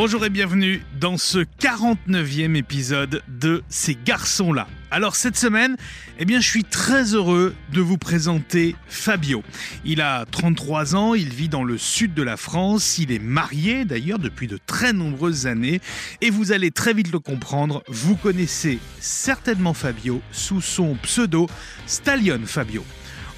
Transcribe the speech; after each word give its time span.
Bonjour 0.00 0.24
et 0.24 0.30
bienvenue 0.30 0.80
dans 1.00 1.16
ce 1.16 1.40
49e 1.40 2.54
épisode 2.54 3.20
de 3.26 3.64
Ces 3.68 3.96
garçons-là. 4.04 4.68
Alors 4.92 5.16
cette 5.16 5.36
semaine, 5.36 5.76
eh 6.20 6.24
je 6.24 6.38
suis 6.38 6.62
très 6.62 7.14
heureux 7.14 7.52
de 7.72 7.80
vous 7.80 7.98
présenter 7.98 8.76
Fabio. 8.86 9.42
Il 9.84 10.00
a 10.00 10.24
33 10.26 10.94
ans, 10.94 11.14
il 11.14 11.30
vit 11.30 11.48
dans 11.48 11.64
le 11.64 11.78
sud 11.78 12.14
de 12.14 12.22
la 12.22 12.36
France, 12.36 12.98
il 12.98 13.10
est 13.10 13.18
marié 13.18 13.84
d'ailleurs 13.84 14.20
depuis 14.20 14.46
de 14.46 14.56
très 14.64 14.92
nombreuses 14.92 15.48
années 15.48 15.80
et 16.20 16.30
vous 16.30 16.52
allez 16.52 16.70
très 16.70 16.94
vite 16.94 17.10
le 17.10 17.18
comprendre, 17.18 17.82
vous 17.88 18.14
connaissez 18.14 18.78
certainement 19.00 19.74
Fabio 19.74 20.22
sous 20.30 20.60
son 20.60 20.94
pseudo 21.02 21.48
Stallion 21.86 22.42
Fabio. 22.46 22.84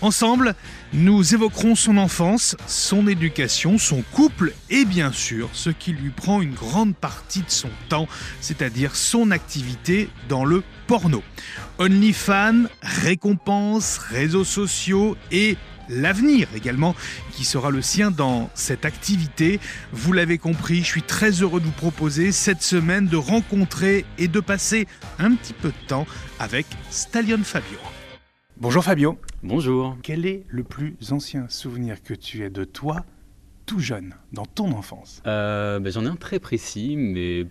Ensemble, 0.02 0.54
nous 0.94 1.34
évoquerons 1.34 1.74
son 1.74 1.98
enfance, 1.98 2.56
son 2.66 3.06
éducation, 3.06 3.76
son 3.76 4.02
couple 4.12 4.54
et 4.70 4.86
bien 4.86 5.12
sûr 5.12 5.50
ce 5.52 5.68
qui 5.68 5.92
lui 5.92 6.08
prend 6.08 6.40
une 6.40 6.54
grande 6.54 6.96
partie 6.96 7.42
de 7.42 7.50
son 7.50 7.68
temps, 7.90 8.08
c'est-à-dire 8.40 8.96
son 8.96 9.30
activité 9.30 10.08
dans 10.30 10.46
le 10.46 10.62
porno. 10.86 11.22
OnlyFans, 11.78 12.64
récompenses, 12.82 13.98
réseaux 13.98 14.44
sociaux 14.44 15.18
et 15.30 15.58
l'avenir 15.90 16.48
également 16.56 16.94
qui 17.32 17.44
sera 17.44 17.68
le 17.68 17.82
sien 17.82 18.10
dans 18.10 18.48
cette 18.54 18.86
activité. 18.86 19.60
Vous 19.92 20.14
l'avez 20.14 20.38
compris, 20.38 20.78
je 20.78 20.86
suis 20.86 21.02
très 21.02 21.30
heureux 21.30 21.60
de 21.60 21.66
vous 21.66 21.72
proposer 21.72 22.32
cette 22.32 22.62
semaine 22.62 23.06
de 23.06 23.18
rencontrer 23.18 24.06
et 24.16 24.28
de 24.28 24.40
passer 24.40 24.86
un 25.18 25.34
petit 25.34 25.52
peu 25.52 25.68
de 25.68 25.86
temps 25.88 26.06
avec 26.38 26.66
Stallion 26.88 27.40
Fabio. 27.44 27.78
Bonjour 28.56 28.82
Fabio. 28.82 29.18
Bonjour. 29.42 29.96
Quel 30.02 30.26
est 30.26 30.44
le 30.48 30.62
plus 30.64 30.96
ancien 31.12 31.48
souvenir 31.48 32.02
que 32.02 32.12
tu 32.12 32.44
aies 32.44 32.50
de 32.50 32.64
toi, 32.64 33.06
tout 33.64 33.78
jeune, 33.78 34.14
dans 34.34 34.44
ton 34.44 34.72
enfance? 34.72 35.22
Euh, 35.26 35.78
ben, 35.78 35.90
J'en 35.90 36.04
ai 36.04 36.08
un 36.08 36.16
très 36.16 36.38
précis, 36.38 36.94
mais 36.98 37.46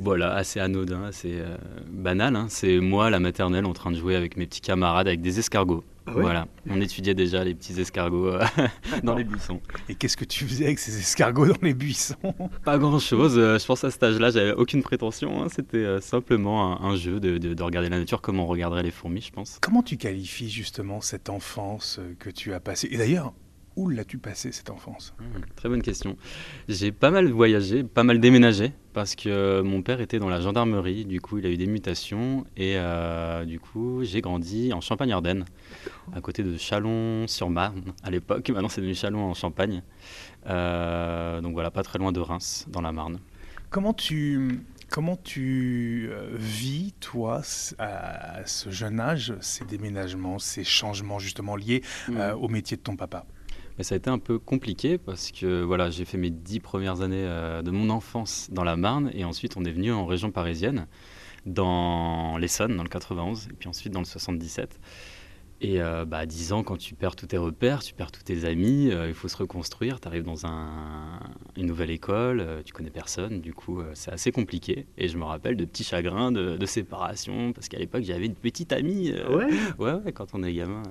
voilà, 0.00 0.32
assez 0.34 0.58
anodin, 0.58 1.04
assez 1.04 1.40
euh, 1.40 1.58
banal. 1.90 2.34
Hein. 2.34 2.46
C'est 2.48 2.80
moi, 2.80 3.10
la 3.10 3.20
maternelle, 3.20 3.66
en 3.66 3.74
train 3.74 3.90
de 3.90 3.96
jouer 3.96 4.16
avec 4.16 4.38
mes 4.38 4.46
petits 4.46 4.62
camarades 4.62 5.06
avec 5.06 5.20
des 5.20 5.38
escargots. 5.38 5.84
Ah 6.06 6.12
voilà, 6.12 6.48
on 6.68 6.80
étudiait 6.82 7.14
déjà 7.14 7.42
les 7.44 7.54
petits 7.54 7.80
escargots 7.80 8.28
euh, 8.28 8.44
dans 9.02 9.14
les 9.14 9.24
buissons. 9.24 9.60
Et 9.88 9.94
qu'est-ce 9.94 10.18
que 10.18 10.26
tu 10.26 10.44
faisais 10.44 10.66
avec 10.66 10.78
ces 10.78 10.98
escargots 10.98 11.46
dans 11.46 11.58
les 11.62 11.72
buissons? 11.72 12.34
Pas 12.64 12.76
grand-chose. 12.76 13.38
Euh, 13.38 13.58
je 13.58 13.64
pense 13.64 13.84
à 13.84 13.90
cet 13.90 14.02
âge-là, 14.02 14.30
j'avais 14.30 14.52
aucune 14.52 14.82
prétention. 14.82 15.42
Hein. 15.42 15.48
C'était 15.48 15.78
euh, 15.78 16.00
simplement 16.02 16.82
un, 16.82 16.96
jeu 16.96 17.20
de, 17.20 17.38
de, 17.38 17.62
regarder 17.62 17.88
la 17.88 17.98
nature 17.98 18.20
comme 18.20 18.38
on 18.38 18.46
regarderait 18.46 18.82
les 18.82 18.90
fourmis, 18.90 19.22
je 19.22 19.32
pense. 19.32 19.58
Comment 19.62 19.82
tu 19.82 19.96
qualifies 19.96 20.50
justement 20.50 21.00
cette 21.00 21.30
enfance 21.30 22.00
que 22.18 22.28
tu 22.28 22.52
as 22.52 22.60
passée? 22.60 22.88
Et 22.90 22.98
d'ailleurs, 22.98 23.32
où 23.76 23.88
l'as-tu 23.88 24.18
passé 24.18 24.52
cette 24.52 24.68
enfance? 24.68 25.14
Mmh, 25.18 25.24
Très 25.56 25.68
bonne 25.70 25.82
question. 25.82 26.18
J'ai 26.68 26.92
pas 26.92 27.10
mal 27.10 27.30
voyagé, 27.30 27.82
pas 27.82 28.04
mal 28.04 28.20
déménagé 28.20 28.72
parce 28.92 29.14
que 29.14 29.62
mon 29.62 29.80
père 29.80 30.02
était 30.02 30.18
dans 30.18 30.28
la 30.28 30.40
gendarmerie. 30.40 31.06
Du 31.06 31.22
coup, 31.22 31.38
il 31.38 31.46
a 31.46 31.48
eu 31.48 31.56
des 31.56 31.66
mutations 31.66 32.44
et 32.56 32.76
du 33.46 33.58
coup, 33.58 34.04
j'ai 34.04 34.20
grandi 34.20 34.72
en 34.72 34.80
Champagne-Ardenne, 34.80 35.44
à 36.14 36.20
côté 36.20 36.42
de 36.42 36.56
Chalon-sur-Marne 36.56 37.92
à 38.02 38.10
l'époque. 38.10 38.48
Maintenant, 38.50 38.68
c'est 38.68 38.80
devenu 38.80 38.94
Chalon 38.94 39.30
en 39.30 39.34
Champagne. 39.34 39.82
Euh, 40.46 41.40
donc 41.40 41.54
voilà, 41.54 41.70
pas 41.70 41.82
très 41.82 41.98
loin 41.98 42.12
de 42.12 42.20
Reims, 42.20 42.66
dans 42.68 42.80
la 42.80 42.92
Marne. 42.92 43.18
Comment 43.70 43.94
tu 43.94 44.60
Comment 44.90 45.16
tu 45.16 46.08
euh, 46.12 46.28
vis, 46.34 46.92
toi, 47.00 47.42
à 47.78 48.46
ce 48.46 48.70
jeune 48.70 49.00
âge, 49.00 49.34
ces 49.40 49.64
déménagements, 49.64 50.38
ces 50.38 50.62
changements 50.62 51.18
justement 51.18 51.56
liés 51.56 51.82
mmh. 52.08 52.20
au 52.40 52.48
métier 52.48 52.76
de 52.76 52.82
ton 52.82 52.94
papa? 52.94 53.26
Mais 53.76 53.84
ça 53.84 53.94
a 53.94 53.98
été 53.98 54.08
un 54.08 54.18
peu 54.18 54.38
compliqué 54.38 54.98
parce 54.98 55.32
que 55.32 55.62
voilà, 55.62 55.90
j'ai 55.90 56.04
fait 56.04 56.18
mes 56.18 56.30
dix 56.30 56.60
premières 56.60 57.00
années 57.00 57.24
euh, 57.26 57.62
de 57.62 57.70
mon 57.70 57.90
enfance 57.90 58.48
dans 58.52 58.62
la 58.62 58.76
Marne 58.76 59.10
et 59.14 59.24
ensuite 59.24 59.56
on 59.56 59.64
est 59.64 59.72
venu 59.72 59.92
en 59.92 60.06
région 60.06 60.30
parisienne, 60.30 60.86
dans 61.44 62.38
l'Essonne, 62.38 62.76
dans 62.76 62.84
le 62.84 62.88
91, 62.88 63.48
et 63.50 63.54
puis 63.54 63.68
ensuite 63.68 63.92
dans 63.92 64.00
le 64.00 64.06
77. 64.06 64.78
Et 65.64 65.80
euh, 65.80 66.04
bah, 66.04 66.18
à 66.18 66.26
10 66.26 66.52
ans, 66.52 66.62
quand 66.62 66.76
tu 66.76 66.94
perds 66.94 67.16
tous 67.16 67.28
tes 67.28 67.38
repères, 67.38 67.82
tu 67.82 67.94
perds 67.94 68.12
tous 68.12 68.22
tes 68.22 68.44
amis, 68.44 68.90
euh, 68.90 69.08
il 69.08 69.14
faut 69.14 69.28
se 69.28 69.36
reconstruire. 69.38 69.98
Tu 69.98 70.06
arrives 70.06 70.22
dans 70.22 70.44
un, 70.44 71.18
une 71.56 71.64
nouvelle 71.64 71.90
école, 71.90 72.40
euh, 72.40 72.60
tu 72.62 72.74
connais 72.74 72.90
personne, 72.90 73.40
du 73.40 73.54
coup, 73.54 73.80
c'est 73.94 74.12
assez 74.12 74.30
compliqué. 74.30 74.86
Et 74.98 75.08
je 75.08 75.16
me 75.16 75.24
rappelle 75.24 75.56
de 75.56 75.64
petits 75.64 75.82
chagrins 75.82 76.30
de, 76.30 76.66
séparation, 76.66 77.54
parce 77.54 77.68
qu'à 77.68 77.78
l'époque, 77.78 78.02
j'avais 78.02 78.26
une 78.26 78.34
petite 78.34 78.74
amie. 78.74 79.10
ouais. 79.30 79.48
ouais. 79.78 80.12
quand 80.12 80.34
on 80.34 80.42
est 80.42 80.52
gamin. 80.52 80.82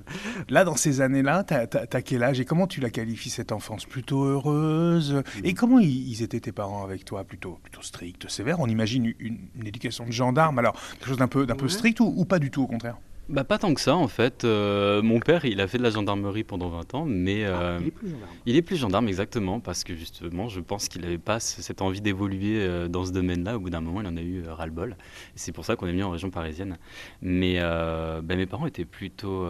Là, 0.50 0.64
dans 0.64 0.76
ces 0.76 1.02
années-là, 1.02 1.44
tu 1.44 1.54
as, 1.54 2.02
quel 2.02 2.24
âge 2.24 2.40
et 2.40 2.46
comment 2.46 2.66
tu 2.66 2.82
la 2.82 2.90
qualifies 2.90 3.30
cette 3.30 3.52
enfance? 3.52 3.86
Plutôt 3.86 4.24
heureuse? 4.24 5.22
Et 5.44 5.52
mm. 5.52 5.56
comment 5.56 5.78
ils, 5.78 6.24
étaient 6.24 6.40
tes 6.40 6.52
parents 6.52 6.84
avec 6.84 7.06
toi? 7.06 7.24
Plutôt, 7.24 7.60
plutôt 7.62 7.84
stricts, 7.84 8.28
sévères? 8.28 8.60
On 8.60 8.68
imagine 8.68 9.14
une, 9.20 9.38
éducation 9.64 10.08
de 10.08 10.12
gendarme, 10.12 10.58
alors 10.58 10.74
quelque 10.94 11.10
chose 11.10 11.18
d'un 11.18 11.28
peu, 11.28 11.46
d'un 11.46 11.56
peu 11.56 11.68
strict 11.70 12.00
ou 12.00 12.26
pas 12.26 12.40
du 12.40 12.50
tout, 12.50 12.64
au 12.64 12.68
contraire? 12.68 12.98
Bah, 13.30 13.44
pas 13.46 13.58
tant 13.58 13.74
que 13.74 13.80
ça 13.80 13.96
en 13.96 14.08
fait. 14.08 14.44
Euh, 14.44 15.02
mon 15.02 15.20
père, 15.20 15.46
il 15.46 15.62
a 15.62 15.68
fait 15.68 15.78
de 15.78 15.84
la 15.84 15.90
gendarmerie 15.90 16.44
pendant 16.44 16.70
20 16.70 16.94
ans, 16.96 17.06
mais 17.06 17.46
ah, 17.46 17.62
euh, 17.62 17.80
il 17.82 17.88
est 17.88 17.92
plus 17.92 18.10
gendarme. 18.10 18.32
Il 18.46 18.56
est 18.56 18.62
plus 18.62 18.76
gendarme 18.76 19.08
exactement 19.08 19.60
parce 19.60 19.84
que 19.84 19.96
justement, 19.96 20.50
je 20.50 20.60
pense 20.60 20.90
qu'il 20.90 21.02
n'avait 21.02 21.18
pas 21.18 21.40
cette 21.40 21.82
envie 21.82 22.02
d'évoluer 22.02 22.58
euh, 22.60 22.88
dans 22.88 23.06
ce 23.06 23.12
domaine-là. 23.12 23.56
Au 23.56 23.60
bout 23.60 23.70
d'un 23.70 23.82
moment, 23.82 24.02
il 24.02 24.08
en 24.08 24.18
a 24.18 24.22
eu 24.22 24.44
ras-le-bol. 24.48 24.98
C'est 25.36 25.54
pour 25.54 25.64
ça 25.64 25.76
qu'on 25.76 25.88
est 25.88 25.92
venu 25.92 26.04
en 26.04 26.10
région 26.10 26.32
parisienne. 26.32 26.78
Mais 27.22 27.60
bah, 27.60 28.36
mes 28.36 28.46
parents 28.46 28.68
étaient 28.68 28.86
plutôt 28.86 29.48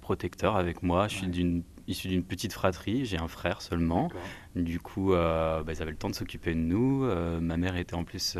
protecteurs 0.00 0.56
avec 0.56 0.82
moi. 0.82 1.08
Je 1.08 1.16
suis 1.16 1.28
d'une 1.28 1.62
issu 1.86 2.08
d'une 2.08 2.24
petite 2.24 2.54
fratrie, 2.54 3.04
j'ai 3.04 3.18
un 3.18 3.28
frère 3.28 3.62
seulement. 3.62 4.10
Du 4.54 4.80
coup, 4.80 5.12
bah, 5.12 5.64
ils 5.68 5.82
avaient 5.82 5.90
le 5.90 5.96
temps 5.96 6.10
de 6.10 6.14
s'occuper 6.14 6.54
de 6.54 6.60
nous. 6.60 7.04
ma 7.40 7.56
mère 7.56 7.76
était 7.76 7.94
en 7.94 8.04
plus 8.04 8.36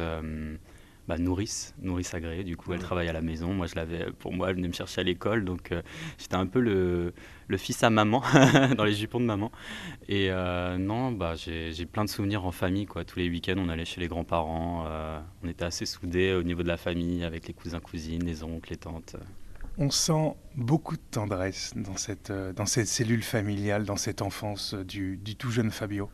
bah, 1.07 1.19
nourrice, 1.19 1.75
nourrice 1.83 2.15
agréée. 2.15 2.45
Du 2.45 2.57
coup, 2.57 2.73
elle 2.73 2.81
travaille 2.81 3.09
à 3.09 3.13
la 3.13 3.21
maison. 3.21 3.53
Moi, 3.53 3.67
je 3.67 3.75
l'avais 3.75 4.11
pour 4.13 4.33
moi, 4.33 4.51
elle 4.51 4.57
venait 4.57 4.69
me 4.69 4.73
chercher 4.73 5.03
à 5.03 5.05
l'école. 5.05 5.45
Donc, 5.45 5.71
euh, 5.71 5.83
j'étais 6.19 6.37
un 6.37 6.47
peu 6.47 6.61
le, 6.61 7.13
le, 7.49 7.57
fils 7.59 7.83
à 7.83 7.91
maman, 7.91 8.23
dans 8.77 8.85
les 8.85 8.95
jupons 8.95 9.21
de 9.21 9.27
maman. 9.27 9.53
Et 10.09 10.31
euh, 10.31 10.79
non, 10.79 11.13
bah, 11.13 11.35
j'ai 11.37 11.87
plein 11.87 12.05
de 12.05 12.11
souvenirs 12.11 12.47
en 12.47 12.53
famille. 12.53 12.87
Quoi. 12.87 13.05
Tous 13.05 13.19
les 13.19 13.29
week-ends, 13.29 13.57
on 13.59 13.69
allait 13.69 13.85
chez 13.85 14.01
les 14.01 14.09
grands-parents. 14.09 14.85
Euh, 14.87 15.21
on 15.43 15.49
était 15.49 15.65
assez 15.65 15.87
soudés 15.87 16.33
au 16.33 16.43
niveau 16.43 16.63
de 16.63 16.69
la 16.69 16.79
famille, 16.79 17.23
avec 17.25 17.47
les 17.47 17.55
cousins, 17.55 17.81
cousines, 17.81 18.25
les 18.25 18.43
oncles, 18.43 18.71
les 18.71 18.79
tantes. 18.79 19.17
On 19.77 19.91
sent 19.91 20.35
beaucoup 20.55 20.97
de 20.97 21.03
tendresse 21.11 21.75
dans 21.77 21.97
cette, 21.97 22.33
dans 22.33 22.67
cette 22.67 22.87
cellule 22.87 23.25
familiale, 23.25 23.85
dans 23.85 23.97
cette 23.97 24.23
enfance 24.23 24.73
du, 24.73 25.17
du 25.17 25.37
tout 25.37 25.51
jeune 25.51 25.71
Fabio. 25.71 26.09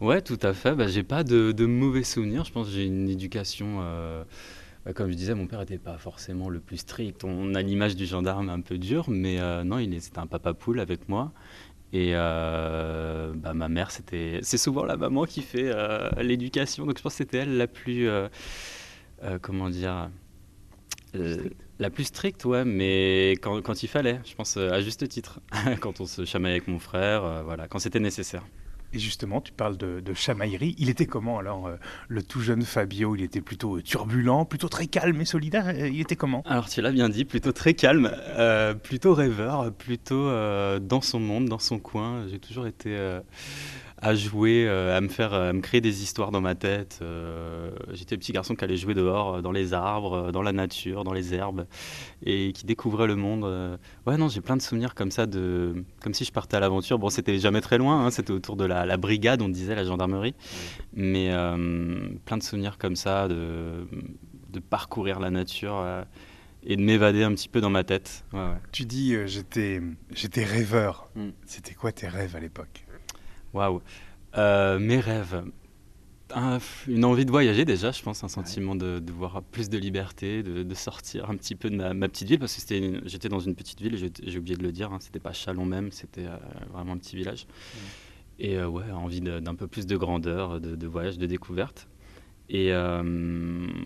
Ouais, 0.00 0.22
tout 0.22 0.38
à 0.42 0.54
fait. 0.54 0.74
Bah, 0.74 0.86
j'ai 0.86 1.02
pas 1.02 1.24
de, 1.24 1.66
mauvais 1.66 2.04
souvenirs. 2.04 2.44
Je 2.44 2.52
pense 2.52 2.68
que 2.68 2.72
j'ai 2.72 2.84
une 2.84 3.08
éducation. 3.08 3.78
Euh, 3.80 4.22
bah, 4.84 4.92
comme 4.92 5.10
je 5.10 5.16
disais, 5.16 5.34
mon 5.34 5.46
père 5.48 5.58
n'était 5.60 5.78
pas 5.78 5.98
forcément 5.98 6.48
le 6.48 6.60
plus 6.60 6.78
strict. 6.78 7.24
On 7.24 7.54
a 7.54 7.62
l'image 7.62 7.96
du 7.96 8.06
gendarme 8.06 8.48
un 8.48 8.60
peu 8.60 8.78
dur, 8.78 9.06
mais 9.10 9.40
euh, 9.40 9.64
non, 9.64 9.78
il 9.78 10.00
c'était 10.00 10.20
un 10.20 10.28
papa 10.28 10.54
poule 10.54 10.78
avec 10.78 11.08
moi. 11.08 11.32
Et 11.92 12.12
euh, 12.14 13.32
bah, 13.34 13.54
ma 13.54 13.68
mère, 13.68 13.90
c'était, 13.90 14.38
c'est 14.42 14.58
souvent 14.58 14.84
la 14.84 14.96
maman 14.96 15.24
qui 15.24 15.42
fait 15.42 15.72
l'éducation. 16.22 16.86
Donc 16.86 16.98
je 16.98 17.02
pense 17.02 17.14
que 17.14 17.18
c'était 17.18 17.38
elle 17.38 17.56
la 17.56 17.66
plus, 17.66 18.08
comment 19.42 19.68
dire, 19.68 20.10
la 21.80 21.90
plus 21.90 22.04
stricte, 22.04 22.44
ouais, 22.44 22.64
mais 22.64 23.32
quand, 23.42 23.62
quand, 23.62 23.82
il 23.82 23.88
fallait, 23.88 24.20
je 24.24 24.34
pense 24.34 24.56
à 24.58 24.80
juste 24.80 25.08
titre, 25.08 25.40
quand 25.80 26.00
on 26.00 26.06
se 26.06 26.24
chamaillait 26.24 26.56
avec 26.56 26.68
mon 26.68 26.78
frère, 26.78 27.42
voilà, 27.44 27.66
quand 27.66 27.78
c'était 27.80 28.00
nécessaire. 28.00 28.44
Et 28.92 28.98
justement, 28.98 29.40
tu 29.40 29.52
parles 29.52 29.76
de, 29.76 30.02
chamaillerie. 30.14 30.74
Il 30.78 30.88
était 30.88 31.06
comment 31.06 31.38
alors, 31.38 31.66
euh, 31.66 31.76
le 32.08 32.22
tout 32.22 32.40
jeune 32.40 32.62
Fabio? 32.62 33.14
Il 33.14 33.22
était 33.22 33.40
plutôt 33.40 33.80
turbulent, 33.80 34.44
plutôt 34.44 34.68
très 34.68 34.86
calme 34.86 35.20
et 35.20 35.24
solidaire? 35.24 35.68
Euh, 35.68 35.88
il 35.88 36.00
était 36.00 36.16
comment? 36.16 36.42
Alors, 36.46 36.68
tu 36.68 36.80
l'as 36.80 36.92
bien 36.92 37.08
dit, 37.08 37.24
plutôt 37.24 37.52
très 37.52 37.74
calme, 37.74 38.10
euh, 38.14 38.74
plutôt 38.74 39.14
rêveur, 39.14 39.72
plutôt 39.72 40.28
dans 40.80 41.00
son 41.02 41.20
monde, 41.20 41.46
dans 41.46 41.58
son 41.58 41.78
coin. 41.78 42.26
J'ai 42.28 42.38
toujours 42.38 42.66
été 42.66 42.96
à 44.00 44.14
jouer, 44.14 44.66
euh, 44.66 44.96
à 44.96 45.00
me 45.00 45.08
faire, 45.08 45.32
à 45.32 45.52
me 45.52 45.60
créer 45.60 45.80
des 45.80 46.02
histoires 46.02 46.30
dans 46.30 46.40
ma 46.40 46.54
tête. 46.54 47.00
Euh, 47.02 47.70
j'étais 47.92 48.14
le 48.14 48.20
petit 48.20 48.32
garçon 48.32 48.54
qui 48.54 48.64
allait 48.64 48.76
jouer 48.76 48.94
dehors, 48.94 49.36
euh, 49.36 49.40
dans 49.42 49.50
les 49.50 49.74
arbres, 49.74 50.30
dans 50.30 50.42
la 50.42 50.52
nature, 50.52 51.04
dans 51.04 51.12
les 51.12 51.34
herbes, 51.34 51.66
et 52.24 52.52
qui 52.52 52.64
découvrait 52.64 53.06
le 53.06 53.16
monde. 53.16 53.44
Ouais, 54.06 54.16
non, 54.16 54.28
j'ai 54.28 54.40
plein 54.40 54.56
de 54.56 54.62
souvenirs 54.62 54.94
comme 54.94 55.10
ça, 55.10 55.26
de, 55.26 55.84
comme 56.00 56.14
si 56.14 56.24
je 56.24 56.32
partais 56.32 56.56
à 56.56 56.60
l'aventure. 56.60 56.98
Bon, 56.98 57.10
c'était 57.10 57.38
jamais 57.38 57.60
très 57.60 57.78
loin, 57.78 58.06
hein, 58.06 58.10
c'était 58.10 58.32
autour 58.32 58.56
de 58.56 58.64
la, 58.64 58.96
brigade, 58.96 59.42
on 59.42 59.48
disait, 59.48 59.74
la 59.74 59.84
gendarmerie, 59.84 60.34
mais 60.92 61.30
plein 62.24 62.36
de 62.36 62.42
souvenirs 62.42 62.78
comme 62.78 62.96
ça, 62.96 63.28
de, 63.28 63.86
de 64.50 64.60
parcourir 64.60 65.18
la 65.18 65.30
nature 65.30 65.84
et 66.64 66.76
de 66.76 66.82
m'évader 66.82 67.22
un 67.24 67.32
petit 67.32 67.48
peu 67.48 67.60
dans 67.60 67.70
ma 67.70 67.84
tête. 67.84 68.24
Tu 68.72 68.84
dis 68.84 69.16
j'étais 69.26 69.80
j'étais 70.12 70.44
rêveur. 70.44 71.10
Mm. 71.14 71.28
C'était 71.46 71.74
quoi 71.74 71.92
tes 71.92 72.08
rêves 72.08 72.36
à 72.36 72.40
l'époque? 72.40 72.84
Waouh. 73.54 73.80
Euh, 74.36 74.78
mes 74.78 75.00
rêves. 75.00 75.42
une 76.86 77.04
envie 77.04 77.24
de 77.24 77.30
voyager 77.30 77.64
déjà, 77.64 77.90
je 77.90 78.02
pense, 78.02 78.22
un 78.24 78.28
sentiment 78.28 78.74
de, 78.74 79.02
voir 79.10 79.42
plus 79.42 79.68
de 79.70 79.78
liberté, 79.78 80.42
de, 80.42 80.74
sortir 80.74 81.30
un 81.30 81.36
petit 81.36 81.54
peu 81.54 81.70
de 81.70 81.76
ma, 81.76 82.08
petite 82.08 82.28
ville, 82.28 82.38
parce 82.38 82.62
que 82.62 83.00
j'étais 83.06 83.28
dans 83.28 83.40
une 83.40 83.54
petite 83.54 83.80
ville, 83.80 83.96
j'ai 83.96 84.38
oublié 84.38 84.56
de 84.56 84.62
le 84.62 84.72
dire, 84.72 84.92
hein, 84.92 84.98
c'était 85.00 85.20
pas 85.20 85.32
Chalon 85.32 85.64
même, 85.64 85.90
c'était 85.92 86.26
euh, 86.26 86.36
vraiment 86.72 86.92
un 86.92 86.98
petit 86.98 87.16
village. 87.16 87.46
Et 88.38 88.56
euh, 88.56 88.68
ouais, 88.68 88.90
envie 88.92 89.20
d'un 89.20 89.54
peu 89.54 89.66
plus 89.66 89.86
de 89.86 89.96
grandeur, 89.96 90.60
de, 90.60 90.86
voyage, 90.86 91.18
de 91.18 91.26
découverte. 91.26 91.88
Et 92.50 92.72
euh, 92.72 93.02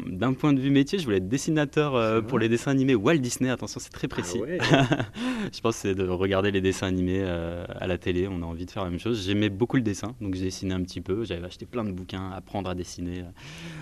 d'un 0.07 0.35
point 0.35 0.53
de 0.53 0.61
vue 0.61 0.71
métier, 0.71 0.97
je 0.99 1.05
voulais 1.05 1.17
être 1.17 1.29
dessinateur 1.29 1.97
euh, 1.97 2.21
pour 2.21 2.39
les 2.39 2.49
dessins 2.49 2.71
animés 2.71 2.95
Walt 2.95 3.17
Disney. 3.17 3.51
Attention, 3.51 3.81
c'est 3.81 3.91
très 3.91 4.07
précis. 4.07 4.41
Ah 4.73 4.87
je 5.53 5.61
pense 5.61 5.75
que 5.75 5.81
c'est 5.83 5.95
de 5.97 6.07
regarder 6.07 6.53
les 6.53 6.61
dessins 6.61 6.87
animés 6.87 7.23
euh, 7.25 7.65
à 7.81 7.89
la 7.89 7.99
télé. 7.99 8.29
On 8.29 8.41
a 8.43 8.47
envie 8.47 8.65
de 8.65 8.71
faire 8.71 8.85
la 8.85 8.91
même 8.91 9.01
chose. 9.01 9.27
J'aimais 9.27 9.49
beaucoup 9.49 9.77
le 9.77 9.83
dessin, 9.83 10.15
donc 10.21 10.37
j'ai 10.37 10.45
dessiné 10.45 10.75
un 10.75 10.83
petit 10.83 11.01
peu. 11.01 11.25
J'avais 11.25 11.45
acheté 11.45 11.67
plein 11.67 11.83
de 11.83 11.91
bouquins, 11.91 12.31
apprendre 12.31 12.71
à 12.71 12.77
dessiner. 12.77 13.25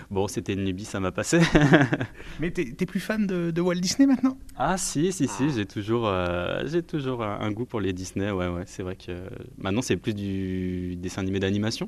Bon, 0.09 0.27
c'était 0.27 0.53
une 0.53 0.65
lubie, 0.65 0.85
ça 0.85 0.99
m'a 0.99 1.11
passé. 1.11 1.41
Mais 2.39 2.49
t'es 2.49 2.73
es 2.79 2.85
plus 2.87 2.99
fan 2.99 3.27
de, 3.27 3.61
Walt 3.61 3.75
Disney 3.75 4.07
maintenant? 4.07 4.35
Ah 4.57 4.77
si, 4.79 5.11
si, 5.11 5.27
si. 5.27 5.51
J'ai 5.51 5.67
toujours, 5.67 6.11
j'ai 6.65 6.81
toujours 6.81 7.23
un, 7.23 7.51
goût 7.51 7.65
pour 7.65 7.81
les 7.81 7.93
Disney. 7.93 8.31
Ouais, 8.31 8.47
ouais. 8.47 8.63
C'est 8.65 8.81
vrai 8.81 8.95
que 8.95 9.11
maintenant 9.59 9.83
c'est 9.83 9.97
plus 9.97 10.15
du 10.15 10.95
dessin 10.95 11.21
animé 11.21 11.39
d'animation. 11.39 11.87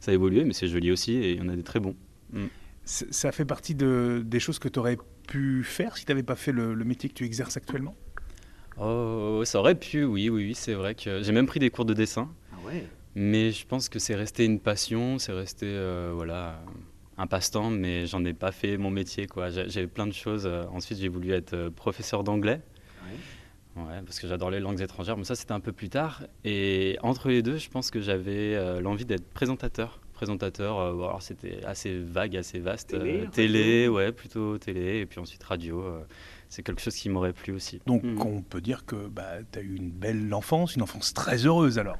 Ça 0.00 0.10
a 0.10 0.14
évolué, 0.14 0.44
mais 0.44 0.52
c'est 0.52 0.68
joli 0.68 0.92
aussi 0.92 1.12
et 1.14 1.32
il 1.32 1.38
y 1.38 1.40
en 1.40 1.48
a 1.48 1.56
des 1.56 1.62
très 1.62 1.80
bons. 1.80 1.94
Mm. 2.32 2.46
Ça 2.84 3.32
fait 3.32 3.44
partie 3.44 3.74
de, 3.74 4.22
des 4.24 4.38
choses 4.38 4.60
que 4.60 4.68
tu 4.68 4.78
aurais 4.78 4.96
pu 5.26 5.64
faire 5.64 5.96
si 5.96 6.04
tu 6.04 6.12
n'avais 6.12 6.22
pas 6.22 6.36
fait 6.36 6.52
le, 6.52 6.76
métier 6.76 7.08
que 7.08 7.14
tu 7.14 7.24
exerces 7.24 7.56
actuellement? 7.56 7.96
Oh, 8.78 9.42
ça 9.44 9.58
aurait 9.58 9.74
pu, 9.74 10.04
oui, 10.04 10.28
oui, 10.28 10.46
oui 10.46 10.54
c'est 10.54 10.74
vrai 10.74 10.94
que 10.94 11.22
j'ai 11.22 11.32
même 11.32 11.46
pris 11.46 11.58
des 11.58 11.70
cours 11.70 11.84
de 11.84 11.94
dessin. 11.94 12.30
Ah 12.52 12.56
ouais. 12.66 12.86
Mais 13.16 13.50
je 13.50 13.66
pense 13.66 13.88
que 13.88 13.98
c'est 13.98 14.14
resté 14.14 14.44
une 14.44 14.60
passion, 14.60 15.18
c'est 15.18 15.32
resté 15.32 15.66
euh, 15.66 16.12
voilà 16.14 16.62
un 17.18 17.26
passe-temps, 17.26 17.70
mais 17.70 18.06
j'en 18.06 18.24
ai 18.24 18.34
pas 18.34 18.52
fait 18.52 18.76
mon 18.76 18.90
métier 18.90 19.26
quoi. 19.26 19.48
J'avais 19.50 19.86
plein 19.86 20.06
de 20.06 20.12
choses. 20.12 20.48
Ensuite, 20.70 20.98
j'ai 20.98 21.08
voulu 21.08 21.32
être 21.32 21.54
euh, 21.54 21.70
professeur 21.70 22.22
d'anglais. 22.24 22.60
Ouais. 23.76 24.00
parce 24.06 24.20
que 24.20 24.26
j'adore 24.26 24.50
les 24.50 24.60
langues 24.60 24.80
étrangères, 24.80 25.18
mais 25.18 25.24
ça 25.24 25.34
c'était 25.34 25.52
un 25.52 25.60
peu 25.60 25.72
plus 25.72 25.90
tard. 25.90 26.22
Et 26.44 26.98
entre 27.02 27.28
les 27.28 27.42
deux, 27.42 27.58
je 27.58 27.68
pense 27.68 27.90
que 27.90 28.00
j'avais 28.00 28.54
euh, 28.54 28.80
l'envie 28.80 29.04
d'être 29.04 29.28
présentateur 29.32 30.00
présentateur. 30.16 30.80
Euh, 30.80 30.94
alors 30.94 31.22
c'était 31.22 31.64
assez 31.64 31.96
vague, 31.96 32.36
assez 32.36 32.58
vaste. 32.58 32.96
Télé, 33.30 33.86
euh, 33.86 33.88
ouais, 33.88 34.10
plutôt 34.10 34.58
télé, 34.58 34.98
et 34.98 35.06
puis 35.06 35.20
ensuite 35.20 35.44
radio. 35.44 35.80
Euh, 35.80 36.00
c'est 36.48 36.64
quelque 36.64 36.80
chose 36.80 36.96
qui 36.96 37.08
m'aurait 37.08 37.32
plu 37.32 37.52
aussi. 37.52 37.80
Donc 37.86 38.02
mm. 38.02 38.20
on 38.20 38.42
peut 38.42 38.60
dire 38.60 38.84
que 38.84 38.96
bah, 39.08 39.34
tu 39.52 39.58
as 39.60 39.62
eu 39.62 39.76
une 39.76 39.90
belle 39.90 40.34
enfance, 40.34 40.74
une 40.74 40.82
enfance 40.82 41.14
très 41.14 41.46
heureuse 41.46 41.78
alors. 41.78 41.98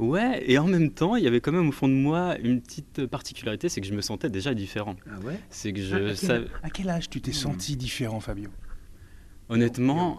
Ouais, 0.00 0.42
et 0.50 0.58
en 0.58 0.66
même 0.66 0.90
temps, 0.90 1.14
il 1.14 1.22
y 1.22 1.28
avait 1.28 1.40
quand 1.40 1.52
même 1.52 1.68
au 1.68 1.72
fond 1.72 1.86
de 1.86 1.94
moi 1.94 2.36
une 2.42 2.60
petite 2.60 3.06
particularité, 3.06 3.68
c'est 3.68 3.80
que 3.80 3.86
je 3.86 3.94
me 3.94 4.00
sentais 4.00 4.28
déjà 4.28 4.52
différent. 4.52 4.96
Ah 5.08 5.20
ouais? 5.20 5.38
C'est 5.50 5.72
que 5.72 5.80
je 5.80 6.30
ah, 6.30 6.40
à, 6.64 6.70
quel, 6.70 6.90
âge 6.90 7.08
tu 7.08 7.20
t'es 7.20 7.30
mm. 7.30 7.34
senti 7.34 7.76
différent, 7.76 8.18
Fabio? 8.18 8.50
Honnêtement, 9.48 10.18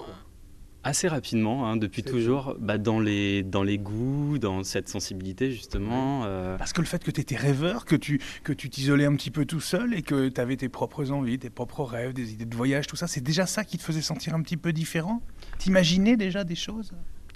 Assez 0.87 1.07
rapidement, 1.07 1.67
hein, 1.67 1.77
depuis 1.77 2.03
toujours, 2.03 2.55
bah, 2.59 2.77
dans, 2.77 2.99
les, 2.99 3.41
dans 3.41 3.63
les 3.63 3.79
goûts, 3.79 4.37
dans 4.37 4.63
cette 4.63 4.87
sensibilité 4.87 5.49
justement. 5.49 6.25
Euh. 6.25 6.59
Parce 6.59 6.73
que 6.73 6.81
le 6.81 6.85
fait 6.85 7.03
que 7.03 7.09
tu 7.09 7.19
étais 7.19 7.35
rêveur, 7.35 7.85
que 7.85 7.95
tu 7.95 8.21
que 8.43 8.53
tu 8.53 8.69
t'isolais 8.69 9.05
un 9.05 9.15
petit 9.15 9.31
peu 9.31 9.45
tout 9.45 9.59
seul 9.59 9.95
et 9.95 10.03
que 10.03 10.29
tu 10.29 10.39
avais 10.39 10.57
tes 10.57 10.69
propres 10.69 11.11
envies, 11.11 11.39
tes 11.39 11.49
propres 11.49 11.83
rêves, 11.83 12.13
des 12.13 12.33
idées 12.33 12.45
de 12.45 12.55
voyage, 12.55 12.85
tout 12.85 12.95
ça, 12.95 13.07
c'est 13.07 13.23
déjà 13.23 13.47
ça 13.47 13.63
qui 13.63 13.79
te 13.79 13.83
faisait 13.83 14.03
sentir 14.03 14.35
un 14.35 14.43
petit 14.43 14.57
peu 14.57 14.73
différent? 14.73 15.23
T'imaginais 15.57 16.17
déjà 16.17 16.43
des 16.43 16.53
choses? 16.53 16.91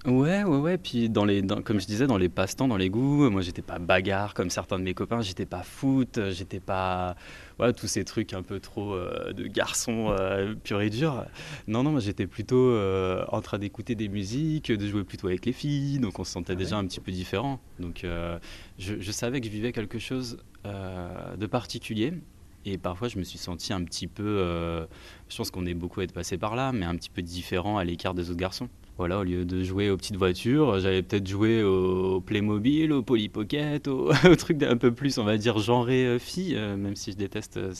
Ouais, 0.06 0.46
ouais, 0.46 0.57
ouais. 0.57 0.78
Puis, 0.78 1.10
dans 1.10 1.25
les, 1.25 1.46
comme 1.66 1.81
je 1.81 1.86
disais, 1.86 2.07
dans 2.07 2.18
les 2.18 2.30
passe-temps, 2.30 2.69
dans 2.69 2.78
les 2.78 2.90
goûts, 2.90 3.30
moi, 3.30 3.42
j'étais 3.42 3.62
pas 3.62 3.80
bagarre 3.80 4.34
comme 4.34 4.50
certains 4.50 4.80
de 4.80 4.84
mes 4.84 4.94
copains, 4.94 5.22
j'étais 5.22 5.46
pas 5.46 5.62
foot, 5.62 6.19
j'étais 6.30 6.62
pas. 6.62 7.18
Voilà, 7.57 7.74
tous 7.74 7.88
ces 7.88 8.06
trucs 8.06 8.31
un 8.31 8.42
peu 8.42 8.62
trop 8.62 8.94
euh, 8.94 9.34
de 9.34 9.46
garçon 9.46 10.16
euh, 10.18 10.56
pur 10.56 10.80
et 10.80 10.90
dur. 10.90 11.25
Non, 11.68 11.84
non, 11.84 11.92
moi, 11.92 12.00
j'étais 12.00 12.28
plutôt 12.28 12.69
euh, 12.69 13.25
en 13.28 13.42
train 13.42 13.60
d'écouter 13.60 13.96
des 13.96 14.07
musiques, 14.07 14.72
de 14.72 14.88
jouer 14.88 15.04
plutôt 15.04 15.28
avec 15.28 15.46
les 15.46 15.51
filles, 15.51 16.00
donc 16.00 16.18
on 16.18 16.24
se 16.24 16.31
sentait 16.31 16.54
ah 16.54 16.56
déjà 16.56 16.78
un 16.78 16.86
petit 16.86 17.01
peu 17.01 17.12
différent. 17.12 17.60
Donc, 17.80 18.06
je, 18.06 19.00
je, 19.01 19.12
savais 19.12 19.42
que 19.42 19.48
je 19.48 19.51
vivais 19.51 19.74
quelque 19.74 20.00
chose 20.00 20.38
de 20.63 21.46
particulier. 21.46 22.13
Et 22.66 22.78
parfois, 22.78 23.10
je 23.10 23.18
me 23.18 23.24
suis 23.24 23.38
senti 23.40 23.74
un 23.74 23.84
petit 23.84 24.07
peu, 24.07 24.88
je 25.28 25.38
pense 25.38 25.51
qu'on 25.51 25.66
est 25.66 25.74
beaucoup 25.74 26.00
à 26.00 26.06
être 26.06 26.13
passé 26.13 26.38
par 26.38 26.56
là, 26.56 26.72
mais 26.72 26.86
un 26.86 26.96
petit 26.96 27.10
peu 27.10 27.22
différent 27.22 27.78
à 27.78 27.84
l'écart 27.84 28.13
des 28.13 28.30
autres 28.30 28.40
garçons. 28.40 28.69
Voilà, 29.00 29.19
au 29.19 29.24
lieu 29.24 29.46
de 29.46 29.63
jouer 29.63 29.90
aux 29.90 29.96
petites 29.96 30.18
voitures, 30.18 30.78
j'allais 30.81 31.01
peut-être 31.01 31.25
jouer 31.25 31.63
au 31.63 32.19
Playmobil, 32.19 32.92
au 32.92 33.01
Polly 33.01 33.30
Pocket, 33.30 33.88
au, 33.88 34.12
au 34.30 34.36
truc 34.36 34.62
un 34.62 34.75
peu 34.75 34.94
plus, 34.94 35.18
on 35.18 35.24
va 35.24 35.38
dire, 35.38 35.57
genré 35.57 36.06
euh, 36.06 36.19
fille, 36.19 36.54
euh, 36.57 36.75
même 36.75 36.98
si 36.98 37.13
je 37.13 37.16
déteste 37.16 37.56
euh, 37.56 37.72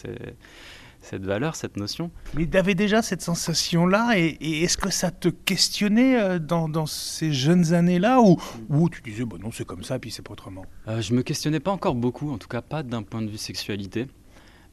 cette 1.02 1.26
valeur, 1.26 1.58
cette 1.58 1.76
notion. 1.76 2.10
Mais 2.36 2.48
tu 2.48 2.56
avais 2.56 2.74
déjà 2.74 3.02
cette 3.02 3.22
sensation-là, 3.22 4.18
et, 4.18 4.38
est-ce 4.64 4.78
que 4.78 4.90
ça 4.90 5.12
te 5.12 5.28
questionnait 5.28 6.40
dans, 6.40 6.86
ces 6.86 7.34
jeunes 7.34 7.74
années-là, 7.74 8.22
ou, 8.22 8.38
ou 8.70 8.90
tu 8.90 9.02
disais, 9.02 9.26
bon 9.26 9.40
non, 9.40 9.52
c'est 9.52 9.66
comme 9.66 9.84
ça, 9.84 10.00
puis 10.00 10.12
c'est 10.12 10.22
pas 10.22 10.32
autrement? 10.32 10.64
Je 10.88 11.14
me 11.14 11.22
questionnais 11.22 11.60
pas 11.60 11.72
encore 11.72 11.96
beaucoup, 11.96 12.32
en 12.32 12.38
tout 12.38 12.48
cas 12.48 12.62
pas 12.62 12.82
d'un 12.82 13.04
point 13.04 13.22
de 13.22 13.30
vue 13.30 13.38
sexualité. 13.38 14.08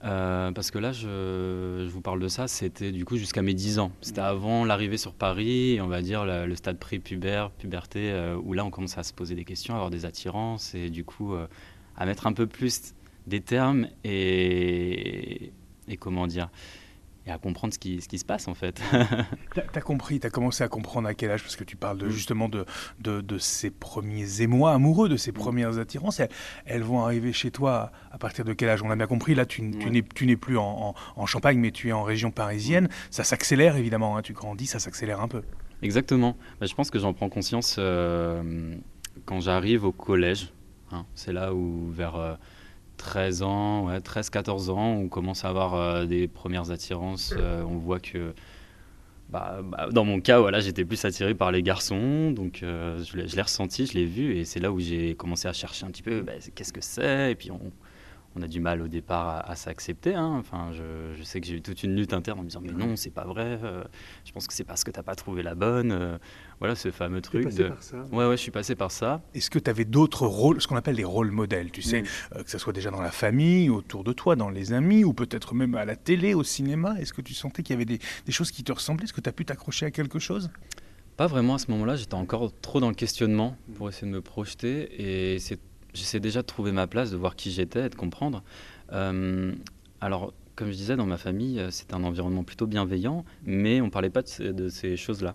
Euh, 0.06 0.52
parce 0.52 0.70
que 0.70 0.78
là, 0.78 0.92
je, 0.92 1.88
vous 1.88 2.00
parle 2.00 2.20
de 2.20 2.28
ça, 2.28 2.46
c'était 2.46 2.92
du 2.92 3.04
coup 3.04 3.16
jusqu'à 3.16 3.42
mes 3.42 3.54
10 3.54 3.80
ans. 3.80 3.90
C'était 4.00 4.20
avant 4.20 4.64
l'arrivée 4.64 4.98
sur 4.98 5.12
Paris, 5.12 5.78
on 5.82 5.88
va 5.88 6.00
dire 6.00 6.24
le, 6.24 6.54
stade 6.54 6.78
pré-pubère, 6.78 7.50
puberté, 7.50 8.12
euh, 8.12 8.36
où 8.36 8.52
là 8.52 8.64
on 8.64 8.70
commence 8.70 8.96
à 8.98 9.02
se 9.02 9.12
poser 9.12 9.34
des 9.34 9.44
questions, 9.44 9.74
à 9.74 9.78
avoir 9.78 9.90
des 9.90 10.04
attirances 10.04 10.74
et 10.74 10.90
du 10.90 11.04
coup 11.04 11.34
euh, 11.34 11.48
à 11.96 12.06
mettre 12.06 12.26
un 12.26 12.32
peu 12.32 12.46
plus 12.46 12.94
des 13.26 13.40
termes 13.40 13.88
et, 14.04 15.52
et 15.88 15.96
comment 15.96 16.28
dire 16.28 16.50
et 17.26 17.30
à 17.30 17.38
comprendre 17.38 17.74
ce 17.74 17.78
qui, 17.78 18.00
ce 18.00 18.08
qui 18.08 18.18
se 18.18 18.24
passe 18.24 18.48
en 18.48 18.54
fait. 18.54 18.80
tu 19.54 19.60
as, 19.60 19.80
compris, 19.80 20.20
tu 20.20 20.26
as 20.26 20.30
commencé 20.30 20.62
à 20.62 20.68
comprendre 20.68 21.08
à 21.08 21.14
quel 21.14 21.30
âge, 21.30 21.42
parce 21.42 21.56
que 21.56 21.64
tu 21.64 21.76
parles 21.76 21.98
de, 21.98 22.06
mm. 22.06 22.10
justement 22.10 22.48
de, 22.48 22.64
de, 23.00 23.20
de, 23.20 23.38
ces 23.38 23.70
premiers 23.70 24.42
émois 24.42 24.72
amoureux, 24.72 25.08
de 25.08 25.16
ces 25.16 25.32
mm. 25.32 25.34
premières 25.34 25.78
attirances. 25.78 26.20
Elles, 26.64 26.82
vont 26.82 27.02
arriver 27.02 27.32
chez 27.32 27.50
toi 27.50 27.90
à 28.12 28.18
partir 28.18 28.44
de 28.44 28.52
quel 28.52 28.68
âge? 28.68 28.82
On 28.82 28.90
a 28.90 28.96
bien 28.96 29.06
compris, 29.06 29.34
là 29.34 29.44
tu, 29.44 29.70
tu 30.14 30.26
n'es 30.26 30.36
plus 30.36 30.58
en, 30.58 30.94
en, 31.16 31.26
Champagne, 31.26 31.58
mais 31.58 31.72
tu 31.72 31.88
es 31.88 31.92
en 31.92 32.04
région 32.04 32.30
parisienne. 32.30 32.84
Mm. 32.84 32.90
Ça 33.10 33.24
s'accélère 33.24 33.76
évidemment, 33.76 34.16
hein. 34.16 34.22
tu 34.22 34.32
grandis, 34.32 34.66
ça 34.66 34.78
s'accélère 34.78 35.20
un 35.20 35.28
peu. 35.28 35.42
Exactement. 35.82 36.36
Bah, 36.60 36.66
je 36.66 36.74
pense 36.74 36.90
que 36.90 36.98
j'en 36.98 37.12
prends 37.12 37.28
conscience 37.28 37.76
euh, 37.78 38.74
quand 39.24 39.40
j'arrive 39.40 39.84
au 39.84 39.92
collège. 39.92 40.52
Hein. 40.92 41.04
C'est 41.14 41.32
là 41.32 41.52
où 41.52 41.90
vers... 41.90 42.14
Euh, 42.16 42.34
13 42.96 43.42
ans, 43.42 43.86
ouais, 43.86 43.98
13-14 43.98 44.70
ans, 44.70 44.92
on 44.92 45.08
commence 45.08 45.44
à 45.44 45.48
avoir 45.48 45.74
euh, 45.74 46.04
des 46.06 46.28
premières 46.28 46.70
attirances. 46.70 47.34
Euh, 47.36 47.62
on 47.62 47.76
voit 47.76 48.00
que, 48.00 48.34
bah, 49.30 49.60
bah, 49.62 49.88
dans 49.90 50.04
mon 50.04 50.20
cas, 50.20 50.40
voilà, 50.40 50.60
j'étais 50.60 50.84
plus 50.84 51.04
attiré 51.04 51.34
par 51.34 51.52
les 51.52 51.62
garçons, 51.62 52.30
donc 52.30 52.62
euh, 52.62 53.02
je 53.04 53.16
l'ai 53.16 53.42
ressenti, 53.42 53.86
je 53.86 53.94
l'ai 53.94 54.06
vu, 54.06 54.36
et 54.36 54.44
c'est 54.44 54.60
là 54.60 54.72
où 54.72 54.80
j'ai 54.80 55.14
commencé 55.14 55.48
à 55.48 55.52
chercher 55.52 55.86
un 55.86 55.90
petit 55.90 56.02
peu 56.02 56.20
bah, 56.20 56.32
qu'est-ce 56.54 56.72
que 56.72 56.80
c'est, 56.80 57.32
et 57.32 57.34
puis 57.34 57.50
on 58.36 58.42
a 58.42 58.48
du 58.48 58.60
mal 58.60 58.82
au 58.82 58.88
départ 58.88 59.48
à, 59.48 59.56
s'accepter. 59.56 60.14
Hein. 60.14 60.36
Enfin, 60.38 60.70
je, 60.72 61.22
sais 61.22 61.40
que 61.40 61.46
j'ai 61.46 61.54
eu 61.54 61.62
toute 61.62 61.82
une 61.82 61.96
lutte 61.96 62.12
interne 62.12 62.38
en 62.38 62.42
me 62.42 62.48
disant 62.48 62.60
mais 62.62 62.72
non, 62.72 62.94
c'est 62.96 63.10
pas 63.10 63.24
vrai. 63.24 63.58
Euh, 63.62 63.82
je 64.24 64.32
pense 64.32 64.46
que 64.46 64.52
c'est 64.52 64.64
parce 64.64 64.84
que 64.84 64.90
t'as 64.90 65.02
pas 65.02 65.14
trouvé 65.14 65.42
la 65.42 65.54
bonne. 65.54 65.92
Euh, 65.92 66.18
voilà 66.58 66.74
ce 66.74 66.90
fameux 66.90 67.22
truc. 67.22 67.44
Passé 67.44 67.64
par 67.64 67.82
ça. 67.82 67.96
Ouais, 68.12 68.26
ouais, 68.26 68.36
je 68.36 68.42
suis 68.42 68.50
passé 68.50 68.74
par 68.74 68.90
ça. 68.90 69.22
Est-ce 69.34 69.50
que 69.50 69.58
tu 69.58 69.70
avais 69.70 69.84
d'autres 69.84 70.26
rôles, 70.26 70.60
ce 70.60 70.68
qu'on 70.68 70.76
appelle 70.76 70.96
les 70.96 71.04
rôles 71.04 71.30
modèles, 71.30 71.70
tu 71.70 71.82
sais, 71.82 72.04
euh, 72.34 72.42
que 72.42 72.50
ce 72.50 72.58
soit 72.58 72.72
déjà 72.72 72.90
dans 72.90 73.02
la 73.02 73.10
famille, 73.10 73.70
autour 73.70 74.04
de 74.04 74.12
toi, 74.12 74.36
dans 74.36 74.50
les 74.50 74.72
amis, 74.72 75.04
ou 75.04 75.14
peut-être 75.14 75.54
même 75.54 75.74
à 75.74 75.84
la 75.84 75.96
télé, 75.96 76.34
au 76.34 76.44
cinéma? 76.44 76.96
Est-ce 77.00 77.12
que 77.12 77.22
tu 77.22 77.34
sentais 77.34 77.62
qu'il 77.62 77.74
y 77.74 77.76
avait 77.76 77.84
des, 77.84 77.98
des 78.26 78.32
choses 78.32 78.50
qui 78.50 78.64
te 78.64 78.72
ressemblaient? 78.72 79.04
Est-ce 79.04 79.14
que 79.14 79.20
tu 79.20 79.28
as 79.28 79.32
pu 79.32 79.44
t'accrocher 79.44 79.86
à 79.86 79.90
quelque 79.90 80.18
chose? 80.18 80.50
Pas 81.16 81.26
vraiment 81.26 81.54
à 81.54 81.58
ce 81.58 81.70
moment-là, 81.70 81.96
j'étais 81.96 82.14
encore 82.14 82.52
trop 82.60 82.78
dans 82.78 82.90
le 82.90 82.94
questionnement 82.94 83.56
pour 83.76 83.88
essayer 83.88 84.06
de 84.06 84.12
me 84.12 84.20
projeter 84.20 85.32
et 85.34 85.38
c'est 85.38 85.58
j'essaie 85.96 86.20
déjà 86.20 86.42
de 86.42 86.46
trouver 86.46 86.72
ma 86.72 86.86
place, 86.86 87.10
de 87.10 87.16
voir 87.16 87.34
qui 87.34 87.50
j'étais 87.50 87.86
et 87.86 87.88
de 87.88 87.94
comprendre. 87.94 88.44
Euh, 88.92 89.52
alors, 90.00 90.32
comme 90.54 90.68
je 90.68 90.76
disais, 90.76 90.96
dans 90.96 91.06
ma 91.06 91.16
famille, 91.16 91.58
euh, 91.58 91.70
c'était 91.70 91.94
un 91.94 92.04
environnement 92.04 92.44
plutôt 92.44 92.66
bienveillant, 92.66 93.24
mais 93.44 93.80
on 93.80 93.86
ne 93.86 93.90
parlait 93.90 94.10
pas 94.10 94.22
de 94.22 94.68
ces, 94.68 94.96
choses-là. 94.96 95.34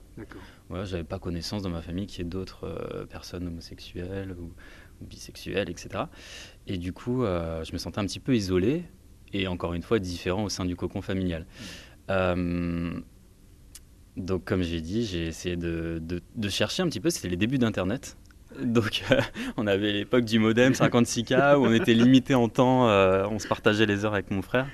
Voilà, 0.70 0.86
j'avais 0.86 1.04
pas 1.04 1.20
connaissance 1.20 1.64
dans 1.64 1.70
ma 1.70 1.82
famille 1.82 2.06
qu'il 2.06 2.20
y 2.20 2.22
ait 2.22 2.30
d'autres 2.30 2.66
euh, 2.66 3.06
personnes 3.06 3.48
homosexuelles 3.48 4.36
ou, 4.40 4.54
bisexuelles, 5.02 5.70
etc. 5.72 6.04
Et 6.68 6.78
du 6.78 6.94
coup, 6.94 7.24
je 7.24 7.74
me 7.74 7.80
sentais 7.80 7.98
un 7.98 8.06
petit 8.06 8.20
peu 8.20 8.36
isolé 8.36 8.84
et 9.34 9.48
encore 9.48 9.74
une 9.74 9.82
fois 9.82 9.98
différent 9.98 10.44
au 10.44 10.50
sein 10.50 10.64
du 10.64 10.76
cocon 10.76 11.02
familial. 11.02 11.48
donc, 14.16 14.46
comme 14.46 14.62
j'ai 14.62 14.80
dit, 14.80 15.04
j'ai 15.04 15.26
essayé 15.26 15.56
de, 15.56 16.00
de, 16.36 16.50
chercher 16.50 16.84
un 16.84 16.88
petit 16.88 17.00
peu. 17.00 17.10
C'était 17.10 17.30
les 17.30 17.36
débuts 17.36 17.58
d'Internet. 17.58 18.16
Donc, 18.62 19.04
euh, 19.12 19.22
on 19.58 19.68
avait 19.68 19.92
l'époque 19.92 20.24
du 20.26 20.40
modem 20.40 20.74
56K 20.74 21.56
où 21.56 21.66
on 21.66 21.74
était 21.74 21.94
limité 21.94 22.34
en 22.36 22.50
temps, 22.50 22.90
euh, 22.90 23.26
on 23.30 23.40
se 23.40 23.48
partageait 23.48 23.86
les 23.86 24.04
heures 24.06 24.14
avec 24.14 24.32
mon 24.32 24.42
frère. 24.42 24.68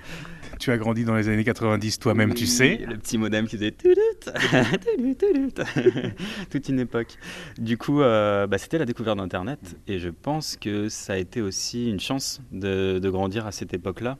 Tu 0.60 0.72
as 0.72 0.78
grandi 0.78 1.06
dans 1.06 1.16
les 1.16 1.30
années 1.30 1.44
90 1.44 2.00
toi-même, 2.00 2.34
tu 2.34 2.48
sais. 2.48 2.84
Le 2.88 2.98
petit 2.98 3.20
modem 3.20 3.48
qui 3.48 3.58
faisait 3.58 3.72
toute 6.50 6.70
une 6.70 6.80
époque. 6.80 7.18
Du 7.60 7.78
coup, 7.78 8.02
euh, 8.02 8.48
bah, 8.48 8.58
c'était 8.58 8.80
la 8.80 8.86
découverte 8.86 9.18
d'Internet 9.18 9.60
et 9.88 10.00
je 10.00 10.10
pense 10.10 10.58
que 10.58 10.90
ça 10.90 11.14
a 11.14 11.18
été 11.18 11.42
aussi 11.42 11.88
une 11.90 12.00
chance 12.00 12.42
de, 12.52 12.98
de 12.98 13.10
grandir 13.10 13.46
à 13.46 13.52
cette 13.52 13.76
époque-là 13.76 14.18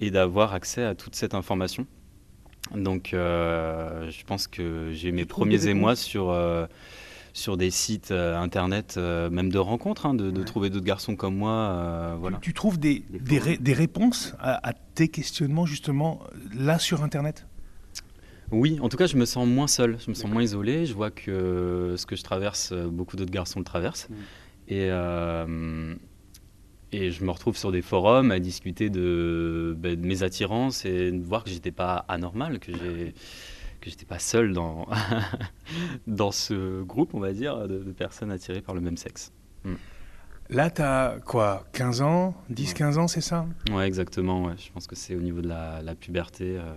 et 0.00 0.10
d'avoir 0.10 0.54
accès 0.54 0.84
à 0.84 0.94
toute 0.94 1.14
cette 1.14 1.34
information. 1.34 1.86
Donc, 2.74 3.10
je 3.12 4.24
pense 4.26 4.46
que 4.46 4.90
j'ai 4.92 5.10
mes 5.12 5.24
premiers 5.24 5.68
émois 5.68 5.96
sur 5.96 6.30
sur 7.38 7.56
des 7.56 7.70
sites 7.70 8.10
internet, 8.10 8.96
même 8.96 9.50
de 9.50 9.58
rencontres, 9.58 10.06
hein, 10.06 10.14
de, 10.14 10.42
trouver 10.42 10.70
d'autres 10.70 10.84
garçons 10.84 11.16
comme 11.16 11.36
moi. 11.36 12.16
voilà. 12.20 12.38
Tu, 12.38 12.52
trouves 12.52 12.78
des, 12.78 13.04
des, 13.10 13.72
réponses 13.72 14.34
à, 14.40 14.72
tes 14.94 15.08
questionnements 15.08 15.66
justement 15.66 16.20
là 16.54 16.78
sur 16.78 17.02
internet? 17.02 17.46
Oui, 18.50 18.78
en 18.80 18.88
tout 18.88 18.96
cas, 18.96 19.06
je 19.06 19.16
me 19.16 19.26
sens 19.26 19.46
moins 19.46 19.66
seul, 19.66 19.98
je 20.04 20.10
me 20.10 20.14
sens 20.14 20.30
moins 20.30 20.42
isolé. 20.42 20.86
Je 20.86 20.94
vois 20.94 21.10
que 21.10 21.94
ce 21.96 22.06
que 22.06 22.16
je 22.16 22.22
traverse, 22.22 22.72
beaucoup 22.72 23.16
d'autres 23.16 23.32
garçons 23.32 23.58
le 23.58 23.64
traversent. 23.64 24.08
Mm. 24.08 24.14
Et, 24.70 24.90
et 26.92 27.10
je 27.10 27.24
me 27.24 27.30
retrouve 27.30 27.56
sur 27.56 27.70
des 27.70 27.82
forums 27.82 28.30
à 28.30 28.38
discuter 28.38 28.88
de, 28.88 29.76
ben, 29.78 30.00
mes 30.00 30.22
attirances 30.22 30.84
et 30.84 31.12
de 31.12 31.22
voir 31.22 31.44
que 31.44 31.50
j'étais 31.50 31.70
pas 31.70 32.04
anormal, 32.08 32.58
que 32.58 32.72
j'ai 32.72 32.78
que 32.78 33.14
j'étais 33.88 34.06
pas 34.06 34.18
seul 34.18 34.52
dans 34.52 34.86
dans 36.06 36.30
ce 36.30 36.82
groupe, 36.82 37.14
on 37.14 37.20
va 37.20 37.32
dire, 37.32 37.68
de, 37.68 37.78
personnes 37.92 38.30
attirées 38.30 38.62
par 38.62 38.74
le 38.74 38.80
même 38.80 38.96
sexe. 38.96 39.32
Mm. 39.64 39.74
Là, 40.50 40.70
tu 40.70 40.80
as 40.80 41.18
quoi 41.26 41.66
15 41.72 42.00
ans 42.02 42.34
10-15 42.50 42.98
ans, 42.98 43.08
c'est 43.08 43.20
ça? 43.20 43.46
Ouais, 43.70 43.86
exactement. 43.86 44.46
Ouais. 44.46 44.54
Je 44.56 44.72
pense 44.72 44.86
que 44.86 44.96
c'est 44.96 45.14
au 45.14 45.20
niveau 45.20 45.42
de 45.42 45.48
la, 45.48 45.82
la 45.82 45.94
puberté, 45.94 46.56
euh, 46.56 46.74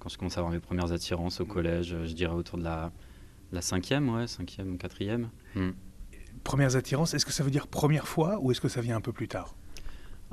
quand 0.00 0.08
je 0.08 0.18
commence 0.18 0.36
à 0.36 0.40
avoir 0.40 0.52
mes 0.52 0.58
premières 0.58 0.90
attirances 0.90 1.40
au 1.40 1.44
collège, 1.44 1.96
je 2.04 2.12
dirais 2.12 2.34
autour 2.34 2.58
de 2.58 2.64
la, 2.64 2.90
la 3.52 3.62
cinquième, 3.62 4.08
ouais, 4.08 4.26
cinquième, 4.26 4.78
quatrième. 4.78 5.28
Mm 5.54 5.70
premières 6.44 6.76
attirances, 6.76 7.14
est-ce 7.14 7.26
que 7.26 7.32
ça 7.32 7.42
veut 7.42 7.50
dire 7.50 7.66
première 7.66 8.06
fois 8.06 8.38
ou 8.40 8.52
est-ce 8.52 8.60
que 8.60 8.68
ça 8.68 8.80
vient 8.80 8.96
un 8.96 9.00
peu 9.00 9.12
plus 9.12 9.26
tard? 9.26 9.56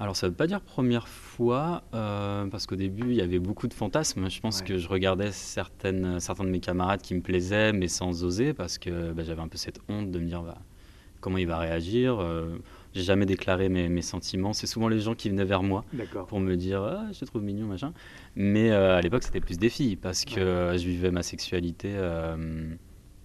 Alors 0.01 0.15
ça 0.15 0.25
ne 0.25 0.31
veut 0.31 0.35
pas 0.35 0.47
dire 0.47 0.61
première 0.61 1.07
fois, 1.07 1.83
euh, 1.93 2.47
parce 2.47 2.65
qu'au 2.65 2.75
début 2.75 3.11
il 3.11 3.15
y 3.15 3.21
avait 3.21 3.37
beaucoup 3.37 3.67
de 3.67 3.73
fantasmes. 3.73 4.31
Je 4.31 4.39
pense 4.41 4.63
que 4.63 4.79
je 4.79 4.87
regardais 4.87 5.31
certaines, 5.31 6.19
certains 6.19 6.43
de 6.43 6.49
mes 6.49 6.59
camarades 6.59 7.01
qui 7.01 7.13
me 7.13 7.21
plaisaient, 7.21 7.71
mais 7.71 7.87
sans 7.87 8.23
oser, 8.23 8.55
parce 8.55 8.79
que 8.79 9.11
bah, 9.11 9.21
j'avais 9.23 9.43
un 9.43 9.47
peu 9.47 9.59
cette 9.59 9.79
honte 9.89 10.09
de 10.09 10.17
me 10.17 10.25
dire 10.25 10.41
bah, 10.41 10.57
comment 11.19 11.37
il 11.37 11.45
va 11.45 11.59
réagir. 11.59 12.19
Euh, 12.19 12.57
j'ai 12.95 13.03
jamais 13.03 13.27
déclaré 13.27 13.69
mes, 13.69 14.01
sentiments. 14.01 14.53
C'est 14.53 14.65
souvent 14.65 14.87
les 14.87 14.99
gens 14.99 15.13
qui 15.13 15.29
venaient 15.29 15.45
vers 15.45 15.61
moi 15.61 15.85
pour 16.27 16.39
me 16.39 16.55
dire 16.55 16.81
ah, 16.81 17.05
je 17.13 17.19
te 17.19 17.25
trouve 17.25 17.43
mignon, 17.43 17.67
machin. 17.67 17.93
Mais 18.35 18.71
euh, 18.71 18.97
à 18.97 19.01
l'époque 19.01 19.21
c'était 19.21 19.39
plus 19.39 19.59
des 19.59 19.69
filles, 19.69 19.97
parce 19.97 20.25
que 20.25 20.73
je 20.77 20.87
vivais 20.87 21.11
ma 21.11 21.21
sexualité 21.21 21.95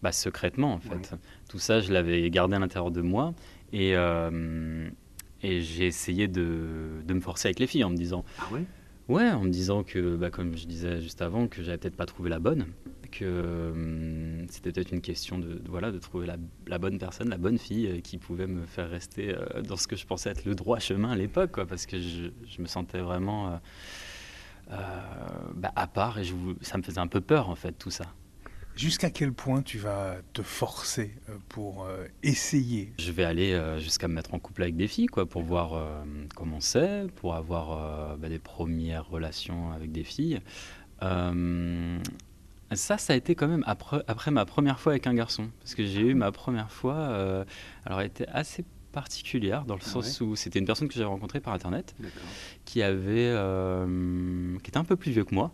bah, 0.03 0.13
secrètement 0.13 0.75
en 0.75 0.79
fait. 0.79 1.15
Tout 1.49 1.59
ça, 1.59 1.81
je 1.81 1.91
l'avais 1.91 2.29
gardé 2.29 2.55
à 2.57 2.59
l'intérieur 2.59 2.91
de 2.91 3.01
moi 3.01 3.33
et, 3.73 3.97
euh, 3.97 4.91
et 5.43 5.61
j'ai 5.61 5.87
essayé 5.87 6.29
de, 6.29 7.03
de, 7.05 7.15
me 7.15 7.21
forcer 7.21 7.49
avec 7.49 7.59
les 7.59 7.67
filles 7.67 7.85
en 7.85 7.91
me 7.91 7.97
disant. 7.97 8.25
Ah 8.39 8.49
ouais? 8.53 8.65
Ouais, 9.09 9.31
en 9.31 9.45
me 9.45 9.51
disant 9.51 9.85
que, 9.85 10.17
bah, 10.17 10.31
comme 10.31 10.57
je 10.57 10.67
disais 10.67 11.01
juste 11.01 11.23
avant, 11.23 11.47
que 11.47 11.63
j'avais 11.63 11.79
peut-être 11.79 11.97
pas 11.97 12.07
trouvé 12.07 12.29
la 12.29 12.41
bonne, 12.41 12.67
que 13.13 13.25
euh, 13.25 14.45
c'était 14.49 14.73
peut-être 14.73 14.91
une 14.91 15.01
question 15.01 15.39
de, 15.39 15.63
voilà 15.69 15.93
de 15.93 15.99
trouver 15.99 16.27
la, 16.27 16.37
la, 16.67 16.79
bonne 16.79 16.99
personne, 16.99 17.29
la 17.29 17.39
bonne 17.39 17.57
fille 17.57 17.87
euh, 17.87 18.01
qui 18.01 18.19
pouvait 18.19 18.49
me 18.49 18.67
faire 18.67 18.91
rester 18.91 19.33
dans 19.63 19.77
ce 19.77 19.87
que 19.87 19.95
je 19.95 20.05
pensais 20.07 20.31
être 20.31 20.45
le 20.45 20.57
droit 20.57 20.81
chemin 20.81 21.13
à 21.13 21.17
l'époque, 21.17 21.53
quoi, 21.53 21.67
parce 21.67 21.87
que 21.87 22.01
je, 22.01 22.31
je, 22.49 22.61
me 22.61 22.67
sentais 22.67 22.99
vraiment 22.99 23.61
bah, 24.69 25.73
à 25.77 25.87
part 25.87 26.19
et 26.19 26.25
je, 26.25 26.35
ça 26.63 26.77
me 26.77 26.83
faisait 26.83 26.99
un 26.99 27.07
peu 27.07 27.21
peur 27.21 27.49
en 27.49 27.55
fait 27.55 27.73
tout 27.73 27.93
ça. 27.93 28.07
Jusqu'à 28.77 29.09
quel 29.09 29.33
point 29.33 29.63
tu 29.63 29.79
vas 29.79 30.17
te 30.35 30.43
forcer 30.43 31.11
euh, 31.31 31.39
pour 31.49 31.85
euh, 31.85 32.05
essayer? 32.23 32.93
Je 32.99 33.11
vais 33.11 33.25
aller 33.25 33.55
euh, 33.55 33.79
jusqu'à 33.79 34.07
me 34.07 34.13
mettre 34.13 34.35
en 34.35 34.39
couple 34.39 34.65
avec 34.65 34.77
des 34.77 34.87
filles, 34.87 35.07
quoi, 35.07 35.25
pour 35.25 35.43
voir 35.43 35.83
comment 36.35 36.61
c'est, 36.61 37.07
pour 37.17 37.35
avoir 37.35 38.19
bah, 38.19 38.29
des 38.29 38.39
premières 38.39 39.09
relations 39.09 39.73
avec 39.73 39.93
des 39.93 40.05
filles. 40.05 40.41
ça, 41.01 42.99
ça 42.99 43.13
a 43.15 43.17
été 43.17 43.35
quand 43.35 43.49
même 43.49 43.65
après, 43.67 44.31
ma 44.31 44.45
première 44.45 44.79
fois 44.79 44.93
avec 44.93 45.07
un 45.07 45.15
garçon, 45.15 45.49
parce 45.61 45.75
que 45.75 45.87
j'ai 45.87 46.03
eu 46.03 46.15
ma 46.15 46.31
première 46.31 46.71
fois, 46.71 47.45
alors 47.87 48.01
elle 48.01 48.09
était 48.09 48.29
assez 48.29 48.65
particulière 48.97 49.67
dans 49.67 49.75
le 49.75 49.83
ah 49.85 49.91
sens 49.91 50.23
où 50.23 50.37
c'était 50.37 50.59
une 50.59 50.65
personne 50.65 50.89
que 50.89 50.95
j'avais 50.95 51.05
rencontrée 51.05 51.41
par 51.41 51.53
internet 51.53 51.95
qui 52.65 52.83
avait 52.83 53.29
euh, 53.29 54.57
qui 54.63 54.71
était 54.71 54.79
un 54.79 54.85
peu 54.85 54.97
plus 54.97 55.11
vieux 55.11 55.25
que 55.25 55.35
moi 55.35 55.53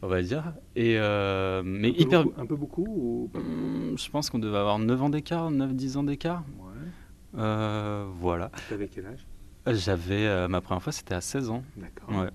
on 0.00 0.08
va 0.08 0.22
dire. 0.22 0.54
Et 0.74 0.96
euh, 0.98 1.62
mais 1.62 1.88
un 1.88 2.00
hyper 2.02 2.24
un 2.38 2.46
peu 2.46 2.56
beaucoup 2.56 2.86
ou 2.88 3.30
hmm, 3.38 3.98
je 3.98 4.08
pense 4.08 4.30
qu'on 4.30 4.38
devait 4.38 4.56
avoir 4.56 4.78
9 4.78 5.02
ans 5.02 5.10
d'écart 5.10 5.50
9 5.50 5.74
10 5.74 5.96
ans 5.98 6.02
d'écart. 6.04 6.44
Ouais. 6.58 7.40
euh, 7.40 8.06
voilà. 8.18 8.50
Avais 8.72 8.88
quel 8.88 9.04
âge? 9.04 9.26
J'avais 9.66 10.26
euh, 10.26 10.48
ma 10.48 10.62
première 10.62 10.82
fois 10.82 10.94
c'était 10.94 11.14
à 11.14 11.20
16 11.20 11.50
ans. 11.50 11.62
D'accord. 11.76 12.08
Ouais. 12.08 12.30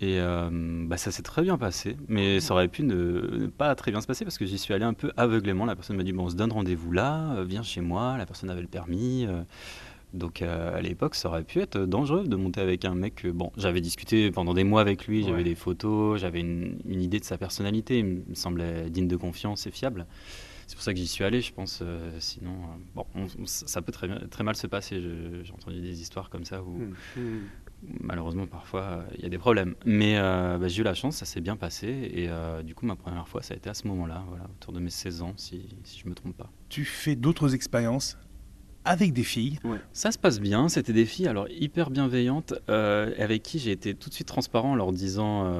Et 0.00 0.18
euh, 0.18 0.48
bah, 0.86 0.96
ça 0.96 1.12
s'est 1.12 1.22
très 1.22 1.42
bien 1.42 1.56
passé, 1.56 1.96
mais 2.08 2.40
ça 2.40 2.54
aurait 2.54 2.68
pu 2.68 2.82
ne, 2.82 3.46
pas 3.46 3.74
très 3.74 3.92
bien 3.92 4.00
se 4.00 4.06
passer 4.06 4.24
parce 4.24 4.38
que 4.38 4.46
j'y 4.46 4.58
suis 4.58 4.74
allé 4.74 4.84
un 4.84 4.92
peu 4.94 5.12
aveuglément. 5.16 5.64
La 5.66 5.76
personne 5.76 5.96
m'a 5.96 6.02
dit 6.02 6.12
bon, 6.12 6.24
on 6.24 6.30
se 6.30 6.34
donne 6.34 6.52
rendez-vous 6.52 6.90
là, 6.90 7.34
euh, 7.36 7.44
viens 7.44 7.62
chez 7.62 7.80
moi. 7.80 8.16
La 8.18 8.26
personne 8.26 8.50
avait 8.50 8.60
le 8.60 8.66
permis. 8.66 9.24
Euh. 9.26 9.42
donc 10.12 10.42
à 10.42 10.80
l'époque, 10.80 11.14
ça 11.14 11.28
aurait 11.28 11.44
pu 11.44 11.60
être 11.60 11.78
dangereux 11.78 12.26
de 12.26 12.36
monter 12.36 12.60
avec 12.60 12.84
un 12.84 12.94
mec. 12.94 13.26
bon, 13.26 13.52
j'avais 13.56 13.80
discuté 13.80 14.30
pendant 14.32 14.52
des 14.52 14.64
mois 14.64 14.80
avec 14.80 15.06
lui, 15.06 15.22
j'avais 15.22 15.44
des 15.44 15.54
photos, 15.54 16.20
j'avais 16.20 16.40
une, 16.40 16.76
idée 16.88 17.20
de 17.20 17.24
sa 17.24 17.38
personnalité. 17.38 18.00
Il 18.00 18.22
me 18.28 18.34
semblait 18.34 18.90
digne 18.90 19.08
de 19.08 19.16
confiance 19.16 19.66
et 19.66 19.70
fiable. 19.70 20.06
C'est 20.66 20.76
pour 20.76 20.82
ça 20.82 20.94
que 20.94 20.98
j'y 20.98 21.06
suis 21.06 21.24
allé, 21.24 21.40
je 21.40 21.52
pense. 21.52 21.84
sinon, 22.18 22.56
bon, 22.96 23.06
ça 23.44 23.80
peut 23.80 23.92
très, 23.92 24.08
très 24.28 24.42
mal 24.42 24.56
se 24.56 24.66
passer. 24.66 25.00
J'ai 25.44 25.52
entendu 25.52 25.80
des 25.80 26.00
histoires 26.00 26.30
comme 26.30 26.44
ça 26.44 26.62
où, 26.62 26.74
hum, 26.74 26.94
hum 27.16 27.40
malheureusement, 28.00 28.46
parfois, 28.46 29.04
il 29.16 29.22
y 29.22 29.26
a 29.26 29.28
des 29.28 29.38
problèmes. 29.38 29.74
Mais 29.84 30.18
euh, 30.18 30.58
bah, 30.58 30.68
j'ai 30.68 30.80
eu 30.80 30.84
la 30.84 30.94
chance, 30.94 31.16
ça 31.16 31.26
s'est 31.26 31.40
bien 31.40 31.56
passé. 31.56 31.88
Et 31.88 32.28
euh, 32.28 32.62
du 32.62 32.74
coup, 32.74 32.86
ma 32.86 32.96
première 32.96 33.28
fois, 33.28 33.42
ça 33.42 33.54
a 33.54 33.56
été 33.56 33.68
à 33.70 33.74
ce 33.74 33.86
moment-là, 33.88 34.24
voilà, 34.28 34.44
autour 34.44 34.72
de 34.72 34.80
mes 34.80 34.90
16 34.90 35.22
ans, 35.22 35.34
si, 35.36 35.66
si 35.84 36.00
je 36.00 36.04
ne 36.04 36.10
me 36.10 36.14
trompe 36.14 36.36
pas. 36.36 36.50
Tu 36.68 36.84
fais 36.84 37.16
d'autres 37.16 37.54
expériences 37.54 38.18
avec 38.86 39.14
des 39.14 39.22
filles? 39.22 39.58
Ça 39.92 40.12
se 40.12 40.18
passe 40.18 40.40
bien. 40.40 40.68
C'était 40.68 40.92
des 40.92 41.06
filles 41.06 41.28
alors 41.28 41.48
hyper 41.48 41.90
bienveillantes 41.90 42.52
euh, 42.68 43.12
avec 43.18 43.42
qui 43.42 43.58
j'ai 43.58 43.70
été 43.70 43.94
tout 43.94 44.10
de 44.10 44.14
suite 44.14 44.28
transparent 44.28 44.72
en 44.72 44.74
leur 44.74 44.92
disant 44.92 45.50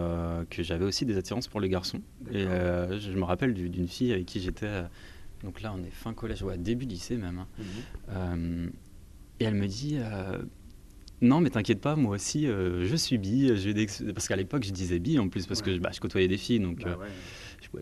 que 0.51 0.63
j'avais 0.63 0.85
aussi 0.85 1.07
des 1.07 1.17
attirances 1.17 1.49
pour 1.49 1.61
les 1.61 1.71
garçons. 1.71 2.03
Et 2.31 2.45
je 2.45 3.13
me 3.17 3.25
rappelle 3.25 3.55
d'une 3.55 3.89
fille 3.89 4.13
avec 4.13 4.27
qui 4.27 4.41
j'étais. 4.41 4.83
donc 5.43 5.63
là, 5.63 5.75
on 5.75 5.83
est 5.85 5.91
fin 5.91 6.13
collège, 6.13 6.43
ouais, 6.43 6.59
début 6.59 6.85
lycée 6.85 7.17
même. 7.17 7.39
Hein. 7.39 7.49
Mhm. 8.11 8.73
et 9.41 9.45
elle 9.45 9.55
me 9.55 9.69
dit 9.69 9.99
non, 11.21 11.41
mais 11.41 11.51
t'inquiète 11.51 11.81
pas, 11.81 11.97
moi 11.97 12.17
aussi, 12.17 12.47
euh, 12.47 12.87
je 12.87 12.97
suis 12.97 13.19
bi. 13.19 13.51
Parce 14.15 14.29
qu'à 14.29 14.37
l'époque, 14.37 14.65
je 14.65 14.73
disais 14.73 14.99
bi 14.99 15.19
en 15.19 15.29
plus, 15.29 15.47
parce 15.47 15.63
que 15.63 15.79
bah, 15.79 15.91
je 15.93 16.01
côtoyais 16.01 16.29
des 16.29 16.37
filles, 16.37 16.61
donc 16.61 16.85
bah 16.85 16.99
euh, 17.01 17.07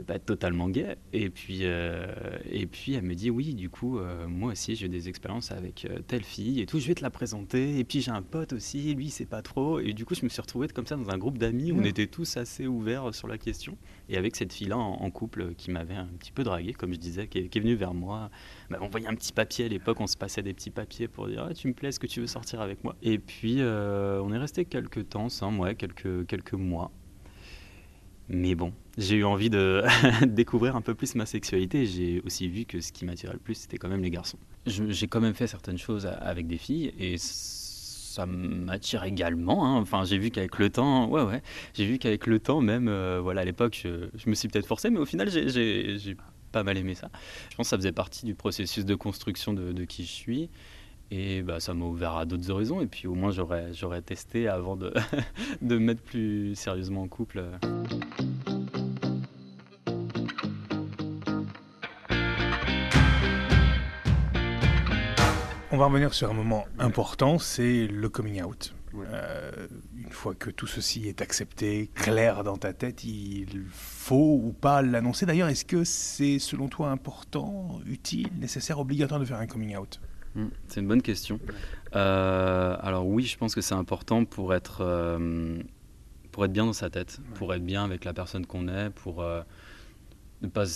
pas 0.07 0.15
être 0.15 0.27
totalement 0.27 0.69
gay. 0.69 0.97
Et 1.13 1.31
puis, 1.31 1.61
euh, 1.63 2.07
et 2.51 2.67
puis 2.67 2.95
elle 2.95 3.05
me 3.05 3.15
dit 3.15 3.31
oui, 3.31 3.55
du 3.55 3.71
coup, 3.71 3.99
moi 4.29 4.53
aussi, 4.53 4.75
j'ai 4.75 4.89
des 4.89 5.09
expériences 5.09 5.53
avec 5.53 5.87
telle 6.07 6.25
fille 6.25 6.61
et 6.61 6.67
tout. 6.67 6.79
Je 6.79 6.89
vais 6.89 6.95
te 6.95 7.03
la 7.03 7.11
présenter. 7.11 7.79
Et 7.79 7.85
puis 7.85 8.01
j'ai 8.01 8.11
un 8.11 8.23
pote 8.23 8.53
aussi, 8.53 8.95
lui, 8.95 9.11
c'est 9.11 9.27
pas 9.27 9.43
trop. 9.43 9.81
Et 9.81 9.93
du 9.93 10.05
coup, 10.05 10.15
je 10.15 10.25
me 10.25 10.29
suis 10.29 10.41
retrouvé 10.41 10.69
comme 10.69 10.87
ça 10.87 10.97
dans 10.97 11.11
un 11.11 11.19
groupe 11.19 11.39
d'amis 11.39 11.73
où 11.73 11.81
on 11.81 11.85
était 11.85 12.07
tous 12.07 12.37
assez 12.37 12.67
ouverts 12.67 13.15
sur 13.15 13.29
la 13.29 13.39
question. 13.39 13.77
Et 14.09 14.17
avec 14.17 14.37
cette 14.37 14.53
fille-là 14.53 14.77
en, 14.77 15.11
couple 15.11 15.55
qui 15.55 15.71
m'avait 15.71 15.95
un 15.95 16.09
petit 16.19 16.33
peu 16.33 16.43
dragué, 16.43 16.73
comme 16.73 16.93
je 16.93 16.99
disais, 16.99 17.27
qui 17.27 17.39
est, 17.39 17.59
venue 17.59 17.75
vers 17.75 17.95
moi. 17.95 18.31
Bah, 18.71 18.79
on 18.81 18.89
voyait 18.89 19.07
un 19.07 19.15
petit 19.15 19.33
papier 19.33 19.67
à 19.67 19.69
l'époque, 19.69 20.01
on 20.01 20.07
se 20.07 20.17
passait 20.17 20.43
des 20.43 20.55
petits 20.55 20.71
papiers 20.71 21.09
pour 21.09 21.29
dire 21.29 21.47
ah, 21.49 21.55
tu 21.55 21.69
me 21.69 21.73
plais, 21.73 21.91
est-ce 21.91 22.01
que 22.01 22.07
tu 22.07 22.21
veux 22.21 22.27
sortir 22.27 22.61
avec 22.61 22.83
moi? 22.85 22.97
Et 23.03 23.19
puis 23.19 23.57
euh, 23.61 24.21
on 24.23 24.33
est 24.33 24.39
resté 24.39 24.65
quelques 24.65 25.09
temps, 25.09 25.29
ça, 25.29 25.49
ouais, 25.49 25.75
quelques, 25.75 26.27
quelques 26.27 26.55
mois. 26.55 26.91
Mais 28.33 28.55
bon, 28.55 28.73
j'ai 28.97 29.17
eu 29.17 29.25
envie 29.25 29.51
de 29.51 29.83
découvrir 30.27 30.75
un 30.75 30.81
peu 30.81 30.95
plus 30.95 31.15
ma 31.15 31.27
sexualité. 31.27 31.85
J'ai 31.85 32.23
aussi 32.25 32.49
vu 32.49 32.65
que 32.65 32.81
ce 32.81 32.91
qui 32.91 33.05
m'attirait 33.05 33.35
le 33.35 33.39
plus, 33.39 33.55
c'était 33.55 33.77
quand 33.77 33.89
même 33.89 34.03
les 34.03 34.11
garçons. 34.11 34.39
J'ai 34.67 35.07
quand 35.07 35.21
même 35.21 35.35
fait 35.35 35.47
certaines 35.47 35.77
choses 35.77 36.07
avec 36.07 36.47
des 36.47 36.57
filles 36.57 36.95
et 36.99 37.17
ça 37.19 38.25
m'attire 38.25 39.05
également. 39.05 39.67
Hein. 39.67 39.81
Enfin, 39.81 40.05
j'ai 40.05 40.17
vu 40.17 40.31
qu'avec 40.31 40.59
le 40.59 40.71
temps, 40.71 41.09
ouais, 41.09 41.23
ouais, 41.23 41.43
j'ai 41.75 41.85
vu 41.85 41.99
qu'avec 41.99 42.27
le 42.27 42.41
temps, 42.41 42.63
même, 42.63 42.89
euh, 42.89 43.21
voilà, 43.23 43.43
à 43.43 43.45
l'époque, 43.45 43.79
je, 43.85 44.29
me 44.29 44.35
suis 44.35 44.49
peut-être 44.49 44.67
forcé, 44.67 44.89
mais 44.89 44.99
au 44.99 45.07
final, 45.07 45.29
j'ai 45.31 46.17
pas 46.53 46.63
mal 46.63 46.79
aimé 46.79 46.95
ça. 46.95 47.11
Je 47.51 47.57
pense 47.57 47.67
que 47.67 47.71
ça 47.71 47.77
faisait 47.77 47.93
partie 47.93 48.25
du 48.25 48.35
processus 48.35 48.85
de 48.85 48.95
construction 48.95 49.53
de, 49.53 49.85
qui 49.85 50.05
je 50.05 50.13
suis. 50.13 50.51
Et 51.11 51.43
bah, 51.43 51.61
ça 51.61 51.75
m'a 51.75 51.85
ouvert 51.85 52.17
à 52.17 52.25
d'autres 52.25 52.51
horizons. 52.51 52.81
Et 52.81 52.87
puis 52.87 53.07
au 53.07 53.15
moins, 53.15 53.31
j'aurais, 53.31 53.75
j'aurais 53.75 54.01
testé 54.01 54.49
avant 54.49 54.77
de, 54.77 54.93
de 55.63 55.77
me 55.77 55.85
mettre 55.85 56.03
plus 56.03 56.55
sérieusement 56.55 57.03
en 57.03 57.09
couple. 57.09 57.45
Va 65.83 65.89
revenir 65.89 66.15
sur 66.15 66.31
un 66.31 66.35
moment 66.35 66.65
important, 66.79 67.41
c'est 67.41 67.89
le 67.89 68.09
coming 68.09 68.41
out. 68.41 68.73
Euh, 68.95 69.67
une 69.97 70.13
fois 70.13 70.33
que 70.33 70.49
tout 70.49 70.69
ceci 70.69 71.09
est 71.09 71.21
accepté, 71.21 71.91
clair 71.93 72.45
dans 72.45 72.57
ta 72.57 72.73
tête, 72.73 73.03
il 73.03 73.65
faut 73.73 74.39
ou 74.41 74.53
pas 74.53 74.81
l'annoncer. 74.83 75.27
D'ailleurs, 75.27 75.49
est-ce 75.49 75.65
que 75.65 75.83
c'est 75.83 76.39
selon 76.39 76.69
toi 76.69 76.91
important, 76.91 77.81
utile, 77.85 78.29
nécessaire, 78.39 78.79
obligatoire 78.79 79.19
de 79.19 79.25
faire 79.25 79.39
un 79.39 79.49
coming 79.49 79.77
out? 79.77 80.01
Hmm, 80.37 80.49
c'est 80.69 80.81
une 80.81 80.87
bonne 80.87 81.03
question. 81.03 81.41
Euh, 81.97 82.77
alors 82.81 83.09
oui, 83.09 83.25
je 83.25 83.37
pense 83.37 83.57
que 83.57 83.61
c'est 83.61 83.75
important 83.75 84.25
pour 84.25 84.55
être, 84.55 84.83
euh, 84.83 85.59
pour 86.31 86.45
être 86.45 86.53
bien 86.53 86.67
dans 86.67 86.73
sa 86.73 86.91
tête, 86.91 87.19
pour 87.35 87.53
être 87.55 87.65
bien 87.65 87.85
avec 87.85 88.05
la 88.05 88.13
personne 88.13 88.47
qu'on 88.47 88.69
est, 88.69 88.91
pour 88.91 89.21
euh, 89.21 89.43
ne 90.43 90.49
pas, 90.49 90.67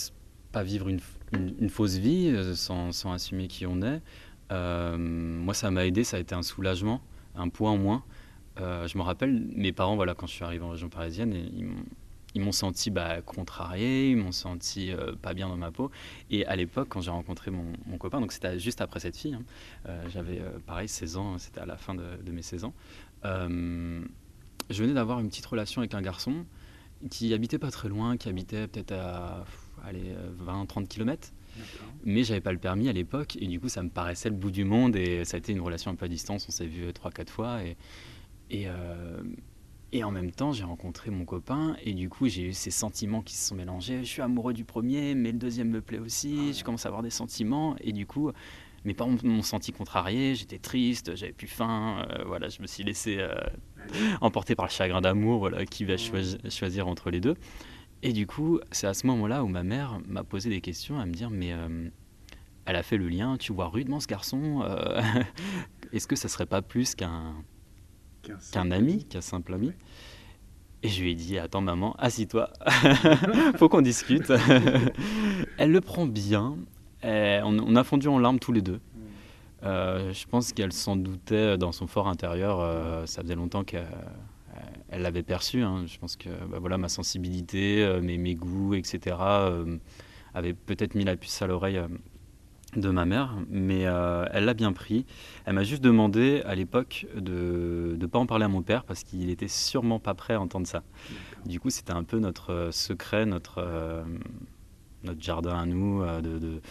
pas 0.51 0.63
vivre 0.63 0.89
une, 0.89 0.99
une, 1.33 1.69
fausse 1.69 1.95
vie 1.95 2.35
sans, 2.55 2.91
sans, 2.91 3.13
assumer 3.13 3.47
qui 3.47 3.65
on 3.65 3.81
est. 3.81 4.01
moi, 4.51 5.53
ça 5.53 5.71
m'a 5.71 5.85
aidé, 5.85 6.03
ça 6.03 6.17
a 6.17 6.19
été 6.19 6.35
un 6.35 6.43
soulagement, 6.43 7.01
un 7.35 7.49
poids 7.49 7.71
en 7.71 7.77
moins. 7.77 8.03
je 8.57 8.97
me 8.97 9.03
rappelle, 9.03 9.47
mes 9.55 9.71
parents, 9.71 9.95
voilà, 9.95 10.15
quand 10.15 10.27
je 10.27 10.33
suis 10.33 10.43
arrivé 10.43 10.63
en 10.63 10.69
région 10.69 10.89
parisienne, 10.89 11.33
ils 12.37 12.41
m'ont 12.41 12.51
senti 12.51 12.91
bah, 12.91 13.21
contrarié, 13.21 14.11
ils 14.11 14.17
m'ont 14.17 14.31
senti 14.31 14.91
euh, 14.91 15.13
pas 15.19 15.33
bien 15.33 15.47
dans 15.47 15.57
ma 15.57 15.71
peau. 15.71 15.89
Et 16.29 16.45
à 16.45 16.55
l'époque, 16.55 16.87
quand 16.89 17.01
j'ai 17.01 17.11
rencontré 17.11 17.51
mon, 17.51 17.97
copain, 17.97 18.21
donc 18.21 18.31
c'était 18.31 18.59
juste 18.59 18.79
après 18.79 18.99
cette 18.99 19.17
fille, 19.17 19.33
hein, 19.33 19.43
euh, 19.87 20.07
j'avais 20.09 20.39
euh, 20.39 20.59
pareil 20.65 20.87
16 20.87 21.17
ans, 21.17 21.37
c'était 21.39 21.61
à 21.61 21.65
la 21.65 21.77
fin 21.77 21.95
de, 21.95 22.31
mes 22.31 22.43
16 22.43 22.65
ans, 22.65 22.73
je 23.23 24.83
venais 24.83 24.93
d'avoir 24.93 25.19
une 25.19 25.29
petite 25.29 25.45
relation 25.45 25.81
avec 25.81 25.93
un 25.93 26.01
garçon 26.01 26.45
qui 27.09 27.33
habitait 27.33 27.57
pas 27.57 27.71
très 27.71 27.89
loin, 27.89 28.17
qui 28.17 28.29
habitait 28.29 28.67
peut-être 28.67 28.91
à 28.91 29.45
20-30 30.45 30.87
km. 30.87 31.31
Mais 32.03 32.23
j'avais 32.23 32.41
pas 32.41 32.51
le 32.51 32.59
permis 32.59 32.89
à 32.89 32.93
l'époque 32.93 33.37
et 33.39 33.47
du 33.47 33.59
coup 33.59 33.69
ça 33.69 33.83
me 33.83 33.89
paraissait 33.89 34.29
le 34.29 34.35
bout 34.35 34.51
du 34.51 34.63
monde 34.63 34.95
et 34.95 35.25
ça 35.25 35.35
a 35.35 35.39
été 35.39 35.51
une 35.51 35.61
relation 35.61 35.91
un 35.91 35.95
peu 35.95 36.05
à 36.05 36.09
distance, 36.09 36.45
on 36.47 36.51
s'est 36.51 36.67
vu 36.67 36.87
3-4 36.89 37.29
fois 37.29 37.63
et, 37.63 37.75
et, 38.49 38.67
et 39.93 40.03
en 40.03 40.11
même 40.11 40.31
temps, 40.31 40.51
j'ai 40.51 40.65
rencontré 40.65 41.11
mon 41.11 41.23
copain 41.23 41.77
et 41.83 41.93
du 41.93 42.09
coup, 42.09 42.27
j'ai 42.27 42.43
eu 42.43 42.53
ces 42.53 42.71
sentiments 42.71 43.21
qui 43.21 43.35
se 43.35 43.47
sont 43.47 43.55
mélangés. 43.55 43.99
Je 43.99 44.09
suis 44.09 44.21
amoureux 44.21 44.53
du 44.53 44.65
premier, 44.65 45.15
mais 45.15 45.31
le 45.31 45.37
deuxième 45.37 45.69
me 45.69 45.81
plaît 45.81 45.99
aussi. 45.99 46.53
Je 46.53 46.63
commence 46.63 46.85
à 46.85 46.89
avoir 46.89 47.03
des 47.03 47.09
sentiments 47.09 47.75
et 47.79 47.93
du 47.93 48.05
coup, 48.05 48.31
mes 48.83 48.93
parents 48.93 49.15
m'ont 49.23 49.41
senti 49.41 49.71
contrarié. 49.71 50.35
J'étais 50.35 50.59
triste, 50.59 51.15
j'avais 51.15 51.31
plus 51.31 51.47
faim. 51.47 52.05
Euh, 52.09 52.25
voilà, 52.25 52.49
je 52.49 52.61
me 52.61 52.67
suis 52.67 52.83
laissé 52.83 53.17
euh, 53.19 53.33
emporter 54.19 54.55
par 54.55 54.65
le 54.65 54.71
chagrin 54.71 54.99
d'amour. 54.99 55.39
Voilà, 55.39 55.65
qui 55.65 55.85
va 55.85 55.95
choisir 55.95 56.87
entre 56.89 57.09
les 57.09 57.21
deux. 57.21 57.35
Et 58.03 58.13
du 58.13 58.27
coup, 58.27 58.59
c'est 58.71 58.87
à 58.87 58.93
ce 58.93 59.07
moment-là 59.07 59.43
où 59.43 59.47
ma 59.47 59.63
mère 59.63 59.99
m'a 60.07 60.23
posé 60.23 60.49
des 60.49 60.61
questions 60.61 60.99
à 60.99 61.05
me 61.05 61.13
dire, 61.13 61.29
mais 61.29 61.53
euh, 61.53 61.89
elle 62.65 62.75
a 62.75 62.83
fait 62.83 62.97
le 62.97 63.07
lien. 63.07 63.37
Tu 63.37 63.53
vois 63.53 63.67
rudement 63.67 63.99
ce 63.99 64.07
garçon. 64.07 64.63
Est-ce 65.93 66.07
que 66.07 66.15
ça 66.15 66.27
serait 66.27 66.45
pas 66.45 66.61
plus 66.61 66.95
qu'un 66.95 67.33
qu'un 68.51 68.71
ami, 68.71 69.05
qu'un 69.05 69.21
simple 69.21 69.53
ami? 69.53 69.71
Et 70.83 70.89
je 70.89 71.01
lui 71.01 71.11
ai 71.11 71.15
dit 71.15 71.39
Attends, 71.39 71.61
maman, 71.61 71.95
assis-toi, 71.97 72.51
faut 73.57 73.67
qu'on 73.69 73.81
discute. 73.81 74.31
elle 75.57 75.71
le 75.71 75.81
prend 75.81 76.05
bien. 76.05 76.55
on, 77.03 77.75
a 77.75 77.83
fondu 77.83 78.07
en 78.07 78.19
larmes 78.19 78.39
tous 78.39 78.51
les 78.51 78.61
deux. 78.61 78.79
Euh, 79.63 80.13
je 80.13 80.27
pense 80.27 80.53
qu'elle 80.53 80.71
s'en 80.71 80.95
doutait 80.95 81.57
dans 81.57 81.71
son 81.71 81.87
fort 81.87 82.07
intérieur. 82.07 82.59
Euh, 82.59 83.05
ça 83.05 83.21
faisait 83.21 83.35
longtemps 83.35 83.63
qu'elle 83.63 83.87
l'avait 84.91 85.23
perçu. 85.23 85.61
Hein. 85.61 85.85
Je 85.85 85.97
pense 85.97 86.15
que 86.15 86.29
bah, 86.49 86.59
voilà, 86.59 86.77
ma 86.77 86.89
sensibilité, 86.89 87.83
euh, 87.83 88.01
mes, 88.01 88.17
mes 88.17 88.35
goûts, 88.35 88.73
etc., 88.73 89.15
avaient 90.33 90.53
peut-être 90.53 90.95
mis 90.95 91.03
la 91.03 91.15
puce 91.15 91.41
à 91.41 91.47
l'oreille 91.47 91.81
de 92.75 92.89
ma 92.89 93.05
mère, 93.05 93.35
mais 93.49 93.85
euh, 93.85 94.25
elle 94.31 94.45
l'a 94.45 94.53
bien 94.53 94.73
pris. 94.73 95.05
Elle 95.45 95.53
m'a 95.53 95.63
juste 95.63 95.83
demandé 95.83 96.41
à 96.45 96.53
l'époque 96.55 97.07
de 97.15 97.97
ne 97.99 98.05
pas 98.05 98.19
en 98.19 98.25
parler 98.25 98.45
à 98.45 98.49
mon 98.49 98.61
père 98.61 98.83
parce 98.83 99.03
qu'il 99.03 99.29
était 99.29 99.47
sûrement 99.47 99.99
pas 99.99 100.13
prêt 100.13 100.33
à 100.33 100.41
entendre 100.41 100.67
ça. 100.67 100.83
Du 101.45 101.59
coup, 101.59 101.69
c'était 101.69 101.93
un 101.93 102.03
peu 102.03 102.19
notre 102.19 102.51
euh, 102.51 102.71
secret, 102.71 103.25
notre, 103.25 103.59
euh, 103.59 104.03
notre 105.03 105.21
jardin 105.21 105.57
à 105.57 105.65
nous, 105.65 106.03
de, 106.21 106.61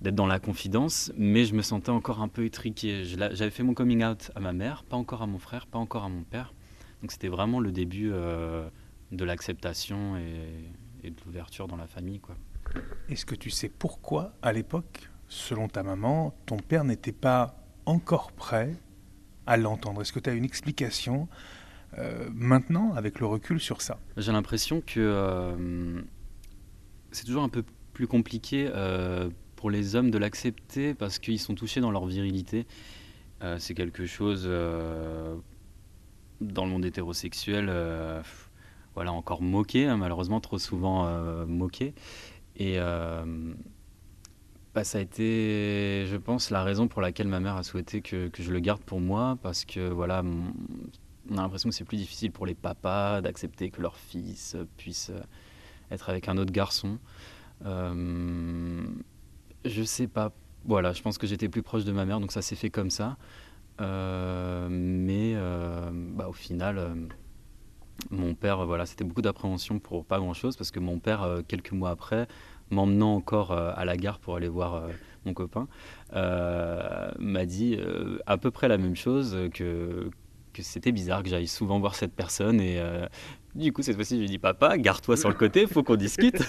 d'être 0.00 0.14
dans 0.14 0.26
la 0.26 0.38
confidence, 0.38 1.12
mais 1.16 1.44
je 1.44 1.54
me 1.54 1.62
sentais 1.62 1.90
encore 1.90 2.20
un 2.22 2.28
peu 2.28 2.44
étriqué. 2.44 3.04
J'avais 3.04 3.50
fait 3.50 3.62
mon 3.62 3.74
coming 3.74 4.04
out 4.04 4.30
à 4.34 4.40
ma 4.40 4.52
mère, 4.52 4.84
pas 4.84 4.96
encore 4.96 5.22
à 5.22 5.26
mon 5.26 5.38
frère, 5.38 5.66
pas 5.66 5.78
encore 5.78 6.04
à 6.04 6.08
mon 6.08 6.22
père. 6.22 6.54
Donc 7.00 7.12
c'était 7.12 7.28
vraiment 7.28 7.60
le 7.60 7.72
début 7.72 8.10
de 8.10 9.24
l'acceptation 9.24 10.16
et, 10.16 10.70
et 11.02 11.10
de 11.10 11.16
l'ouverture 11.24 11.68
dans 11.68 11.76
la 11.76 11.86
famille. 11.86 12.20
quoi. 12.20 12.36
Est-ce 13.08 13.26
que 13.26 13.34
tu 13.34 13.50
sais 13.50 13.68
pourquoi, 13.68 14.32
à 14.42 14.52
l'époque, 14.52 15.10
selon 15.28 15.68
ta 15.68 15.82
maman, 15.82 16.34
ton 16.46 16.56
père 16.56 16.84
n'était 16.84 17.12
pas 17.12 17.56
encore 17.86 18.32
prêt 18.32 18.74
à 19.46 19.56
l'entendre? 19.56 20.02
Est-ce 20.02 20.12
que 20.12 20.20
tu 20.20 20.30
as 20.30 20.34
une 20.34 20.44
explication 20.44 21.28
euh, 21.98 22.28
maintenant, 22.32 22.92
avec 22.94 23.18
le 23.18 23.26
recul, 23.26 23.60
sur 23.60 23.82
ça? 23.82 23.98
J'ai 24.16 24.32
l'impression 24.32 24.80
que 24.80 25.00
euh, 25.00 26.02
c'est 27.10 27.24
toujours 27.24 27.42
un 27.42 27.48
peu 27.48 27.64
plus 27.92 28.06
compliqué 28.06 28.68
euh, 28.72 29.30
pour 29.56 29.70
les 29.70 29.96
hommes 29.96 30.10
de 30.10 30.18
l'accepter 30.18 30.94
parce 30.94 31.18
qu'ils 31.18 31.40
sont 31.40 31.54
touchés 31.54 31.80
dans 31.80 31.90
leur 31.90 32.06
virilité. 32.06 32.66
c'est 33.58 33.74
quelque 33.74 34.06
chose 34.06 34.48
dans 36.40 36.64
le 36.64 36.70
monde 36.70 36.84
hétérosexuel, 36.84 37.72
voilà, 38.94 39.12
encore 39.12 39.42
moqué, 39.42 39.86
hein, 39.86 39.96
malheureusement 39.96 40.40
trop 40.40 40.58
souvent 40.58 41.06
moqué. 41.46 41.94
Et 42.56 42.74
euh, 42.78 43.24
bah, 44.74 44.84
ça 44.84 44.98
a 44.98 45.00
été, 45.00 46.04
je 46.06 46.16
pense, 46.16 46.50
la 46.50 46.62
raison 46.62 46.88
pour 46.88 47.00
laquelle 47.02 47.28
ma 47.28 47.40
mère 47.40 47.56
a 47.56 47.62
souhaité 47.62 48.02
que, 48.02 48.28
que 48.28 48.42
je 48.42 48.52
le 48.52 48.60
garde 48.60 48.82
pour 48.82 49.00
moi, 49.00 49.38
parce 49.42 49.64
que 49.64 49.88
voilà, 49.88 50.22
on 51.30 51.38
a 51.38 51.42
l'impression 51.42 51.70
que 51.70 51.74
c'est 51.74 51.84
plus 51.84 51.96
difficile 51.96 52.32
pour 52.32 52.46
les 52.46 52.54
papas 52.54 53.20
d'accepter 53.20 53.70
que 53.70 53.80
leur 53.80 53.96
fils 53.96 54.56
puisse 54.76 55.10
être 55.90 56.10
avec 56.10 56.28
un 56.28 56.36
autre 56.38 56.52
garçon. 56.52 56.98
Euh, 57.64 58.82
je 59.64 59.82
sais 59.82 60.06
pas. 60.06 60.32
Voilà, 60.64 60.92
je 60.92 61.02
pense 61.02 61.16
que 61.16 61.26
j'étais 61.26 61.48
plus 61.48 61.62
proche 61.62 61.84
de 61.84 61.92
ma 61.92 62.04
mère, 62.04 62.20
donc 62.20 62.32
ça 62.32 62.42
s'est 62.42 62.56
fait 62.56 62.70
comme 62.70 62.90
ça. 62.90 63.16
Euh, 63.80 64.68
mais 64.70 65.32
euh, 65.34 65.90
bah, 65.92 66.28
au 66.28 66.32
final, 66.32 66.94
mon 68.10 68.34
père, 68.34 68.66
voilà, 68.66 68.86
c'était 68.86 69.04
beaucoup 69.04 69.22
d'appréhension 69.22 69.78
pour 69.78 70.04
pas 70.04 70.18
grand-chose, 70.18 70.56
parce 70.56 70.70
que 70.70 70.80
mon 70.80 70.98
père, 70.98 71.26
quelques 71.48 71.72
mois 71.72 71.90
après, 71.90 72.28
m'emmenant 72.70 73.14
encore 73.14 73.52
euh, 73.52 73.72
à 73.76 73.84
la 73.84 73.96
gare 73.96 74.18
pour 74.18 74.36
aller 74.36 74.48
voir 74.48 74.74
euh, 74.74 74.88
mon 75.24 75.34
copain, 75.34 75.68
euh, 76.14 77.10
m'a 77.18 77.44
dit 77.44 77.78
à 78.26 78.38
peu 78.38 78.50
près 78.50 78.68
la 78.68 78.78
même 78.78 78.96
chose 78.96 79.36
que, 79.52 80.10
que 80.52 80.62
c'était 80.62 80.92
bizarre 80.92 81.22
que 81.22 81.28
j'aille 81.28 81.48
souvent 81.48 81.78
voir 81.78 81.94
cette 81.94 82.14
personne 82.14 82.60
et 82.60 82.80
du 83.54 83.72
coup 83.72 83.82
cette 83.82 83.96
fois-ci 83.96 84.16
je 84.16 84.20
lui 84.20 84.28
dis 84.28 84.38
papa 84.38 84.78
garde-toi 84.78 85.16
sur 85.16 85.28
le 85.28 85.34
côté 85.34 85.66
faut 85.66 85.82
qu'on 85.82 85.96
discute. 85.96 86.42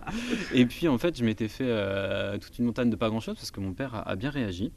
Et 0.54 0.66
puis 0.66 0.86
en 0.88 0.98
fait 0.98 1.16
je 1.16 1.24
m'étais 1.24 1.48
fait 1.48 2.38
toute 2.40 2.58
une 2.58 2.66
montagne 2.66 2.90
de 2.90 2.96
pas 2.96 3.08
grand-chose 3.08 3.36
parce 3.36 3.50
que 3.50 3.60
mon 3.60 3.72
père 3.72 4.06
a, 4.06 4.16
bien 4.16 4.28
réagi 4.28 4.70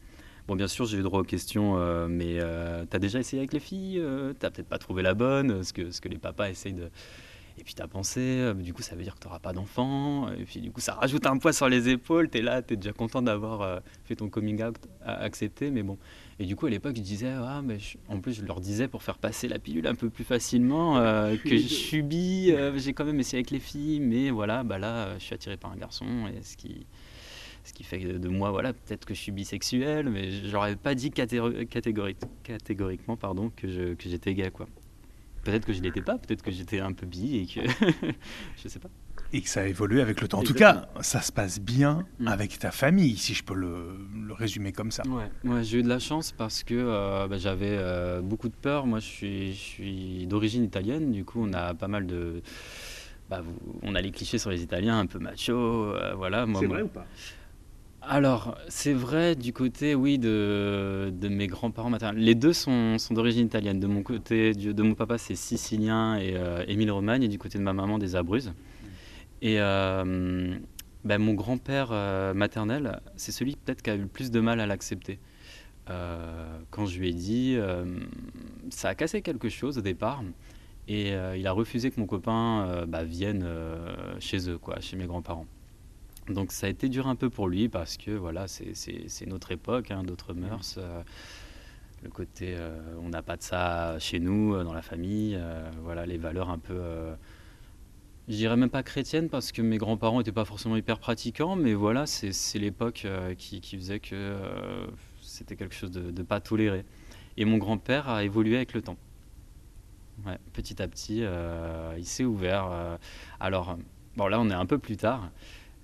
Bon, 0.47 0.55
bien 0.55 0.67
sûr, 0.67 0.85
j'ai 0.85 0.97
eu 0.97 1.03
droit 1.03 1.21
aux 1.21 1.25
questions, 1.25 1.77
mais 2.07 2.39
t'as 2.89 2.99
déjà 2.99 3.19
essayé 3.19 3.39
avec 3.39 3.53
les 3.53 3.59
filles 3.59 4.03
T'as 4.39 4.49
peut-être 4.49 4.67
pas 4.67 4.77
trouvé 4.77 5.01
la 5.01 5.13
bonne 5.13 5.63
ce 5.63 5.73
que, 5.73 5.91
ce 5.91 6.01
que 6.01 6.09
les 6.09 6.17
papas 6.17 6.49
essayent 6.49 6.73
de, 6.73 6.89
et 7.57 7.63
puis 7.63 7.75
tu 7.75 7.81
as 7.81 7.87
pensé, 7.87 8.19
euh, 8.19 8.53
du 8.53 8.73
coup 8.73 8.81
ça 8.81 8.95
veut 8.95 9.03
dire 9.03 9.13
que 9.15 9.19
tu 9.19 9.27
n'auras 9.27 9.39
pas 9.39 9.53
d'enfant, 9.53 10.31
et 10.31 10.43
puis 10.43 10.59
du 10.59 10.71
coup 10.71 10.81
ça 10.81 10.93
rajoute 10.95 11.25
un 11.27 11.37
poids 11.37 11.53
sur 11.53 11.69
les 11.69 11.89
épaules, 11.89 12.29
tu 12.29 12.39
es 12.39 12.41
là, 12.41 12.61
tu 12.63 12.73
es 12.73 12.77
déjà 12.77 12.93
content 12.93 13.21
d'avoir 13.21 13.61
euh, 13.61 13.79
fait 14.05 14.15
ton 14.15 14.27
coming 14.27 14.63
out 14.63 14.75
accepté, 15.05 15.69
mais 15.69 15.83
bon. 15.83 15.97
Et 16.39 16.45
du 16.45 16.55
coup 16.55 16.65
à 16.65 16.69
l'époque 16.69 16.95
je 16.95 17.01
disais, 17.01 17.29
ah, 17.29 17.61
mais 17.63 17.77
en 18.09 18.19
plus 18.19 18.33
je 18.33 18.43
leur 18.43 18.59
disais 18.59 18.87
pour 18.87 19.03
faire 19.03 19.19
passer 19.19 19.47
la 19.47 19.59
pilule 19.59 19.85
un 19.85 19.95
peu 19.95 20.09
plus 20.09 20.23
facilement, 20.23 20.97
euh, 20.97 21.35
que 21.43 21.55
je 21.55 21.67
subis, 21.67 22.53
j'ai 22.77 22.93
quand 22.93 23.05
même 23.05 23.19
essayé 23.19 23.37
avec 23.37 23.51
les 23.51 23.59
filles, 23.59 23.99
mais 23.99 24.31
voilà, 24.31 24.63
bah 24.63 24.79
là 24.79 25.17
je 25.19 25.23
suis 25.23 25.35
attiré 25.35 25.57
par 25.57 25.71
un 25.71 25.77
garçon, 25.77 26.05
et 26.27 26.41
ce 26.41 26.57
qui, 26.57 26.87
ce 27.63 27.73
qui 27.73 27.83
fait 27.83 27.99
de 27.99 28.29
moi, 28.29 28.51
voilà, 28.51 28.73
peut-être 28.73 29.05
que 29.05 29.13
je 29.13 29.19
suis 29.19 29.31
bisexuel, 29.31 30.09
mais 30.09 30.31
j'aurais 30.49 30.75
pas 30.75 30.95
dit 30.95 31.11
catégoriquement 31.11 33.17
pardon, 33.17 33.51
que 33.55 33.95
j'étais 33.99 34.33
que 34.33 34.41
gay, 34.41 34.51
quoi. 34.51 34.67
Peut-être 35.43 35.65
que 35.65 35.73
je 35.73 35.81
l'étais 35.81 36.01
pas, 36.01 36.17
peut-être 36.17 36.41
que 36.41 36.51
j'étais 36.51 36.79
un 36.79 36.93
peu 36.93 37.05
bi 37.05 37.37
et 37.37 37.45
que 37.45 37.67
je 38.63 38.67
sais 38.67 38.79
pas. 38.79 38.89
Et 39.33 39.41
que 39.41 39.49
ça 39.49 39.61
a 39.61 39.65
évolué 39.65 40.01
avec 40.01 40.21
le 40.21 40.27
temps. 40.27 40.39
En 40.39 40.43
tout 40.43 40.53
cas, 40.53 40.87
ça 41.01 41.21
se 41.21 41.31
passe 41.31 41.59
bien 41.59 42.05
mm. 42.19 42.27
avec 42.27 42.59
ta 42.59 42.71
famille, 42.71 43.17
si 43.17 43.33
je 43.33 43.43
peux 43.43 43.55
le, 43.55 43.97
résumer 44.31 44.71
comme 44.71 44.91
ça. 44.91 45.03
Ouais, 45.43 45.63
j'ai 45.63 45.79
eu 45.79 45.83
de 45.83 45.89
la 45.89 45.99
chance 45.99 46.31
parce 46.31 46.63
que 46.63 46.75
euh, 46.75 47.27
bah, 47.27 47.37
j'avais 47.37 47.75
euh, 47.77 48.21
beaucoup 48.21 48.47
de 48.47 48.53
peur. 48.53 48.85
Moi, 48.85 48.99
je 48.99 49.05
suis, 49.05 49.53
je 49.53 49.59
suis 49.59 50.27
d'origine 50.27 50.63
italienne, 50.63 51.11
du 51.11 51.25
coup, 51.25 51.43
on 51.43 51.51
a 51.53 51.73
pas 51.73 51.87
mal 51.87 52.07
de. 52.07 52.41
Bah, 53.29 53.41
on 53.81 53.95
a 53.95 54.01
les 54.01 54.11
clichés 54.11 54.37
sur 54.37 54.49
les 54.49 54.61
Italiens, 54.61 54.99
un 54.99 55.07
peu 55.07 55.19
macho, 55.19 55.53
euh, 55.53 56.13
voilà. 56.15 56.45
C'est 56.57 56.67
vrai 56.67 56.83
ou 56.83 56.87
pas? 56.87 57.05
Alors, 58.05 58.57
c'est 58.67 58.93
vrai 58.93 59.35
du 59.35 59.53
côté, 59.53 59.95
oui, 59.95 60.19
de, 60.19 61.13
de 61.15 61.27
mes 61.29 61.47
grands-parents 61.47 61.89
maternels. 61.89 62.21
Les 62.21 62.35
deux 62.35 62.51
sont, 62.51 62.97
d'origine 63.11 63.45
italienne. 63.45 63.79
De 63.79 63.87
mon 63.87 64.03
côté, 64.03 64.53
de 64.53 64.83
mon 64.83 64.93
papa, 64.93 65.17
c'est 65.17 65.35
sicilien 65.35 66.17
et 66.17 66.35
euh, 66.35 66.65
Émile 66.67 66.91
Romagne, 66.91 67.23
et 67.23 67.27
du 67.29 67.39
côté 67.39 67.57
de 67.57 67.63
ma 67.63 67.71
maman, 67.71 67.97
des 67.97 68.15
Abruzes. 68.15 68.53
Et 69.41 69.59
euh, 69.59 70.55
ben, 71.05 71.17
mon 71.17 71.33
grand-père 71.33 71.89
euh, 71.91 72.33
maternel, 72.33 72.99
c'est 73.15 73.31
celui 73.31 73.55
peut-être 73.55 73.81
qui 73.81 73.89
a 73.89 73.95
eu 73.95 74.01
le 74.01 74.07
plus 74.07 74.31
de 74.31 74.39
mal 74.41 74.59
à 74.59 74.65
l'accepter. 74.65 75.19
quand 75.87 76.85
je 76.85 76.99
lui 76.99 77.09
ai 77.09 77.13
dit, 77.13 77.57
ça 78.69 78.89
a 78.89 78.95
cassé 78.95 79.21
quelque 79.21 79.49
chose 79.49 79.77
au 79.77 79.81
départ. 79.81 80.23
Et 80.89 81.13
il 81.37 81.47
a 81.47 81.51
refusé 81.53 81.89
que 81.89 81.99
mon 82.01 82.05
copain 82.05 82.85
bah, 82.85 83.03
vienne 83.05 83.47
chez 84.19 84.49
eux, 84.49 84.57
quoi, 84.57 84.81
chez 84.81 84.97
mes 84.97 85.05
grands-parents. 85.05 85.47
Donc 86.29 86.51
ça 86.51 86.67
a 86.67 86.69
été 86.69 86.87
dur 86.87 87.07
un 87.07 87.15
peu 87.15 87.29
pour 87.29 87.47
lui 87.47 87.67
parce 87.67 87.97
que 87.97 88.11
voilà, 88.11 88.47
c'est 88.47 89.25
notre 89.27 89.51
époque, 89.51 89.91
hein, 89.91 90.03
d'autres 90.03 90.33
mœurs. 90.33 90.75
Euh, 90.77 91.03
le 92.03 92.09
côté, 92.09 92.55
euh, 92.57 92.79
on 93.01 93.09
n'a 93.09 93.21
pas 93.21 93.37
de 93.37 93.43
ça 93.43 93.97
chez 93.99 94.19
nous, 94.19 94.53
euh, 94.53 94.63
dans 94.63 94.73
la 94.73 94.81
famille. 94.81 95.39
voilà, 95.81 96.05
les 96.05 96.17
valeurs 96.17 96.49
un 96.49 96.59
peu 96.59 96.81
je 98.29 98.35
dirais 98.35 98.55
même 98.55 98.69
pas 98.69 98.83
chrétienne 98.83 99.27
parce 99.27 99.51
que 99.51 99.61
mes 99.61 99.77
grands-parents 99.77 100.19
n'étaient 100.19 100.31
pas 100.31 100.45
forcément 100.45 100.77
hyper 100.77 100.97
pratiquants, 100.97 101.57
mais 101.57 101.73
voilà, 101.73 102.05
c'est 102.05 102.57
l'époque 102.57 103.05
qui, 103.37 103.59
faisait 103.77 103.99
que 103.99 104.37
c'était 105.21 105.57
quelque 105.57 105.75
chose 105.75 105.91
de, 105.91 106.23
pas 106.23 106.39
toléré. 106.39 106.85
Et 107.35 107.43
mon 107.43 107.57
grand-père 107.57 108.07
a 108.07 108.23
évolué 108.23 108.55
avec 108.55 108.73
le 108.73 108.81
temps. 108.81 108.95
Petit 110.53 110.81
à 110.81 110.87
petit, 110.87 111.25
il 111.97 112.05
s'est 112.05 112.23
ouvert. 112.23 112.97
Alors, 113.41 113.77
bon, 114.15 114.27
là, 114.27 114.39
on 114.39 114.49
est 114.49 114.53
un 114.53 114.65
peu 114.65 114.77
plus 114.77 114.95
tard. 114.95 115.29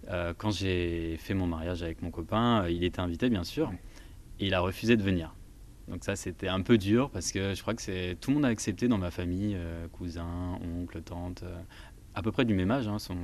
Euh, 0.09 0.33
quand 0.37 0.51
j'ai 0.51 1.17
fait 1.17 1.33
mon 1.33 1.47
mariage 1.47 1.83
avec 1.83 2.01
mon 2.01 2.11
copain, 2.11 2.67
il 2.67 2.83
était 2.83 2.99
invité, 2.99 3.29
bien 3.29 3.43
sûr, 3.43 3.71
et 4.39 4.47
il 4.47 4.53
a 4.53 4.59
refusé 4.59 4.97
de 4.97 5.03
venir. 5.03 5.35
Donc 5.87 6.03
ça, 6.03 6.15
c'était 6.15 6.47
un 6.47 6.61
peu 6.61 6.77
dur 6.77 7.09
parce 7.09 7.31
que 7.31 7.53
je 7.53 7.61
crois 7.61 7.73
que 7.73 8.13
tout 8.13 8.29
le 8.29 8.35
monde 8.35 8.45
a 8.45 8.49
accepté 8.49 8.87
dans 8.87 8.97
ma 8.97 9.11
famille, 9.11 9.57
cousins, 9.91 10.59
oncles, 10.79 11.01
tantes, 11.01 11.43
à 12.13 12.21
peu 12.21 12.31
près 12.31 12.45
du 12.45 12.53
même 12.53 12.69
âge. 12.69 12.87
Hein, 12.87 12.99
son, 12.99 13.17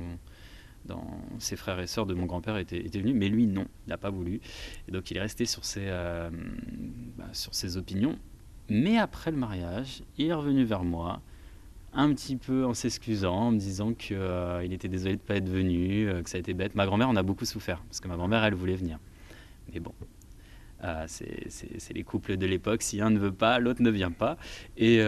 dans, 0.84 1.06
ses 1.38 1.54
frères 1.54 1.78
et 1.78 1.86
sœurs 1.86 2.06
de 2.06 2.14
mon 2.14 2.26
grand-père 2.26 2.56
étaient, 2.56 2.80
venus, 2.80 3.14
mais 3.14 3.28
lui, 3.28 3.46
non, 3.46 3.66
il 3.86 3.90
n'a 3.90 3.98
pas 3.98 4.10
voulu. 4.10 4.40
Et 4.88 4.92
donc, 4.92 5.10
il 5.12 5.16
est 5.16 5.20
resté 5.20 5.46
sur 5.46 5.64
ses, 5.64 5.86
bah, 7.16 7.28
sur 7.32 7.54
ses 7.54 7.76
opinions. 7.76 8.18
Mais 8.68 8.98
après 8.98 9.30
le 9.30 9.36
mariage, 9.36 10.02
il 10.18 10.26
est 10.26 10.34
revenu 10.34 10.64
vers 10.64 10.82
moi, 10.82 11.20
un 11.96 12.12
petit 12.12 12.36
peu 12.36 12.64
en 12.66 12.74
s'excusant, 12.74 13.34
en 13.34 13.50
me 13.50 13.58
disant 13.58 13.94
qu'il 13.94 14.16
euh, 14.18 14.60
était 14.60 14.88
désolé 14.88 15.16
de 15.16 15.20
ne 15.20 15.26
pas 15.26 15.36
être 15.36 15.48
venu, 15.48 16.08
euh, 16.08 16.22
que 16.22 16.30
ça 16.30 16.36
a 16.36 16.40
été 16.40 16.52
bête. 16.52 16.74
Ma 16.74 16.84
grand-mère 16.84 17.08
en 17.08 17.16
a 17.16 17.22
beaucoup 17.22 17.46
souffert, 17.46 17.82
parce 17.88 18.00
que 18.00 18.08
ma 18.08 18.16
grand-mère, 18.16 18.44
elle 18.44 18.54
voulait 18.54 18.76
venir. 18.76 18.98
Mais 19.72 19.80
bon, 19.80 19.92
euh, 20.84 21.04
c'est 21.08 21.94
les 21.94 22.04
couples 22.04 22.36
de 22.36 22.46
l'époque, 22.46 22.82
si 22.82 23.00
un 23.00 23.10
ne 23.10 23.18
veut 23.18 23.32
pas, 23.32 23.58
l'autre 23.58 23.82
ne 23.82 23.90
vient 23.90 24.10
pas. 24.10 24.36
Et, 24.76 25.00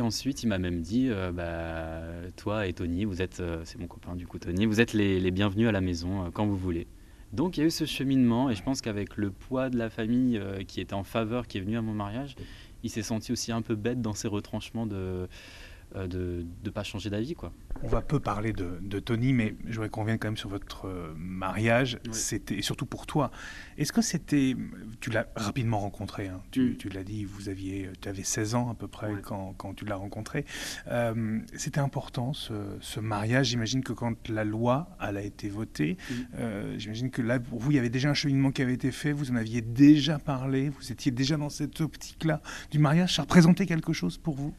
ensuite, 0.00 0.42
il 0.42 0.48
m'a 0.48 0.58
même 0.58 0.82
dit, 0.82 1.10
bah, 1.32 2.02
toi 2.36 2.66
et 2.66 2.72
Tony, 2.72 3.04
vous 3.04 3.22
êtes, 3.22 3.40
c'est 3.64 3.78
mon 3.78 3.86
copain 3.86 4.16
du 4.16 4.26
coup 4.26 4.38
Tony, 4.38 4.66
vous 4.66 4.80
êtes 4.80 4.92
les, 4.92 5.20
les 5.20 5.30
bienvenus 5.30 5.68
à 5.68 5.72
la 5.72 5.80
maison 5.80 6.30
quand 6.32 6.44
vous 6.44 6.58
voulez. 6.58 6.86
Donc 7.32 7.56
il 7.56 7.60
y 7.60 7.62
a 7.62 7.66
eu 7.66 7.70
ce 7.70 7.84
cheminement 7.84 8.48
et 8.48 8.54
je 8.54 8.62
pense 8.62 8.80
qu'avec 8.80 9.18
le 9.18 9.30
poids 9.30 9.68
de 9.68 9.76
la 9.76 9.90
famille 9.90 10.40
qui 10.66 10.80
était 10.80 10.94
en 10.94 11.04
faveur, 11.04 11.46
qui 11.46 11.58
est 11.58 11.60
venu 11.60 11.76
à 11.76 11.82
mon 11.82 11.92
mariage, 11.92 12.36
il 12.82 12.90
s'est 12.90 13.02
senti 13.02 13.32
aussi 13.32 13.52
un 13.52 13.62
peu 13.62 13.74
bête 13.74 14.00
dans 14.00 14.14
ses 14.14 14.28
retranchements 14.28 14.86
de 14.86 15.28
de 15.94 16.44
ne 16.64 16.70
pas 16.70 16.82
changer 16.82 17.10
d'avis. 17.10 17.34
quoi. 17.34 17.52
On 17.82 17.88
va 17.88 18.02
peu 18.02 18.18
parler 18.18 18.52
de, 18.52 18.98
Tony, 18.98 19.32
mais 19.32 19.54
je 19.66 19.74
voudrais 19.74 19.88
qu'on 19.88 20.00
revienne 20.00 20.18
quand 20.18 20.28
même 20.28 20.36
sur 20.36 20.48
votre 20.48 20.86
euh, 20.86 21.14
mariage, 21.16 21.98
c'était 22.10 22.56
et 22.56 22.62
surtout 22.62 22.86
pour 22.86 23.06
toi. 23.06 23.30
Est-ce 23.76 23.92
que 23.92 24.02
c'était, 24.02 24.56
tu 25.00 25.10
l'as 25.10 25.28
rapidement 25.36 25.78
rencontré, 25.78 26.26
hein. 26.26 26.40
mm. 26.56 26.74
tu, 26.76 26.88
l'as 26.88 27.04
dit, 27.04 27.24
vous 27.24 27.48
aviez, 27.48 27.90
tu 28.00 28.08
avais 28.08 28.24
16 28.24 28.56
ans 28.56 28.70
à 28.70 28.74
peu 28.74 28.88
près 28.88 29.12
quand, 29.22 29.54
quand, 29.56 29.74
tu 29.74 29.84
l'as 29.84 29.96
rencontré. 29.96 30.44
Euh, 30.88 31.38
c'était 31.54 31.80
important 31.80 32.32
ce, 32.32 33.00
mariage. 33.00 33.48
J'imagine 33.48 33.84
que 33.84 33.92
quand 33.92 34.28
la 34.28 34.44
loi 34.44 34.88
elle 35.00 35.16
a 35.16 35.22
été 35.22 35.48
votée, 35.48 35.96
mm. 36.10 36.78
j'imagine 36.78 37.10
que 37.10 37.22
là 37.22 37.38
pour 37.38 37.60
vous 37.60 37.70
il 37.70 37.76
y 37.76 37.78
avait 37.78 37.88
déjà 37.90 38.10
un 38.10 38.14
cheminement 38.14 38.50
qui 38.50 38.62
avait 38.62 38.74
été 38.74 38.90
fait, 38.90 39.12
vous 39.12 39.30
en 39.30 39.36
aviez 39.36 39.60
déjà 39.60 40.18
parlé, 40.18 40.68
vous 40.68 40.90
étiez 40.90 41.12
déjà 41.12 41.36
dans 41.36 41.50
cette 41.50 41.80
optique-là 41.80 42.42
du 42.72 42.78
mariage. 42.78 43.14
Ça 43.14 43.22
représentait 43.22 43.66
quelque 43.66 43.92
chose 43.92 44.18
pour 44.18 44.34
vous? 44.34 44.54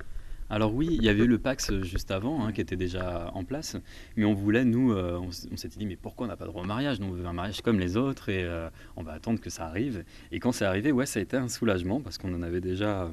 Alors 0.50 0.74
oui, 0.74 0.88
il 0.92 1.04
y 1.04 1.10
avait 1.10 1.26
le 1.26 1.38
Pax 1.38 1.70
euh, 1.70 1.84
juste 1.84 2.10
avant, 2.10 2.44
hein, 2.44 2.52
qui 2.52 2.60
était 2.60 2.76
déjà 2.76 3.30
en 3.36 3.44
place, 3.44 3.78
mais 4.16 4.26
on 4.26 4.34
voulait, 4.34 4.66
nous, 4.66 4.92
euh, 4.92 5.20
on, 5.20 5.32
s'était 5.32 5.78
dit, 5.78 5.86
mais 5.86 5.96
pourquoi 5.96 6.26
on 6.26 6.30
n'a 6.30 6.38
pas 6.38 6.46
droit 6.46 6.64
au 6.64 6.66
mariage? 6.66 7.00
Nous, 7.00 7.08
on 7.08 7.12
veut 7.12 7.26
un 7.26 7.34
mariage 7.34 7.62
comme 7.62 7.80
les 7.80 7.98
autres, 7.98 8.30
et 8.30 8.44
euh, 8.44 8.68
on 8.96 9.04
va 9.04 9.14
attendre 9.14 9.40
que 9.40 9.52
ça 9.52 9.66
arrive. 9.66 10.04
Et 10.32 10.40
quand 10.40 10.52
c'est 10.52 10.66
arrivé, 10.66 10.92
ouais, 10.92 11.06
ça 11.06 11.20
a 11.20 11.22
été 11.22 11.38
un 11.38 11.50
soulagement, 11.50 12.02
parce 12.02 12.18
qu'on 12.18 12.34
en 12.34 12.42
avait 12.42 12.62
déjà 12.62 13.12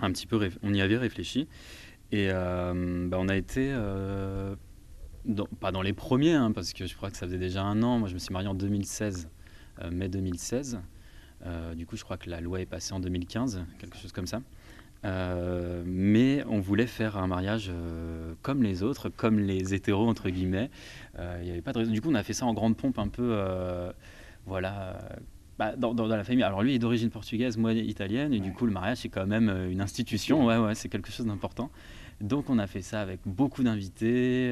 un 0.00 0.10
petit 0.10 0.26
peu, 0.26 0.50
on 0.62 0.74
y 0.74 0.80
avait 0.80 0.96
réfléchi, 0.96 1.46
et 2.10 2.28
bah, 2.30 3.18
on 3.20 3.28
a 3.28 3.36
été... 3.36 3.72
pas 5.60 5.70
dans 5.70 5.82
les 5.82 5.92
premiers, 5.92 6.34
hein, 6.34 6.50
parce 6.50 6.72
que 6.72 6.86
je 6.86 6.96
crois 6.96 7.12
que 7.12 7.16
ça 7.16 7.26
faisait 7.26 7.38
déjà 7.38 7.62
un 7.62 7.80
an. 7.84 8.00
Moi, 8.00 8.08
je 8.08 8.14
me 8.14 8.18
suis 8.18 8.32
marié 8.32 8.48
en 8.48 8.54
2016, 8.54 9.28
mai 9.92 10.08
2016. 10.08 10.80
du 11.76 11.86
coup, 11.86 11.96
je 11.96 12.02
crois 12.02 12.16
que 12.16 12.28
la 12.28 12.40
loi 12.40 12.60
est 12.60 12.66
passée 12.66 12.92
en 12.92 12.98
2015, 12.98 13.64
quelque 13.78 13.98
chose 13.98 14.10
comme 14.10 14.26
ça. 14.26 14.40
Euh, 15.04 15.82
mais 15.86 16.44
on 16.46 16.60
voulait 16.60 16.86
faire 16.86 17.16
un 17.16 17.26
mariage 17.26 17.70
euh, 17.72 18.34
comme 18.42 18.62
les 18.62 18.82
autres, 18.82 19.08
comme 19.08 19.38
les 19.38 19.74
hétéros 19.74 20.08
entre 20.08 20.28
guillemets. 20.28 20.70
Euh, 21.18 21.38
il 21.40 21.46
n'y 21.46 21.50
avait 21.50 21.62
pas 21.62 21.72
de 21.72 21.78
raison. 21.78 21.92
Du 21.92 22.00
coup, 22.00 22.10
on 22.10 22.14
a 22.14 22.22
fait 22.22 22.32
ça 22.32 22.46
en 22.46 22.54
grande 22.54 22.76
pompe, 22.76 22.98
un 22.98 23.08
peu, 23.08 23.36
voilà, 24.46 24.98
bah, 25.58 25.74
dans, 25.76 26.06
la 26.06 26.24
famille. 26.24 26.42
Alors 26.42 26.62
lui 26.62 26.74
est 26.74 26.78
d'origine 26.78 27.10
portugaise, 27.10 27.56
moi 27.56 27.72
italienne, 27.72 28.32
et 28.32 28.40
du 28.40 28.52
coup 28.52 28.66
le 28.66 28.72
mariage 28.72 28.98
c'est 28.98 29.08
quand 29.08 29.26
même 29.26 29.48
une 29.70 29.80
institution. 29.80 30.46
Ouais, 30.46 30.56
ouais, 30.56 30.74
c'est 30.74 30.88
quelque 30.88 31.10
chose 31.10 31.26
d'important. 31.26 31.70
Donc 32.20 32.50
on 32.50 32.58
a 32.58 32.66
fait 32.66 32.82
ça 32.82 33.00
avec 33.00 33.20
beaucoup 33.24 33.62
d'invités, 33.62 34.50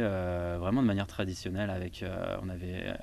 vraiment 0.58 0.82
de 0.82 0.86
manière 0.86 1.06
traditionnelle. 1.06 1.70
Avec, 1.70 2.04
on 2.42 2.48
avait 2.48 2.94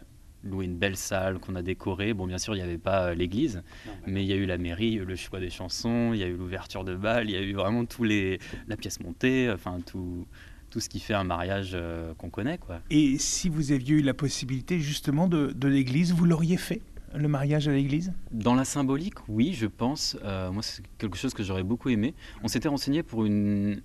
loué 0.45 0.65
une 0.65 0.77
belle 0.77 0.95
salle 0.95 1.39
qu'on 1.39 1.55
a 1.55 1.61
décorée. 1.61 2.13
Bon, 2.13 2.27
bien 2.27 2.37
sûr, 2.37 2.55
il 2.55 2.59
n'y 2.59 2.63
avait 2.63 2.77
pas 2.77 3.07
euh, 3.07 3.13
l'église, 3.15 3.63
mais 4.05 4.23
il 4.23 4.27
y 4.27 4.33
a 4.33 4.35
eu 4.35 4.45
la 4.45 4.57
mairie, 4.57 4.95
le 4.97 5.15
choix 5.15 5.39
des 5.39 5.49
chansons, 5.49 6.11
il 6.13 6.19
y 6.19 6.23
a 6.23 6.27
eu 6.27 6.35
l'ouverture 6.35 6.83
de 6.83 6.95
bal, 6.95 7.29
il 7.29 7.33
y 7.33 7.35
a 7.35 7.41
eu 7.41 7.53
vraiment 7.53 7.85
tous 7.85 8.03
les, 8.03 8.39
la 8.67 8.77
pièce 8.77 8.99
montée, 8.99 9.49
enfin 9.51 9.79
tout, 9.85 10.25
tout 10.69 10.79
ce 10.79 10.87
qui 10.87 10.99
fait 10.99 11.13
un 11.13 11.23
mariage 11.23 11.71
euh, 11.73 12.13
qu'on 12.13 12.29
connaît. 12.29 12.57
Quoi. 12.57 12.79
Et 12.89 13.17
si 13.17 13.49
vous 13.49 13.71
aviez 13.71 13.95
eu 13.95 14.01
la 14.01 14.13
possibilité 14.13 14.79
justement 14.79 15.27
de, 15.27 15.51
de 15.55 15.67
l'église, 15.67 16.13
vous 16.13 16.25
l'auriez 16.25 16.57
fait 16.57 16.81
le 17.15 17.27
mariage 17.27 17.67
à 17.67 17.71
l'église? 17.71 18.11
Dans 18.31 18.55
la 18.55 18.65
symbolique, 18.65 19.15
oui, 19.29 19.53
je 19.53 19.67
pense. 19.67 20.17
Euh, 20.23 20.51
moi, 20.51 20.61
c'est 20.61 20.83
quelque 20.97 21.17
chose 21.17 21.33
que 21.33 21.43
j'aurais 21.43 21.63
beaucoup 21.63 21.89
aimé. 21.89 22.13
On 22.43 22.49
s'était 22.49 22.67
renseigné 22.67 23.03
pour 23.03 23.25
une, 23.25 23.81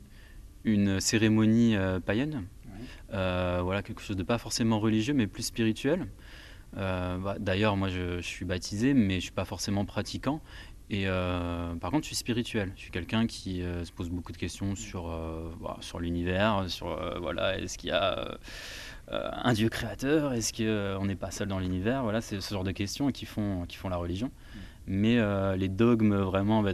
une 0.64 1.00
cérémonie 1.00 1.76
païenne. 2.04 2.42
voilà, 3.10 3.82
quelque 3.82 4.02
chose 4.02 4.16
de 4.16 4.24
pas 4.24 4.38
forcément 4.38 4.80
religieux, 4.80 5.14
mais 5.14 5.28
plus 5.28 5.44
spirituel. 5.44 6.08
Euh, 6.76 7.18
bah, 7.18 7.36
d'ailleurs, 7.38 7.76
moi, 7.76 7.88
je, 7.88 8.20
suis 8.20 8.44
baptisé, 8.44 8.94
mais 8.94 9.16
je 9.16 9.20
suis 9.20 9.32
pas 9.32 9.44
forcément 9.44 9.84
pratiquant. 9.84 10.40
Et 10.92 11.04
euh, 11.06 11.74
par 11.76 11.90
contre, 11.90 12.02
je 12.04 12.08
suis 12.08 12.16
spirituel. 12.16 12.72
Je 12.76 12.82
suis 12.82 12.90
quelqu'un 12.90 13.26
qui 13.26 13.62
euh, 13.62 13.84
se 13.84 13.92
pose 13.92 14.10
beaucoup 14.10 14.32
de 14.32 14.36
questions 14.36 14.74
sur, 14.74 15.04
bah, 15.60 15.76
sur 15.80 16.00
l'univers, 16.00 16.64
sur 16.68 17.20
voilà, 17.20 17.58
est-ce 17.58 17.78
qu'il 17.78 17.90
y 17.90 17.92
a 17.92 18.38
un 19.12 19.52
Dieu 19.52 19.68
créateur, 19.68 20.32
est-ce 20.32 20.52
qu'on 20.52 21.04
n'est 21.04 21.16
pas 21.16 21.30
seul 21.30 21.48
dans 21.48 21.58
l'univers? 21.58 22.02
Voilà, 22.02 22.20
c'est 22.20 22.40
ce 22.40 22.54
genre 22.54 22.64
de 22.64 22.70
questions 22.72 23.10
qui 23.10 23.26
font, 23.26 23.66
qui 23.66 23.76
font 23.76 23.88
la 23.88 23.96
religion. 23.96 24.30
Mais 24.86 25.18
euh, 25.18 25.56
les 25.56 25.68
dogmes, 25.68 26.16
vraiment, 26.16 26.62
bah, 26.62 26.72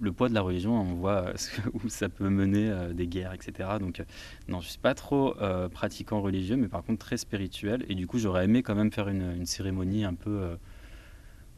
le 0.00 0.12
poids 0.12 0.28
de 0.28 0.34
la 0.34 0.40
religion, 0.40 0.80
on 0.80 0.94
voit 0.94 1.28
euh, 1.28 1.34
où 1.74 1.88
ça 1.88 2.08
peut 2.08 2.28
mener 2.28 2.70
euh, 2.70 2.92
des 2.92 3.06
guerres, 3.06 3.32
etc. 3.32 3.70
Donc, 3.80 4.02
non, 4.48 4.60
je 4.60 4.66
ne 4.66 4.70
suis 4.70 4.78
pas 4.78 4.94
trop 4.94 5.34
pratiquant 5.72 6.20
religieux, 6.20 6.56
mais 6.56 6.68
par 6.68 6.82
contre 6.82 7.04
très 7.04 7.16
spirituel. 7.16 7.84
Et 7.88 7.94
du 7.94 8.06
coup, 8.06 8.18
j'aurais 8.18 8.44
aimé 8.44 8.62
quand 8.62 8.74
même 8.74 8.92
faire 8.92 9.08
une, 9.08 9.46
cérémonie 9.46 10.04
un 10.04 10.14
peu, 10.14 10.56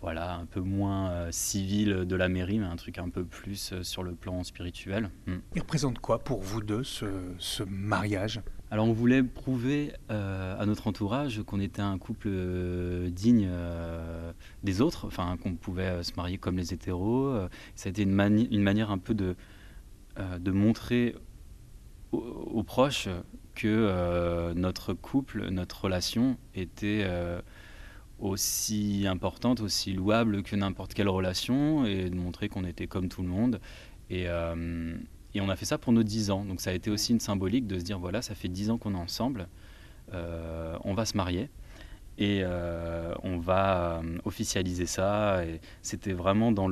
voilà, 0.01 0.37
un 0.37 0.47
peu 0.47 0.61
moins 0.61 1.31
civile 1.33 2.05
de 2.05 2.17
la 2.17 2.29
mairie, 2.29 2.59
mais 2.59 2.67
un 2.67 2.77
truc 2.77 2.99
un 2.99 3.09
peu 3.09 3.25
plus 3.25 3.75
sur 3.83 4.03
le 4.03 4.15
plan 4.15 4.45
spirituel. 4.45 5.11
Hmm. 5.27 5.39
Il 5.55 5.61
représente 5.61 5.99
quoi 5.99 6.21
pour 6.21 6.41
vous 6.41 6.61
deux 6.61 6.85
ce 6.85 7.63
mariage? 7.65 8.41
Alors 8.71 8.87
on 8.87 8.93
voulait 8.93 9.23
prouver 9.23 9.95
euh, 10.11 10.55
à 10.59 10.67
notre 10.67 10.89
entourage 10.89 11.43
qu'on 11.43 11.59
était 11.59 11.81
un 11.81 11.97
couple 11.97 12.29
euh, 12.31 13.09
digne 13.09 13.49
euh, 13.51 14.33
des 14.63 14.83
autres, 14.83 15.07
enfin 15.07 15.39
qu'on 15.43 15.55
pouvait 15.55 16.03
se 16.03 16.13
marier 16.17 16.37
comme 16.37 16.59
les 16.59 16.75
hétéros. 16.75 17.35
ça 17.75 17.89
a 17.89 17.91
été 17.91 18.03
une, 18.03 18.49
une 18.51 18.63
manière 18.63 18.91
un 18.91 18.99
peu 18.99 19.15
de, 19.15 19.37
de 20.39 20.51
montrer 20.51 21.15
aux, 22.13 22.63
proches 22.63 23.09
que 23.55 24.53
notre 24.55 24.93
couple, 24.93 25.49
notre 25.49 25.85
relation 25.85 26.37
était 26.55 27.07
aussi 28.19 29.07
importante, 29.09 29.61
aussi 29.61 29.93
louable 29.93 30.43
que 30.43 30.57
n'importe 30.57 30.95
quelle 30.95 31.09
relation, 31.09 31.85
et 31.87 32.11
de 32.11 32.17
montrer 32.17 32.49
qu'on 32.49 32.65
était 32.65 32.87
comme 32.87 33.09
tout 33.09 33.23
le 33.23 33.29
monde. 33.29 33.61
Et, 34.11 34.27
et 35.35 35.41
on 35.41 35.49
a 35.49 35.57
fait 35.57 35.65
ça 35.65 35.79
pour 35.79 35.93
nos 35.93 36.03
10 36.03 36.31
ans. 36.31 36.45
Donc 36.45 36.61
ça 36.61 36.71
a 36.71 36.73
été 36.73 36.91
aussi 36.91 37.13
une 37.13 37.21
symbolique 37.21 37.67
de 37.67 37.79
se 37.79 37.85
dire 37.85 37.99
voilà, 37.99 38.23
ça 38.23 38.35
fait 38.35 38.49
10 38.49 38.71
ans 38.71 38.79
qu'on 38.79 38.95
est 38.95 38.99
ensemble, 38.99 39.49
euh, 40.15 40.77
on 40.85 40.95
va 40.95 41.05
se 41.05 41.17
marier 41.17 41.51
et 42.17 42.41
euh, 42.43 43.15
on 43.23 43.39
va 43.39 44.01
euh, 44.03 44.19
officialiser 44.25 44.87
ça. 44.87 45.45
Et 45.45 45.61
c'était 45.83 46.13
vraiment 46.13 46.53
dans 46.53 46.69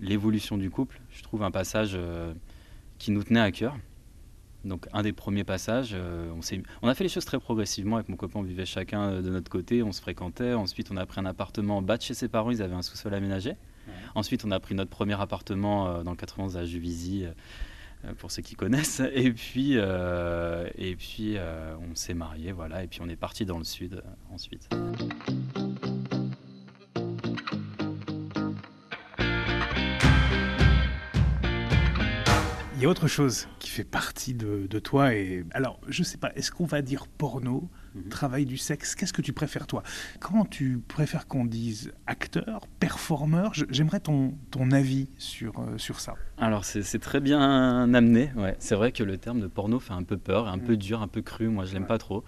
l'évolution 0.00 0.58
du 0.58 0.70
couple, 0.70 1.00
je 1.10 1.22
trouve 1.22 1.42
un 1.42 1.50
passage 1.50 1.98
qui 2.98 3.10
nous 3.10 3.22
tenait 3.22 3.40
à 3.40 3.50
cœur. 3.52 3.76
Donc 4.64 4.86
un 4.92 5.02
des 5.02 5.12
premiers 5.12 5.44
passages, 5.44 5.94
on, 5.94 6.40
on, 6.82 6.88
a 6.88 6.94
fait 6.94 7.04
les 7.04 7.08
choses 7.08 7.24
très 7.24 7.38
progressivement 7.38 7.96
avec 7.96 8.08
mon 8.08 8.16
copain, 8.16 8.40
on 8.40 8.42
vivait 8.42 8.66
chacun 8.66 9.22
de 9.22 9.30
notre 9.30 9.50
côté, 9.50 9.82
on 9.82 9.92
se 9.92 10.00
fréquentait. 10.00 10.52
Ensuite, 10.52 10.90
on 10.90 10.96
a 10.96 11.06
pris 11.06 11.20
un 11.20 11.26
appartement 11.26 11.78
en 11.78 11.82
bas 11.82 11.96
de 11.96 12.02
chez 12.02 12.14
ses 12.14 12.28
parents, 12.28 12.50
ils 12.50 12.62
avaient 12.62 12.74
un 12.74 12.82
sous-sol 12.82 13.14
aménagé. 13.14 13.56
Ensuite, 14.14 14.44
on 14.44 14.50
a 14.50 14.60
pris 14.60 14.74
notre 14.74 14.90
premier 14.90 15.20
appartement 15.20 16.02
dans 16.02 16.10
le 16.10 16.16
91 16.16 16.56
à 16.56 16.64
Juvisy 16.64 17.26
euh, 18.04 18.14
pour 18.14 18.30
ceux 18.30 18.42
qui 18.42 18.54
connaissent. 18.54 19.02
Et 19.14 19.32
puis, 19.32 19.72
euh, 19.74 20.68
et 20.76 20.96
puis 20.96 21.34
euh, 21.36 21.74
on 21.90 21.94
s'est 21.94 22.14
marié, 22.14 22.52
voilà, 22.52 22.82
et 22.82 22.86
puis 22.86 23.00
on 23.02 23.08
est 23.08 23.16
parti 23.16 23.44
dans 23.44 23.58
le 23.58 23.64
sud 23.64 24.02
ensuite. 24.32 24.68
Y 32.82 32.86
a 32.86 32.88
autre 32.88 33.08
chose 33.08 33.46
qui 33.58 33.70
fait 33.70 33.84
partie 33.84 34.34
de, 34.34 34.66
toi. 34.78 35.14
Et 35.14 35.44
alors, 35.52 35.78
je 35.88 36.02
sais 36.02 36.18
pas, 36.18 36.32
est-ce 36.34 36.50
qu'on 36.50 36.64
va 36.64 36.82
dire 36.82 37.06
porno, 37.06 37.68
mhm. 37.94 38.08
travail 38.08 38.46
du 38.46 38.56
sexe? 38.56 38.94
Qu'est-ce 38.94 39.12
que 39.12 39.22
tu 39.22 39.32
préfères 39.32 39.66
toi? 39.66 39.82
Comment 40.18 40.44
tu 40.44 40.82
préfères 40.88 41.26
qu'on 41.26 41.44
dise 41.44 41.92
acteur, 42.06 42.66
performeur? 42.78 43.52
J'aimerais 43.68 44.00
ton, 44.00 44.34
ton 44.50 44.70
avis 44.70 45.08
sur, 45.18 45.58
euh, 45.58 45.76
sur 45.76 46.00
ça. 46.00 46.14
Alors, 46.38 46.64
c'est 46.64 46.98
très 47.00 47.20
bien 47.20 47.92
amené. 47.92 48.30
Ouais. 48.36 48.56
C'est 48.58 48.74
vrai 48.74 48.92
que 48.92 49.02
le 49.02 49.18
terme 49.18 49.40
de 49.40 49.46
porno 49.46 49.78
fait 49.78 49.92
un 49.92 50.02
peu 50.02 50.16
peur, 50.16 50.48
un 50.48 50.58
peu 50.58 50.74
mm. 50.74 50.78
dur, 50.78 51.02
un 51.02 51.08
peu 51.08 51.22
cru. 51.22 51.48
Moi, 51.48 51.64
je 51.64 51.74
l'aime 51.74 51.86
pas 51.86 51.98
trop. 51.98 52.24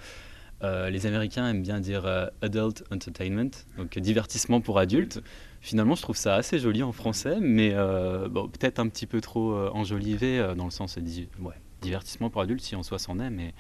Euh, 0.62 0.90
les 0.90 1.06
Américains 1.06 1.48
aiment 1.48 1.62
bien 1.62 1.80
dire 1.80 2.06
euh, 2.06 2.26
adult 2.40 2.84
entertainment, 2.92 3.50
donc 3.76 3.98
divertissement 3.98 4.60
pour 4.60 4.78
adultes. 4.78 5.20
Finalement, 5.62 5.94
je 5.94 6.02
trouve 6.02 6.16
ça 6.16 6.34
assez 6.34 6.58
joli 6.58 6.82
en 6.82 6.90
français, 6.90 7.38
mais 7.40 7.70
euh, 7.72 8.28
bon, 8.28 8.48
peut-être 8.48 8.80
un 8.80 8.88
petit 8.88 9.06
peu 9.06 9.20
trop 9.20 9.54
enjolivé 9.68 10.54
dans 10.56 10.64
le 10.64 10.72
sens 10.72 10.96
ouais, 10.96 11.54
divertissement 11.80 12.30
pour 12.30 12.42
adultes 12.42 12.62
si 12.62 12.74
en 12.74 12.82
soi 12.82 12.98
c'en 12.98 13.20
est. 13.20 13.30
Mais 13.30 13.54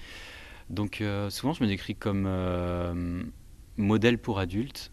donc 0.68 1.00
souvent, 1.30 1.52
je 1.52 1.62
me 1.62 1.68
décris 1.68 1.94
comme 1.94 2.28
modèle 3.76 4.18
pour 4.18 4.40
adultes, 4.40 4.90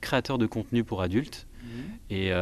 créateur 0.00 0.38
de 0.38 0.46
contenu 0.46 0.82
pour 0.82 1.00
adultes. 1.00 1.46
Mhm. 1.62 1.70
Et 2.10 2.32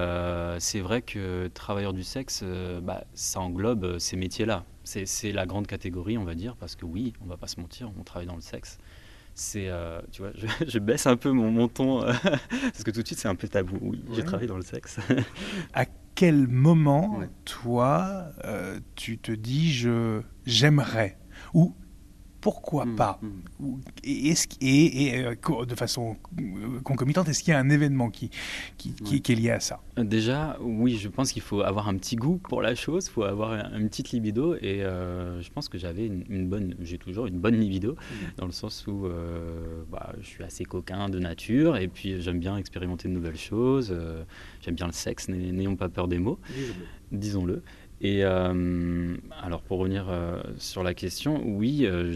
c'est 0.58 0.80
vrai 0.80 1.02
que 1.02 1.48
travailleur 1.48 1.92
du 1.92 2.04
sexe, 2.04 2.42
bah, 2.82 3.04
ça 3.12 3.38
englobe 3.40 3.98
ces 3.98 4.16
métiers-là. 4.16 4.64
C'est 4.84 5.32
la 5.32 5.44
grande 5.44 5.66
catégorie, 5.66 6.16
on 6.16 6.24
va 6.24 6.34
dire, 6.34 6.56
parce 6.56 6.74
que 6.74 6.86
oui, 6.86 7.12
on 7.20 7.26
va 7.26 7.36
pas 7.36 7.48
se 7.48 7.60
mentir, 7.60 7.90
on 7.98 8.02
travaille 8.02 8.28
dans 8.28 8.34
le 8.34 8.40
sexe. 8.40 8.78
C'est, 9.34 9.68
euh, 9.68 10.00
tu 10.12 10.22
vois, 10.22 10.30
je, 10.66 10.78
baisse 10.78 11.06
un 11.06 11.16
peu 11.16 11.32
mon, 11.32 11.50
mon 11.50 11.68
ton 11.68 12.02
euh, 12.02 12.12
parce 12.22 12.84
que 12.84 12.90
tout 12.90 13.02
de 13.02 13.06
suite 13.06 13.18
c'est 13.18 13.28
un 13.28 13.34
peu 13.34 13.48
tabou. 13.48 13.78
Oui, 13.80 14.04
j'ai 14.14 14.22
travaillé 14.22 14.46
dans 14.46 14.56
le 14.56 14.62
sexe. 14.62 14.98
à 15.74 15.86
quel 16.14 16.46
moment, 16.46 17.20
toi, 17.44 18.28
euh, 18.44 18.78
tu 18.94 19.18
te 19.18 19.32
dis 19.32 19.72
je 19.72 20.22
j'aimerais? 20.46 21.18
Ou 21.52 21.74
pourquoi 22.44 22.84
pas. 22.94 23.18
Et, 24.04 24.34
et, 24.60 25.16
et, 25.16 25.24
euh, 25.24 25.64
de 25.64 25.74
façon 25.74 26.14
euh, 26.38 26.78
concomitante, 26.80 27.26
est-ce 27.26 27.42
qu'il 27.42 27.52
y 27.52 27.56
a 27.56 27.58
un 27.58 27.70
événement 27.70 28.10
qui, 28.10 28.28
qui, 28.76 28.92
qui, 28.92 29.32
est 29.32 29.34
lié 29.34 29.50
à 29.50 29.60
ça? 29.60 29.80
Déjà, 29.96 30.58
oui, 30.60 30.98
je 30.98 31.08
pense 31.08 31.32
qu'il 31.32 31.40
faut 31.40 31.62
avoir 31.62 31.88
un 31.88 31.96
petit 31.96 32.16
goût 32.16 32.36
pour 32.36 32.60
la 32.60 32.74
chose, 32.74 33.06
il 33.06 33.12
faut 33.12 33.22
avoir 33.22 33.54
une 33.74 33.88
petite 33.88 34.10
libido. 34.10 34.56
Et 34.56 34.82
euh, 34.82 35.40
je 35.40 35.50
pense 35.52 35.70
que 35.70 35.78
j'avais 35.78 36.04
une, 36.06 36.46
bonne, 36.46 36.74
j'ai 36.82 36.98
toujours 36.98 37.24
une 37.24 37.38
bonne 37.38 37.58
libido, 37.58 37.92
hmm. 37.92 38.36
dans 38.36 38.46
le 38.46 38.52
sens 38.52 38.86
où 38.86 39.08
bah, 39.90 40.12
je 40.20 40.26
suis 40.26 40.44
assez 40.44 40.66
coquin 40.66 41.08
de 41.08 41.18
nature, 41.18 41.78
et 41.78 41.88
puis 41.88 42.20
j'aime 42.20 42.40
bien 42.40 42.58
expérimenter 42.58 43.08
de 43.08 43.14
nouvelles 43.14 43.38
choses, 43.38 43.96
j'aime 44.60 44.74
bien 44.74 44.86
le 44.86 44.92
sexe, 44.92 45.28
n'ayons 45.30 45.76
pas 45.76 45.88
peur 45.88 46.08
des 46.08 46.18
mots, 46.18 46.38
disons-le. 47.10 47.62
Et 48.00 48.24
euh, 48.24 49.16
alors 49.40 49.62
pour 49.62 49.78
revenir 49.78 50.06
euh, 50.08 50.42
sur 50.58 50.82
la 50.82 50.94
question, 50.94 51.42
oui, 51.46 51.82
euh, 51.84 52.12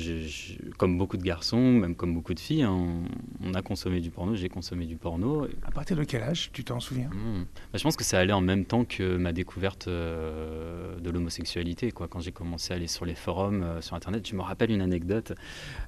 comme 0.76 0.98
beaucoup 0.98 1.16
de 1.16 1.22
garçons, 1.22 1.72
même 1.72 1.94
comme 1.94 2.14
beaucoup 2.14 2.34
de 2.34 2.40
filles, 2.40 2.64
hein, 2.64 3.04
on, 3.42 3.54
a 3.54 3.62
consommé 3.62 4.00
du 4.00 4.10
porno, 4.10 4.34
j'ai 4.34 4.48
consommé 4.48 4.86
du 4.86 4.96
porno. 4.96 5.46
À 5.64 5.70
partir 5.70 5.96
de 5.96 6.04
quel 6.04 6.22
âge, 6.22 6.50
tu 6.52 6.64
t'en 6.64 6.80
souviens? 6.80 7.10
Hmm. 7.10 7.44
bah, 7.72 7.78
Je 7.78 7.82
pense 7.82 7.96
que 7.96 8.04
ça 8.04 8.18
allait 8.18 8.32
en 8.32 8.40
même 8.40 8.64
temps 8.64 8.84
que 8.84 9.16
ma 9.16 9.32
découverte 9.32 9.88
de 9.88 11.10
l'homosexualité. 11.10 11.92
Quand 11.92 12.20
j'ai 12.20 12.32
commencé 12.32 12.72
à 12.72 12.76
aller 12.76 12.88
sur 12.88 13.04
les 13.04 13.14
forums, 13.14 13.80
sur 13.80 13.94
Internet, 13.94 14.28
je 14.28 14.34
me 14.34 14.42
rappelle 14.42 14.70
une 14.70 14.82
anecdote. 14.82 15.32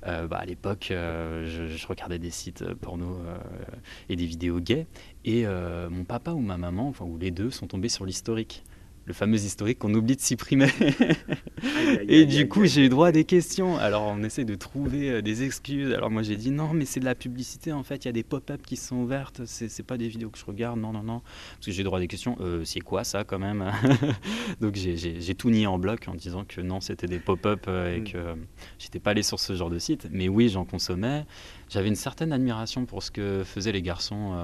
Bah, 0.03 0.29
à 0.38 0.44
l'époque, 0.46 0.87
je, 0.90 1.66
je, 1.68 1.87
regardais 1.87 2.18
des 2.18 2.31
sites 2.31 2.64
porno 2.74 3.18
et 4.09 4.16
des 4.16 4.26
vidéos 4.26 4.61
gays, 4.61 4.87
et 5.24 5.44
mon 5.90 6.05
papa 6.05 6.31
ou 6.31 6.40
ma 6.40 6.57
maman, 6.57 6.88
enfin, 6.88 7.05
ou 7.05 7.18
les 7.18 7.31
deux, 7.31 7.50
sont 7.50 7.66
tombés 7.66 7.88
sur 7.88 8.05
l'historique 8.05 8.62
le 9.11 9.14
fameux 9.14 9.38
historique 9.38 9.81
qu'on 9.81 9.92
oublie 9.92 10.14
de 10.14 10.20
supprimer. 10.20 10.68
et 12.09 12.27
du 12.27 12.49
coup, 12.49 12.64
j'ai 12.64 12.87
eu 12.87 12.88
droit 12.88 13.09
à 13.09 13.12
des 13.12 13.25
questions. 13.25 13.77
Alors, 13.77 14.03
on 14.03 14.23
essaie 14.23 14.44
de 14.44 14.55
trouver 14.55 15.11
euh, 15.11 15.23
des 15.23 15.42
excuses. 15.42 15.92
Alors, 15.92 16.11
moi, 16.11 16.23
j'ai 16.23 16.37
dit 16.37 16.53
non, 16.53 16.73
mais 16.73 16.85
c'est 16.85 17.01
de 17.01 17.05
la 17.05 17.16
publicité. 17.16 17.73
En 17.73 17.83
fait, 17.83 18.05
il 18.05 18.07
y 18.07 18.09
a 18.09 18.12
des 18.12 18.23
pop-up 18.23 18.62
qui 18.64 18.77
sont 18.77 18.96
ouvertes. 18.96 19.42
C'est 19.46 19.83
pas 19.83 19.99
des 19.99 20.07
vidéos 20.07 20.31
que 20.31 20.38
je 20.38 20.44
regarde. 20.44 20.79
Non, 20.79 20.92
non, 20.92 21.03
non. 21.03 21.23
Parce 21.55 21.66
que 21.66 21.73
j'ai 21.73 21.83
droit 21.83 21.99
à 21.99 22.01
des 22.01 22.07
questions. 22.07 22.37
Euh, 22.40 22.64
c'est 22.64 22.81
quoi 22.81 23.03
ça, 23.03 23.25
quand 23.25 23.40
même? 23.40 23.64
Donc, 24.61 24.77
j'ai 24.77 25.35
tout 25.35 25.51
nié 25.51 25.66
en 25.66 25.79
bloc 25.79 26.07
en 26.07 26.14
disant 26.14 26.44
que 26.44 26.61
non, 26.61 26.81
c'était 26.81 27.09
des 27.09 27.18
pop-up 27.18 27.64
euh, 27.66 27.96
et 27.96 28.01
mm. 28.01 28.05
que 28.05 28.18
j'étais 28.79 29.01
pas 29.01 29.11
allé 29.11 29.25
sur 29.25 29.40
ce 29.40 29.55
genre 29.57 29.70
de 29.70 29.81
site. 29.81 30.07
Mais 30.12 30.29
oui, 30.29 30.49
j'en 30.49 30.64
consommais. 30.64 31.27
J'avais 31.68 31.88
une 31.88 31.96
certaine 31.96 32.33
admiration 32.33 32.87
pour 32.87 33.03
ce 33.03 33.11
que 33.11 33.42
faisaient 33.44 33.73
les 33.73 33.83
garçons. 33.83 34.35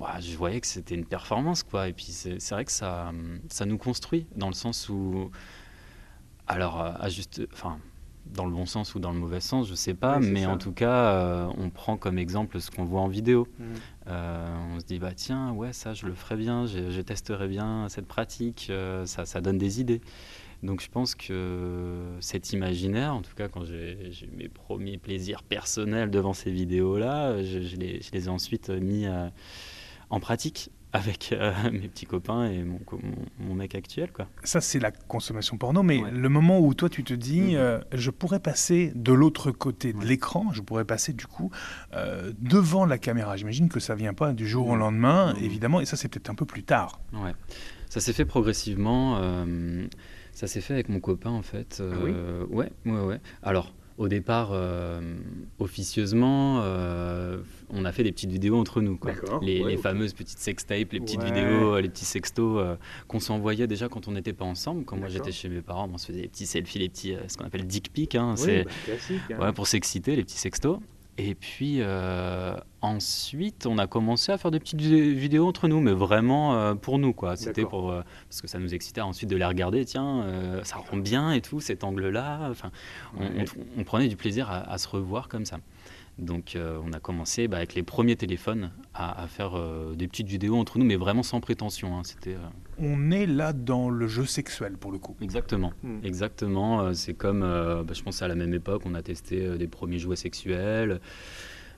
Bah, 0.00 0.18
je 0.18 0.34
voyais 0.36 0.60
que 0.60 0.66
c'était 0.66 0.94
une 0.94 1.04
performance, 1.04 1.62
quoi. 1.62 1.88
Et 1.88 1.92
puis 1.92 2.06
c'est 2.06 2.50
vrai 2.50 2.64
que 2.64 2.72
ça, 2.72 3.12
ça 3.48 3.66
nous 3.66 3.78
construit 3.78 4.26
dans 4.34 4.48
le 4.48 4.54
sens 4.54 4.88
où, 4.88 5.30
alors 6.48 6.80
à 6.80 7.08
juste, 7.10 7.42
enfin, 7.52 7.78
dans 8.26 8.44
le 8.44 8.52
bon 8.52 8.66
sens 8.66 8.94
ou 8.94 9.00
dans 9.00 9.12
le 9.12 9.18
mauvais 9.18 9.40
sens, 9.40 9.68
je 9.68 9.74
sais 9.74 9.94
pas, 9.94 10.18
mais 10.20 10.46
en 10.46 10.58
tout 10.58 10.72
cas, 10.72 11.14
euh, 11.14 11.48
on 11.58 11.70
prend 11.70 11.96
comme 11.96 12.18
exemple 12.18 12.60
ce 12.60 12.70
qu'on 12.70 12.84
voit 12.84 13.00
en 13.00 13.08
vidéo. 13.08 13.48
Mmh. 13.58 13.64
Euh, 14.08 14.74
on 14.74 14.80
se 14.80 14.84
dit 14.84 14.98
bah 14.98 15.12
tiens, 15.14 15.52
ouais, 15.52 15.72
ça 15.72 15.94
je 15.94 16.06
le 16.06 16.14
ferais 16.14 16.36
bien, 16.36 16.66
je, 16.66 16.90
je 16.90 17.00
testerais 17.00 17.48
bien 17.48 17.88
cette 17.88 18.06
pratique, 18.06 18.68
euh, 18.70 19.06
ça, 19.06 19.26
ça 19.26 19.40
donne 19.40 19.58
des 19.58 19.80
idées. 19.80 20.00
Donc 20.62 20.82
je 20.82 20.90
pense 20.90 21.14
que 21.14 22.16
cet 22.20 22.52
imaginaire, 22.52 23.14
en 23.14 23.22
tout 23.22 23.34
cas 23.34 23.48
quand 23.48 23.64
j'ai 23.64 24.12
eu 24.22 24.36
mes 24.36 24.48
premiers 24.48 24.98
plaisirs 24.98 25.42
personnels 25.42 26.10
devant 26.10 26.34
ces 26.34 26.50
vidéos-là, 26.50 27.42
je, 27.42 27.62
je, 27.62 27.76
les, 27.76 28.02
je, 28.02 28.12
les, 28.12 28.26
ai 28.26 28.28
ensuite 28.28 28.68
mis 28.68 29.06
en 30.10 30.20
pratique 30.20 30.70
avec 30.92 31.32
euh, 31.32 31.52
mes 31.72 31.88
petits 31.88 32.06
copains 32.06 32.50
et 32.50 32.62
mon, 32.62 32.80
mon, 33.38 33.54
mec 33.54 33.74
actuel. 33.74 34.10
Quoi. 34.12 34.26
Ça, 34.42 34.60
c'est 34.60 34.78
la 34.78 34.90
consommation 34.90 35.56
porno, 35.56 35.82
mais 35.82 36.00
le 36.10 36.28
moment 36.28 36.60
où 36.60 36.74
toi, 36.74 36.88
tu 36.88 37.04
te 37.04 37.14
dis, 37.14 37.40
mhm. 37.40 37.54
euh, 37.54 37.80
je 37.92 38.10
pourrais 38.10 38.40
passer 38.40 38.92
de 38.94 39.12
l'autre 39.12 39.50
côté 39.50 39.92
de 39.92 40.04
l'écran, 40.04 40.46
je 40.52 40.62
pourrais 40.62 40.84
passer 40.84 41.12
du 41.12 41.26
coup 41.26 41.50
euh, 41.94 42.32
devant 42.40 42.86
la 42.86 42.98
caméra. 42.98 43.36
J'imagine 43.36 43.68
que 43.68 43.80
ça 43.80 43.94
vient 43.94 44.14
pas 44.14 44.32
du 44.32 44.48
jour 44.48 44.68
au 44.68 44.76
lendemain, 44.76 45.34
mhm. 45.34 45.44
évidemment, 45.44 45.80
et 45.80 45.86
ça, 45.86 45.96
c'est 45.96 46.08
peut-être 46.08 46.30
un 46.30 46.34
peu 46.34 46.46
plus 46.46 46.64
tard. 46.64 47.00
Ouais. 47.12 47.34
Ça 47.88 48.00
s'est 48.00 48.12
fait 48.12 48.24
progressivement. 48.24 49.20
ça 50.32 50.46
s'est 50.46 50.60
fait 50.60 50.74
avec 50.74 50.88
mon 50.88 51.00
copain, 51.00 51.30
en 51.30 51.42
fait. 51.42 51.82
Ah 51.84 51.96
oui? 52.02 52.12
ouais, 52.50 52.72
ouais, 52.86 53.00
ouais. 53.00 53.20
Alors, 53.42 53.72
au 54.00 54.08
départ, 54.08 54.48
euh, 54.52 54.98
officieusement, 55.58 56.62
euh, 56.62 57.36
on 57.68 57.84
a 57.84 57.92
fait 57.92 58.02
des 58.02 58.12
petites 58.12 58.30
vidéos 58.30 58.58
entre 58.58 58.80
nous. 58.80 58.96
Quoi. 58.96 59.12
Les, 59.42 59.76
fameuses 59.76 60.14
petites 60.14 60.38
sextapes, 60.38 60.92
les 60.92 61.00
petites 61.00 61.22
vidéos, 61.22 61.78
les 61.78 61.90
petits 61.90 62.06
sextos 62.06 62.58
euh, 62.58 62.76
qu'on 63.08 63.20
s'envoyait 63.20 63.66
déjà 63.66 63.90
quand 63.90 64.08
on 64.08 64.12
n'était 64.12 64.32
pas 64.32 64.46
ensemble. 64.46 64.86
Quand 64.86 64.96
moi 64.96 65.08
j'étais 65.08 65.32
chez 65.32 65.50
mes 65.50 65.60
parents, 65.60 65.88
on 65.92 65.98
se 65.98 66.06
faisait 66.06 66.22
des 66.22 66.28
petits 66.28 66.46
selfies, 66.46 66.78
les 66.78 66.88
petits, 66.88 67.14
ce 67.28 67.36
qu'on 67.36 67.44
appelle 67.44 67.66
dick 67.66 67.92
pic. 67.92 68.14
Hein, 68.14 68.36
c'est 68.36 68.64
bah, 69.28 69.48
hein. 69.48 69.52
pour 69.52 69.66
s'exciter, 69.66 70.16
les 70.16 70.24
petits 70.24 70.38
sextos. 70.38 70.78
Et 71.22 71.34
puis 71.34 71.76
euh, 71.80 72.56
ensuite, 72.80 73.66
on 73.66 73.76
a 73.76 73.86
commencé 73.86 74.32
à 74.32 74.38
faire 74.38 74.50
des 74.50 74.58
petites 74.58 74.80
vidéos 74.80 75.46
entre 75.46 75.68
nous, 75.68 75.78
mais 75.78 75.92
vraiment 75.92 76.54
euh, 76.54 76.74
pour 76.74 76.98
nous, 76.98 77.12
quoi. 77.12 77.36
C'était 77.36 77.66
pour 77.66 77.90
euh, 77.90 78.00
parce 78.30 78.40
que 78.40 78.48
ça 78.48 78.58
nous 78.58 78.72
excitait 78.72 79.02
ensuite 79.02 79.28
de 79.28 79.36
les 79.36 79.44
regarder. 79.44 79.84
Tiens, 79.84 80.24
ça 80.62 80.76
rend 80.76 80.96
bien 80.96 81.32
et 81.32 81.42
tout 81.42 81.60
cet 81.60 81.84
angle-là. 81.84 82.48
Enfin, 82.50 82.70
on, 83.76 83.84
prenait 83.84 84.08
du 84.08 84.16
plaisir 84.16 84.50
à, 84.50 84.78
se 84.78 84.88
revoir 84.88 85.28
comme 85.28 85.44
ça. 85.44 85.58
Donc 86.18 86.56
on 86.56 86.92
a 86.94 87.00
commencé 87.00 87.48
bah, 87.48 87.58
avec 87.58 87.74
les 87.74 87.82
premiers 87.82 88.16
téléphones 88.16 88.70
à, 88.94 89.26
faire 89.28 89.60
des 89.94 90.08
petites 90.08 90.28
vidéos 90.28 90.56
entre 90.56 90.78
nous, 90.78 90.86
mais 90.86 90.96
vraiment 90.96 91.22
sans 91.22 91.40
prétention. 91.40 91.98
Hein. 91.98 92.02
C'était, 92.04 92.36
On 92.80 93.10
est 93.10 93.26
là 93.26 93.52
dans 93.52 93.90
le 93.90 94.06
jeu 94.06 94.24
sexuel 94.24 94.78
pour 94.78 94.90
le 94.90 94.98
coup. 94.98 95.14
Exactement, 95.20 95.72
hmm. 95.82 95.98
exactement. 96.02 96.94
C'est 96.94 97.14
comme, 97.14 97.40
bah, 97.40 97.92
je 97.92 98.02
pense 98.02 98.22
à 98.22 98.28
la 98.28 98.34
même 98.34 98.54
époque, 98.54 98.82
on 98.86 98.94
a 98.94 99.02
testé 99.02 99.58
des 99.58 99.68
premiers 99.68 99.98
jouets 99.98 100.16
sexuels 100.16 101.00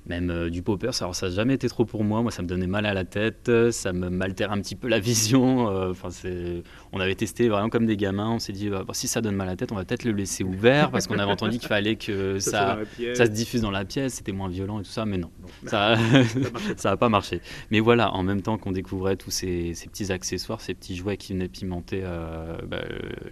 même 0.06 0.30
euh, 0.30 0.50
du 0.50 0.62
popper. 0.62 0.90
Alors 1.00 1.14
ça 1.14 1.28
n'a 1.28 1.34
jamais 1.34 1.54
été 1.54 1.68
trop 1.68 1.84
pour 1.84 2.04
moi. 2.04 2.22
Moi, 2.22 2.30
ça 2.30 2.42
me 2.42 2.48
donnait 2.48 2.66
mal 2.66 2.86
à 2.86 2.94
la 2.94 3.04
tête, 3.04 3.50
ça 3.70 3.92
me 3.92 4.08
m'altère 4.10 4.52
un 4.52 4.60
petit 4.60 4.74
peu 4.74 4.88
la 4.88 4.98
vision. 5.00 5.68
Euh, 5.68 5.90
enfin, 5.90 6.10
c'est, 6.10 6.62
on 6.92 7.00
avait 7.00 7.14
testé 7.14 7.48
vraiment 7.48 7.68
comme 7.68 7.86
des 7.86 7.96
gamins. 7.96 8.30
On 8.30 8.38
s'est 8.38 8.52
dit, 8.52 8.68
bah, 8.68 8.84
si 8.92 9.08
ça 9.08 9.20
donne 9.20 9.36
mal 9.36 9.48
à 9.48 9.52
la 9.52 9.56
tête, 9.56 9.72
on 9.72 9.76
va 9.76 9.84
peut-être 9.84 10.04
le 10.04 10.12
laisser 10.12 10.44
ouvert 10.44 10.90
parce 10.90 11.06
qu'on 11.06 11.18
avait 11.18 11.30
entendu 11.30 11.58
qu'il 11.58 11.68
fallait 11.68 11.96
que 11.96 12.38
ça, 12.40 12.78
ça, 13.14 13.26
se 13.26 13.30
diffuse 13.30 13.62
dans 13.62 13.70
la 13.70 13.84
pièce. 13.84 14.14
C'était 14.14 14.32
moins 14.32 14.48
violent 14.48 14.80
et 14.80 14.82
tout 14.82 14.90
ça, 14.90 15.06
mais 15.06 15.18
non, 15.18 15.30
ça, 15.66 15.96
ça 16.76 16.90
n'a 16.90 16.96
pas 16.96 17.08
marché. 17.08 17.40
Mais 17.70 17.80
voilà, 17.80 18.12
en 18.12 18.22
même 18.22 18.42
temps 18.42 18.58
qu'on 18.58 18.72
découvrait 18.72 19.16
tous 19.16 19.30
ces, 19.30 19.74
ces, 19.74 19.88
petits 19.88 20.12
accessoires, 20.12 20.60
ces 20.60 20.74
petits 20.74 20.96
jouets 20.96 21.16
qui 21.16 21.32
venaient 21.32 21.48
pimenter 21.48 22.00
euh, 22.04 22.56
bah, 22.66 22.82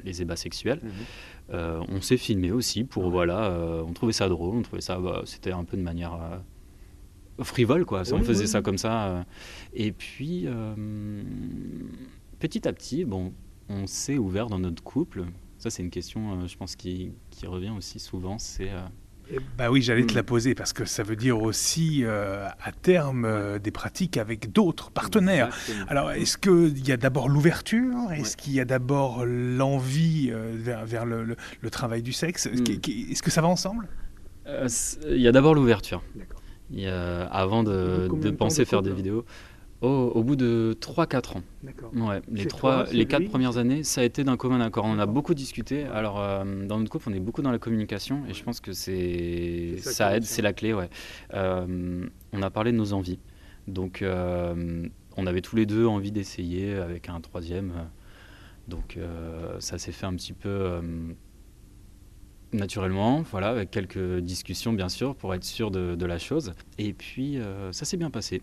les 0.05 0.23
ébats 0.23 0.37
sexuels. 0.37 0.81
Mhm. 0.83 1.85
on 1.89 2.01
s'est 2.01 2.17
filmé 2.17 2.53
aussi 2.53 2.85
pour 2.85 3.11
voilà, 3.11 3.53
on 3.87 3.93
trouvait 3.93 4.13
ça 4.13 4.29
drôle, 4.29 4.57
on 4.57 4.63
trouvait 4.63 4.81
ça, 4.81 4.99
bah, 4.99 5.23
c'était 5.25 5.53
un 5.53 5.65
peu 5.65 5.77
de 5.77 5.83
manière 5.83 6.13
frivole, 7.45 7.85
quoi. 7.85 8.03
on 8.13 8.23
faisait 8.23 8.47
ça 8.47 8.63
comme 8.63 8.79
ça. 8.79 9.07
Euh. 9.09 9.23
Et 9.75 9.93
puis, 9.93 10.45
euh, 10.47 11.23
petit 12.39 12.67
à 12.67 12.73
petit, 12.73 13.05
bon, 13.05 13.33
on 13.69 13.87
s'est 13.87 14.19
ouvert 14.19 14.47
dans 14.49 14.59
notre 14.59 14.83
couple. 14.83 15.25
Ça, 15.59 15.71
c'est 15.71 15.83
une 15.83 15.91
question, 15.91 16.33
euh, 16.43 16.47
je 16.47 16.57
pense, 16.57 16.77
qui, 16.77 17.13
qui, 17.31 17.47
revient 17.47 17.71
aussi 17.77 17.99
souvent. 17.99 18.39
C'est 18.39 18.71
Bah 19.59 19.71
oui, 19.71 19.81
j'allais 19.83 20.07
te 20.07 20.15
la 20.15 20.23
poser 20.23 20.55
parce 20.55 20.73
que 20.73 20.85
ça 20.87 21.03
veut 21.03 21.15
dire 21.17 21.41
aussi 21.41 22.01
euh, 22.03 22.49
à 22.63 22.73
terme 22.73 23.25
euh, 23.27 23.59
des 23.59 23.71
pratiques 23.71 24.17
avec 24.17 24.51
d'autres 24.53 24.91
partenaires. 24.91 25.49
Exactement. 25.49 25.87
Alors, 25.89 26.11
est-ce 26.13 26.37
qu'il 26.39 26.85
y 26.87 26.91
a 26.93 26.97
d'abord 26.97 27.29
l'ouverture? 27.29 27.95
Est-ce 28.11 28.31
Ouais. 28.37 28.43
qu'il 28.43 28.53
y 28.55 28.61
a 28.61 28.65
d'abord 28.65 29.25
l'envie 29.27 30.31
euh, 30.33 30.51
vers, 30.55 30.85
vers 30.87 31.05
le, 31.07 31.23
le- 31.25 31.37
le 31.61 31.71
travail 31.71 32.03
du 32.03 32.13
sexe? 32.13 32.47
Mm. 32.47 33.11
Est-ce 33.13 33.23
que 33.23 33.31
ça 33.31 33.41
va 33.43 33.49
ensemble? 33.49 33.87
Il 35.09 35.21
y 35.21 35.29
a 35.29 35.33
d'abord 35.33 35.55
l'ouverture. 35.55 36.03
Avant 37.31 37.63
de, 37.63 38.09
penser 38.31 38.65
de 38.65 38.69
faire 38.69 38.83
des 38.83 38.93
vidéos, 38.93 39.25
au, 39.81 39.89
au 39.89 40.23
bout 40.23 40.37
de 40.37 40.77
3-4 40.81 41.39
ans. 41.39 41.43
Ouais, 41.95 42.21
les 42.31 42.43
C'est 42.43 42.49
trois, 42.49 42.75
toi, 42.75 42.87
c'est 42.87 42.97
les 42.97 43.07
quatre 43.07 43.23
lui 43.23 43.29
premières 43.29 43.57
années, 43.57 43.83
ça 43.83 44.03
a 44.03 44.05
été 44.05 44.25
d'un 44.25 44.37
commun 44.37 44.61
accord. 44.61 44.85
On 44.85 44.99
a 44.99 45.07
beaucoup 45.07 45.35
discuté. 45.35 45.85
Alors, 45.85 46.21
euh, 46.21 46.67
dans 46.67 46.79
notre 46.79 46.91
couple, 46.91 47.09
on 47.11 47.15
est 47.15 47.21
beaucoup 47.21 47.43
dans 47.43 47.51
la 47.51 47.59
communication 47.59 48.23
et 48.29 48.35
je 48.35 48.45
pense 48.45 48.61
que 48.61 48.73
c'est, 48.73 49.77
ça 49.81 50.17
aide, 50.17 50.25
c'est 50.25 50.43
la 50.43 50.53
clé. 50.53 50.75
Ouais. 50.75 50.91
Euh, 51.35 52.07
on 52.33 52.43
a 52.43 52.51
parlé 52.51 52.73
de 52.73 52.77
nos 52.77 52.93
envies. 52.93 53.19
Donc, 53.69 54.03
euh, 54.03 54.87
on 55.17 55.27
avait 55.27 55.41
tous 55.41 55.57
les 55.57 55.67
deux 55.67 55.87
envie 55.87 56.13
d'essayer 56.13 56.75
avec 56.75 57.09
un 57.09 57.21
troisième. 57.21 57.73
Donc, 58.69 58.99
ça 59.59 59.79
s'est 59.79 59.93
fait 59.93 60.07
un 60.07 60.15
petit 60.15 60.33
peu 60.33 60.81
naturellement, 62.53 63.23
voilà, 63.23 63.49
avec 63.51 63.71
quelques 63.71 64.19
discussions 64.21 64.73
bien 64.73 64.89
sûr 64.89 65.15
pour 65.15 65.35
être 65.35 65.45
sûr 65.45 65.71
de, 65.71 65.95
de 65.95 66.07
la 66.07 66.19
chose. 66.19 66.53
Et 66.79 66.93
puis, 66.93 67.39
euh, 67.39 67.73
ça 67.73 67.85
s'est 67.85 67.97
bien 67.97 68.11
passé. 68.11 68.43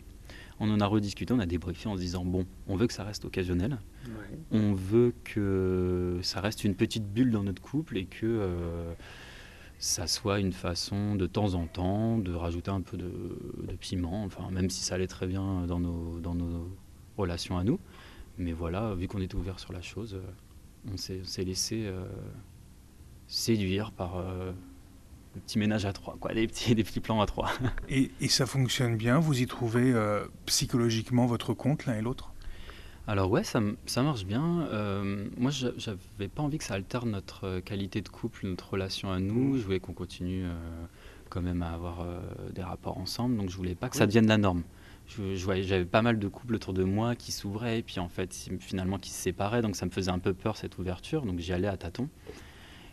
On 0.60 0.72
en 0.72 0.80
a 0.80 0.86
rediscuté, 0.88 1.34
on 1.34 1.40
a 1.40 1.46
débriefé 1.46 1.88
en 1.88 1.96
se 1.96 2.02
disant 2.02 2.26
bon, 2.26 2.46
on 2.68 2.76
veut 2.76 2.88
que 2.88 2.94
ça 2.94 3.04
reste 3.04 3.26
occasionnel, 3.26 3.78
Ouais. 4.08 4.40
on 4.52 4.74
veut 4.74 5.14
que 5.26 6.18
ça 6.22 6.40
reste 6.40 6.64
une 6.64 6.74
petite 6.76 7.06
bulle 7.06 7.30
dans 7.32 7.44
notre 7.44 7.62
couple 7.62 7.98
et 7.98 8.06
que 8.06 8.26
euh, 8.26 8.94
ça 9.80 10.08
soit 10.08 10.40
une 10.40 10.54
façon 10.54 11.16
de 11.16 11.28
temps 11.28 11.54
en 11.56 11.68
temps 11.68 12.18
de 12.18 12.34
rajouter 12.34 12.72
un 12.72 12.80
peu 12.82 12.96
de, 12.98 13.12
de 13.68 13.74
piment, 13.76 14.24
enfin 14.24 14.50
même 14.50 14.70
si 14.70 14.82
ça 14.84 14.96
allait 14.96 15.08
très 15.08 15.28
bien 15.28 15.68
dans 15.68 15.80
nos, 15.80 16.20
dans 16.22 16.34
nos 16.34 16.70
relations 17.18 17.58
à 17.58 17.64
nous. 17.66 17.80
Mais 18.40 18.54
voilà, 18.54 18.96
vu 18.96 19.08
qu'on 19.08 19.22
était 19.22 19.36
ouvert 19.36 19.60
sur 19.60 19.74
la 19.74 19.82
chose, 19.82 20.16
euh, 20.16 20.22
on 20.94 20.98
s'est 20.98 21.20
on 21.22 21.26
s'est 21.26 21.44
laissé 21.44 21.84
euh, 21.86 22.06
séduire 23.28 23.92
par 23.92 24.18
euh, 24.18 24.52
le 25.36 25.42
petit 25.42 25.60
ménage 25.60 25.86
à 25.86 25.94
trois, 25.94 26.18
quoi, 26.20 26.34
des 26.34 26.48
petits, 26.48 26.76
des 26.76 26.84
petits 26.84 27.00
plans 27.00 27.22
à 27.22 27.26
trois. 27.26 27.50
et, 27.90 28.12
et 28.22 28.28
ça 28.28 28.46
fonctionne 28.46 28.96
bien 28.98 29.20
Vous 29.20 29.42
y 29.42 29.46
trouvez 29.48 29.92
euh, 29.94 30.26
psychologiquement 30.46 31.26
votre 31.26 31.54
compte 31.54 31.86
l'un 31.86 31.96
et 31.98 32.02
l'autre? 32.02 32.34
Alors 33.10 33.32
ouais, 33.32 33.44
ça, 33.44 33.62
marche 34.04 34.26
bien. 34.26 34.68
Euh, 34.74 35.28
moi, 35.38 35.50
j'a- 35.50 35.72
j'avais 35.78 36.28
pas 36.28 36.44
envie 36.44 36.58
que 36.58 36.66
ça 36.66 36.74
altère 36.74 37.06
notre 37.06 37.46
euh, 37.46 37.62
qualité 37.62 38.02
de 38.02 38.10
couple, 38.10 38.46
notre 38.46 38.72
relation 38.72 39.12
à 39.12 39.20
nous. 39.20 39.58
Je 39.58 39.64
voulais 39.64 39.80
qu'on 39.80 39.94
continue 39.94 40.44
quand 41.30 41.42
même 41.42 41.62
à 41.62 41.72
avoir 41.72 42.06
des 42.54 42.64
rapports 42.64 42.98
ensemble, 42.98 43.36
donc 43.38 43.50
je 43.50 43.56
voulais 43.58 43.76
pas 43.76 43.90
que 43.90 43.98
ça 43.98 44.06
devienne 44.08 44.28
la 44.28 44.38
norme. 44.38 44.64
J'avais 45.36 45.86
pas 45.86 46.02
mal 46.02 46.20
de 46.20 46.28
couples 46.28 46.56
autour 46.56 46.74
de 46.74 46.84
moi 46.84 47.16
qui 47.16 47.32
s'ouvraient 47.32 47.80
et 47.80 47.84
puis 47.84 48.00
en 48.00 48.08
fait 48.10 48.34
finalement 48.60 48.98
qui 48.98 49.10
se 49.10 49.22
séparaient, 49.22 49.62
donc 49.62 49.76
ça 49.76 49.86
me 49.86 49.92
faisait 49.92 50.12
un 50.12 50.20
peu 50.20 50.34
peur 50.34 50.58
cette 50.58 50.78
ouverture, 50.78 51.26
donc 51.26 51.40
j'y 51.40 51.54
allais 51.54 51.68
à 51.68 51.78
tâtons. 51.78 52.10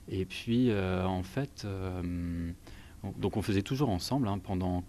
Et 0.08 0.24
puis 0.24 0.70
euh, 0.70 1.04
en 1.06 1.22
fait, 1.22 1.62
euh, 1.64 2.52
on- 3.02 3.12
donc 3.12 3.36
on 3.36 3.42
faisait 3.42 3.62
toujours 3.62 3.88
ensemble 3.90 4.28
hein, 4.28 4.38
pendant 4.38 4.84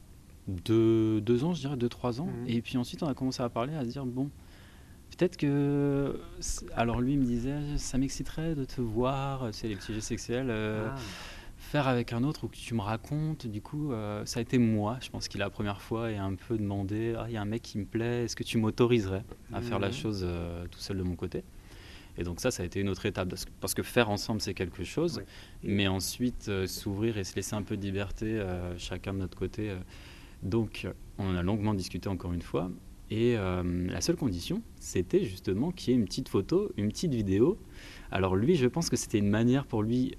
deux, 0.47 1.21
deux 1.21 1.43
ans, 1.43 1.53
je 1.53 1.61
dirais 1.61 1.77
deux 1.77 1.89
trois 1.89 2.21
ans. 2.21 2.27
Mhm. 2.27 2.47
Et 2.49 2.61
puis 2.61 2.77
ensuite 2.77 3.01
on 3.03 3.07
a 3.07 3.13
commencé 3.13 3.41
à 3.41 3.49
parler, 3.49 3.73
à 3.75 3.83
se 3.85 3.89
dire 3.89 4.05
bon. 4.05 4.29
Peut-être 5.17 5.37
que. 5.37 6.19
Alors 6.75 6.99
lui 7.01 7.13
il 7.13 7.19
me 7.19 7.25
disait, 7.25 7.77
ça 7.77 7.97
m'exciterait 7.97 8.55
de 8.55 8.65
te 8.65 8.81
voir, 8.81 9.49
c'est 9.53 9.67
les 9.67 9.75
petits 9.75 9.93
jeux 9.93 10.01
sexuels, 10.01 10.47
euh, 10.49 10.89
Ah. 10.91 10.97
faire 11.57 11.87
avec 11.87 12.11
un 12.11 12.23
autre 12.23 12.43
ou 12.43 12.47
que 12.47 12.57
tu 12.57 12.73
me 12.73 12.81
racontes. 12.81 13.47
Du 13.47 13.61
coup, 13.61 13.93
euh, 13.93 14.25
ça 14.25 14.39
a 14.39 14.41
été 14.41 14.57
moi, 14.57 14.97
je 15.01 15.09
pense 15.09 15.27
qu'il 15.29 15.41
a 15.41 15.45
la 15.45 15.49
première 15.51 15.81
fois 15.81 16.11
et 16.11 16.17
un 16.17 16.35
peu 16.35 16.57
demandé, 16.57 17.15
ah 17.17 17.25
il 17.29 17.33
y 17.33 17.37
a 17.37 17.41
un 17.41 17.45
mec 17.45 17.61
qui 17.61 17.77
me 17.77 17.85
plaît, 17.85 18.25
est-ce 18.25 18.35
que 18.35 18.43
tu 18.43 18.57
m'autoriserais 18.57 19.23
à 19.53 19.61
faire 19.61 19.79
la 19.79 19.87
Mhm. 19.87 19.93
chose 19.93 20.21
euh, 20.27 20.65
tout 20.69 20.79
seul 20.79 20.97
de 20.97 21.03
mon 21.03 21.15
côté? 21.15 21.43
Et 22.17 22.23
donc 22.23 22.39
ça, 22.39 22.51
ça 22.51 22.63
a 22.63 22.65
été 22.65 22.79
une 22.79 22.89
autre 22.89 23.05
étape, 23.05 23.29
parce 23.29 23.45
que, 23.45 23.51
parce 23.59 23.73
que 23.73 23.83
faire 23.83 24.09
ensemble 24.09 24.41
c'est 24.41 24.53
quelque 24.53 24.83
chose, 24.83 25.21
mais 25.63 25.87
ensuite 25.87 26.47
euh, 26.47 26.67
s'ouvrir 26.67 27.17
et 27.17 27.23
se 27.23 27.35
laisser 27.35 27.55
un 27.55 27.61
peu 27.61 27.77
de 27.77 27.81
liberté, 27.81 28.25
euh, 28.25 28.77
chacun 28.77 29.13
de 29.13 29.19
notre 29.19 29.37
côté. 29.37 29.69
euh, 29.69 29.75
donc 30.43 30.87
on 31.17 31.29
en 31.31 31.35
a 31.35 31.43
longuement 31.43 31.73
discuté 31.73 32.07
encore 32.09 32.33
une 32.33 32.41
fois. 32.41 32.69
Et 33.11 33.35
la 33.35 34.01
seule 34.01 34.15
condition, 34.15 34.63
c'était 34.79 35.23
justement 35.23 35.71
qu'il 35.71 35.93
y 35.93 35.95
ait 35.95 35.99
une 35.99 36.05
petite 36.05 36.27
photo, 36.27 36.71
une 36.75 36.89
petite 36.89 37.13
vidéo. 37.13 37.59
Alors 38.11 38.35
lui, 38.35 38.55
je 38.55 38.67
pense 38.67 38.89
que 38.89 38.95
c'était 38.95 39.19
une 39.19 39.29
manière 39.29 39.65
pour 39.67 39.83
lui 39.83 40.15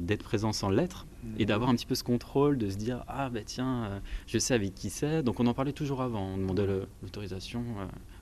d'être 0.00 0.22
présent 0.22 0.52
sans 0.52 0.68
l'être 0.68 1.06
et 1.38 1.46
d'avoir 1.46 1.70
un 1.70 1.74
petit 1.74 1.86
peu 1.86 1.94
ce 1.94 2.04
contrôle, 2.04 2.58
de 2.58 2.68
se 2.68 2.76
dire 2.76 3.04
ah 3.08 3.30
bah 3.30 3.40
tiens, 3.44 4.02
je 4.26 4.38
sais 4.38 4.52
avec 4.52 4.74
qui 4.74 4.90
c'est. 4.90 5.22
Donc 5.22 5.40
on 5.40 5.46
en 5.46 5.54
parlait 5.54 5.72
toujours 5.72 6.02
avant, 6.02 6.34
on 6.34 6.36
demandait 6.36 6.66
l'autorisation. 7.02 7.64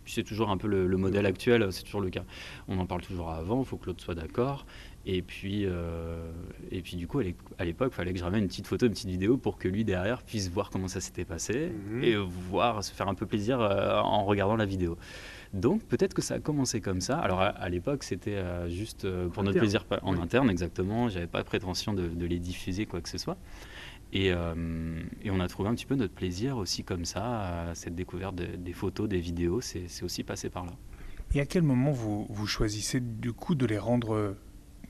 Puis 0.04 0.12
c'est 0.12 0.22
toujours 0.22 0.50
un 0.50 0.56
peu 0.56 0.68
le, 0.68 0.86
le 0.86 0.96
modèle 0.96 1.26
actuel, 1.26 1.62
euh, 1.62 1.70
c'est 1.70 1.82
toujours 1.82 2.00
le 2.00 2.10
cas. 2.10 2.24
On 2.68 2.78
en 2.78 2.86
parle 2.86 3.00
toujours 3.02 3.30
avant, 3.30 3.60
il 3.60 3.66
faut 3.66 3.76
que 3.76 3.86
l'autre 3.86 4.02
soit 4.02 4.14
d'accord. 4.14 4.66
Et 5.06 5.20
puis, 5.20 5.66
euh, 5.66 6.30
et 6.70 6.80
puis 6.80 6.96
du 6.96 7.06
coup, 7.06 7.18
à 7.18 7.24
l'é- 7.24 7.36
à 7.58 7.64
l'époque, 7.66 7.90
il 7.92 7.96
fallait 7.96 8.12
que 8.14 8.18
je 8.18 8.24
ramène 8.24 8.40
une 8.42 8.48
petite 8.48 8.66
photo, 8.66 8.86
une 8.86 8.92
petite 8.92 9.10
vidéo 9.10 9.36
pour 9.36 9.58
que 9.58 9.68
lui 9.68 9.84
derrière 9.84 10.22
puisse 10.22 10.48
voir 10.50 10.70
comment 10.70 10.88
ça 10.88 11.00
s'était 11.00 11.26
passé 11.26 11.72
Mhm. 11.90 12.02
et 12.04 12.16
voir 12.16 12.82
se 12.82 12.90
faire 12.94 13.08
un 13.08 13.14
peu 13.14 13.26
plaisir 13.26 13.60
euh, 13.60 13.98
en 14.00 14.24
regardant 14.24 14.56
la 14.56 14.64
vidéo. 14.64 14.96
Donc 15.52 15.82
peut-être 15.84 16.14
que 16.14 16.22
ça 16.22 16.34
a 16.34 16.38
commencé 16.40 16.80
comme 16.80 17.00
ça. 17.02 17.18
Alors 17.18 17.40
à, 17.42 17.48
à 17.48 17.68
l'époque, 17.68 18.02
c'était 18.02 18.36
euh, 18.36 18.68
juste 18.70 19.06
pour 19.28 19.42
notre 19.42 19.58
plaisir 19.58 19.84
en 20.02 20.14
Oui. 20.14 20.20
interne, 20.22 20.48
exactement. 20.50 21.08
J'avais 21.10 21.26
pas 21.26 21.44
prétention 21.44 21.92
de, 21.92 22.08
de 22.08 22.26
les 22.26 22.38
diffuser 22.38 22.86
quoi 22.86 23.00
que 23.02 23.08
ce 23.10 23.18
soit. 23.18 23.36
Et, 24.12 24.32
euh, 24.32 24.54
et 25.22 25.30
on 25.30 25.40
a 25.40 25.48
trouvé 25.48 25.68
un 25.68 25.74
petit 25.74 25.86
peu 25.86 25.96
notre 25.96 26.14
plaisir 26.14 26.56
aussi 26.56 26.84
comme 26.84 27.04
ça, 27.04 27.72
cette 27.74 27.94
découverte 27.96 28.36
de- 28.36 28.56
des 28.56 28.72
photos, 28.72 29.08
des 29.08 29.18
vidéos. 29.20 29.60
C'est 29.60 30.02
aussi 30.02 30.22
passé 30.22 30.50
par 30.50 30.64
là. 30.66 30.72
Et 31.34 31.40
à 31.40 31.46
quel 31.46 31.62
moment 31.62 31.90
vous, 31.90 32.26
vous 32.30 32.46
choisissez 32.46 33.00
du 33.00 33.32
coup 33.32 33.54
de 33.56 33.66
les 33.66 33.78
rendre 33.78 34.14
euh, 34.14 34.38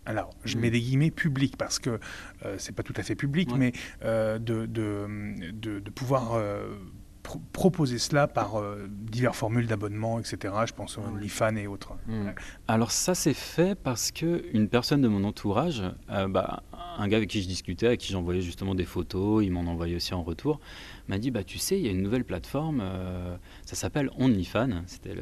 alors, 0.07 0.29
je 0.45 0.59
Mm. 0.59 0.61
mets 0.61 0.71
des 0.71 0.81
guillemets 0.83 1.11
publics 1.11 1.57
parce 1.57 1.79
que 1.79 1.99
euh, 2.45 2.57
c'est 2.59 2.75
pas 2.77 2.83
tout 2.83 2.93
à 2.99 3.03
fait 3.03 3.15
public, 3.15 3.51
Ouais. 3.53 3.59
mais 3.59 3.73
euh, 4.03 4.39
de, 4.39 4.67
de, 4.67 5.07
de, 5.53 5.81
de 5.81 5.91
pouvoir 5.91 6.35
euh, 6.35 6.77
pro- 7.25 7.41
proposer 7.53 7.99
cela 7.99 8.29
par 8.29 8.61
euh, 8.61 8.87
diverses 8.89 9.37
formules 9.37 9.67
d'abonnement, 9.67 10.21
etc. 10.21 10.55
Je 10.67 10.73
pense 10.73 10.97
aux. 10.97 11.01
OnlyFans 11.03 11.57
et 11.57 11.67
autres. 11.67 11.95
Mm. 12.07 12.27
Ouais. 12.27 12.35
Alors 12.69 12.93
ça 12.93 13.17
s'est 13.17 13.35
fait 13.35 13.75
parce 13.75 14.13
que 14.13 14.45
une 14.53 14.69
personne 14.69 15.01
de 15.01 15.09
mon 15.09 15.25
entourage, 15.25 15.83
euh, 16.11 16.29
bah, 16.29 16.63
un 16.99 17.09
gars 17.09 17.17
avec 17.17 17.31
qui 17.31 17.43
je 17.43 17.49
discutais, 17.49 17.89
à 17.89 17.97
qui 17.97 18.13
j'envoyais 18.13 18.41
justement 18.43 18.77
des 18.77 18.85
photos, 18.85 19.45
il 19.45 19.51
m'en 19.51 19.63
envoyait 19.63 19.97
aussi 19.97 20.15
en 20.15 20.23
retour, 20.23 20.61
m'a 21.09 21.19
dit 21.19 21.33
bah 21.33 21.43
tu 21.43 21.59
sais 21.59 21.77
il 21.77 21.85
y 21.85 21.89
a 21.89 21.91
une 21.91 22.03
nouvelle 22.03 22.25
plateforme, 22.25 22.81
euh, 22.81 23.37
ça 23.67 23.75
s'appelle 23.75 24.11
OnlyFans, 24.19 24.83
c'était 24.87 25.17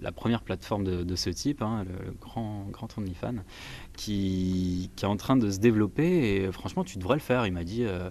la 0.00 0.12
première 0.12 0.42
plateforme 0.42 0.84
de, 0.84 1.02
de 1.02 1.16
ce 1.16 1.30
type, 1.30 1.62
hein, 1.62 1.84
le, 1.84 2.06
le 2.06 2.12
grand 2.12 2.66
grand 2.70 2.96
OnlyFans, 2.96 3.42
qui, 3.96 4.90
qui 4.94 5.04
est 5.04 5.08
en 5.08 5.16
train 5.16 5.36
de 5.36 5.50
se 5.50 5.58
développer 5.58 6.36
et 6.36 6.52
franchement 6.52 6.84
tu 6.84 6.98
devrais 6.98 7.16
le 7.16 7.20
faire. 7.20 7.44
Il 7.46 7.52
m'a 7.52 7.64
dit 7.64 7.82
euh, 7.84 8.10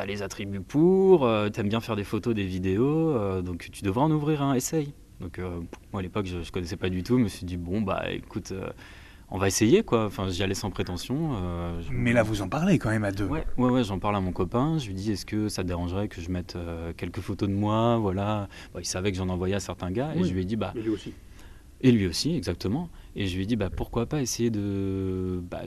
t'as 0.00 0.06
les 0.06 0.22
attributs 0.22 0.60
pour, 0.60 1.26
euh, 1.26 1.50
t'aimes 1.50 1.68
bien 1.68 1.80
faire 1.80 1.94
des 1.96 2.04
photos, 2.04 2.34
des 2.34 2.46
vidéos, 2.46 3.10
euh, 3.10 3.42
donc 3.42 3.68
tu 3.70 3.82
devrais 3.84 4.00
en 4.00 4.10
ouvrir 4.10 4.40
un, 4.42 4.54
essaye. 4.54 4.94
Donc 5.20 5.38
euh, 5.38 5.60
moi 5.92 6.00
à 6.00 6.02
l'époque 6.02 6.24
je, 6.24 6.42
je 6.42 6.50
connaissais 6.50 6.76
pas 6.78 6.88
du 6.88 7.02
tout, 7.02 7.18
je 7.18 7.22
me 7.24 7.28
suis 7.28 7.44
dit 7.44 7.58
bon 7.58 7.82
bah 7.82 8.04
écoute, 8.10 8.52
euh, 8.52 8.70
on 9.30 9.36
va 9.36 9.46
essayer 9.46 9.82
quoi. 9.82 10.06
Enfin 10.06 10.30
j'y 10.30 10.42
allais 10.42 10.54
sans 10.54 10.70
prétention. 10.70 11.32
euh, 11.34 11.80
je- 11.82 11.92
Mais 11.92 12.14
là, 12.14 12.22
vous 12.22 12.40
en 12.40 12.48
parlez 12.48 12.78
quand 12.78 12.88
même 12.88 13.04
à 13.04 13.12
deux. 13.12 13.26
Ouais, 13.26 13.44
ouais, 13.58 13.70
ouais, 13.70 13.84
j'en 13.84 13.98
parle 13.98 14.16
à 14.16 14.20
mon 14.22 14.32
copain. 14.32 14.78
Je 14.78 14.86
lui 14.86 14.94
dis 14.94 15.12
est-ce 15.12 15.26
que 15.26 15.50
ça 15.50 15.62
te 15.62 15.68
dérangerait 15.68 16.08
que 16.08 16.22
je 16.22 16.30
mette 16.30 16.56
euh, 16.56 16.94
quelques 16.96 17.20
photos 17.20 17.48
de 17.50 17.54
moi, 17.54 17.98
voilà. 17.98 18.48
Bon, 18.72 18.80
il 18.80 18.86
savait 18.86 19.12
que 19.12 19.18
j'en 19.18 19.28
envoyais 19.28 19.54
à 19.56 19.60
certains 19.60 19.90
gars 19.90 20.14
et 20.16 20.24
je 20.24 20.32
lui 20.32 20.40
ai 20.40 20.44
dit 20.46 20.56
bah 20.56 20.72
Et 20.74 20.80
lui 20.80 20.88
aussi. 20.88 21.12
et 21.82 21.92
lui 21.92 22.06
aussi 22.06 22.34
exactement. 22.34 22.88
Et 23.16 23.26
je 23.26 23.36
lui 23.36 23.42
ai 23.42 23.46
dit 23.46 23.56
bah 23.56 23.68
pourquoi 23.68 24.06
pas 24.06 24.22
essayer 24.22 24.48
de 24.48 25.42
bah, 25.50 25.64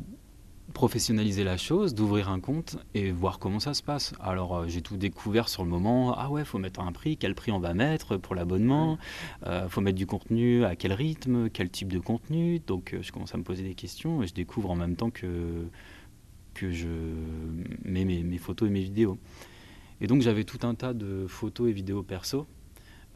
professionnaliser 0.74 1.44
la 1.44 1.58
chose, 1.58 1.94
d'ouvrir 1.94 2.30
un 2.30 2.40
compte 2.40 2.78
et 2.94 3.12
voir 3.12 3.40
comment 3.40 3.60
ça 3.60 3.74
se 3.74 3.84
passe. 3.84 4.14
Alors 4.20 4.56
euh, 4.56 4.68
j'ai 4.68 4.82
tout 4.82 4.98
découvert 4.98 5.48
sur 5.48 5.64
le 5.64 5.70
moment. 5.70 6.14
Ah 6.18 6.30
ouais, 6.30 6.44
faut 6.44 6.58
mettre 6.58 6.80
un 6.80 6.92
prix. 6.92 7.16
Quel 7.18 7.36
prix 7.36 7.52
on 7.52 7.60
va 7.60 7.74
mettre 7.74 8.18
pour 8.18 8.36
l'abonnement? 8.36 8.98
Euh, 9.46 9.70
Faut 9.70 9.82
mettre 9.82 9.98
du 9.98 10.06
contenu 10.06 10.66
à 10.66 10.76
quel 10.76 10.94
rythme, 10.94 11.50
quel 11.50 11.70
type 11.70 11.92
de 11.92 12.00
contenu? 12.00 12.60
Donc 12.60 12.94
euh, 12.94 13.02
je 13.02 13.12
commence 13.12 13.34
à 13.34 13.38
me 13.38 13.44
poser 13.44 13.64
des 13.64 13.76
questions 13.76 14.24
et 14.24 14.28
je 14.28 14.34
découvre 14.34 14.72
en 14.72 14.76
même 14.76 14.96
temps 14.96 15.10
que 15.10 15.68
que 16.54 16.72
je 16.72 16.88
mets 17.84 18.06
mes, 18.06 18.38
photos 18.38 18.70
et 18.70 18.72
mes 18.72 18.82
vidéos. 18.82 19.18
Et 20.02 20.08
donc 20.08 20.22
j'avais 20.22 20.44
tout 20.44 20.68
un 20.68 20.76
tas 20.76 20.94
de 20.94 21.26
photos 21.28 21.70
et 21.70 21.74
vidéos 21.74 22.04
perso 22.04 22.46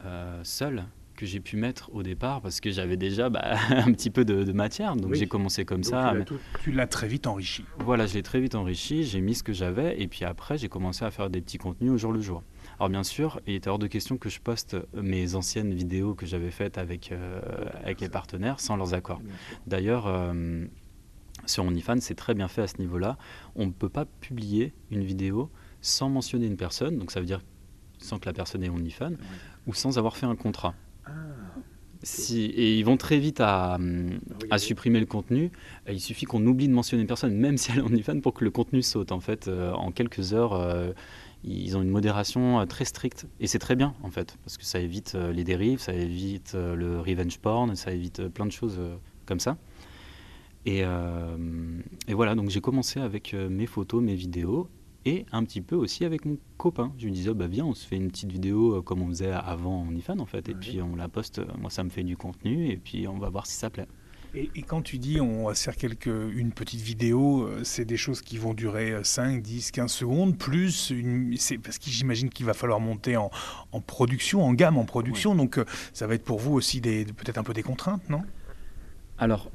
euh, 0.04 0.40
seules 0.42 0.84
que 1.18 1.26
j'ai 1.26 1.40
pu 1.40 1.56
mettre 1.56 1.90
au 1.92 2.04
départ 2.04 2.40
parce 2.40 2.60
que 2.60 2.70
j'avais 2.70 2.96
déjà 2.96 3.28
bah, 3.28 3.56
un 3.70 3.90
petit 3.92 4.08
peu 4.10 4.24
de, 4.24 4.44
de 4.44 4.52
matière. 4.52 4.94
Donc 4.94 5.10
Oui. 5.10 5.18
j'ai 5.18 5.26
commencé 5.26 5.64
comme 5.64 5.80
Donc, 5.82 5.90
ça. 5.90 6.14
tu 6.62 6.70
l'as 6.70 6.86
très 6.86 7.08
vite 7.08 7.26
enrichi. 7.26 7.64
voilà, 7.80 8.06
je 8.06 8.14
l'ai 8.14 8.22
très 8.22 8.40
vite 8.40 8.54
enrichi, 8.54 9.02
j'ai 9.02 9.20
mis 9.20 9.34
ce 9.34 9.42
que 9.42 9.52
j'avais, 9.52 10.00
et 10.00 10.06
puis 10.06 10.24
après, 10.24 10.56
j'ai 10.58 10.68
commencé 10.68 11.04
à 11.04 11.10
faire 11.10 11.28
des 11.28 11.40
petits 11.40 11.58
contenus 11.58 11.90
au 11.90 11.98
jour 11.98 12.12
le 12.12 12.20
jour. 12.20 12.44
Alors 12.78 12.88
bien 12.88 13.02
sûr, 13.02 13.40
il 13.48 13.54
était 13.54 13.68
hors 13.68 13.80
de 13.80 13.88
question 13.88 14.16
que 14.16 14.28
je 14.28 14.38
poste 14.40 14.76
mes 14.94 15.34
anciennes 15.34 15.74
vidéos 15.74 16.14
que 16.14 16.24
j'avais 16.24 16.52
faites 16.52 16.78
avec, 16.78 17.10
euh, 17.10 17.40
avec 17.82 18.00
les 18.00 18.08
partenaires 18.08 18.60
sans 18.60 18.76
leurs 18.76 18.94
accords. 18.94 19.20
D'ailleurs, 19.66 20.06
euh, 20.06 20.64
Sur 21.46 21.64
OnlyFans, 21.64 22.00
c'est 22.00 22.14
très 22.14 22.34
bien 22.34 22.46
fait 22.48 22.62
à 22.62 22.66
ce 22.68 22.78
niveau-là. 22.78 23.16
On 23.56 23.66
ne 23.66 23.72
peut 23.72 23.88
pas 23.88 24.04
publier 24.04 24.72
une 24.90 25.02
vidéo 25.02 25.50
sans 25.80 26.08
mentionner 26.10 26.46
une 26.46 26.56
personne, 26.56 26.98
donc 26.98 27.10
ça 27.10 27.20
veut 27.20 27.26
dire 27.26 27.42
sans 27.98 28.18
que 28.20 28.26
la 28.26 28.32
personne 28.32 28.62
ait 28.62 28.68
OnlyFans, 28.68 29.14
ou 29.66 29.74
sans 29.74 29.98
avoir 29.98 30.16
fait 30.16 30.26
un 30.26 30.36
contrat. 30.36 30.74
Ah, 31.08 31.60
si, 32.02 32.44
et 32.44 32.78
ils 32.78 32.84
vont 32.84 32.96
très 32.96 33.18
vite 33.18 33.40
à, 33.40 33.78
à 34.50 34.58
supprimer 34.58 35.00
le 35.00 35.06
contenu. 35.06 35.50
Il 35.88 36.00
suffit 36.00 36.26
qu'on 36.26 36.44
oublie 36.46 36.68
de 36.68 36.72
mentionner 36.72 37.02
une 37.02 37.08
personne, 37.08 37.34
même 37.34 37.56
si 37.58 37.72
elle 37.72 37.78
est 37.78 37.82
OnlyFans, 37.82 38.20
pour 38.20 38.34
que 38.34 38.44
le 38.44 38.50
contenu 38.50 38.82
saute. 38.82 39.12
En 39.12 39.20
fait, 39.20 39.48
euh, 39.48 39.72
en 39.72 39.90
quelques 39.90 40.32
heures, 40.32 40.54
euh, 40.54 40.92
ils 41.44 41.76
ont 41.76 41.82
une 41.82 41.90
modération 41.90 42.60
euh, 42.60 42.66
très 42.66 42.84
stricte. 42.84 43.26
Et 43.40 43.46
c'est 43.46 43.58
très 43.58 43.76
bien, 43.76 43.94
en 44.02 44.10
fait, 44.10 44.36
parce 44.44 44.56
que 44.56 44.64
ça 44.64 44.80
évite 44.80 45.14
les 45.14 45.44
dérives, 45.44 45.80
ça 45.80 45.92
évite 45.92 46.54
le 46.54 47.00
revenge 47.00 47.38
porn, 47.38 47.74
ça 47.74 47.92
évite 47.92 48.28
plein 48.28 48.46
de 48.46 48.52
choses 48.52 48.80
comme 49.26 49.40
ça. 49.40 49.56
Et, 50.66 50.80
et, 50.80 52.14
voilà, 52.14 52.34
donc 52.34 52.50
j'ai 52.50 52.60
commencé 52.60 53.00
avec 53.00 53.32
mes 53.32 53.66
photos, 53.66 54.02
mes 54.02 54.14
vidéos, 54.14 54.68
et 55.08 55.26
un 55.32 55.42
petit 55.44 55.62
peu 55.62 55.74
aussi 55.74 56.04
avec 56.04 56.26
mon 56.26 56.36
copain. 56.58 56.92
Je 56.98 57.06
lui 57.06 57.12
disais, 57.12 57.32
bah 57.32 57.46
viens, 57.46 57.64
on 57.64 57.74
se 57.74 57.86
fait 57.86 57.96
une 57.96 58.08
petite 58.08 58.30
vidéo 58.30 58.76
euh, 58.76 58.82
comme 58.82 59.00
on 59.00 59.08
faisait 59.08 59.32
avant 59.32 59.82
en 59.82 59.94
IFAN 59.94 60.18
en 60.18 60.26
fait, 60.26 60.48
et 60.48 60.54
puis 60.54 60.82
on 60.82 60.96
la 60.96 61.08
poste, 61.08 61.40
moi 61.58 61.70
ça 61.70 61.82
me 61.82 61.88
fait 61.88 62.02
du 62.02 62.16
contenu, 62.16 62.68
et 62.68 62.76
puis 62.76 63.08
on 63.08 63.18
va 63.18 63.30
voir 63.30 63.46
si 63.46 63.54
ça 63.54 63.70
plaît. 63.70 63.86
Et, 64.34 64.62
quand 64.62 64.82
tu 64.82 64.98
dis 64.98 65.22
on 65.22 65.46
va 65.46 65.54
se 65.54 65.64
faire 65.64 65.76
quelque, 65.76 66.30
une 66.34 66.52
petite 66.52 66.82
vidéo, 66.82 67.44
euh, 67.44 67.64
c'est 67.64 67.86
des 67.86 67.96
choses 67.96 68.20
qui 68.20 68.36
vont 68.36 68.52
durer 68.52 68.94
5, 69.02 69.40
10, 69.40 69.70
15 69.70 69.90
secondes, 69.90 70.36
plus 70.36 70.90
une, 70.90 71.34
parce 71.64 71.78
que 71.78 71.88
j'imagine 71.88 72.28
qu'il 72.28 72.44
va 72.44 72.52
falloir 72.52 72.78
monter 72.78 73.16
en, 73.16 73.30
en, 73.72 73.80
production, 73.80 74.44
en 74.44 74.52
gamme 74.52 74.76
en 74.76 74.84
production, 74.84 75.34
donc 75.34 75.56
euh, 75.56 75.64
ça 75.94 76.06
va 76.06 76.14
être 76.14 76.24
pour 76.24 76.38
vous 76.38 76.52
aussi 76.52 76.82
peut-être 76.82 77.38
un 77.38 77.44
peu 77.44 77.54
des 77.54 77.62
contraintes, 77.62 78.08
non? 78.10 78.22
Alors, 79.20 79.50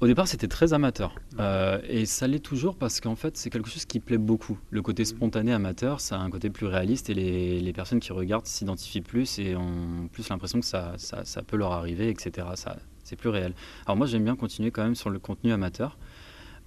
au 0.00 0.06
départ, 0.06 0.28
c'était 0.28 0.46
très 0.46 0.72
amateur. 0.72 1.14
Euh, 1.40 1.80
et 1.88 2.06
ça 2.06 2.28
l'est 2.28 2.38
toujours 2.38 2.76
parce 2.76 3.00
qu'en 3.00 3.16
fait, 3.16 3.36
c'est 3.36 3.50
quelque 3.50 3.68
chose 3.68 3.84
qui 3.84 3.98
plaît 3.98 4.18
beaucoup. 4.18 4.58
Le 4.70 4.80
côté 4.80 5.04
spontané 5.04 5.52
amateur, 5.52 6.00
ça 6.00 6.16
a 6.16 6.20
un 6.20 6.30
côté 6.30 6.50
plus 6.50 6.66
réaliste 6.66 7.10
et 7.10 7.14
les, 7.14 7.72
personnes 7.72 7.98
qui 7.98 8.12
regardent 8.12 8.46
s'identifient 8.46 9.00
plus 9.00 9.38
et 9.38 9.56
ont 9.56 10.08
plus 10.12 10.28
l'impression 10.28 10.60
que 10.60 10.66
ça, 10.66 10.92
ça, 10.96 11.42
peut 11.42 11.56
leur 11.56 11.72
arriver, 11.72 12.08
etc. 12.10 12.46
Ça, 12.54 12.76
c'est 13.02 13.16
plus 13.16 13.28
réel. 13.28 13.54
Alors 13.86 13.96
moi, 13.96 14.06
j'aime 14.06 14.24
bien 14.24 14.36
continuer 14.36 14.70
quand 14.70 14.84
même 14.84 14.94
sur 14.94 15.10
le 15.10 15.18
contenu 15.18 15.52
amateur. 15.52 15.98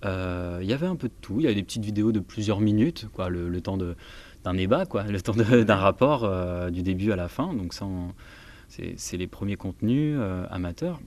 Euh, 0.03 0.59
il 0.61 0.69
y 0.69 0.73
avait 0.73 0.87
un 0.87 0.95
peu 0.95 1.07
de 1.07 1.13
tout. 1.21 1.39
Il 1.39 1.43
y 1.43 1.47
a 1.47 1.53
des 1.53 1.63
petites 1.63 1.85
vidéos 1.85 2.11
de 2.11 2.19
plusieurs 2.19 2.59
minutes, 2.59 3.07
quoi, 3.13 3.29
le, 3.29 3.61
temps 3.61 3.77
d'un 3.77 4.53
débat, 4.53 4.85
quoi, 4.85 5.03
le 5.03 5.21
temps 5.21 5.35
d'un 5.35 5.75
rapport 5.75 6.25
euh, 6.25 6.69
du 6.69 6.81
début 6.81 7.11
à 7.11 7.15
la 7.15 7.29
fin. 7.29 7.53
Donc 7.53 7.73
ça, 7.73 7.85
c'est 8.67 9.17
les 9.17 9.27
premiers 9.27 9.55
contenus 9.55 10.19
amateurs. 10.49 10.99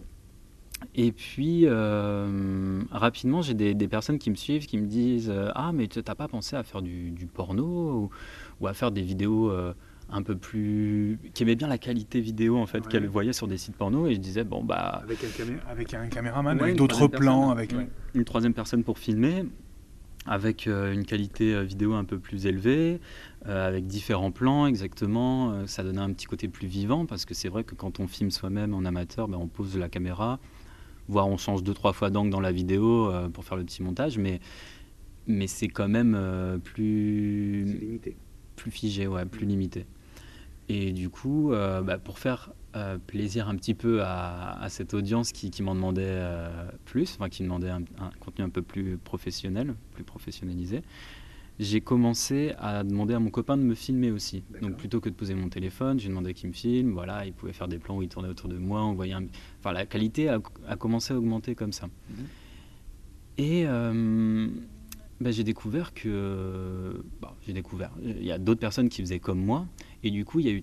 Et 0.94 1.12
puis, 1.12 1.62
euh, 1.64 2.82
rapidement, 2.90 3.42
j'ai 3.42 3.54
des, 3.54 3.88
personnes 3.88 4.18
qui 4.18 4.30
me 4.30 4.36
suivent, 4.36 4.66
qui 4.66 4.78
me 4.78 4.86
disent 4.86 5.30
euh, 5.30 5.50
Ah, 5.54 5.72
mais 5.72 5.86
tu 5.88 5.98
n'as 5.98 6.14
pas 6.14 6.28
pensé 6.28 6.56
à 6.56 6.62
faire 6.62 6.82
du, 6.82 7.28
porno 7.32 8.10
ou, 8.60 8.66
à 8.66 8.74
faire 8.74 8.90
des 8.90 9.02
vidéos 9.02 9.50
euh, 9.50 9.74
un 10.10 10.22
peu 10.22 10.36
plus. 10.36 11.18
qui 11.32 11.42
aimaient 11.42 11.56
bien 11.56 11.68
la 11.68 11.78
qualité 11.78 12.20
vidéo, 12.20 12.58
en 12.58 12.66
fait, 12.66 12.86
qu'elles 12.88 13.06
voyaient 13.06 13.32
sur 13.32 13.48
des 13.48 13.58
sites 13.58 13.76
porno. 13.76 14.06
Et 14.06 14.14
je 14.14 14.20
disais 14.20 14.44
Bon, 14.44 14.62
bah. 14.62 15.02
Avec 15.04 15.18
un, 15.24 15.70
avec 15.70 15.94
un 15.94 16.06
caméraman, 16.06 16.60
avec 16.60 16.76
d'autres 16.76 17.08
plans. 17.08 17.50
Avec, 17.50 17.74
Une 18.14 18.24
troisième 18.24 18.54
personne 18.54 18.84
pour 18.84 18.98
filmer, 18.98 19.44
avec 20.26 20.66
une 20.66 21.04
qualité 21.04 21.62
vidéo 21.64 21.94
un 21.94 22.04
peu 22.04 22.18
plus 22.18 22.46
élevée, 22.46 23.00
avec 23.44 23.86
différents 23.86 24.30
plans 24.30 24.66
exactement. 24.66 25.66
ça 25.66 25.82
donnait 25.82 26.00
un 26.00 26.12
petit 26.12 26.26
côté 26.26 26.48
plus 26.48 26.68
vivant, 26.68 27.04
parce 27.06 27.24
que 27.24 27.34
c'est 27.34 27.48
vrai 27.48 27.64
que 27.64 27.74
quand 27.74 28.00
on 28.00 28.06
filme 28.06 28.30
soi-même 28.30 28.74
en 28.74 28.84
amateur, 28.84 29.28
ben, 29.28 29.38
on 29.38 29.48
pose 29.48 29.76
la 29.76 29.88
caméra 29.88 30.38
voire 31.08 31.28
on 31.28 31.36
change 31.36 31.62
deux 31.62 31.74
trois 31.74 31.92
fois 31.92 32.10
d'angle 32.10 32.30
dans 32.30 32.40
la 32.40 32.52
vidéo 32.52 33.10
euh, 33.10 33.28
pour 33.28 33.44
faire 33.44 33.56
le 33.56 33.64
petit 33.64 33.82
montage, 33.82 34.18
mais 34.18 34.40
mais 35.26 35.46
c'est 35.46 35.68
quand 35.68 35.88
même 35.88 36.14
euh, 36.16 36.58
plus 36.58 37.64
limité. 37.64 38.16
plus 38.56 38.70
figé, 38.70 39.06
ouais, 39.06 39.24
plus 39.24 39.46
limité. 39.46 39.86
Et 40.68 40.92
du 40.92 41.08
coup, 41.10 41.52
euh, 41.52 41.82
bah, 41.82 41.98
pour 41.98 42.18
faire 42.18 42.52
plaisir 43.06 43.48
un 43.48 43.54
petit 43.54 43.74
peu 43.74 44.02
à, 44.02 44.66
cette 44.68 44.94
audience 44.94 45.30
qui, 45.30 45.52
qui 45.52 45.62
m'en 45.62 45.76
demandait 45.76 46.20
plus, 46.84 47.14
enfin 47.14 47.28
qui 47.28 47.44
demandait 47.44 47.70
un, 47.70 47.82
un, 48.00 48.10
contenu 48.18 48.44
un 48.44 48.48
peu 48.48 48.62
plus 48.62 48.96
professionnel, 48.96 49.76
plus 49.92 50.02
professionnalisé, 50.02 50.82
j'ai 51.58 51.80
commencé 51.80 52.52
à 52.58 52.82
demander 52.82 53.14
à 53.14 53.20
mon 53.20 53.30
copain 53.30 53.56
de 53.56 53.62
me 53.62 53.74
filmer 53.74 54.10
aussi. 54.10 54.42
Donc 54.60 54.76
plutôt 54.76 55.00
que 55.00 55.08
de 55.08 55.14
poser 55.14 55.34
mon 55.34 55.48
téléphone, 55.48 56.00
j'ai 56.00 56.08
demandé 56.08 56.34
qu'il 56.34 56.48
me 56.48 56.54
filme. 56.54 56.92
Voilà, 56.92 57.26
il 57.26 57.32
pouvait 57.32 57.52
faire 57.52 57.68
des 57.68 57.78
plans 57.78 57.96
où 57.96 58.02
il 58.02 58.08
tournait 58.08 58.28
autour 58.28 58.48
de 58.48 58.58
moi. 58.58 58.82
On 58.84 58.94
voyait 58.94 59.14
Enfin, 59.60 59.72
la 59.72 59.86
qualité 59.86 60.28
a, 60.28 60.40
commencé 60.76 61.14
à 61.14 61.18
augmenter 61.18 61.54
comme 61.54 61.72
ça. 61.72 61.86
Mhm. 61.86 62.26
Et 63.38 63.64
euh, 63.66 64.48
ben, 65.20 65.32
j'ai 65.32 65.44
découvert 65.44 65.94
que... 65.94 67.04
j'ai 67.46 67.52
découvert. 67.52 67.92
Il 68.02 68.24
y 68.24 68.32
a 68.32 68.38
d'autres 68.38 68.60
personnes 68.60 68.88
qui 68.88 69.00
faisaient 69.02 69.20
comme 69.20 69.42
moi. 69.44 69.66
Et 70.02 70.10
du 70.10 70.24
coup, 70.24 70.40
il 70.40 70.46
y 70.46 70.48
a 70.50 70.52
eu 70.52 70.62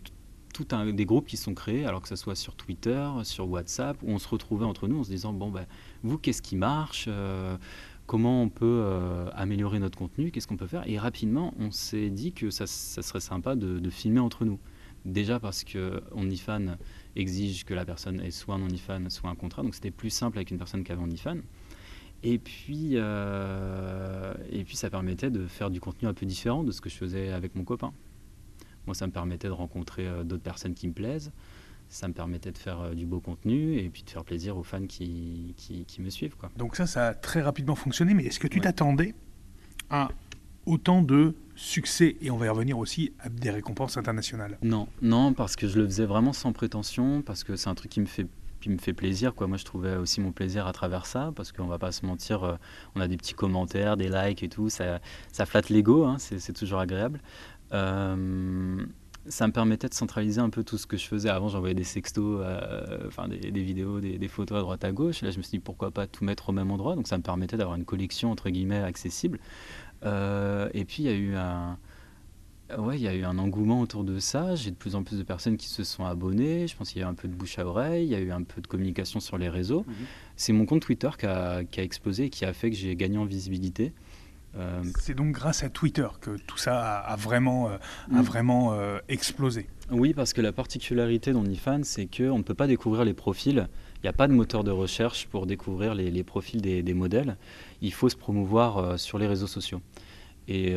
tout 0.53 0.67
un, 0.71 0.91
des 0.91 1.05
groupes 1.05 1.27
qui 1.27 1.37
sont 1.37 1.53
créés, 1.53 1.85
alors 1.85 2.01
que 2.01 2.07
ce 2.07 2.15
soit 2.15 2.35
sur 2.35 2.55
Twitter, 2.55 3.09
sur 3.23 3.49
WhatsApp, 3.49 3.97
où 4.03 4.11
on 4.11 4.19
se 4.19 4.27
retrouvait 4.27 4.65
entre 4.65 4.87
nous 4.87 4.99
en 4.99 5.03
se 5.03 5.09
disant, 5.09 5.33
bon, 5.33 5.49
ben, 5.49 5.65
vous, 6.03 6.17
qu'est-ce 6.17 6.41
qui 6.41 6.55
marche 6.55 7.05
euh, 7.07 7.57
comment 8.11 8.41
on 8.41 8.49
peut 8.49 8.65
euh, 8.83 9.29
améliorer 9.35 9.79
notre 9.79 9.97
contenu, 9.97 10.31
qu'est-ce 10.31 10.45
qu'on 10.45 10.57
peut 10.57 10.67
faire. 10.67 10.83
Et 10.85 10.99
rapidement, 10.99 11.53
on 11.57 11.71
s'est 11.71 12.09
dit 12.09 12.33
que 12.33 12.49
ça, 12.49 12.67
serait 12.67 13.21
sympa 13.21 13.55
de, 13.55 13.89
filmer 13.89 14.19
entre 14.19 14.43
nous. 14.43 14.59
Déjà 15.05 15.39
parce 15.39 15.63
que 15.63 16.03
OnlyFans 16.11 16.75
exige 17.15 17.63
que 17.63 17.73
la 17.73 17.85
personne 17.85 18.19
ait 18.19 18.31
soit 18.31 18.55
un 18.55 18.63
OnlyFans, 18.63 19.09
soit 19.09 19.29
un 19.29 19.35
contrat. 19.35 19.63
Donc 19.63 19.75
c'était 19.75 19.91
plus 19.91 20.09
simple 20.09 20.39
avec 20.39 20.51
une 20.51 20.57
personne 20.57 20.83
qui 20.83 20.91
avait. 20.91 21.01
Et 22.23 22.37
puis, 22.37 22.95
euh, 22.95 24.33
et 24.49 24.65
puis 24.65 24.75
ça 24.75 24.89
permettait 24.89 25.31
de 25.31 25.47
faire 25.47 25.69
du 25.69 25.79
contenu 25.79 26.09
un 26.09 26.13
peu 26.13 26.25
différent 26.25 26.65
de 26.65 26.73
ce 26.73 26.81
que 26.81 26.89
je 26.89 26.95
faisais 26.95 27.31
avec 27.31 27.55
mon 27.55 27.63
copain. 27.63 27.93
Moi, 28.87 28.93
ça 28.93 29.07
me 29.07 29.13
permettait 29.13 29.47
de 29.47 29.53
rencontrer 29.53 30.05
euh, 30.05 30.25
d'autres 30.25 30.43
personnes 30.43 30.73
qui 30.73 30.89
me 30.89 30.93
plaisent 30.93 31.31
ça 31.91 32.07
me 32.07 32.13
permettait 32.13 32.51
de 32.51 32.57
faire 32.57 32.79
euh, 32.79 32.93
du 32.93 33.05
beau 33.05 33.19
contenu 33.19 33.77
et 33.77 33.89
puis 33.89 34.03
de 34.03 34.09
faire 34.09 34.23
plaisir 34.23 34.57
aux 34.57 34.63
fans 34.63 34.87
qui, 34.87 35.53
qui, 35.57 36.01
me 36.01 36.09
suivent. 36.09 36.35
Quoi. 36.35 36.49
Donc 36.57 36.75
ça, 36.75 36.87
ça 36.87 37.09
a 37.09 37.13
très 37.13 37.41
rapidement 37.41 37.75
fonctionné, 37.75 38.13
mais 38.13 38.23
est-ce 38.23 38.39
que 38.39 38.47
tu 38.47 38.61
t'attendais 38.61 39.13
à 39.89 40.09
autant 40.65 41.01
de 41.01 41.35
succès 41.55 42.15
et 42.21 42.31
on 42.31 42.37
va 42.37 42.45
y 42.45 42.49
revenir 42.49 42.77
aussi 42.77 43.13
à 43.19 43.27
des 43.27 43.51
récompenses 43.51 43.97
internationales? 43.97 44.57
Non, 44.63 44.87
non, 45.01 45.33
parce 45.33 45.57
que 45.57 45.67
je 45.67 45.79
le 45.79 45.85
faisais 45.85 46.05
vraiment 46.05 46.33
sans 46.33 46.53
prétention, 46.53 47.21
parce 47.21 47.43
que 47.43 47.57
c'est 47.57 47.69
un 47.69 47.75
truc 47.75 47.91
qui 47.91 48.01
me 48.01 48.05
fait 48.05 48.27
qui 48.61 48.69
me 48.69 48.77
fait 48.77 48.93
plaisir. 48.93 49.33
Quoi. 49.33 49.47
Moi, 49.47 49.57
je 49.57 49.65
trouvais 49.65 49.95
aussi 49.95 50.21
mon 50.21 50.31
plaisir 50.31 50.67
à 50.67 50.71
travers 50.71 51.07
ça, 51.07 51.33
parce 51.35 51.51
qu'on 51.51 51.65
va 51.65 51.79
pas 51.79 51.91
se 51.91 52.05
mentir, 52.05 52.43
euh, 52.43 52.55
on 52.93 53.01
a 53.01 53.07
des 53.07 53.17
petits 53.17 53.33
commentaires, 53.33 53.97
des 53.97 54.07
likes 54.07 54.43
et 54.43 54.49
tout, 54.49 54.69
ça, 54.69 54.99
ça 55.31 55.47
flatte 55.47 55.69
l'ego, 55.69 56.05
hein, 56.05 56.17
c'est 56.19 56.53
toujours 56.53 56.79
agréable. 56.79 57.19
Euh, 57.73 58.85
ça 59.27 59.47
me 59.47 59.53
permettait 59.53 59.87
de 59.87 59.93
centraliser 59.93 60.41
un 60.41 60.49
peu 60.49 60.63
tout 60.63 60.77
ce 60.77 60.87
que 60.87 60.97
je 60.97 61.05
faisais. 61.05 61.29
Avant, 61.29 61.47
j'envoyais 61.47 61.75
des 61.75 61.83
sextos, 61.83 62.41
euh, 62.43 63.07
enfin 63.07 63.27
des, 63.27 63.51
vidéos, 63.61 63.99
des, 63.99 64.27
photos 64.27 64.57
à 64.57 64.61
droite 64.61 64.83
à 64.83 64.91
gauche. 64.91 65.21
Là, 65.21 65.31
je 65.31 65.37
me 65.37 65.43
suis 65.43 65.51
dit 65.51 65.59
pourquoi 65.59 65.91
pas 65.91 66.07
tout 66.07 66.23
mettre 66.23 66.49
au 66.49 66.51
même 66.51 66.71
endroit. 66.71 66.95
Donc, 66.95 67.07
ça 67.07 67.17
me 67.17 67.23
permettait 67.23 67.57
d'avoir 67.57 67.75
une 67.75 67.85
collection 67.85 68.31
entre 68.31 68.49
guillemets 68.49 68.79
accessible. 68.79 69.39
Euh, 70.03 70.69
et 70.73 70.85
puis, 70.85 71.03
il 71.03 71.05
y 71.05 71.09
a 71.09 71.15
eu 71.15 71.35
un, 71.35 71.77
ouais, 72.79 72.97
il 72.97 73.03
y 73.03 73.07
a 73.07 73.13
eu 73.13 73.23
un 73.23 73.37
engouement 73.37 73.81
autour 73.81 74.03
de 74.03 74.19
ça. 74.19 74.55
J'ai 74.55 74.71
de 74.71 74.75
plus 74.75 74.95
en 74.95 75.03
plus 75.03 75.17
de 75.17 75.23
personnes 75.23 75.57
qui 75.57 75.67
se 75.67 75.83
sont 75.83 76.05
abonnées. 76.05 76.67
Je 76.67 76.75
pense 76.75 76.91
qu'il 76.91 77.01
y 77.01 77.03
a 77.03 77.07
eu 77.07 77.09
un 77.09 77.13
peu 77.13 77.27
de 77.27 77.33
bouche 77.33 77.59
à 77.59 77.65
oreille. 77.65 78.05
Il 78.05 78.11
y 78.11 78.15
a 78.15 78.19
eu 78.19 78.31
un 78.31 78.43
peu 78.43 78.61
de 78.61 78.67
communication 78.67 79.19
sur 79.19 79.37
les 79.37 79.49
réseaux. 79.49 79.83
Mhm. 79.87 79.95
C'est 80.35 80.53
mon 80.53 80.65
compte 80.65 80.81
Twitter 80.81 81.09
qui 81.17 81.25
a, 81.27 81.63
qui 81.63 81.79
a, 81.79 81.83
explosé 81.83 82.25
et 82.25 82.29
qui 82.29 82.45
a 82.45 82.53
fait 82.53 82.71
que 82.71 82.75
j'ai 82.75 82.95
gagné 82.95 83.17
en 83.17 83.25
visibilité. 83.25 83.93
Euh, 84.57 84.83
c'est 84.99 85.13
donc 85.13 85.31
grâce 85.31 85.63
à 85.63 85.69
Twitter 85.69 86.07
que 86.19 86.31
tout 86.45 86.57
ça 86.57 86.97
a, 86.97 87.15
vraiment, 87.15 87.69
a 88.13 88.21
vraiment 88.21 88.73
euh, 88.73 88.75
euh, 88.75 88.99
explosé. 89.07 89.67
Oui, 89.91 90.13
parce 90.13 90.33
que 90.33 90.41
la 90.41 90.51
particularité 90.51 91.31
d'OnlyFans, 91.31 91.83
c'est 91.83 92.05
qu'on 92.05 92.37
ne 92.37 92.43
peut 92.43 92.53
pas 92.53 92.67
découvrir 92.67 93.05
les 93.05 93.13
profils. 93.13 93.67
Il 93.97 94.01
n'y 94.03 94.09
a 94.09 94.13
pas 94.13 94.27
de 94.27 94.33
moteur 94.33 94.63
de 94.63 94.71
recherche 94.71 95.27
pour 95.27 95.45
découvrir 95.45 95.95
les, 95.95 96.23
profils 96.23 96.61
des, 96.61 96.93
modèles. 96.93 97.37
Il 97.81 97.93
faut 97.93 98.09
se 98.09 98.15
promouvoir 98.15 98.97
sur 98.99 99.17
les 99.19 99.27
réseaux 99.27 99.47
sociaux. 99.47 99.81
Et 100.47 100.75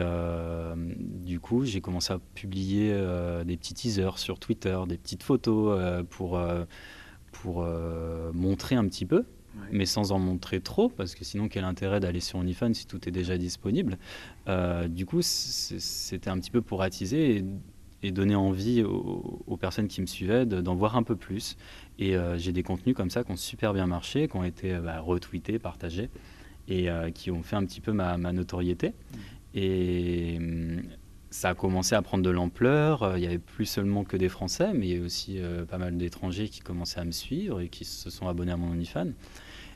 du 0.77 1.41
coup, 1.41 1.65
j'ai 1.65 1.81
commencé 1.81 2.13
à 2.13 2.19
publier 2.35 2.93
des 3.47 3.57
petits 3.57 3.73
teasers 3.73 4.19
sur 4.19 4.39
Twitter, 4.39 4.79
des 4.87 4.99
petites 4.99 5.23
photos 5.23 6.05
pour, 6.11 6.39
pour 7.33 7.67
montrer 8.35 8.75
un 8.75 8.87
petit 8.87 9.07
peu 9.07 9.25
mais 9.71 9.87
sans 9.87 10.13
en 10.13 10.19
montrer 10.19 10.61
trop, 10.61 10.89
parce 10.89 11.15
que 11.15 11.25
sinon, 11.25 11.49
quel 11.49 11.65
intérêt 11.65 12.01
d'aller 12.01 12.21
sur 12.21 12.39
OnlyFans 12.39 12.75
si 12.75 12.87
tout 12.87 13.09
est 13.09 13.13
déjà 13.13 13.39
disponible? 13.39 13.99
Euh, 14.49 14.89
Du 14.89 15.07
coup, 15.07 15.21
c'était 15.23 16.31
un 16.31 16.39
petit 16.39 16.51
peu 16.51 16.63
pour 16.63 16.83
attiser 16.83 17.45
et, 18.03 18.13
donner 18.13 18.35
envie 18.35 18.83
aux, 18.83 19.57
personnes 19.59 19.89
qui 19.89 20.03
me 20.03 20.07
suivaient 20.07 20.45
d'en 20.45 20.75
voir 20.75 20.95
un 20.95 21.03
peu 21.03 21.17
plus. 21.17 21.57
Et 21.99 22.17
euh, 22.17 22.37
j'ai 22.37 22.53
des 22.53 22.63
contenus 22.63 22.95
comme 22.95 23.09
ça 23.09 23.25
qui 23.25 23.31
ont 23.31 23.37
super 23.37 23.73
bien 23.73 23.87
marché, 23.87 24.29
qui 24.29 24.37
ont 24.37 24.45
été 24.45 24.75
bah, 24.75 25.01
retweetés, 25.01 25.59
partagés, 25.59 26.11
et 26.69 26.91
euh, 26.91 27.11
qui 27.11 27.31
ont 27.31 27.43
fait 27.43 27.57
un 27.57 27.65
petit 27.65 27.81
peu 27.81 27.93
ma, 27.93 28.17
notoriété. 28.19 28.89
Mmh. 28.91 29.19
Et 29.55 30.35
hum, 30.37 30.83
ça 31.31 31.51
a 31.51 31.55
commencé 31.55 31.95
à 31.95 32.03
prendre 32.03 32.23
de 32.23 32.31
l'ampleur. 32.31 33.17
Il 33.17 33.21
n'y 33.21 33.27
avait 33.27 33.39
plus 33.39 33.65
seulement 33.65 34.05
que 34.05 34.19
des 34.19 34.29
Français, 34.29 34.73
mais 34.75 34.87
il 34.87 34.99
y 34.99 35.01
a 35.01 35.05
aussi 35.05 35.41
pas 35.69 35.79
mal 35.79 35.97
d'étrangers 35.97 36.49
qui 36.49 36.61
commençaient 36.61 37.01
à 37.01 37.05
me 37.05 37.11
suivre 37.11 37.61
et 37.61 37.69
qui 37.69 37.85
se 37.85 38.11
sont 38.11 38.29
abonnés 38.29 38.53
à 38.53 38.57
mon 38.57 38.71
OnlyFans. 38.71 39.13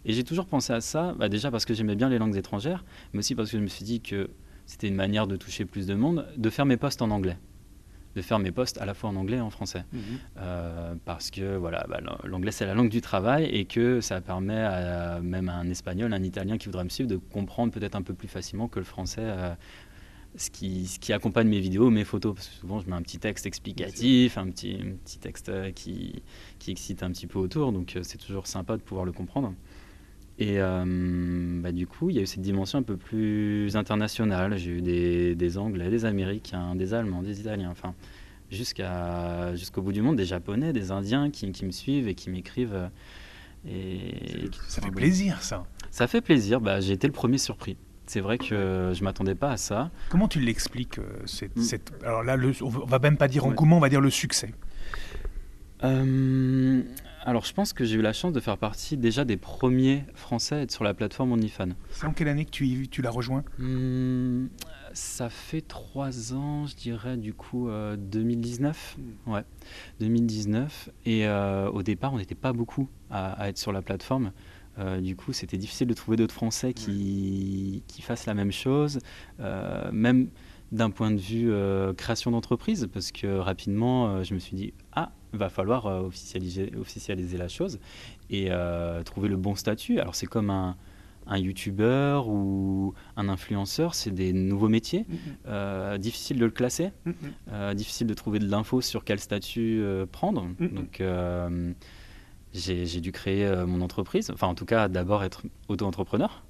Et 0.08 0.14
j'ai 0.14 0.24
toujours 0.24 0.46
pensé 0.46 0.72
à 0.72 0.80
ça, 0.80 1.14
bah, 1.18 1.28
déjà 1.28 1.50
parce 1.50 1.64
que 1.64 1.74
j'aimais 1.74 1.94
bien 1.94 2.08
les 2.08 2.18
langues 2.18 2.36
étrangères, 2.36 2.84
mais 3.12 3.20
aussi 3.20 3.34
parce 3.34 3.50
que 3.50 3.58
je 3.58 3.62
me 3.62 3.68
suis 3.68 3.84
dit 3.84 4.00
que 4.00 4.30
c'était 4.66 4.88
une 4.88 4.96
manière 4.96 5.26
de 5.26 5.36
toucher 5.36 5.64
plus 5.64 5.86
de 5.86 5.94
monde, 5.94 6.26
de 6.36 6.50
faire 6.50 6.66
mes 6.66 6.76
posts 6.76 7.02
en 7.02 7.10
anglais 7.10 7.36
de 8.16 8.22
faire 8.22 8.38
mes 8.38 8.50
posts 8.50 8.78
à 8.78 8.84
la 8.84 8.94
fois 8.94 9.10
en 9.10 9.16
anglais 9.16 9.36
et 9.36 9.40
en 9.40 9.50
français. 9.50 9.84
Mhm. 9.92 10.00
Euh, 10.38 10.94
parce 11.04 11.30
que 11.30 11.56
voilà, 11.56 11.86
bah, 11.88 12.00
l'anglais 12.24 12.50
c'est 12.50 12.66
la 12.66 12.74
langue 12.74 12.90
du 12.90 13.00
travail 13.00 13.44
et 13.44 13.64
que 13.64 14.00
ça 14.00 14.20
permet 14.20 14.60
à, 14.60 15.20
même 15.20 15.48
à 15.48 15.54
un 15.54 15.68
espagnol, 15.68 16.12
un 16.12 16.22
italien 16.22 16.58
qui 16.58 16.66
voudrait 16.66 16.84
me 16.84 16.88
suivre 16.88 17.08
de 17.08 17.16
comprendre 17.16 17.72
peut-être 17.72 17.94
un 17.94 18.02
peu 18.02 18.14
plus 18.14 18.28
facilement 18.28 18.66
que 18.66 18.80
le 18.80 18.84
français. 18.84 19.22
Euh, 19.22 19.54
ce 20.36 20.50
qui, 20.50 20.86
ce 20.86 20.98
qui, 20.98 21.12
accompagne 21.12 21.48
mes 21.48 21.58
vidéos, 21.58 21.90
mes 21.90 22.04
photos, 22.04 22.34
parce 22.34 22.48
que 22.48 22.54
souvent 22.56 22.80
je 22.80 22.88
mets 22.88 22.94
un 22.94 23.02
petit 23.02 23.18
texte 23.18 23.46
explicatif, 23.46 24.36
un 24.36 24.50
petit, 24.50 24.78
un 24.80 24.92
petit 25.02 25.18
texte 25.18 25.48
euh, 25.48 25.72
qui, 25.72 26.22
qui, 26.58 26.70
excite 26.70 27.02
un 27.02 27.10
petit 27.10 27.26
peu 27.26 27.38
autour, 27.38 27.72
donc 27.72 27.96
c'est 28.02 28.18
toujours 28.18 28.46
sympa 28.46 28.76
de 28.76 28.82
pouvoir 28.82 29.06
le 29.06 29.12
comprendre. 29.12 29.54
Et 30.38 30.58
bah, 30.58 31.72
du 31.72 31.86
coup, 31.86 32.10
il 32.10 32.16
y 32.16 32.18
a 32.20 32.22
eu 32.22 32.26
cette 32.26 32.42
dimension 32.42 32.78
un 32.78 32.82
peu 32.82 32.96
plus 32.96 33.74
internationale. 33.76 34.56
J'ai 34.56 34.70
eu 34.70 34.82
des, 34.82 35.34
des, 35.34 35.58
Anglais, 35.58 35.90
des 35.90 36.04
Américains, 36.04 36.76
des 36.76 36.94
Allemands, 36.94 37.22
des 37.22 37.40
Italiens, 37.40 37.70
enfin, 37.70 37.94
jusqu'à, 38.50 39.54
jusqu'au 39.56 39.82
bout 39.82 39.92
du 39.92 40.00
monde, 40.00 40.16
des 40.16 40.24
Japonais, 40.24 40.72
des 40.72 40.92
Indiens 40.92 41.30
qui, 41.30 41.50
qui 41.50 41.64
me 41.64 41.72
suivent 41.72 42.06
et 42.06 42.14
qui 42.14 42.30
m'écrivent. 42.30 42.88
Et 43.66 44.48
ça 44.68 44.80
fait 44.80 44.90
plaisir, 44.90 45.42
ça. 45.42 45.64
Ça 45.90 46.06
fait 46.06 46.20
plaisir. 46.20 46.60
Bah, 46.60 46.80
j'ai 46.80 46.92
été 46.92 47.06
le 47.06 47.12
premier 47.12 47.38
surpris. 47.38 47.76
C'est 48.08 48.20
vrai 48.20 48.38
que 48.38 48.92
je 48.94 49.04
m'attendais 49.04 49.34
pas 49.34 49.50
à 49.50 49.56
ça. 49.58 49.90
Comment 50.08 50.28
tu 50.28 50.40
l'expliques 50.40 50.98
euh, 50.98 51.04
cette, 51.26 51.56
mm. 51.56 51.62
cette, 51.62 51.92
Alors 52.02 52.22
là, 52.22 52.36
le, 52.36 52.52
on 52.62 52.68
va 52.68 52.98
même 52.98 53.18
pas 53.18 53.28
dire 53.28 53.44
engouement, 53.44 53.76
on 53.76 53.80
va 53.80 53.90
dire 53.90 54.00
le 54.00 54.08
succès. 54.08 54.54
Euh, 55.84 56.82
alors, 57.24 57.44
je 57.44 57.52
pense 57.52 57.72
que 57.72 57.84
j'ai 57.84 57.96
eu 57.96 58.02
la 58.02 58.12
chance 58.12 58.32
de 58.32 58.40
faire 58.40 58.58
partie 58.58 58.96
déjà 58.96 59.24
des 59.24 59.36
premiers 59.36 60.04
Français 60.14 60.54
à 60.54 60.60
être 60.62 60.70
sur 60.70 60.84
la 60.84 60.94
plateforme 60.94 61.32
OnlyFans. 61.32 61.70
C'est 61.90 62.06
en 62.06 62.12
quelle 62.12 62.28
année 62.28 62.44
que 62.44 62.50
tu, 62.50 62.88
tu 62.88 63.02
l'as 63.02 63.10
rejoint? 63.10 63.44
Hmm, 63.58 64.46
Ça 64.92 65.28
fait 65.28 65.60
trois 65.60 66.32
ans, 66.32 66.66
je 66.66 66.76
dirais, 66.76 67.16
du 67.16 67.34
coup, 67.34 67.68
2019. 67.98 68.96
Euh, 68.98 69.02
hmm. 69.02 69.32
Ouais, 69.32 69.44
2019. 70.00 70.90
Et 71.06 71.26
euh, 71.26 71.68
au 71.70 71.82
départ, 71.82 72.14
on 72.14 72.18
n'était 72.18 72.34
pas 72.34 72.52
beaucoup 72.52 72.88
à, 73.10 73.48
être 73.48 73.58
sur 73.58 73.72
la 73.72 73.82
plateforme. 73.82 74.32
Euh, 74.78 75.00
du 75.00 75.16
coup, 75.16 75.32
c'était 75.32 75.58
difficile 75.58 75.88
de 75.88 75.94
trouver 75.94 76.16
d'autres 76.16 76.34
Français 76.34 76.72
qui, 76.72 77.82
qui, 77.88 78.00
fassent 78.00 78.26
la 78.26 78.34
même 78.34 78.52
chose. 78.52 79.00
même 79.92 80.28
d'un 80.72 80.90
point 80.90 81.10
de 81.10 81.20
vue 81.20 81.52
création 81.96 82.30
d'entreprise, 82.30 82.88
parce 82.92 83.12
que 83.12 83.38
rapidement, 83.38 84.22
je 84.22 84.34
me 84.34 84.38
suis 84.38 84.56
dit, 84.56 84.74
ah, 84.92 85.12
va 85.32 85.50
falloir 85.50 85.86
euh, 85.86 86.00
officialiser, 86.00 86.72
officialiser 86.78 87.36
la 87.36 87.48
chose 87.48 87.78
et 88.30 88.46
euh, 88.50 89.02
trouver 89.02 89.28
le 89.28 89.36
bon 89.36 89.54
statut. 89.54 90.00
Alors 90.00 90.14
c'est 90.14 90.26
comme 90.26 90.50
un, 90.50 90.76
un 91.26 91.38
youtubeur 91.38 92.28
ou 92.28 92.94
un 93.16 93.28
influenceur, 93.28 93.94
c'est 93.94 94.10
des 94.10 94.32
nouveaux 94.32 94.68
métiers. 94.68 95.00
Mm-hmm. 95.00 95.16
Euh, 95.48 95.98
difficile 95.98 96.38
de 96.38 96.44
le 96.44 96.50
classer, 96.50 96.90
mm-hmm. 97.06 97.74
difficile 97.74 98.06
de 98.06 98.14
trouver 98.14 98.38
de 98.38 98.48
l'info 98.48 98.80
sur 98.80 99.04
quel 99.04 99.20
statut 99.20 99.82
prendre. 100.12 100.48
Mm-hmm. 100.60 100.74
Donc 100.74 101.02
j'ai 102.54 103.00
dû 103.00 103.12
créer 103.12 103.64
mon 103.66 103.80
entreprise, 103.80 104.30
enfin 104.30 104.46
en 104.46 104.54
tout 104.54 104.66
cas 104.66 104.88
d'abord 104.88 105.24
être 105.24 105.42
auto-entrepreneur. 105.68 106.42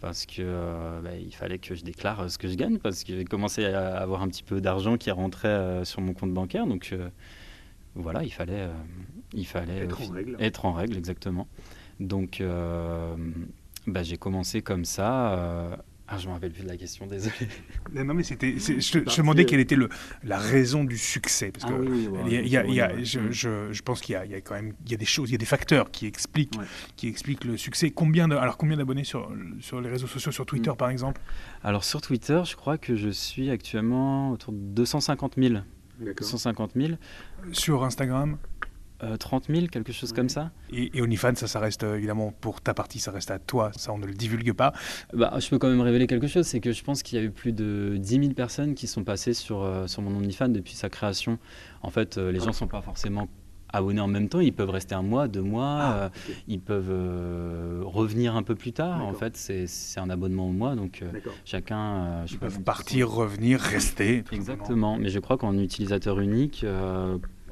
Parce 0.00 0.26
que 0.26 1.00
bah, 1.02 1.16
il 1.16 1.34
fallait 1.34 1.58
que 1.58 1.74
je 1.74 1.82
déclare 1.82 2.30
ce 2.30 2.38
que 2.38 2.46
je 2.48 2.54
gagne, 2.54 2.78
parce 2.78 3.02
que 3.02 3.16
j'ai 3.16 3.24
commencé 3.24 3.64
à 3.64 3.96
avoir 3.98 4.22
un 4.22 4.28
petit 4.28 4.44
peu 4.44 4.60
d'argent 4.60 4.96
qui 4.96 5.10
rentrait 5.10 5.84
sur 5.84 6.00
mon 6.00 6.12
compte 6.12 6.32
bancaire. 6.32 6.66
Donc 6.66 6.94
voilà, 7.98 8.22
il 8.22 8.32
fallait, 8.32 8.60
euh, 8.60 8.72
il 9.32 9.46
fallait 9.46 9.78
être, 9.78 10.00
en 10.00 10.12
règle. 10.12 10.36
être 10.38 10.64
en 10.64 10.72
règle, 10.72 10.96
exactement. 10.96 11.48
Donc, 11.98 12.40
euh, 12.40 13.16
bah, 13.86 14.02
j'ai 14.02 14.16
commencé 14.16 14.62
comme 14.62 14.84
ça. 14.84 15.78
Ah, 16.10 16.16
je 16.16 16.26
me 16.26 16.32
rappelle 16.32 16.52
plus 16.52 16.62
de 16.62 16.68
la 16.68 16.78
question, 16.78 17.06
désolé. 17.06 17.34
Non, 17.92 18.14
mais 18.14 18.22
c'était. 18.22 18.54
Je, 18.58 18.98
te 18.98 19.16
demandais 19.20 19.44
quelle 19.44 19.60
était 19.60 19.76
le, 19.76 19.90
la 20.24 20.38
raison 20.38 20.84
du 20.84 20.96
succès. 20.96 21.52
Parce 21.52 21.70
que 21.70 21.84
je, 23.02 23.82
pense 23.82 24.00
qu'il 24.00 24.14
y, 24.14 24.16
a 24.16 24.40
quand 24.40 24.54
même 24.54 24.72
il 24.86 24.92
y 24.92 24.94
a 24.94 24.96
des 24.96 25.04
choses, 25.04 25.28
il 25.28 25.32
y 25.32 25.34
a 25.34 25.38
des 25.38 25.44
facteurs 25.44 25.90
qui 25.90 26.06
expliquent, 26.06 26.58
qui 26.96 27.08
expliquent 27.08 27.44
le 27.44 27.58
succès. 27.58 27.90
Combien 27.90 28.26
de, 28.26 28.36
alors, 28.36 28.56
combien 28.56 28.78
d'abonnés 28.78 29.04
sur, 29.04 29.30
sur 29.60 29.82
les 29.82 29.90
réseaux 29.90 30.06
sociaux, 30.06 30.32
sur 30.32 30.46
Twitter 30.46 30.70
mm. 30.70 30.76
par 30.76 30.88
exemple? 30.88 31.20
Alors, 31.62 31.84
sur 31.84 32.00
Twitter, 32.00 32.40
je 32.46 32.56
crois 32.56 32.78
que 32.78 32.96
je 32.96 33.10
suis 33.10 33.50
actuellement 33.50 34.30
autour 34.30 34.54
de 34.54 34.58
250 34.58 35.34
000 35.36 35.60
150 36.20 36.72
000. 36.76 36.92
Sur 37.52 37.84
Instagram? 37.84 38.38
30 39.18 39.48
euh, 39.48 39.54
000, 39.54 39.66
quelque 39.68 39.92
chose 39.92 40.12
comme 40.12 40.28
ça. 40.28 40.50
Et, 40.70 40.96
et 40.96 41.02
OnlyFans, 41.02 41.34
ça, 41.36 41.46
ça 41.46 41.60
reste 41.60 41.84
euh, 41.84 41.96
évidemment 41.96 42.32
pour 42.40 42.60
ta 42.60 42.74
partie, 42.74 42.98
ça 42.98 43.10
reste 43.10 43.30
à 43.30 43.38
toi, 43.38 43.70
ça 43.76 43.92
on 43.92 43.98
ne 43.98 44.06
le 44.06 44.14
divulgue 44.14 44.52
pas. 44.52 44.72
Bah, 45.12 45.34
je 45.38 45.48
peux 45.48 45.58
quand 45.58 45.68
même 45.68 45.80
révéler 45.80 46.06
quelque 46.06 46.26
chose, 46.26 46.46
c'est 46.46 46.60
que 46.60 46.72
je 46.72 46.82
pense 46.82 47.02
qu'il 47.02 47.18
y 47.18 47.22
a 47.22 47.24
eu 47.24 47.30
plus 47.30 47.52
de 47.52 47.96
10 47.98 48.20
000 48.20 48.32
personnes 48.34 48.74
qui 48.74 48.86
sont 48.86 49.04
passées 49.04 49.34
sur, 49.34 49.62
euh, 49.62 49.86
sur 49.86 50.02
mon 50.02 50.16
OnlyFans 50.16 50.48
depuis 50.48 50.74
sa 50.74 50.88
création. 50.88 51.38
En 51.82 51.90
fait, 51.90 52.16
les 52.16 52.40
gens 52.40 52.48
ne 52.48 52.52
sont 52.52 52.66
pas 52.66 52.82
forcément 52.82 53.28
abonnés 53.70 54.00
en 54.00 54.08
même 54.08 54.28
temps, 54.30 54.40
ils 54.40 54.52
peuvent 54.52 54.70
rester 54.70 54.94
un 54.94 55.02
mois, 55.02 55.28
deux 55.28 55.42
mois, 55.42 55.78
ah, 55.80 56.10
ils 56.48 56.58
peuvent 56.58 56.90
revenir 57.84 58.34
un 58.34 58.42
peu 58.42 58.54
plus 58.54 58.72
tard. 58.72 59.04
En 59.04 59.12
fait, 59.12 59.36
c'est 59.36 60.00
un 60.00 60.10
abonnement 60.10 60.48
au 60.48 60.52
mois, 60.52 60.74
donc 60.74 61.04
chacun. 61.44 62.24
ils 62.28 62.38
peuvent 62.38 62.62
partir, 62.62 63.10
revenir, 63.10 63.60
rester. 63.60 64.24
Exactement, 64.32 64.96
mais 64.98 65.10
je 65.10 65.20
crois 65.20 65.36
qu'en 65.36 65.56
utilisateur 65.56 66.18
unique, 66.18 66.64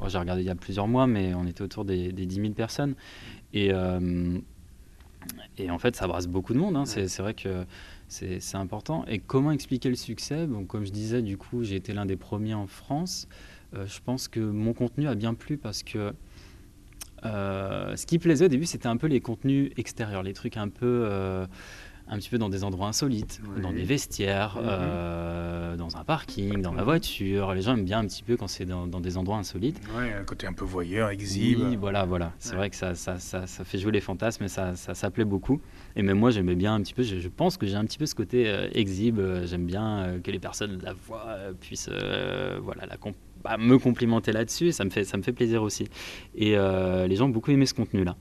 j'ai 0.06 0.18
regardé 0.18 0.42
il 0.42 0.46
y 0.46 0.50
a 0.50 0.54
plusieurs 0.54 0.88
mois, 0.88 1.06
mais 1.06 1.34
on 1.34 1.46
était 1.46 1.62
autour 1.62 1.84
des, 1.84 2.12
des 2.12 2.26
10 2.26 2.36
000 2.36 2.48
personnes. 2.50 2.94
Et, 3.52 3.70
et 5.58 5.70
en 5.70 5.78
fait, 5.78 5.96
ça 5.96 6.06
brasse 6.06 6.26
beaucoup 6.26 6.52
de 6.52 6.58
monde. 6.58 6.76
Hein. 6.76 6.84
C'est 6.86 7.18
vrai 7.18 7.34
que 7.34 7.64
c'est 8.08 8.54
important. 8.54 9.04
Et 9.06 9.18
comment 9.18 9.50
expliquer 9.50 9.88
le 9.88 9.96
succès? 9.96 10.46
Bon, 10.46 10.64
Comme 10.64 10.84
je 10.84 10.92
disais, 10.92 11.22
du 11.22 11.36
coup, 11.36 11.64
j'ai 11.64 11.76
été 11.76 11.92
l'un 11.92 12.06
des 12.06 12.16
premiers 12.16 12.54
en 12.54 12.66
France. 12.66 13.28
Euh, 13.74 13.86
je 13.86 14.00
pense 14.04 14.28
que 14.28 14.40
mon 14.40 14.72
contenu 14.72 15.08
a 15.08 15.14
bien 15.14 15.34
plu 15.34 15.56
parce 15.56 15.82
que 15.82 16.12
euh, 17.24 17.96
ce 17.96 18.06
qui 18.06 18.18
plaisait 18.18 18.44
au 18.44 18.48
début, 18.48 18.66
c'était 18.66 18.86
un 18.86 18.96
peu 18.96 19.06
les 19.06 19.20
contenus 19.20 19.72
extérieurs, 19.76 20.22
les 20.22 20.34
trucs 20.34 20.56
un 20.56 20.68
peu 20.68 21.02
euh, 21.04 21.46
un 22.08 22.18
petit 22.18 22.28
peu 22.28 22.38
dans 22.38 22.48
des 22.48 22.64
endroits 22.64 22.88
insolites, 22.88 23.40
dans 23.62 23.72
des 23.72 23.84
vestiaires, 23.84 24.56
mhm. 24.56 25.76
dans 25.76 25.96
un 25.96 26.04
parking, 26.04 26.62
dans 26.62 26.72
la 26.72 26.84
voiture. 26.84 27.54
Les 27.54 27.62
gens 27.62 27.74
aiment 27.74 27.84
bien 27.84 28.00
un 28.00 28.06
petit 28.06 28.22
peu 28.22 28.36
quand 28.36 28.48
c'est 28.48 28.64
dans, 28.64 28.86
des 28.86 29.16
endroits 29.16 29.38
insolites. 29.38 29.80
Oui, 29.96 30.10
un 30.10 30.24
côté 30.24 30.46
un 30.46 30.52
peu 30.52 30.64
voyeur, 30.64 31.10
exhibe. 31.10 31.60
Oui, 31.60 31.76
voilà, 31.76 32.04
voilà. 32.04 32.32
C'est 32.38 32.54
vrai 32.54 32.70
que 32.70 32.76
ça 32.76 32.94
ça, 32.94 33.18
ça, 33.18 33.46
ça, 33.46 33.64
fait 33.64 33.78
jouer 33.78 33.92
les 33.92 34.00
fantasmes 34.00 34.44
et 34.44 34.48
ça, 34.48 34.76
ça, 34.76 35.10
plaît 35.10 35.24
beaucoup. 35.24 35.60
Et 35.96 36.02
même 36.02 36.18
moi, 36.18 36.30
j'aimais 36.30 36.54
bien 36.54 36.74
un 36.74 36.80
petit 36.80 36.94
peu, 36.94 37.02
je, 37.02 37.28
pense 37.28 37.56
que 37.56 37.66
j'ai 37.66 37.76
un 37.76 37.84
petit 37.84 37.98
peu 37.98 38.06
ce 38.06 38.14
côté 38.14 38.68
exhibe. 38.72 39.20
J'aime 39.44 39.66
bien 39.66 40.18
que 40.22 40.30
les 40.30 40.38
personnes 40.38 40.78
la 40.82 40.92
voient, 40.92 41.36
puissent 41.60 41.90
voilà, 42.62 42.86
la 42.86 42.96
comprendre 42.96 43.16
me 43.56 43.78
complimenter 43.78 44.32
là-dessus, 44.32 44.72
ça 44.72 44.84
me 44.84 44.90
fait, 44.90 45.04
ça 45.04 45.16
me 45.16 45.22
fait 45.22 45.32
plaisir 45.32 45.62
aussi. 45.62 45.88
Et 46.34 46.56
euh, 46.56 47.06
les 47.06 47.16
gens 47.16 47.26
ont 47.26 47.30
beaucoup 47.30 47.50
aimé 47.50 47.66
ce 47.66 47.74
contenu-là. 47.74 48.16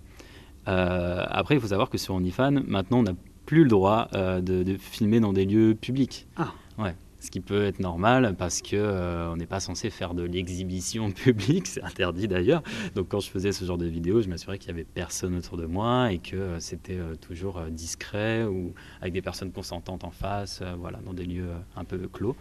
Euh, 0.68 1.24
après, 1.28 1.56
il 1.56 1.62
faut 1.62 1.68
savoir 1.68 1.90
que 1.90 1.98
sur 1.98 2.14
OnlyFans, 2.16 2.64
maintenant, 2.68 3.00
on 3.00 3.04
n'a 3.04 3.14
plus 3.46 3.64
le 3.64 3.70
droit 3.70 4.08
euh, 4.14 4.42
de, 4.42 4.78
filmer 4.78 5.20
dans 5.20 5.34
des 5.34 5.46
lieux 5.46 5.76
publics. 5.76 6.28
Ah. 6.38 6.54
Ouais. 6.78 6.96
Ce 7.20 7.32
qui 7.32 7.40
peut 7.40 7.64
être 7.64 7.80
normal 7.80 8.36
parce 8.38 8.62
que 8.62 9.32
on 9.32 9.36
n'est 9.36 9.48
pas 9.48 9.60
censé 9.60 9.90
faire 9.90 10.14
de 10.14 10.22
l'exhibition 10.22 11.10
publique, 11.12 11.66
c'est 11.66 11.82
interdit 11.82 12.28
d'ailleurs. 12.28 12.62
Donc 12.94 13.08
quand 13.08 13.20
je 13.20 13.30
faisais 13.30 13.52
ce 13.52 13.66
genre 13.66 13.80
de 13.80 13.88
vidéo, 13.88 14.22
je 14.22 14.30
m'assurais 14.30 14.60
qu'il 14.60 14.68
y 14.68 14.74
avait 14.74 14.84
personne 14.84 15.36
autour 15.36 15.58
de 15.58 15.66
moi 15.66 16.12
et 16.12 16.20
que 16.20 16.60
c'était 16.60 17.00
toujours 17.22 17.62
discret 17.72 18.44
ou 18.44 18.74
avec 19.02 19.14
des 19.14 19.24
personnes 19.24 19.52
consentantes 19.52 20.04
en 20.04 20.12
face, 20.12 20.62
voilà, 20.78 21.00
dans 21.04 21.14
des 21.14 21.26
lieux 21.26 21.50
un 21.76 21.84
peu 21.84 21.98
clos. 22.08 22.36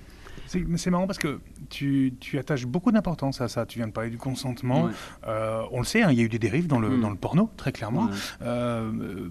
C'est 0.46 0.90
marrant 0.90 1.06
parce 1.06 1.18
que 1.18 1.40
tu, 1.68 2.14
tu 2.20 2.38
attaches 2.38 2.66
beaucoup 2.66 2.92
d'importance 2.92 3.40
à 3.40 3.48
ça. 3.48 3.66
Tu 3.66 3.78
viens 3.78 3.88
de 3.88 3.92
parler 3.92 4.10
du 4.10 4.18
consentement. 4.18 4.88
Euh, 5.26 5.62
on 5.72 5.78
le 5.78 5.84
sait, 5.84 6.02
hein, 6.02 6.10
il 6.10 6.18
y 6.18 6.20
a 6.20 6.24
eu 6.24 6.28
des 6.28 6.38
dérives 6.38 6.66
dans 6.66 6.78
le, 6.78 6.90
mm. 6.90 7.00
dans 7.00 7.10
le 7.10 7.16
porno, 7.16 7.50
très 7.56 7.72
clairement. 7.72 8.08
Euh, 8.42 9.28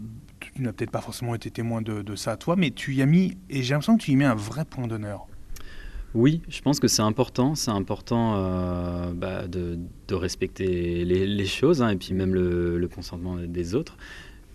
tu 0.55 0.61
n'as 0.61 0.73
peut-être 0.73 0.91
pas 0.91 1.01
forcément 1.01 1.35
été 1.35 1.49
témoin 1.51 1.81
de, 1.81 2.01
de, 2.01 2.15
ça 2.15 2.37
toi, 2.37 2.55
mais 2.55 2.71
tu 2.71 2.93
y 2.93 3.01
as 3.01 3.05
mis, 3.05 3.37
et 3.49 3.63
j'ai 3.63 3.73
l'impression 3.73 3.97
que 3.97 4.03
tu 4.03 4.11
y 4.11 4.15
mets 4.15 4.25
un 4.25 4.35
vrai 4.35 4.65
point 4.65 4.87
d'honneur. 4.87 5.27
Oui, 6.13 6.41
je 6.47 6.61
pense 6.61 6.79
que 6.79 6.87
c'est 6.87 7.01
important. 7.01 7.55
C'est 7.55 7.71
important 7.71 8.35
euh, 8.35 9.13
bah, 9.13 9.47
de, 9.47 9.79
respecter 10.11 11.05
les, 11.05 11.45
choses 11.45 11.81
hein, 11.81 11.89
et 11.89 11.95
puis 11.95 12.13
même 12.13 12.35
le, 12.35 12.87
consentement 12.87 13.35
des 13.37 13.73
autres. 13.73 13.97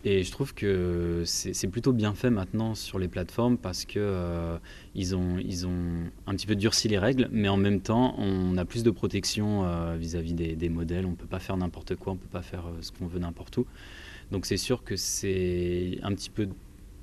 Et 0.04 0.22
je 0.22 0.30
trouve 0.30 0.54
que 0.54 1.22
c'est 1.24 1.66
plutôt 1.66 1.92
bien 1.92 2.14
fait 2.14 2.30
maintenant 2.30 2.76
sur 2.76 3.00
les 3.00 3.08
plateformes 3.08 3.58
parce 3.58 3.84
que 3.84 3.98
euh, 3.98 4.56
ils, 4.94 5.16
ont, 5.16 5.38
ils 5.38 5.66
ont 5.66 6.10
un 6.28 6.34
petit 6.34 6.46
peu 6.46 6.54
durci 6.54 6.86
les 6.86 6.98
règles, 6.98 7.28
mais 7.32 7.48
en 7.48 7.56
même 7.56 7.80
temps, 7.80 8.14
on 8.16 8.56
a 8.56 8.64
plus 8.64 8.84
de 8.84 8.90
protection 8.90 9.64
euh, 9.64 9.96
vis-à-vis 9.98 10.34
des, 10.34 10.68
modèles. 10.68 11.04
On 11.04 11.10
ne 11.10 11.16
peut 11.16 11.26
pas 11.26 11.40
faire 11.40 11.56
n'importe 11.56 11.96
quoi, 11.96 12.12
on 12.12 12.14
ne 12.14 12.20
peut 12.20 12.28
pas 12.30 12.42
faire 12.42 12.66
euh, 12.68 12.78
ce 12.80 12.92
qu'on 12.92 13.06
veut 13.08 13.18
n'importe 13.18 13.56
où. 13.56 13.66
Donc 14.30 14.46
c'est 14.46 14.56
sûr 14.56 14.84
que 14.84 14.96
c'est 14.96 15.98
un 16.02 16.14
petit 16.14 16.30
peu 16.30 16.48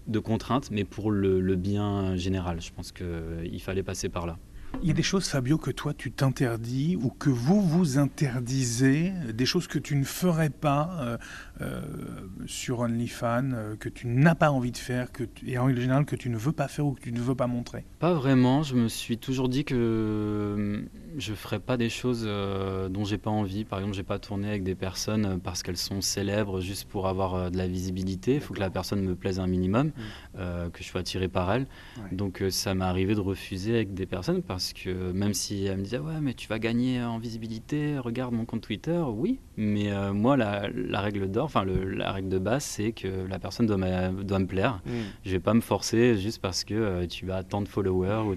de 0.07 0.19
contrainte, 0.19 0.69
mais 0.71 0.84
pour 0.84 1.11
le, 1.11 1.55
bien 1.55 2.15
général, 2.15 2.61
je 2.61 2.71
pense 2.71 2.91
qu'il 2.91 3.61
fallait 3.61 3.84
passer 3.84 4.09
par 4.09 4.28
là. 4.28 4.38
Il 4.82 4.89
y 4.89 4.91
a 4.91 4.93
des 4.93 5.03
choses, 5.03 5.28
Fabio, 5.28 5.57
que 5.57 5.71
toi 5.71 5.93
tu 5.93 6.11
t'interdis 6.11 6.97
ou 6.97 7.09
que 7.09 7.30
vous 7.30 7.61
vous 7.61 7.97
interdisez, 7.97 9.13
des 9.34 9.45
choses 9.45 9.67
que 9.67 9.80
tu 9.80 9.95
ne 9.95 10.03
ferais 10.03 10.49
pas 10.49 11.17
euh, 11.62 11.66
euh, 11.66 12.45
sur 12.45 12.80
OnlyFans, 12.80 13.51
euh, 13.53 13.76
que 13.76 13.89
tu 13.89 14.08
n'as 14.08 14.36
pas 14.36 14.51
envie 14.51 14.72
de 14.72 14.78
faire, 14.78 15.12
que 15.12 15.24
et 15.45 15.58
en 15.58 15.74
général 15.74 16.06
que 16.06 16.16
tu 16.16 16.30
ne 16.30 16.38
veux 16.38 16.51
pas 16.51 16.68
faire 16.68 16.86
ou 16.86 16.93
que 16.93 17.01
tu 17.01 17.12
ne 17.12 17.20
veux 17.20 17.36
pas 17.36 17.47
montrer 17.47 17.86
Pas 17.99 18.14
vraiment. 18.14 18.64
Je 18.64 18.76
me 18.76 18.88
suis 18.88 19.18
toujours 19.18 19.49
dit 19.49 19.64
que 19.66 20.86
je 21.18 21.32
ne 21.32 21.36
ferais 21.36 21.60
pas 21.60 21.78
des 21.78 21.89
choses 21.89 22.26
dont 22.26 23.06
j'ai 23.06 23.18
pas 23.18 23.30
envie. 23.30 23.66
Par 23.66 23.80
exemple, 23.80 23.95
j'ai 23.95 24.03
pas 24.03 24.20
tourné 24.20 24.49
avec 24.49 24.64
des 24.64 24.76
personnes 24.76 25.39
parce 25.41 25.64
qu'elles 25.64 25.78
sont 25.78 26.01
célèbres 26.01 26.62
juste 26.62 26.89
pour 26.89 27.08
avoir 27.08 27.51
de 27.51 27.58
la 27.58 27.68
visibilité. 27.68 28.36
Il 28.36 28.41
faut 28.41 28.53
que 28.53 28.60
la 28.60 28.70
personne 28.70 29.01
me 29.01 29.16
plaise 29.16 29.39
un 29.39 29.47
minimum, 29.47 29.88
mmh. 29.88 30.70
que 30.72 30.84
je 30.84 30.84
sois 30.84 31.01
attiré 31.01 31.28
par 31.28 31.51
elle. 31.51 31.68
Donc 32.12 32.43
ça 32.49 32.74
m'est 32.74 32.86
arrivé 32.86 33.16
de 33.16 33.22
refuser 33.22 33.76
avec 33.76 33.93
des 33.93 34.06
personnes 34.06 34.41
parce 34.41 34.74
que 34.74 35.12
même 35.12 35.34
si 35.34 35.66
elle 35.66 35.78
me 35.78 35.84
disait 35.84 35.99
ouais 35.99 36.20
mais 36.22 36.34
tu 36.34 36.47
vas 36.47 36.60
gagner 36.60 37.01
en 37.01 37.18
visibilité, 37.18 37.97
regarde 37.99 38.34
mon 38.34 38.45
compte 38.45 38.62
Twitter, 38.62 39.01
oui, 39.08 39.39
mais 39.58 39.91
euh, 39.91 40.14
moi 40.14 40.38
la, 40.38 40.70
règle 41.01 41.30
d'or, 41.30 41.44
enfin 41.45 41.65
la 41.65 42.11
règle 42.11 42.29
de 42.29 42.39
base 42.39 42.63
c'est 42.63 42.91
que 42.91 43.07
la 43.27 43.39
personne 43.39 43.65
doit, 43.65 43.77
doit 44.09 44.39
me 44.39 44.47
plaire. 44.47 44.81
Je 44.85 44.91
mm. 44.91 45.03
Je 45.25 45.31
vais 45.31 45.39
pas 45.39 45.53
me 45.53 45.61
forcer 45.61 46.17
juste 46.17 46.41
parce 46.41 46.63
que 46.63 46.73
euh, 46.73 47.07
tu 47.07 47.31
as 47.31 47.43
tant 47.43 47.61
de 47.61 47.67
followers 47.67 48.23
ou 48.27 48.35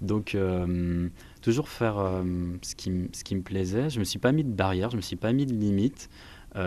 Donc 0.00 0.34
euh, 0.34 1.08
toujours 1.42 1.68
faire 1.68 1.96
ce, 2.62 2.74
qui, 2.74 3.08
ce 3.12 3.24
qui 3.24 3.34
me 3.34 3.42
plaisait. 3.42 3.90
Je 3.90 3.98
me 3.98 4.04
suis 4.04 4.18
pas 4.18 4.32
mis 4.32 4.44
de 4.44 4.52
barrière, 4.52 4.90
je 4.90 4.96
me 4.96 5.02
suis 5.02 5.16
pas 5.16 5.32
mis 5.32 5.46
de 5.46 5.54
limite. 5.54 6.10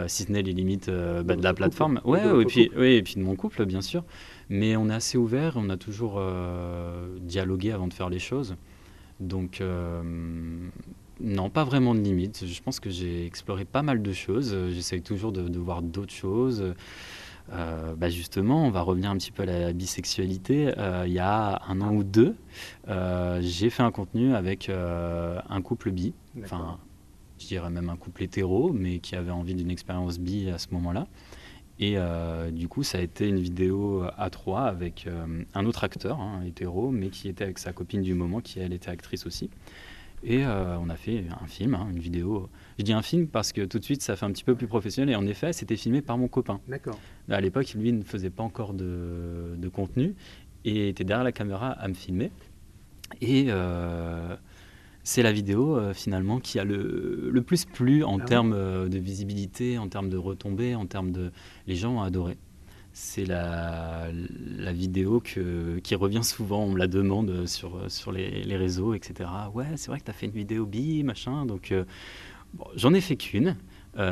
si 0.08 0.24
ce 0.24 0.32
n'est 0.32 0.42
les 0.42 0.54
limites 0.54 0.90
bah, 0.90 1.36
de 1.36 1.44
la 1.44 1.54
plateforme, 1.54 2.02
ouais, 2.06 2.22
et 2.42 2.46
puis, 2.46 2.72
oui, 2.78 2.94
et 2.94 3.04
puis 3.04 3.16
de 3.16 3.22
mon 3.22 3.36
couple, 3.36 3.66
bien 3.66 3.82
sûr. 3.82 4.04
Mais 4.50 4.76
on 4.76 4.90
est 4.90 4.94
assez 4.94 5.18
ouvert, 5.18 5.54
on 5.58 5.70
a 5.70 5.78
toujours 5.78 6.22
dialogué 7.22 7.72
avant 7.72 7.88
de 7.88 7.94
faire 7.94 8.10
les 8.10 8.20
choses. 8.20 8.56
Donc, 9.20 9.62
euh, 9.62 10.02
non, 11.24 11.50
pas 11.50 11.64
vraiment 11.64 11.96
de 11.96 12.00
limite. 12.00 12.46
Je 12.46 12.62
pense 12.62 12.80
que 12.80 12.90
j'ai 12.90 13.26
exploré 13.26 13.66
pas 13.66 13.82
mal 13.82 14.02
de 14.02 14.14
choses. 14.14 14.56
J'essaye 14.70 15.02
toujours 15.02 15.32
de, 15.32 15.58
voir 15.58 15.82
d'autres 15.82 16.14
choses. 16.14 16.74
Euh, 17.52 17.94
bah, 17.96 18.10
justement, 18.10 18.66
on 18.66 18.70
va 18.70 18.82
revenir 18.82 19.10
un 19.10 19.18
petit 19.18 19.32
peu 19.32 19.44
à 19.44 19.46
la 19.46 19.74
bisexualité. 19.74 20.74
Euh, 20.78 21.04
il 21.08 21.14
y 21.14 21.20
a 21.20 21.62
un 21.68 21.82
an 21.82 21.94
ou 21.94 22.04
deux, 22.04 22.36
j'ai 23.42 23.70
fait 23.70 23.84
un 23.84 23.92
contenu 23.92 24.36
avec 24.36 24.70
un 24.70 25.62
couple 25.62 25.92
bi, 25.92 26.14
enfin, 26.44 26.78
je 27.40 27.48
dirais 27.48 27.70
même 27.70 27.90
un 27.90 27.98
couple 27.98 28.24
hétéro, 28.24 28.72
mais 28.74 29.00
qui 29.00 29.16
avait 29.16 29.32
envie 29.32 29.56
d'une 29.56 29.72
expérience 29.72 30.20
bi 30.20 30.50
à 30.50 30.58
ce 30.58 30.68
moment-là. 30.72 31.08
Et 31.80 31.94
euh, 31.98 32.52
du 32.52 32.68
coup, 32.68 32.84
ça 32.84 33.00
a 33.00 33.02
été 33.02 33.28
une 33.28 33.40
vidéo 33.40 34.06
à 34.18 34.30
trois 34.30 34.64
avec 34.64 35.08
euh, 35.08 35.44
un 35.54 35.66
autre 35.66 35.84
acteur, 35.84 36.20
hein, 36.20 36.44
hétéro, 36.46 36.92
mais 36.92 37.10
qui 37.10 37.28
était 37.28 37.44
avec 37.44 37.58
sa 37.58 37.74
copine 37.74 38.02
du 38.02 38.14
moment, 38.14 38.42
qui 38.42 38.60
elle 38.60 38.74
était 38.74 38.90
actrice 38.90 39.26
aussi. 39.26 39.50
Et 40.24 40.46
euh, 40.46 40.78
on 40.80 40.90
a 40.90 40.96
fait 40.96 41.26
un 41.42 41.48
film, 41.48 41.76
hein, 41.76 41.88
une 41.92 42.00
vidéo. 42.00 42.50
Je 42.80 42.84
dis 42.84 42.94
un 42.94 43.02
film 43.02 43.28
parce 43.28 43.52
que 43.52 43.62
tout 43.62 43.80
de 43.80 43.84
suite, 43.84 44.02
ça 44.02 44.16
fait 44.16 44.26
un 44.26 44.32
petit 44.32 44.44
peu 44.44 44.56
plus 44.56 44.68
professionnel. 44.68 45.14
Et 45.14 45.16
en 45.16 45.28
effet, 45.28 45.54
c'était 45.54 45.76
filmé 45.76 46.02
par 46.02 46.18
mon 46.18 46.28
copain. 46.28 46.60
D'accord. 46.68 46.98
À 47.30 47.42
l'époque, 47.42 47.74
lui 47.74 47.92
ne 47.92 48.04
faisait 48.04 48.30
pas 48.30 48.44
encore 48.44 48.74
de, 48.74 49.56
de, 49.58 49.70
contenu 49.70 50.16
et 50.66 50.90
était 50.90 51.04
derrière 51.04 51.24
la 51.24 51.32
caméra 51.32 51.72
à 51.72 51.88
me 51.88 51.94
filmer. 51.94 52.32
Et 53.22 53.50
c'est 55.04 55.22
la 55.22 55.34
vidéo 55.34 55.78
euh, 55.78 55.94
finalement 55.94 56.40
qui 56.40 56.60
a 56.60 56.64
le, 56.64 57.44
plus 57.46 57.66
plu 57.66 58.04
en 58.04 58.20
ah 58.20 58.24
termes 58.24 58.54
euh, 58.54 58.88
de 58.88 58.98
visibilité, 58.98 59.78
en 59.78 59.90
termes 59.90 60.10
de 60.10 60.18
retombées, 60.18 60.76
en 60.76 60.86
termes 60.86 61.12
de... 61.12 61.32
Les 61.68 61.76
gens 61.76 61.98
ont 61.98 62.02
adoré. 62.02 62.38
C'est 62.94 63.26
la, 63.26 64.08
la 64.58 64.72
vidéo 64.72 65.20
que, 65.20 65.80
qui 65.80 65.96
revient 65.96 66.24
souvent, 66.24 66.64
on 66.64 66.70
me 66.70 66.78
la 66.78 66.88
demande 66.88 67.48
sur, 67.48 67.92
sur 67.92 68.12
les, 68.12 68.56
réseaux, 68.56 68.94
etc. 68.94 69.30
Ouais, 69.54 69.66
c'est 69.76 69.88
vrai 69.88 70.00
que 70.00 70.06
tu 70.06 70.12
as 70.12 70.14
fait 70.14 70.28
une 70.28 70.32
vidéo 70.32 70.66
bi, 70.66 71.04
machin. 71.04 71.46
Donc 71.46 71.72
euh, 71.72 71.86
j'en 72.76 72.94
ai 72.94 73.02
fait 73.02 73.16
qu'une. 73.16 73.58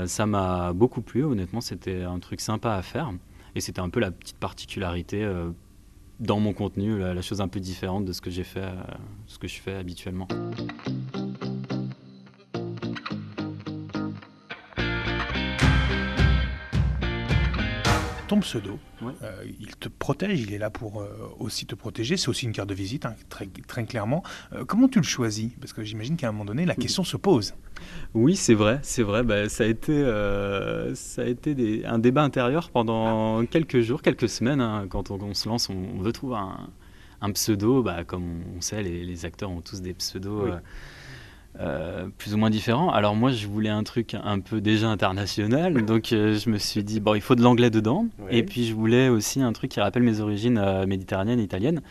ça 0.06 0.26
m'a 0.26 0.74
beaucoup 0.74 1.02
plu, 1.02 1.24
honnêtement, 1.24 1.62
c'était 1.62 2.02
un 2.02 2.20
truc 2.20 2.42
sympa 2.42 2.74
à 2.74 2.82
faire. 2.82 3.12
Et 3.54 3.62
c'était 3.62 3.82
un 3.82 3.90
peu 3.90 4.00
la 4.00 4.12
petite 4.12 4.38
particularité 4.38 5.24
dans 6.22 6.40
mon 6.40 6.54
contenu 6.54 7.00
la, 7.00 7.22
chose 7.22 7.42
un 7.42 7.48
peu 7.48 7.60
différente 7.60 8.06
de 8.06 8.14
ce 8.14 8.22
que 8.22 8.30
j'ai 8.30 8.44
fait, 8.44 8.62
euh, 8.62 8.84
ce 9.26 9.40
que 9.40 9.48
je 9.48 9.60
fais 9.60 9.74
habituellement. 9.74 10.28
Ton 18.32 18.40
pseudo, 18.40 18.80
euh, 19.04 19.44
il 19.60 19.76
te 19.76 19.90
protège, 19.90 20.40
il 20.40 20.54
est 20.54 20.58
là 20.58 20.70
pour 20.70 21.02
euh, 21.02 21.10
aussi 21.38 21.66
te 21.66 21.76
protéger, 21.76 22.16
c'est 22.16 22.30
aussi 22.30 22.46
une 22.46 22.54
carte 22.54 22.70
de 22.70 22.74
visite, 22.74 23.06
hein, 23.06 23.14
très, 23.28 23.46
très, 23.68 23.84
clairement. 23.84 24.24
comment 24.68 24.88
tu 24.88 25.00
le 25.00 25.04
choisis? 25.04 25.52
Parce 25.60 25.74
que 25.74 25.84
j'imagine 25.84 26.16
qu'à 26.16 26.30
un 26.30 26.32
moment 26.32 26.46
donné, 26.46 26.66
la 26.66 26.76
question 26.76 27.04
se 27.04 27.18
pose. 27.18 27.54
Oui, 28.14 28.38
c'est 28.38 28.54
vrai, 28.54 28.80
c'est 28.84 29.04
vrai. 29.04 29.24
Bah, 29.24 29.50
ça 29.50 29.66
a 29.66 29.68
été, 29.68 29.92
euh, 29.92 30.96
ça 30.96 31.24
a 31.24 31.26
été 31.26 31.84
un 31.86 32.00
débat 32.00 32.24
intérieur 32.24 32.70
pendant 32.70 33.46
quelques 33.46 33.82
jours, 33.82 34.02
quelques 34.02 34.30
semaines. 34.30 34.62
Hein. 34.62 34.88
quand 34.90 35.12
on, 35.12 35.34
se 35.34 35.50
lance, 35.50 35.70
on, 35.70 36.00
veut 36.00 36.14
trouver 36.14 36.38
un, 37.20 37.32
pseudo. 37.32 37.84
Bah, 37.84 38.06
comme 38.06 38.44
on 38.58 38.62
sait, 38.62 38.82
les, 38.82 39.26
acteurs 39.26 39.52
ont 39.52 39.62
tous 39.62 39.82
des 39.82 39.94
pseudos. 39.94 40.46
Euh, 40.48 40.58
euh, 41.60 42.08
plus 42.18 42.34
ou 42.34 42.38
moins 42.38 42.49
différents. 42.49 42.89
Alors 42.89 43.16
moi, 43.16 43.32
je 43.32 43.47
voulais 43.47 43.70
un 43.70 43.84
truc 43.84 44.16
un 44.22 44.39
peu 44.39 44.62
déjà 44.62 44.89
international, 44.89 45.86
donc 45.86 46.08
je 46.10 46.49
me 46.49 46.58
suis 46.58 46.84
dit 46.84 46.99
bon, 46.99 47.16
il 47.16 47.22
faut 47.22 47.36
de 47.36 47.41
l'anglais 47.41 47.70
dedans. 47.70 48.08
Et 48.30 48.43
puis 48.43 48.66
je 48.66 48.74
voulais 48.74 49.10
aussi 49.10 49.41
un 49.41 49.54
truc 49.54 49.72
qui 49.72 49.80
rappelle 49.80 50.04
mes 50.04 50.20
origines 50.20 50.86
méditerranéennes, 50.86 51.39
italiennes. 51.39 51.82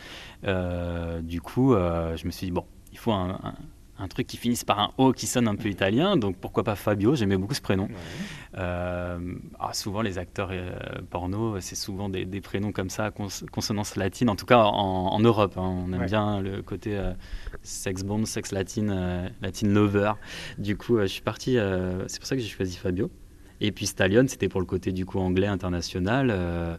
du 1.22 1.40
coup, 1.40 1.74
je 1.74 2.26
me 2.26 2.30
suis 2.30 2.46
dit 2.46 2.52
bon, 2.52 2.64
il 2.92 2.98
faut 2.98 3.12
un 3.12 3.38
un 3.42 3.54
truc 4.08 4.26
qui 4.26 4.36
finisse 4.36 4.64
par 4.64 4.78
un 4.78 4.92
O 4.98 5.12
qui 5.12 5.26
sonne 5.26 5.48
un 5.48 5.56
peu 5.56 5.68
italien, 5.68 6.16
donc 6.16 6.36
pourquoi 6.36 6.64
pas 6.64 6.74
Fabio, 6.74 7.14
j'aimais 7.14 7.36
beaucoup 7.36 7.54
ce 7.54 7.60
prénom. 7.60 7.88
Euh, 8.56 9.18
ah, 9.58 9.72
souvent 9.72 10.02
les 10.02 10.18
acteurs 10.18 10.50
euh, 10.52 10.72
porno, 11.08 11.60
c'est 11.60 11.76
souvent 11.76 12.08
des, 12.08 12.26
prénoms 12.40 12.72
comme 12.72 12.90
ça, 12.90 13.10
consonance 13.10 13.96
latine, 13.96 14.28
en 14.28 14.36
tout 14.36 14.46
cas 14.46 14.62
en, 14.64 15.20
Europe. 15.20 15.54
Hein. 15.56 15.84
on 15.86 15.92
aime 15.92 16.06
bien 16.06 16.40
le 16.40 16.62
côté 16.62 16.96
euh, 16.96 17.12
sex 17.62 18.02
bomb, 18.02 18.24
sex 18.24 18.52
latine, 18.52 19.30
latine 19.42 19.72
lover. 19.72 20.12
Du 20.58 20.76
coup, 20.76 20.98
je 21.00 21.06
suis 21.06 21.22
parti, 21.22 21.56
c'est 22.06 22.18
pour 22.18 22.26
ça 22.26 22.36
que 22.36 22.42
j'ai 22.42 22.48
choisi 22.48 22.76
Fabio. 22.76 23.10
Et 23.62 23.72
puis 23.72 23.86
Stallion, 23.86 24.24
c'était 24.26 24.48
pour 24.48 24.60
le 24.60 24.66
côté 24.66 24.90
du 24.90 25.04
coup 25.04 25.18
anglais 25.18 25.46
international 25.46 26.78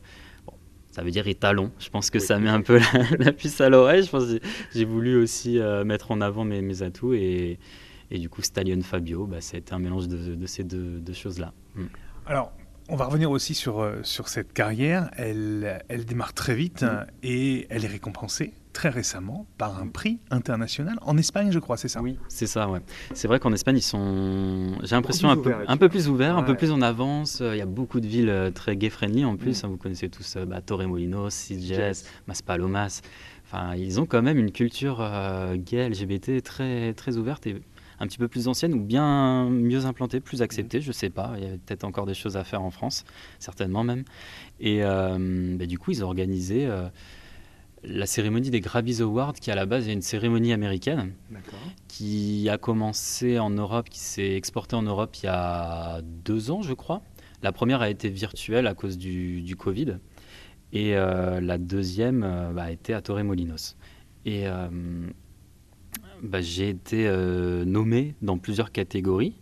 ça 0.92 1.04
veut 1.04 1.12
dire 1.12 1.28
étalon. 1.28 1.72
Je 1.80 1.90
pense 1.90 2.10
que 2.10 2.20
ça 2.20 2.38
met 2.38 2.50
un 2.50 2.62
peu 2.62 2.80
la, 3.20 3.32
puce 3.32 3.60
à 3.62 3.70
l'oreille. 3.70 4.04
Je 4.04 4.10
pense 4.10 4.26
j'ai 4.74 4.86
voulu 4.86 5.16
aussi 5.16 5.60
euh, 5.60 5.84
mettre 5.84 6.12
en 6.12 6.22
avant 6.22 6.44
mes, 6.44 6.62
mes 6.62 6.84
atouts 6.84 7.14
et, 7.14 7.58
et, 8.12 8.20
du 8.20 8.30
coup 8.30 8.42
Stallion 8.42 8.82
Fabio, 8.82 9.26
bah, 9.26 9.42
c'était 9.42 9.74
un 9.74 9.80
mélange 9.80 10.08
de, 10.08 10.36
de 10.36 10.46
ces 10.46 10.64
deux, 10.64 11.00
deux 11.00 11.14
choses-là. 11.14 11.54
Mm. 11.76 11.86
Alors, 12.28 12.52
on 12.90 12.96
va 12.96 13.06
revenir 13.06 13.32
aussi 13.32 13.56
sur, 13.56 13.80
euh, 13.80 14.00
sur 14.04 14.28
cette 14.28 14.54
carrière. 14.54 15.10
Elle, 15.16 15.82
elle 15.88 16.06
démarre 16.06 16.34
très 16.34 16.56
vite 16.56 16.84
mm. 16.84 17.06
et 17.24 17.68
elle 17.70 17.86
est 17.86 17.90
récompensée 17.90 18.54
très 18.74 18.90
récemment 18.90 19.46
par 19.58 19.80
un 19.80 19.88
prix 19.88 20.20
international 20.30 20.98
en 21.02 21.18
Espagne, 21.18 21.52
je 21.52 21.60
crois, 21.60 21.78
c'est 21.78 21.88
ça? 21.88 22.02
Oui, 22.02 22.18
c'est 22.28 22.48
ça, 22.48 22.70
ouais. 22.70 22.80
C'est 23.14 23.28
vrai 23.28 23.40
qu'en 23.40 23.54
Espagne, 23.54 23.78
ils 23.78 23.82
sont, 23.82 24.78
j'ai 24.84 24.96
l'impression, 24.96 25.30
un, 25.30 25.38
peu, 25.38 25.54
un 25.68 25.78
peu 25.78 25.90
plus 25.90 26.08
ouverts, 26.08 26.38
un 26.38 26.44
peu 26.44 26.56
plus 26.56 26.72
en 26.72 26.82
avance. 26.82 27.42
Il 27.42 27.58
y 27.58 27.62
a 27.62 27.66
beaucoup 27.66 28.00
de 28.00 28.08
villes 28.08 28.30
euh, 28.30 28.52
très 28.52 28.76
gay-friendly 28.76 29.26
en 29.26 29.36
plus. 29.36 29.62
Mm. 29.62 29.66
Hein, 29.66 29.70
vous 29.70 29.78
connaissez 29.78 30.10
tous 30.10 30.36
euh, 30.36 30.46
bah, 30.46 30.62
Torremolinos, 30.62 31.30
Sitges, 31.30 32.04
Maspalomas. 32.28 33.02
Enfin, 33.46 33.76
ils 33.76 34.00
ont 34.00 34.06
quand 34.06 34.22
même 34.22 34.38
une 34.38 34.52
culture 34.52 35.00
euh, 35.02 35.56
gay, 35.58 35.90
LGBT 35.90 36.42
très, 36.44 36.94
très 36.94 37.18
ouverte 37.18 37.48
et 37.48 37.62
un 38.00 38.08
petit 38.08 38.18
peu 38.18 38.28
plus 38.28 38.48
ancienne 38.48 38.74
ou 38.74 38.80
bien 38.80 39.48
mieux 39.50 39.86
implantée, 39.86 40.22
plus 40.22 40.42
acceptée, 40.42 40.80
mm. 40.80 40.82
je 40.82 40.92
sais 40.92 41.10
pas. 41.10 41.34
Il 41.38 41.44
y 41.44 41.48
a 41.48 41.52
peut-être 41.52 41.84
encore 41.84 42.06
des 42.06 42.14
choses 42.14 42.38
à 42.38 42.44
faire 42.44 42.62
en 42.62 42.72
France, 42.72 43.04
certainement 43.40 43.84
même. 43.84 44.04
Et 44.60 44.82
bah, 44.82 45.66
du 45.66 45.78
coup, 45.78 45.92
ils 45.92 46.04
ont 46.04 46.08
organisé 46.08 46.68
la 47.84 48.06
cérémonie 48.06 48.50
des 48.50 48.60
Grammys 48.60 49.02
Awards, 49.02 49.34
qui 49.34 49.52
à 49.52 49.56
la 49.56 49.66
base 49.66 49.88
est 49.88 49.94
une 49.94 50.02
cérémonie 50.02 50.54
américaine, 50.54 51.14
qui 51.88 52.48
a 52.50 52.58
commencé 52.58 53.40
en 53.40 53.50
Europe, 53.50 53.90
qui 53.90 54.00
s'est 54.00 54.36
exportée 54.36 54.76
en 54.76 54.84
Europe 54.84 55.16
il 55.18 55.26
y 55.26 55.30
a 55.30 56.02
deux 56.04 56.52
ans, 56.52 56.62
je 56.62 56.74
crois. 56.74 57.02
La 57.42 57.52
première 57.52 57.82
a 57.82 57.90
été 57.90 58.10
virtuelle 58.10 58.68
à 58.68 58.76
cause 58.76 58.98
du, 58.98 59.56
Covid, 59.58 59.98
et 60.74 60.96
euh, 60.96 61.42
la 61.42 61.58
deuxième 61.58 62.24
euh, 62.24 62.52
bah, 62.54 62.64
a 62.64 62.72
été 62.72 62.94
à 62.94 63.02
Torremolinos. 63.02 63.76
Et 64.26 64.48
euh, 64.48 64.70
bah, 66.22 66.42
j'ai 66.42 66.70
été 66.70 67.10
nommé 67.66 68.16
dans 68.22 68.38
plusieurs 68.38 68.72
catégories. 68.72 69.36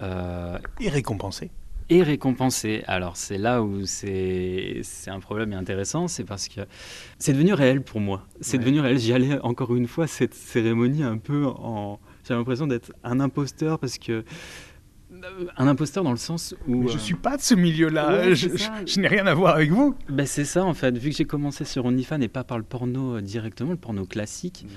et 0.00 0.88
récompensé 0.88 1.50
et 1.90 2.02
récompensé. 2.02 2.82
Alors 2.86 3.16
c'est 3.16 3.36
là 3.36 3.62
où 3.62 3.84
c'est 3.84 4.82
un 5.08 5.20
problème 5.20 5.52
intéressant, 5.52 6.08
c'est 6.08 6.24
parce 6.24 6.48
que 6.48 6.62
c'est 7.18 7.32
devenu 7.32 7.52
réel 7.52 7.82
pour 7.82 8.00
moi. 8.00 8.26
C'est 8.40 8.58
devenu 8.58 8.80
réel. 8.80 8.98
J'y 8.98 9.12
allais 9.12 9.38
encore 9.40 9.74
une 9.74 9.88
fois 9.88 10.06
cette 10.06 10.34
cérémonie 10.34 11.02
un 11.02 11.18
peu 11.18 11.46
en... 11.46 12.00
J'ai 12.26 12.34
l'impression 12.34 12.66
d'être 12.66 12.92
un 13.02 13.18
imposteur 13.20 13.78
parce 13.78 13.98
que 13.98 14.24
un 15.56 15.66
imposteur 15.66 16.04
dans 16.04 16.12
le 16.12 16.16
sens 16.16 16.54
où... 16.68 16.88
je 16.88 16.96
suis 16.96 17.14
pas 17.14 17.36
de 17.36 17.42
ce 17.42 17.54
milieu-là, 17.54 18.32
je, 18.32 19.00
n'ai 19.00 19.08
rien 19.08 19.26
à 19.26 19.34
voir 19.34 19.56
avec 19.56 19.70
vous. 19.70 19.94
Ben 20.08 20.24
c'est 20.24 20.44
ça 20.44 20.64
en 20.64 20.72
fait, 20.72 20.96
vu 20.96 21.10
que 21.10 21.16
j'ai 21.16 21.24
commencé 21.24 21.64
sur 21.64 21.84
OnlyFans 21.84 22.20
et 22.20 22.28
pas 22.28 22.44
par 22.44 22.56
le 22.56 22.64
porno 22.64 23.16
euh, 23.16 23.20
directement, 23.20 23.72
le 23.72 23.76
porno 23.76 24.06
classique, 24.06 24.64
mhm 24.64 24.70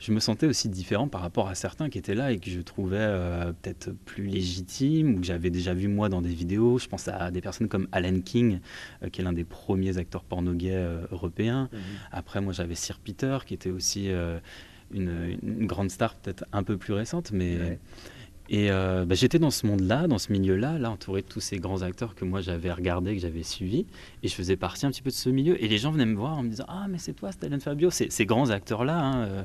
je 0.00 0.12
me 0.12 0.18
sentais 0.18 0.46
aussi 0.46 0.68
différent 0.70 1.08
par 1.08 1.20
rapport 1.20 1.48
à 1.48 1.54
certains 1.54 1.90
qui 1.90 1.98
étaient 1.98 2.14
là 2.14 2.32
et 2.32 2.38
que 2.38 2.50
je 2.50 2.60
trouvais 2.60 2.96
euh, 2.98 3.52
peut-être 3.52 3.90
plus 4.06 4.24
légitimes 4.24 5.14
ou 5.14 5.20
que 5.20 5.26
j'avais 5.26 5.50
déjà 5.50 5.74
vu 5.74 5.88
moi 5.88 6.08
dans 6.08 6.22
des 6.22 6.32
vidéos. 6.32 6.78
Je 6.78 6.88
pense 6.88 7.06
à 7.06 7.30
des 7.30 7.42
personnes 7.42 7.68
comme 7.68 7.86
Alan 7.92 8.20
King, 8.20 8.60
euh, 9.02 9.10
qui 9.10 9.20
est 9.20 9.24
l'un 9.24 9.34
des 9.34 9.44
premiers 9.44 9.98
acteurs 9.98 10.24
porno 10.24 10.54
gays 10.54 10.72
euh, 10.72 11.06
européens. 11.12 11.68
Mhm. 11.72 11.80
Après, 12.12 12.40
moi, 12.40 12.54
j'avais 12.54 12.74
Sir 12.74 12.98
Peter, 12.98 13.38
qui 13.44 13.52
était 13.52 13.70
aussi 13.70 14.08
une, 14.92 15.36
grande 15.66 15.90
star 15.90 16.14
peut-être 16.14 16.44
un 16.52 16.62
peu 16.62 16.78
plus 16.78 16.94
récente, 16.94 17.30
mais... 17.32 17.78
Et 18.52 18.68
euh, 18.72 19.04
bah, 19.04 19.14
j'étais 19.14 19.38
dans 19.38 19.52
ce 19.52 19.64
monde-là, 19.64 20.08
dans 20.08 20.18
ce 20.18 20.32
milieu-là, 20.32 20.76
là, 20.76 20.90
entouré 20.90 21.22
de 21.22 21.26
tous 21.26 21.38
ces 21.38 21.58
grands 21.58 21.82
acteurs 21.82 22.16
que 22.16 22.24
moi 22.24 22.40
j'avais 22.40 22.72
regardés, 22.72 23.14
que 23.14 23.22
j'avais 23.22 23.44
suivis. 23.44 23.86
Et 24.24 24.28
je 24.28 24.34
faisais 24.34 24.56
partie 24.56 24.84
un 24.86 24.90
petit 24.90 25.02
peu 25.02 25.10
de 25.10 25.14
ce 25.14 25.30
milieu. 25.30 25.62
Et 25.62 25.68
les 25.68 25.78
gens 25.78 25.92
venaient 25.92 26.04
me 26.04 26.16
voir 26.16 26.36
en 26.36 26.42
me 26.42 26.48
disant 26.50 26.64
Ah, 26.66 26.86
mais 26.90 26.98
c'est 26.98 27.12
toi, 27.12 27.30
Stalin 27.30 27.60
Fabio. 27.60 27.90
Ces, 27.90 28.10
ces 28.10 28.26
grands 28.26 28.50
acteurs-là, 28.50 28.98
hein, 28.98 29.18
euh, 29.20 29.42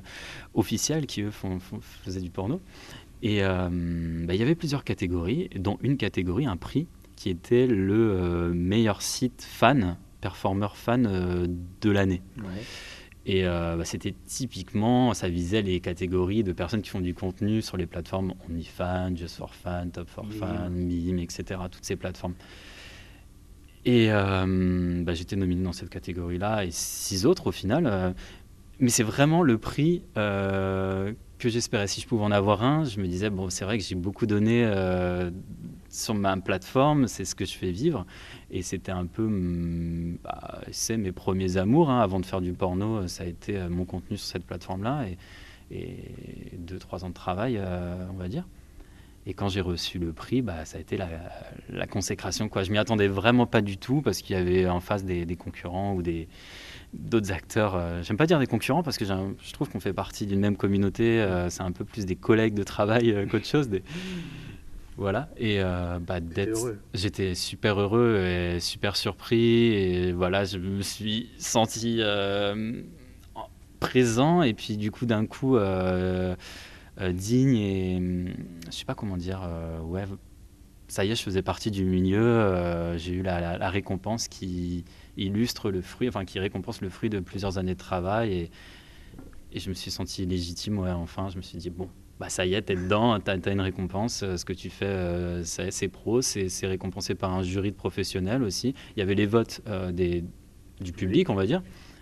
officiels, 0.56 1.06
qui 1.06 1.22
eux 1.22 1.30
faisaient 2.04 2.20
du 2.20 2.32
porno. 2.32 2.60
Et 3.22 3.44
euh, 3.44 3.70
bah, 4.26 4.34
il 4.34 4.40
y 4.40 4.44
avait 4.44 4.56
plusieurs 4.56 4.84
catégories, 4.84 5.50
dont 5.56 5.78
une 5.84 5.98
catégorie, 5.98 6.48
un 6.48 6.58
prix, 6.58 6.88
qui 7.16 7.30
était 7.30 7.68
le 7.68 8.54
meilleur 8.56 9.04
site 9.04 9.46
fan, 9.48 9.98
performeur 10.20 10.78
fan 10.78 11.48
de 11.80 11.90
l'année. 11.92 12.24
Ouais. 12.40 12.64
Et 13.26 13.46
euh, 13.46 13.76
bah, 13.76 13.86
c'était 13.86 14.14
typiquement, 14.26 15.14
ça 15.16 15.30
visait 15.30 15.64
les 15.64 15.80
catégories 15.80 16.44
de 16.44 16.52
personnes 16.52 16.84
qui 16.84 16.92
font 16.92 17.02
du 17.02 17.16
contenu 17.16 17.62
sur 17.62 17.76
les 17.76 17.88
plateformes 17.88 18.36
OnlyFans, 18.48 19.16
Just 19.16 19.38
for 19.38 19.54
Fun, 19.54 19.88
Top 19.90 20.10
for 20.10 20.28
Fun, 20.32 20.70
Mime, 20.70 21.20
etc. 21.20 21.62
Toutes 21.72 21.86
ces 21.86 21.96
plateformes. 21.96 22.36
Et 23.84 24.12
euh, 24.12 25.04
bah, 25.04 25.14
j'étais 25.16 25.36
nominé 25.36 25.64
dans 25.64 25.74
cette 25.74 25.90
catégorie-là 25.90 26.66
et 26.66 26.72
six 26.72 27.26
autres 27.26 27.48
au 27.48 27.52
final. 27.52 27.88
Euh, 27.88 28.12
mais 28.80 28.90
c'est 28.90 29.04
vraiment 29.04 29.42
le 29.42 29.58
prix 29.58 30.04
que 30.16 31.16
j'espérais. 31.50 31.88
Si 31.88 32.02
je 32.02 32.08
pouvais 32.08 32.26
en 32.26 32.32
avoir 32.32 32.64
un, 32.64 32.84
je 32.84 33.00
me 33.00 33.08
disais, 33.08 33.30
bon, 33.30 33.50
c'est 33.50 33.66
vrai 33.66 33.78
que 33.78 33.84
j'ai 33.84 33.96
beaucoup 33.96 34.26
donné 34.26 34.70
sur 35.96 36.14
ma 36.14 36.36
plateforme, 36.38 37.08
c'est 37.08 37.26
ce 37.26 37.36
que 37.36 37.46
je 37.46 37.56
fais 37.56 37.72
vivre. 37.72 38.06
Et 38.52 38.62
c'était 38.62 38.92
un 38.92 39.06
peu, 39.06 39.24
mm, 39.24 40.18
bah, 40.24 40.62
c'est 40.72 40.98
mes 40.98 41.12
premiers 41.12 41.58
amours. 41.58 41.90
Hein. 41.90 42.02
Avant 42.02 42.20
de 42.20 42.26
faire 42.26 42.42
du 42.42 42.54
porno, 42.54 43.08
ça 43.08 43.24
a 43.24 43.28
été 43.28 43.58
euh, 43.58 43.70
mon 43.70 43.86
contenu 43.86 44.18
sur 44.18 44.28
cette 44.28 44.46
plateforme-là. 44.46 45.06
Et, 45.08 45.18
deux, 46.58 46.78
trois 46.78 47.04
ans 47.06 47.10
de 47.10 47.14
travail, 47.16 47.58
euh, 47.58 48.06
on 48.12 48.18
va 48.18 48.28
dire. 48.28 48.48
Et 49.26 49.34
quand 49.34 49.50
j'ai 49.50 49.62
reçu 49.62 49.98
le 49.98 50.14
prix, 50.14 50.44
bah, 50.44 50.64
ça 50.64 50.78
a 50.78 50.82
été 50.82 50.96
la, 50.96 51.88
consécration. 51.88 52.48
Quoi. 52.50 52.62
Je 52.62 52.72
m'y 52.72 52.78
attendais 52.78 53.08
vraiment 53.08 53.48
pas 53.48 53.62
du 53.62 53.78
tout 53.78 54.02
parce 54.04 54.22
qu'il 54.22 54.36
y 54.36 54.40
avait 54.40 54.68
en 54.68 54.80
face 54.80 55.04
des, 55.04 55.26
concurrents 55.36 55.96
ou 55.96 56.04
d'autres 56.94 57.32
acteurs. 57.32 57.74
Euh, 57.76 58.04
j'aime 58.04 58.18
pas 58.18 58.28
dire 58.28 58.38
des 58.38 58.46
concurrents 58.46 58.84
parce 58.84 59.00
que 59.00 59.06
je 59.06 59.54
trouve 59.54 59.70
qu'on 59.70 59.80
fait 59.80 59.94
partie 59.94 60.28
d'une 60.28 60.40
même 60.40 60.56
communauté. 60.56 61.26
c'est 61.50 61.64
un 61.64 61.72
peu 61.72 61.84
plus 61.84 62.06
des 62.06 62.16
collègues 62.16 62.54
de 62.54 62.64
travail 62.64 63.28
qu'autre 63.28 63.48
chose. 63.48 63.70
Voilà, 64.98 65.30
et 65.36 65.60
euh, 65.60 66.00
bah, 66.00 66.20
j'étais 66.94 67.36
super 67.36 67.82
heureux 67.82 68.24
et 68.26 68.60
super 68.62 68.96
surpris. 68.96 69.74
Et 69.74 70.14
voilà, 70.14 70.46
je 70.46 70.58
me 70.58 70.82
suis 70.82 71.32
senti 71.38 71.98
euh, 72.00 72.82
présent 73.82 74.42
et 74.42 74.54
puis 74.54 74.78
du 74.78 74.92
coup, 74.92 75.06
d'un 75.06 75.26
coup, 75.26 75.58
euh, 75.58 76.36
digne 77.12 77.58
et 77.58 78.32
je 78.68 78.72
sais 78.72 78.86
pas 78.86 78.96
comment 78.96 79.18
dire, 79.18 79.42
ouais, 79.84 80.06
ça 80.88 81.04
y 81.04 81.12
est, 81.12 81.16
je 81.16 81.24
faisais 81.24 81.42
partie 81.42 81.72
du 81.72 81.84
milieu. 81.84 82.96
J'ai 82.98 83.16
eu 83.16 83.22
la, 83.22 83.70
récompense 83.70 84.30
qui 84.30 84.86
illustre 85.18 85.72
le 85.72 85.82
fruit, 85.82 86.08
enfin 86.08 86.24
qui 86.24 86.40
récompense 86.40 86.80
le 86.80 86.90
fruit 86.90 87.10
de 87.10 87.20
plusieurs 87.20 87.58
années 87.58 87.74
de 87.74 87.80
travail 87.80 88.32
et, 88.32 88.52
et 89.52 89.60
je 89.60 89.68
me 89.70 89.74
suis 89.74 89.92
senti 89.92 90.26
légitime, 90.26 90.80
ouais, 90.80 90.92
enfin, 90.92 91.30
je 91.30 91.38
me 91.38 91.42
suis 91.42 91.58
dit, 91.58 91.70
bon, 91.70 91.90
bah 92.20 92.30
ça 92.30 92.46
y 92.46 92.54
est, 92.54 92.62
t'es 92.62 92.76
dedans, 92.76 93.20
t'as 93.20 93.38
as 93.44 93.52
une 93.52 93.62
récompense. 93.62 94.24
Euh, 94.24 94.38
ce 94.38 94.46
que 94.46 94.54
tu 94.54 94.70
fais, 94.70 94.86
euh, 94.86 95.44
c'est 95.44 95.88
pro, 95.90 96.22
c'est 96.22 96.50
récompensé 96.64 97.14
par 97.14 97.34
un 97.34 97.44
jury 97.44 97.72
de 97.72 97.76
professionnels 97.76 98.44
aussi. 98.44 98.74
Il 98.96 99.00
y 99.00 99.04
avait 99.04 99.16
les 99.16 99.26
votes 99.26 99.62
euh, 99.68 99.92
des, 99.92 100.24
du 100.80 100.94
public, 100.94 101.30
on 101.30 101.36
va 101.36 101.46
dire, 101.46 101.62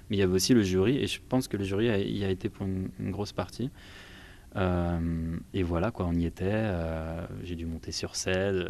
mais 0.09 0.17
il 0.17 0.19
y 0.19 0.23
avait 0.23 0.33
aussi 0.33 0.53
le 0.53 0.61
jury, 0.61 0.97
et 0.97 1.07
je 1.07 1.19
pense 1.27 1.47
que 1.47 1.57
le 1.57 1.63
jury 1.63 1.87
y 1.87 2.23
a 2.23 2.29
été 2.29 2.49
pour 2.49 2.67
une, 2.67 2.89
grosse 3.11 3.33
partie. 3.33 3.71
et 4.55 5.63
voilà, 5.63 5.89
quoi, 5.89 6.05
on 6.05 6.13
y 6.13 6.25
était. 6.25 6.63
J'ai 7.43 7.55
dû 7.55 7.65
monter 7.65 7.91
sur 7.91 8.15
scène. 8.15 8.67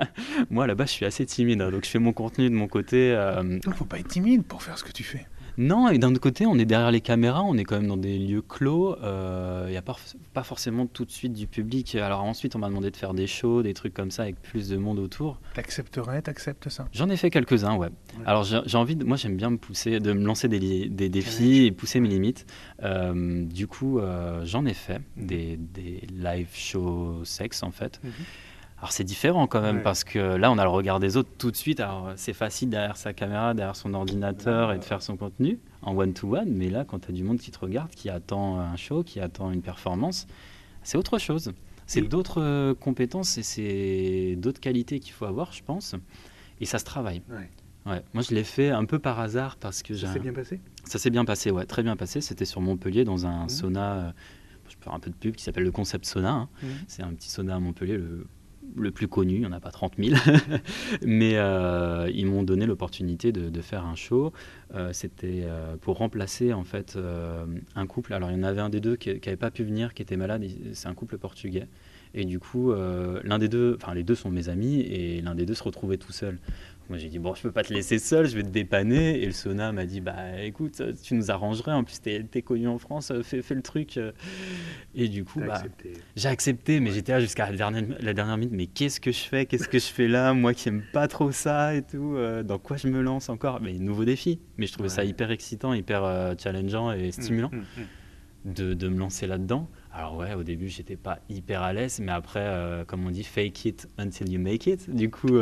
Moi, 0.50 0.66
là-bas, 0.66 0.86
je 0.86 0.92
suis 0.92 1.04
assez 1.04 1.26
timide, 1.26 1.60
hein, 1.60 1.70
donc 1.70 1.84
je 1.84 1.90
fais 1.90 1.98
mon 1.98 2.14
contenu 2.14 2.48
de 2.48 2.54
mon 2.54 2.68
côté. 2.68 3.10
Il 3.42 3.60
ne 3.66 3.74
faut 3.74 3.84
pas 3.84 3.98
être 3.98 4.08
timide 4.08 4.44
pour 4.44 4.62
faire 4.62 4.78
ce 4.78 4.84
que 4.84 4.92
tu 4.92 5.04
fais. 5.04 5.26
Non, 5.58 5.88
et 5.88 5.98
d'un 5.98 6.10
autre 6.10 6.20
côté, 6.20 6.46
on 6.46 6.58
est 6.58 6.64
derrière 6.64 6.90
les 6.90 7.00
caméras, 7.00 7.42
on 7.42 7.56
est 7.56 7.64
quand 7.64 7.76
même 7.76 7.88
dans 7.88 7.96
des 7.96 8.18
lieux 8.18 8.42
clos. 8.42 8.94
Il 8.96 9.04
euh, 9.04 9.70
n'y 9.70 9.76
a 9.76 9.82
pas, 9.82 9.96
pas, 10.34 10.42
forcément 10.42 10.86
tout 10.86 11.04
de 11.04 11.10
suite 11.10 11.32
du 11.32 11.46
public. 11.46 11.94
Alors 11.94 12.22
ensuite, 12.24 12.56
on 12.56 12.58
m'a 12.58 12.68
demandé 12.68 12.90
de 12.90 12.96
faire 12.96 13.14
des 13.14 13.26
shows, 13.26 13.62
des 13.62 13.74
trucs 13.74 13.94
comme 13.94 14.10
ça, 14.10 14.22
avec 14.22 14.40
plus 14.42 14.68
de 14.68 14.76
monde 14.76 14.98
autour. 14.98 15.40
T'accepterais, 15.54 16.22
t'acceptes 16.22 16.68
ça? 16.68 16.88
J'en 16.92 17.08
ai 17.08 17.16
fait 17.16 17.30
quelques-uns, 17.30 17.76
ouais. 17.76 17.88
Alors 18.26 18.44
j'ai 18.44 18.76
envie, 18.76 18.96
de, 18.96 19.04
moi 19.04 19.16
j'aime 19.16 19.36
bien 19.36 19.50
me 19.50 19.56
pousser, 19.56 19.98
de 20.00 20.12
me 20.12 20.24
lancer 20.24 20.48
des, 20.48 20.88
des 20.88 21.08
défis 21.08 21.64
et 21.64 21.72
pousser 21.72 22.00
mes 22.00 22.08
limites. 22.08 22.46
Euh, 22.82 23.44
du 23.44 23.66
coup, 23.66 23.98
euh, 23.98 24.44
j'en 24.44 24.66
ai 24.66 24.74
fait 24.74 25.00
des, 25.16 25.56
des, 25.56 26.02
live 26.12 26.50
shows 26.52 27.24
sexe 27.24 27.62
en 27.62 27.70
fait. 27.70 28.00
Mhm. 28.04 28.12
Alors 28.78 28.92
c'est 28.92 29.04
différent 29.04 29.46
quand 29.46 29.62
même 29.62 29.82
parce 29.82 30.04
que 30.04 30.18
là 30.18 30.50
on 30.50 30.58
a 30.58 30.64
le 30.64 30.70
regard 30.70 31.00
des 31.00 31.16
autres 31.16 31.30
tout 31.38 31.50
de 31.50 31.56
suite. 31.56 31.80
Alors 31.80 32.12
c'est 32.16 32.34
facile 32.34 32.68
derrière 32.68 32.96
sa 32.96 33.14
caméra, 33.14 33.54
derrière 33.54 33.76
son 33.76 33.94
ordinateur 33.94 34.72
et 34.72 34.78
de 34.78 34.84
faire 34.84 35.02
son 35.02 35.16
contenu 35.16 35.58
en 35.82 35.96
one-to-one. 35.96 36.50
mais 36.50 36.68
là 36.68 36.84
quand 36.84 36.98
tu 37.00 37.08
as 37.10 37.12
du 37.12 37.24
monde 37.24 37.38
qui 37.38 37.50
te 37.50 37.58
regarde, 37.58 37.90
qui 37.90 38.10
attend 38.10 38.58
un 38.60 38.76
show, 38.76 39.02
qui 39.02 39.20
attend 39.20 39.50
une 39.50 39.62
performance, 39.62 40.26
c'est 40.82 40.98
autre 40.98 41.18
chose. 41.18 41.52
C'est 41.86 42.02
d'autres 42.02 42.42
euh, 42.42 42.74
compétences 42.74 43.38
et 43.38 43.42
c'est 43.44 44.36
d'autres 44.36 44.60
qualités 44.60 44.98
qu'il 44.98 45.12
faut 45.12 45.24
avoir, 45.24 45.52
je 45.52 45.62
pense. 45.62 45.94
Et 46.60 46.66
ça 46.66 46.78
se 46.78 46.84
travaille. 46.84 47.22
Ouais. 47.86 48.02
Moi 48.12 48.22
je 48.22 48.34
l'ai 48.34 48.42
fait 48.42 48.70
un 48.70 48.84
peu 48.84 48.98
par 48.98 49.20
hasard 49.20 49.56
parce 49.56 49.82
que 49.82 49.94
Ça 49.94 50.12
s'est 50.12 50.18
bien 50.18 50.32
passé? 50.32 50.60
Ça 50.84 50.98
s'est 50.98 51.10
bien 51.10 51.24
passé, 51.24 51.50
ouais, 51.50 51.64
très 51.64 51.84
bien 51.84 51.96
passé. 51.96 52.20
C'était 52.20 52.44
sur 52.44 52.60
Montpellier 52.60 53.04
dans 53.04 53.26
un 53.26 53.44
mmh. 53.44 53.48
sauna 53.48 53.92
euh, 53.92 54.10
je 54.68 54.76
peux 54.76 54.84
faire 54.84 54.94
un 54.94 55.00
peu 55.00 55.10
de 55.10 55.14
pub 55.14 55.36
qui 55.36 55.44
s'appelle 55.44 55.64
le 55.64 55.70
Concept 55.70 56.04
Sauna. 56.04 56.32
Hein. 56.32 56.48
Mmh. 56.62 56.66
C'est 56.88 57.02
un 57.02 57.12
petit 57.14 57.30
sauna 57.30 57.56
à 57.56 57.60
Montpellier, 57.60 57.96
le 57.96 58.26
le 58.74 58.90
plus 58.90 59.08
connu, 59.08 59.34
il 59.34 59.40
n'y 59.40 59.46
en 59.46 59.52
a 59.52 59.60
pas 59.60 59.70
30 59.70 59.94
000, 59.98 60.16
mais 61.06 61.32
euh, 61.36 62.10
ils 62.12 62.26
m'ont 62.26 62.42
donné 62.42 62.66
l'opportunité 62.66 63.32
de, 63.32 63.60
faire 63.60 63.84
un 63.86 63.94
show. 63.94 64.32
Euh, 64.74 64.92
c'était 64.92 65.42
euh, 65.44 65.76
pour 65.76 65.98
remplacer 65.98 66.52
en 66.52 66.64
fait 66.64 66.98
un 67.74 67.86
couple. 67.86 68.12
Alors 68.12 68.30
il 68.30 68.36
y 68.36 68.40
en 68.40 68.42
avait 68.42 68.60
un 68.60 68.68
des 68.68 68.80
deux 68.80 68.96
qui 68.96 69.10
n'avait 69.10 69.36
pas 69.36 69.50
pu 69.50 69.64
venir, 69.64 69.94
qui 69.94 70.02
était 70.02 70.16
malade. 70.16 70.44
C'est 70.72 70.88
un 70.88 70.94
couple 70.94 71.18
portugais. 71.18 71.68
Et 72.14 72.24
du 72.24 72.38
coup, 72.38 72.72
l'un 72.72 73.38
des 73.38 73.48
deux, 73.48 73.76
enfin 73.80 73.94
les 73.94 74.02
deux 74.04 74.14
sont 74.14 74.30
mes 74.30 74.48
amis, 74.48 74.80
et 74.80 75.20
l'un 75.20 75.34
des 75.34 75.44
deux 75.44 75.54
se 75.54 75.62
retrouvait 75.62 75.98
tout 75.98 76.12
seul. 76.12 76.38
Moi, 76.88 76.98
j'ai 76.98 77.08
dit, 77.08 77.18
bon, 77.18 77.34
je 77.34 77.42
peux 77.42 77.52
pas 77.52 77.62
te 77.62 77.74
laisser 77.74 77.98
seul, 77.98 78.26
je 78.26 78.36
vais 78.36 78.42
te 78.42 78.48
dépanner. 78.48 79.22
Et 79.22 79.26
le 79.26 79.32
Sona 79.32 79.72
m'a 79.72 79.86
dit, 79.86 80.00
bah 80.00 80.40
écoute, 80.42 80.82
tu 81.02 81.14
nous 81.14 81.30
arrangerais. 81.30 81.72
En 81.72 81.84
plus, 81.84 82.00
tu 82.00 82.10
es, 82.10 82.42
connu 82.42 82.68
en 82.68 82.78
France, 82.78 83.12
fais, 83.22 83.42
fais, 83.42 83.54
le 83.54 83.62
truc. 83.62 83.98
Et 84.94 85.08
du 85.08 85.24
coup, 85.24 85.40
bah, 85.40 85.62
j'ai 86.16 86.28
accepté, 86.28 86.80
mais 86.80 86.90
j'étais 86.90 87.12
là 87.12 87.20
jusqu'à 87.20 87.50
la 87.50 87.56
dernière, 87.56 87.84
la 88.00 88.14
dernière 88.14 88.36
minute. 88.36 88.54
Mais 88.54 88.66
qu'est-ce 88.66 89.00
que 89.00 89.12
je 89.12 89.20
fais? 89.20 89.46
Qu'est-ce 89.46 89.68
que 89.68 89.78
je 89.78 89.86
fais 89.86 90.08
là? 90.08 90.32
Moi 90.32 90.54
qui 90.54 90.68
aime 90.68 90.82
pas 90.92 91.08
trop 91.08 91.32
ça 91.32 91.74
et 91.74 91.82
tout. 91.82 92.14
Euh, 92.16 92.42
dans 92.42 92.58
quoi 92.58 92.76
je 92.76 92.88
me 92.88 93.02
lance 93.02 93.28
encore? 93.28 93.60
Mais 93.60 93.74
nouveau 93.74 94.04
défi. 94.04 94.40
Mais 94.56 94.66
je 94.66 94.72
trouvais 94.72 94.88
ça 94.88 95.04
hyper 95.04 95.30
excitant, 95.30 95.74
hyper 95.74 96.04
euh, 96.04 96.34
challengeant 96.38 96.92
et 96.92 97.12
stimulant 97.12 97.50
mmh, 97.52 97.56
mmh, 97.56 97.80
mmh. 97.82 98.52
De, 98.54 98.74
de, 98.74 98.88
me 98.88 98.98
lancer 98.98 99.26
là-dedans. 99.26 99.68
Alors 99.92 100.16
ouais, 100.16 100.34
au 100.34 100.44
début, 100.44 100.68
j'étais 100.68 100.96
pas 100.96 101.18
hyper 101.28 101.62
à 101.62 101.72
l'aise, 101.72 101.98
mais 102.00 102.12
après, 102.12 102.44
euh, 102.44 102.84
comme 102.84 103.04
on 103.04 103.10
dit, 103.10 103.24
fake 103.24 103.64
it 103.64 103.88
until 103.98 104.30
you 104.30 104.40
make 104.40 104.66
it. 104.66 104.88
Du 104.88 105.10
coup 105.10 105.38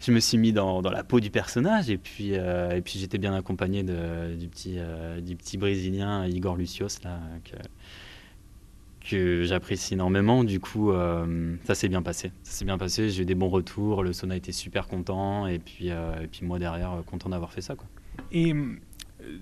je 0.00 0.12
me 0.12 0.20
suis 0.20 0.38
mis 0.38 0.52
dans, 0.52 0.82
dans, 0.82 0.90
la 0.90 1.04
peau 1.04 1.20
du 1.20 1.30
personnage 1.30 1.90
et 1.90 1.98
puis, 1.98 2.32
euh, 2.34 2.76
et 2.76 2.82
puis 2.82 2.98
j'étais 2.98 3.18
bien 3.18 3.34
accompagné 3.34 3.82
de, 3.82 4.34
du, 4.34 4.48
petit, 4.48 4.76
euh, 4.78 5.20
du 5.20 5.36
petit 5.36 5.58
Brésilien 5.58 6.26
Igor 6.26 6.56
Lucios 6.56 6.86
là, 7.02 7.18
que, 7.44 7.56
que 9.08 9.42
j'apprécie 9.44 9.94
énormément. 9.94 10.44
Du 10.44 10.60
coup, 10.60 10.92
euh, 10.92 11.56
ça 11.64 11.74
s'est 11.74 11.88
bien 11.88 12.02
passé. 12.02 12.30
Ça 12.42 12.52
s'est 12.52 12.64
bien 12.64 12.78
passé, 12.78 13.10
j'ai 13.10 13.22
eu 13.22 13.26
des 13.26 13.34
bons 13.34 13.48
retours, 13.48 14.02
le 14.02 14.12
Sona 14.12 14.36
était 14.36 14.52
super 14.52 14.86
content 14.86 15.46
et 15.46 15.58
puis, 15.58 15.88
et 15.88 16.26
puis 16.30 16.44
moi 16.44 16.58
derrière, 16.58 17.02
content 17.06 17.28
d'avoir 17.30 17.52
fait 17.52 17.62
ça. 17.62 17.74
Quoi. 17.74 17.86
Et 18.32 18.54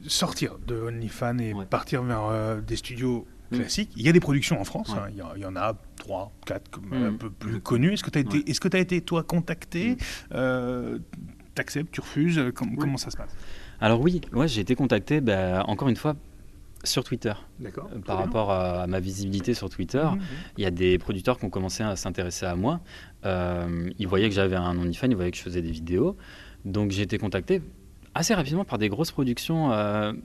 sortir 0.06 0.58
de 0.66 0.80
OnlyFans 0.80 1.38
et 1.38 1.54
partir 1.68 2.02
vers 2.02 2.62
des 2.62 2.76
studios 2.76 3.26
Mm. 3.50 3.56
classique. 3.58 3.92
Il 3.96 4.04
y 4.04 4.08
a 4.08 4.12
des 4.12 4.20
productions 4.20 4.60
en 4.60 4.64
France, 4.64 4.90
hein. 4.90 5.08
il, 5.10 5.40
y 5.40 5.44
en 5.44 5.56
a 5.56 5.76
trois, 6.06 6.32
quatre 6.44 6.70
comme, 6.70 6.88
mm. 6.88 7.04
un 7.04 7.12
peu 7.14 7.30
plus 7.30 7.60
connues. 7.60 7.94
Est-ce 7.94 8.04
que 8.04 8.10
tu 8.10 8.18
as, 8.18 8.22
que 8.22 8.76
as 8.76 8.80
été, 8.80 9.00
toi, 9.00 9.22
contacté 9.22 9.92
mm. 9.92 9.98
euh, 10.34 10.98
T'acceptes, 11.54 11.90
tu 11.90 12.00
refuses 12.00 12.40
Comment 12.54 12.96
ça 12.96 13.10
se 13.10 13.16
passe? 13.16 13.34
Alors 13.80 14.00
oui, 14.00 14.20
ouais, 14.32 14.48
j'ai 14.48 14.60
été 14.60 14.74
contacté, 14.74 15.20
bah, 15.20 15.64
encore 15.66 15.88
une 15.88 15.96
fois, 15.96 16.14
sur 16.84 17.02
Twitter. 17.02 17.32
D'accord. 17.58 17.88
Euh, 17.94 17.98
par 17.98 18.18
rapport 18.18 18.50
à, 18.50 18.86
ma 18.86 19.00
visibilité 19.00 19.54
sur 19.54 19.68
Twitter, 19.68 20.04
mmh, 20.04 20.16
mmh. 20.16 20.22
il 20.58 20.64
y 20.64 20.66
a 20.66 20.70
des 20.70 20.98
producteurs 20.98 21.38
qui 21.38 21.44
ont 21.44 21.50
commencé 21.50 21.82
à 21.82 21.96
s'intéresser 21.96 22.46
à 22.46 22.56
moi. 22.56 22.80
Euh, 23.24 23.90
ils 23.98 24.06
voyaient 24.06 24.28
que 24.28 24.34
j'avais 24.34 24.56
un 24.56 24.78
OnlyFans, 24.78 25.08
ils 25.08 25.16
voyaient 25.16 25.30
que 25.30 25.38
je 25.38 25.42
faisais 25.42 25.62
des 25.62 25.72
vidéos. 25.72 26.16
Donc 26.64 26.90
j'ai 26.90 27.02
été 27.02 27.18
contacté 27.18 27.62
assez 28.14 28.34
rapidement 28.34 28.64
par 28.64 28.78
des 28.78 28.88
grosses 28.88 29.12
productions, 29.12 29.70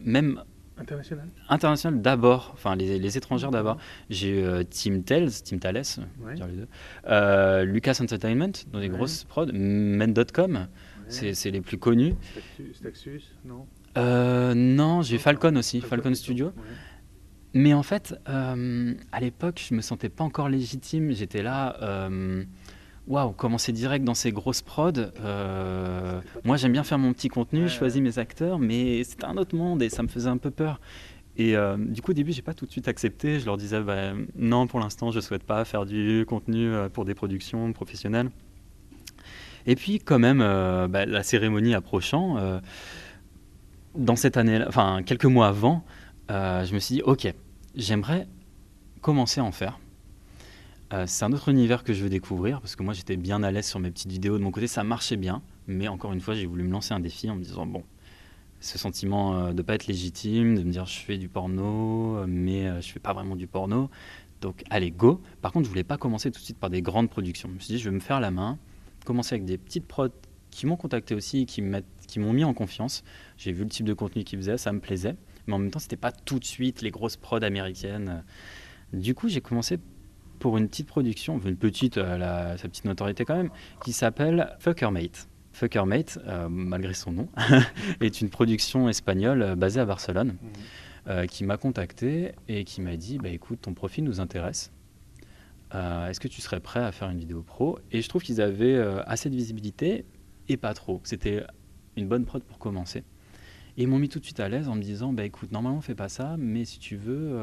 même 0.04 0.42
International 0.82 1.28
International 1.50 2.02
d'abord, 2.02 2.52
enfin 2.54 2.76
les, 2.76 3.18
étrangères 3.18 3.52
d'abord. 3.52 3.78
J'ai 4.10 4.40
eu 4.40 4.44
euh, 4.44 4.64
Team 4.64 5.04
Tales, 5.04 5.32
Team 5.32 5.60
Thales, 5.60 5.84
les 6.26 6.36
deux. 6.36 6.68
Euh, 7.08 7.64
Lucas 7.64 7.98
Entertainment, 8.02 8.52
dans 8.72 8.80
des 8.80 8.90
grosses 8.90 9.24
prods, 9.24 9.48
Men.com, 9.54 10.68
c'est 11.08 11.52
les 11.52 11.62
plus 11.62 11.78
connus. 11.78 12.16
Staxus, 12.74 13.22
non 13.46 13.68
euh, 13.98 14.54
Non, 14.54 15.02
j'ai 15.02 15.18
Falcon 15.18 15.56
aussi, 15.56 15.82
Falcon, 15.82 16.14
Studio. 16.14 16.52
Mais 17.54 17.74
en 17.74 17.84
fait, 17.84 18.16
à 18.26 19.20
l'époque, 19.20 19.62
je 19.68 19.76
me 19.76 19.82
sentais 19.82 20.10
pas 20.10 20.24
encore 20.24 20.50
légitime. 20.50 21.12
J'étais 21.12 21.44
là 21.44 22.10
waouh, 23.12 23.34
commencer 23.34 23.74
direct 23.74 24.06
dans 24.06 24.14
ces 24.14 24.32
grosses 24.32 24.62
prods. 24.62 24.94
Euh, 25.20 26.22
moi, 26.46 26.56
j'aime 26.56 26.72
bien 26.72 26.84
faire 26.84 26.98
mon 26.98 27.12
petit 27.12 27.28
contenu, 27.28 27.68
je 27.68 27.74
choisis 27.74 28.02
mes 28.02 28.18
acteurs, 28.18 28.58
mais 28.58 29.04
c'était 29.04 29.26
un 29.26 29.36
autre 29.36 29.56
monde 29.56 29.84
et 29.84 29.90
ça 29.90 30.02
me 30.02 30.08
faisait 30.08 30.30
un 30.30 30.38
peu 30.38 30.50
peur. 30.50 30.80
Et 31.38 31.56
euh, 31.56 31.76
du 31.78 32.02
coup, 32.02 32.12
au 32.12 32.14
début, 32.14 32.32
j'ai 32.32 32.42
pas 32.42 32.54
tout 32.54 32.66
de 32.66 32.72
suite 32.72 32.88
accepté. 32.88 33.40
Je 33.40 33.46
leur 33.46 33.58
disais, 33.58 33.82
bah, 33.82 34.14
non, 34.36 34.66
pour 34.66 34.80
l'instant, 34.80 35.12
je 35.12 35.20
souhaite 35.20 35.44
pas 35.44 35.66
faire 35.66 35.86
du 35.86 36.26
contenu 36.28 36.68
euh, 36.68 36.88
pour 36.88 37.04
des 37.04 37.14
productions 37.14 37.72
professionnelles. 37.74 38.30
Et 39.66 39.76
puis, 39.76 40.00
quand 40.00 40.18
même, 40.18 40.40
bah, 40.40 41.06
la 41.06 41.22
cérémonie 41.22 41.76
approchant, 41.76 42.60
dans 43.94 44.16
cette 44.16 44.38
année, 44.38 44.60
enfin 44.68 45.04
quelques 45.06 45.26
mois 45.26 45.50
avant, 45.50 45.84
je 46.30 46.74
me 46.74 46.80
suis 46.80 46.96
dit, 46.96 47.02
ok, 47.04 47.32
j'aimerais 47.76 48.28
commencer 49.02 49.40
à 49.40 49.44
en 49.44 49.52
faire. 49.52 49.78
Euh, 50.94 51.06
c'est 51.08 51.24
un 51.24 51.32
autre 51.32 51.48
univers 51.48 51.84
que 51.86 51.94
je 51.94 52.04
veux 52.04 52.10
découvrir 52.10 52.60
parce 52.60 52.76
que 52.76 52.84
moi 52.84 52.94
j'étais 52.94 53.16
bien 53.16 53.44
à 53.44 53.52
l'aise 53.52 53.66
sur 53.66 53.80
mes 53.80 53.92
petites 53.92 54.12
vidéos 54.12 54.38
de 54.38 54.44
mon 54.44 54.52
côté, 54.52 54.68
ça 54.68 54.84
marchait 54.84 55.16
bien, 55.16 55.42
mais 55.68 55.88
encore 55.88 56.12
une 56.12 56.20
fois 56.20 56.34
j'ai 56.34 56.46
voulu 56.46 56.64
me 56.64 56.72
lancer 56.72 56.94
un 56.94 57.00
défi 57.00 57.30
en 57.30 57.36
me 57.36 57.44
disant 57.44 57.66
bon, 57.66 57.84
ce 58.60 58.78
sentiment 58.78 59.38
euh, 59.38 59.54
de 59.54 59.62
pas 59.62 59.76
être 59.76 59.88
légitime, 59.88 60.58
de 60.58 60.64
me 60.64 60.72
dire 60.72 60.86
je 60.86 61.00
fais 61.00 61.18
du 61.18 61.30
porno, 61.30 62.18
euh, 62.18 62.26
mais 62.28 62.82
je 62.82 62.92
fais 62.92 63.00
pas 63.00 63.14
vraiment 63.14 63.38
du 63.38 63.48
porno, 63.48 63.90
donc 64.42 64.66
allez 64.70 64.92
go. 64.92 65.22
Par 65.42 65.54
contre 65.54 65.66
je 65.66 65.70
voulais 65.70 65.86
pas 65.86 65.98
commencer 65.98 66.30
tout 66.30 66.42
de 66.42 66.44
suite 66.44 66.60
par 66.60 66.70
des 66.70 66.82
grandes 66.82 67.10
productions, 67.10 67.48
je 67.48 67.54
me 67.54 67.60
suis 67.60 67.76
dit 67.76 67.80
je 67.80 67.90
vais 67.90 67.96
me 67.96 68.02
faire 68.02 68.20
la 68.20 68.32
main, 68.32 68.60
commencer 69.06 69.36
avec 69.36 69.46
des 69.46 69.58
petites 69.58 69.88
prods 69.88 70.10
qui 70.50 70.66
m'ont 70.66 70.76
contacté 70.76 71.16
aussi, 71.16 71.46
qui 71.46 71.62
m'ont 71.62 72.34
mis 72.34 72.44
en 72.44 72.54
confiance. 72.54 73.06
J'ai 73.38 73.54
vu 73.54 73.64
le 73.64 73.70
type 73.70 73.86
de 73.86 73.94
contenu 73.94 74.26
qu'ils 74.26 74.40
faisaient, 74.40 74.58
ça 74.58 74.74
me 74.74 74.82
plaisait, 74.82 75.16
mais 75.48 75.54
en 75.54 75.60
même 75.60 75.72
temps 75.72 75.80
c'était 75.80 75.96
pas 75.96 76.12
tout 76.12 76.40
de 76.40 76.44
suite 76.44 76.82
les 76.82 76.92
grosses 76.92 77.16
prods 77.16 77.38
américaines. 77.44 78.26
Du 78.92 79.16
coup 79.16 79.30
j'ai 79.30 79.40
commencé 79.40 79.80
pour 80.42 80.58
une 80.58 80.68
petite 80.68 80.88
production, 80.88 81.40
une 81.46 81.56
petite, 81.56 81.98
euh, 81.98 82.58
sa 82.58 82.68
petite 82.68 82.86
notoriété 82.86 83.24
quand 83.24 83.38
même, 83.38 83.52
qui 83.86 83.94
s'appelle 83.94 84.56
Fuckermate. 84.60 85.30
Fuckermate, 85.54 86.18
euh, 86.26 86.50
malgré 86.50 86.94
son 86.94 87.12
nom, 87.12 87.30
est 88.02 88.22
une 88.22 88.30
production 88.30 88.90
espagnole 88.90 89.42
euh, 89.44 89.56
basée 89.56 89.80
à 89.80 89.86
Barcelone, 89.86 90.36
mhm. 91.08 91.28
qui 91.28 91.44
m'a 91.46 91.58
contacté 91.58 92.34
et 92.48 92.64
qui 92.64 92.82
m'a 92.82 92.98
dit 92.98 93.20
bah, 93.20 93.30
écoute, 93.30 93.62
ton 93.62 93.74
profil 93.74 94.04
nous 94.04 94.20
intéresse. 94.20 94.72
Est-ce 95.74 96.20
que 96.20 96.28
tu 96.28 96.42
serais 96.42 96.60
prêt 96.60 96.82
à 96.82 96.92
faire 96.92 97.10
une 97.10 97.20
vidéo 97.20 97.44
pro? 97.44 97.80
Et 97.94 98.02
je 98.02 98.10
trouve 98.10 98.24
qu'ils 98.24 98.42
avaient 98.42 98.78
assez 99.06 99.30
de 99.30 99.36
visibilité 99.36 100.04
et 100.50 100.58
pas 100.58 100.74
trop. 100.74 101.00
C'était 101.06 101.46
une 101.96 102.10
bonne 102.10 102.26
prod 102.26 102.44
pour 102.44 102.60
commencer. 102.60 103.06
Et 103.78 103.84
ils 103.84 103.88
m'ont 103.88 103.98
mis 103.98 104.10
tout 104.10 104.20
de 104.20 104.26
suite 104.26 104.42
à 104.42 104.50
l'aise 104.50 104.68
en 104.68 104.76
me 104.76 104.82
disant 104.82 105.14
bah, 105.14 105.24
écoute, 105.24 105.54
normalement, 105.54 105.78
on 105.78 105.82
fait 105.82 105.96
pas 105.96 106.10
ça, 106.10 106.36
mais 106.38 106.66
si 106.66 106.78
tu 106.78 106.98
veux, 106.98 107.40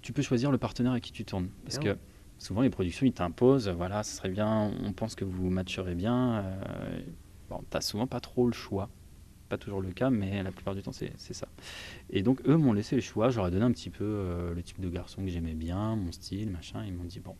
tu 0.00 0.14
peux 0.14 0.22
choisir 0.22 0.50
le 0.50 0.56
partenaire 0.56 0.92
avec 0.92 1.04
qui 1.04 1.12
tu 1.12 1.26
tournes. 1.26 1.50
Parce 1.64 1.78
que 1.78 1.98
souvent 2.42 2.62
les 2.62 2.70
productions 2.70 3.06
ils 3.06 3.12
t'imposent, 3.12 3.68
voilà, 3.68 4.02
ce 4.02 4.16
serait 4.16 4.28
bien, 4.28 4.70
on 4.82 4.92
pense 4.92 5.14
que 5.14 5.24
vous 5.24 5.48
matcherez 5.48 5.94
bien. 5.94 6.38
Euh, 6.38 7.00
bon, 7.48 7.62
t'as 7.70 7.80
souvent 7.80 8.06
pas 8.06 8.20
trop 8.20 8.46
le 8.46 8.52
choix. 8.52 8.88
Pas 9.48 9.58
toujours 9.58 9.82
le 9.82 9.92
cas, 9.92 10.10
mais 10.10 10.42
la 10.42 10.50
plupart 10.50 10.74
du 10.74 10.82
temps 10.82 10.92
c'est 10.92 11.34
ça. 11.34 11.46
Et 12.10 12.22
donc 12.22 12.40
eux 12.46 12.56
m'ont 12.56 12.72
laissé 12.72 12.96
le 12.96 13.02
choix, 13.02 13.30
j'aurais 13.30 13.50
donné 13.50 13.64
un 13.64 13.72
petit 13.72 13.90
peu 13.90 14.04
euh, 14.04 14.54
le 14.54 14.62
type 14.62 14.80
de 14.80 14.88
garçon 14.88 15.22
que 15.22 15.28
j'aimais 15.28 15.54
bien, 15.54 15.94
mon 15.94 16.10
style, 16.10 16.50
machin. 16.50 16.82
Ils 16.86 16.94
m'ont 16.94 17.04
dit 17.04 17.20
bon, 17.20 17.36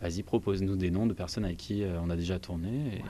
vas-y 0.00 0.22
propose-nous 0.22 0.76
des 0.76 0.90
noms 0.90 1.06
de 1.06 1.12
personnes 1.12 1.44
avec 1.44 1.58
qui 1.58 1.82
euh, 1.82 2.00
on 2.00 2.08
a 2.08 2.16
déjà 2.16 2.38
tourné. 2.38 3.02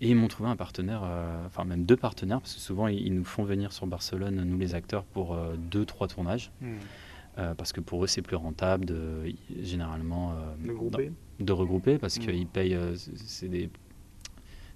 Et, 0.00 0.08
ils 0.08 0.16
m'ont 0.16 0.28
trouvé 0.28 0.48
un 0.48 0.56
partenaire, 0.56 1.02
enfin 1.46 1.64
même 1.64 1.84
deux 1.84 1.96
partenaires, 1.96 2.40
parce 2.40 2.54
que 2.54 2.60
souvent 2.60 2.86
ils, 2.86 3.12
nous 3.12 3.24
font 3.24 3.44
venir 3.44 3.72
sur 3.72 3.86
Barcelone, 3.86 4.42
nous 4.44 4.58
les 4.58 4.74
acteurs, 4.74 5.04
pour 5.04 5.36
deux, 5.58 5.84
trois 5.84 6.06
tournages. 6.06 6.52
Hmm. 6.60 6.76
Euh, 7.36 7.52
parce 7.54 7.72
que 7.72 7.80
pour 7.80 8.04
eux 8.04 8.06
c'est 8.06 8.22
plus 8.22 8.36
rentable 8.36 8.84
de 8.84 9.34
généralement 9.60 10.32
euh, 10.32 10.72
de 11.40 11.52
regrouper. 11.52 11.98
parce 11.98 12.16
mmh. 12.16 12.20
qu'ils 12.20 12.46
payent 12.46 12.76
euh, 12.76 12.94
c'est 12.94 13.48
des, 13.48 13.70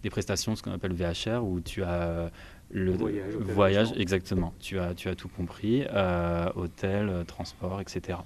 des, 0.03 0.11
prestations 0.11 0.57
ce 0.57 0.63
qu'on 0.65 0.73
appelle 0.73 0.93
VHR 0.93 1.45
où 1.45 1.61
tu 1.61 1.85
as 1.85 2.33
le 2.71 2.91
voyage, 3.45 3.93
exactement. 3.97 4.53
Tu 4.59 4.81
as 4.81 4.93
tu 4.95 5.09
as 5.09 5.15
tout 5.15 5.29
compris 5.29 5.85
hôtel 6.57 7.25
transport 7.29 7.81
etc 7.81 8.19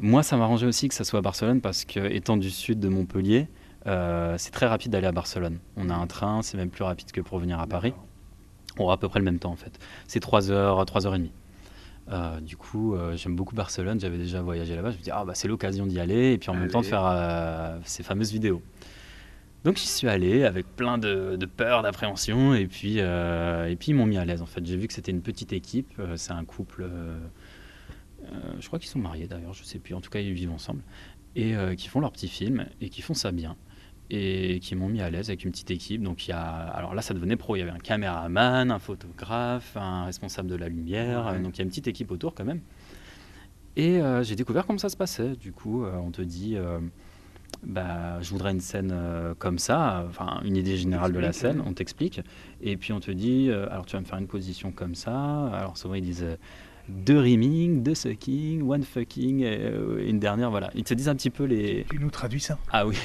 moi 0.00 0.22
ça 0.22 0.38
m'arrangeait 0.38 0.66
aussi 0.66 0.88
que 0.88 0.94
ça 0.94 1.04
soit 1.04 1.18
à 1.18 1.22
Barcelone 1.22 1.60
parce 1.60 1.84
que 1.84 2.00
étant 2.00 2.38
du 2.38 2.50
sud 2.50 2.80
de 2.80 2.88
Montpellier 2.88 3.48
c'est 3.84 4.52
très 4.52 4.66
rapide 4.66 4.90
d'aller 4.90 5.06
à 5.06 5.12
Barcelone. 5.12 5.58
On 5.76 5.90
a 5.90 5.94
un 5.94 6.06
train 6.06 6.40
c'est 6.40 6.56
même 6.56 6.70
plus 6.70 6.84
rapide 6.84 7.12
que 7.12 7.20
pour 7.20 7.38
venir 7.38 7.60
à 7.60 7.66
Paris. 7.66 7.92
On 8.78 8.84
aura 8.84 8.94
à 8.94 8.96
peu 8.96 9.08
près 9.08 9.18
le 9.18 9.26
même 9.26 9.38
temps 9.38 9.52
en 9.52 9.56
fait. 9.56 9.78
C'est 10.08 10.20
3 10.20 10.50
heures 10.50 10.86
3 10.86 11.06
heures 11.06 11.14
et 11.14 11.18
demie 11.18 11.32
euh, 12.10 12.40
du 12.40 12.56
coup, 12.56 12.94
euh, 12.94 13.16
j'aime 13.16 13.34
beaucoup 13.34 13.54
Barcelone. 13.54 13.98
J'avais 14.00 14.18
déjà 14.18 14.42
voyagé 14.42 14.76
là-bas. 14.76 14.90
Je 14.90 14.98
me 14.98 15.02
dis, 15.02 15.10
ah, 15.10 15.24
bah, 15.24 15.34
c'est 15.34 15.48
l'occasion 15.48 15.86
d'y 15.86 15.98
aller 16.00 16.32
et 16.32 16.38
puis 16.38 16.50
en 16.50 16.54
même 16.54 16.68
temps 16.68 16.82
de 16.82 16.86
faire 16.86 17.06
euh, 17.06 17.78
ces 17.84 18.02
fameuses 18.02 18.32
vidéos. 18.32 18.62
Donc 19.64 19.78
j'y 19.78 19.86
suis 19.86 20.08
allé 20.08 20.44
avec 20.44 20.66
plein 20.76 20.98
de, 20.98 21.38
peur, 21.46 21.82
d'appréhension 21.82 22.54
et 22.54 22.66
puis, 22.66 22.98
et 22.98 23.76
puis 23.78 23.92
ils 23.92 23.94
m'ont 23.94 24.04
mis 24.04 24.18
à 24.18 24.24
l'aise 24.26 24.42
en 24.42 24.46
fait. 24.46 24.64
J'ai 24.66 24.76
vu 24.76 24.88
que 24.88 24.92
c'était 24.92 25.10
une 25.10 25.22
petite 25.22 25.54
équipe. 25.54 25.98
c'est 26.16 26.32
un 26.32 26.44
couple, 26.44 26.86
je 28.60 28.66
crois 28.66 28.78
qu'ils 28.78 28.90
sont 28.90 28.98
mariés 28.98 29.26
d'ailleurs, 29.26 29.54
je 29.54 29.64
sais 29.64 29.78
plus. 29.78 29.94
En 29.94 30.02
tout 30.02 30.10
cas, 30.10 30.20
ils 30.20 30.34
vivent 30.34 30.52
ensemble 30.52 30.82
et 31.34 31.54
qui 31.78 31.88
font 31.88 32.00
leur 32.00 32.12
petit 32.12 32.28
film 32.28 32.66
et 32.82 32.90
qui 32.90 33.00
font 33.00 33.14
ça 33.14 33.32
bien 33.32 33.56
et 34.10 34.60
qui 34.60 34.74
m'ont 34.76 34.88
mis 34.88 35.00
à 35.00 35.10
l'aise 35.10 35.30
avec 35.30 35.44
une 35.44 35.50
petite 35.50 35.70
équipe. 35.70 36.02
Donc 36.02 36.26
il 36.26 36.30
y 36.30 36.34
a, 36.34 36.42
alors 36.42 36.94
là 36.94 37.02
ça 37.02 37.14
devenait 37.14 37.36
pro, 37.36 37.56
il 37.56 37.60
y 37.60 37.62
avait 37.62 37.70
un 37.70 37.78
caméraman, 37.78 38.70
un 38.70 38.78
photographe, 38.78 39.76
un 39.76 40.04
responsable 40.04 40.48
de 40.48 40.56
la 40.56 40.68
lumière, 40.68 41.40
donc 41.40 41.56
il 41.56 41.58
y 41.58 41.62
a 41.62 41.64
une 41.64 41.70
petite 41.70 41.88
équipe 41.88 42.10
autour 42.10 42.34
quand 42.34 42.44
même. 42.44 42.60
Et 43.76 44.00
euh, 44.00 44.22
j'ai 44.22 44.36
découvert 44.36 44.66
comment 44.66 44.78
ça 44.78 44.88
se 44.88 44.96
passait. 44.96 45.34
Du 45.36 45.52
coup, 45.52 45.84
euh, 45.84 45.96
on 45.96 46.10
te 46.10 46.22
dit, 46.22 46.56
euh, 46.56 46.78
bah, 47.64 48.20
je 48.20 48.30
voudrais 48.30 48.52
une 48.52 48.60
scène 48.60 48.94
comme 49.38 49.58
ça, 49.58 50.04
enfin 50.08 50.40
une 50.44 50.56
idée 50.56 50.76
générale 50.76 51.12
de 51.12 51.18
la 51.18 51.32
scène, 51.32 51.62
on 51.64 51.72
t'explique. 51.72 52.20
Et 52.60 52.76
puis 52.76 52.92
on 52.92 53.00
te 53.00 53.10
dit, 53.10 53.50
alors 53.50 53.86
tu 53.86 53.96
vas 53.96 54.00
me 54.00 54.06
faire 54.06 54.18
une 54.18 54.26
position 54.26 54.70
comme 54.70 54.94
ça. 54.94 55.46
Alors 55.48 55.76
souvent 55.76 55.94
ils 55.94 56.04
disent 56.04 56.26
deux 56.88 57.18
rimming, 57.18 57.82
deux 57.82 57.94
sucking, 57.94 58.62
one 58.62 58.82
fucking, 58.82 59.40
et 59.40 59.58
euh, 59.60 60.06
une 60.06 60.18
dernière, 60.18 60.50
voilà. 60.50 60.70
Ils 60.74 60.84
te 60.84 60.94
disent 60.94 61.08
un 61.08 61.14
petit 61.14 61.30
peu 61.30 61.44
les. 61.44 61.86
Tu 61.90 61.98
nous 61.98 62.10
traduis 62.10 62.40
ça? 62.40 62.58
Ah 62.70 62.86
oui. 62.86 62.96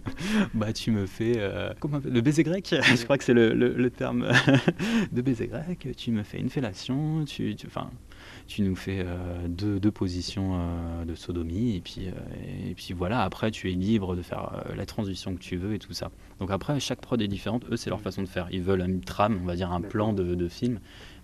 bah 0.54 0.72
tu 0.72 0.90
me 0.90 1.06
fais. 1.06 1.34
Euh, 1.36 1.72
comment 1.78 2.00
Le 2.02 2.20
baiser 2.20 2.42
grec 2.44 2.74
Je 2.82 3.04
crois 3.04 3.18
que 3.18 3.24
c'est 3.24 3.34
le, 3.34 3.52
le, 3.52 3.90
terme 3.90 4.26
de 5.12 5.22
baiser 5.22 5.48
grec. 5.48 5.88
Tu 5.96 6.10
me 6.10 6.22
fais 6.22 6.38
une 6.38 6.50
fellation, 6.50 7.24
tu. 7.24 7.54
Enfin. 7.66 7.90
Tu, 8.48 8.62
nous 8.62 8.76
fais 8.76 9.02
euh, 9.04 9.48
deux, 9.48 9.80
deux, 9.80 9.90
positions 9.90 10.58
de 11.04 11.14
sodomie 11.14 11.76
et 11.76 11.80
puis, 11.80 12.08
et 12.68 12.74
puis 12.74 12.92
voilà, 12.92 13.22
après 13.22 13.50
tu 13.50 13.70
es 13.70 13.74
libre 13.74 14.14
de 14.14 14.22
faire 14.22 14.64
la 14.76 14.86
transition 14.86 15.34
que 15.34 15.40
tu 15.40 15.56
veux 15.56 15.74
et 15.74 15.78
tout 15.78 15.92
ça. 15.92 16.10
Donc 16.38 16.50
après, 16.50 16.78
chaque 16.78 17.00
prod 17.00 17.20
est 17.20 17.28
différente, 17.28 17.64
eux 17.70 17.76
c'est 17.76 17.90
leur 17.90 18.00
façon 18.00 18.22
de 18.22 18.28
faire. 18.28 18.48
Ils 18.52 18.62
veulent 18.62 18.82
une 18.82 19.00
trame, 19.00 19.40
on 19.42 19.46
va 19.46 19.56
dire 19.56 19.72
un 19.72 19.80
plan 19.80 20.12
de, 20.12 20.34
de 20.34 20.48
film, 20.48 20.78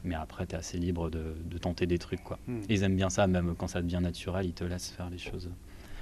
mais 0.04 0.14
après, 0.14 0.46
tu 0.46 0.54
es 0.54 0.58
assez 0.58 0.78
libre 0.78 1.10
de, 1.10 1.34
tenter 1.60 1.86
des 1.86 1.98
trucs. 1.98 2.22
Quoi. 2.22 2.38
Hmm. 2.46 2.60
ils 2.68 2.82
aiment 2.82 2.96
bien 2.96 3.10
ça, 3.10 3.26
même 3.26 3.54
quand 3.56 3.68
ça 3.68 3.82
devient 3.82 4.00
naturel, 4.02 4.46
ils 4.46 4.54
te 4.54 4.64
laissent 4.64 4.90
faire 4.90 5.10
les 5.10 5.18
choses. 5.18 5.50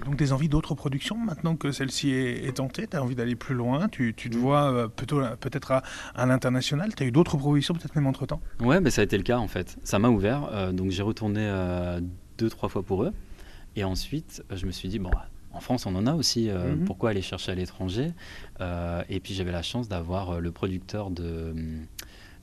Donc 0.04 0.16
des 0.16 0.32
envies 0.32 0.48
d'autres 0.48 0.74
productions 0.74 1.16
maintenant 1.16 1.56
que 1.56 1.72
celle-ci 1.72 2.10
est, 2.12 2.56
tentée 2.56 2.86
Tu 2.86 2.96
as 2.96 3.02
envie 3.02 3.14
d'aller 3.14 3.36
plus 3.36 3.54
loin 3.54 3.88
Tu, 3.88 4.14
te 4.14 4.36
vois 4.36 4.72
euh, 4.72 4.88
plutôt 4.88 5.20
peut-être 5.40 5.82
à, 6.14 6.26
l'international 6.26 6.94
Tu 6.94 7.02
as 7.02 7.06
eu 7.06 7.12
d'autres 7.12 7.36
propositions 7.36 7.74
peut-être 7.74 7.94
même 7.94 8.06
entre-temps? 8.06 8.40
Ouais, 8.60 8.80
mais 8.80 8.90
ça 8.90 9.02
a 9.02 9.04
été 9.04 9.16
le 9.16 9.22
cas 9.22 9.38
en 9.38 9.48
fait. 9.48 9.76
Ça 9.84 9.98
m'a 9.98 10.08
ouvert. 10.08 10.48
Euh, 10.52 10.72
donc 10.72 10.90
j'ai 10.90 11.02
retourné 11.02 11.40
euh, 11.42 12.00
deux, 12.38 12.48
trois 12.48 12.68
fois 12.68 12.82
pour 12.82 13.04
eux. 13.04 13.12
Et 13.76 13.84
ensuite, 13.84 14.42
je 14.50 14.66
me 14.66 14.72
suis 14.72 14.88
dit, 14.88 14.98
bon, 14.98 15.12
en 15.52 15.60
France, 15.60 15.86
on 15.86 15.94
en 15.94 16.06
a 16.06 16.14
aussi. 16.14 16.50
Hmm. 16.50 16.84
Pourquoi 16.84 17.10
aller 17.10 17.22
chercher 17.22 17.52
à 17.52 17.54
l'étranger? 17.54 18.12
Et 19.08 19.20
puis 19.20 19.32
j'avais 19.32 19.52
la 19.52 19.62
chance 19.62 19.88
d'avoir 19.88 20.40
le 20.40 20.50
producteur 20.50 21.10
de 21.10 21.54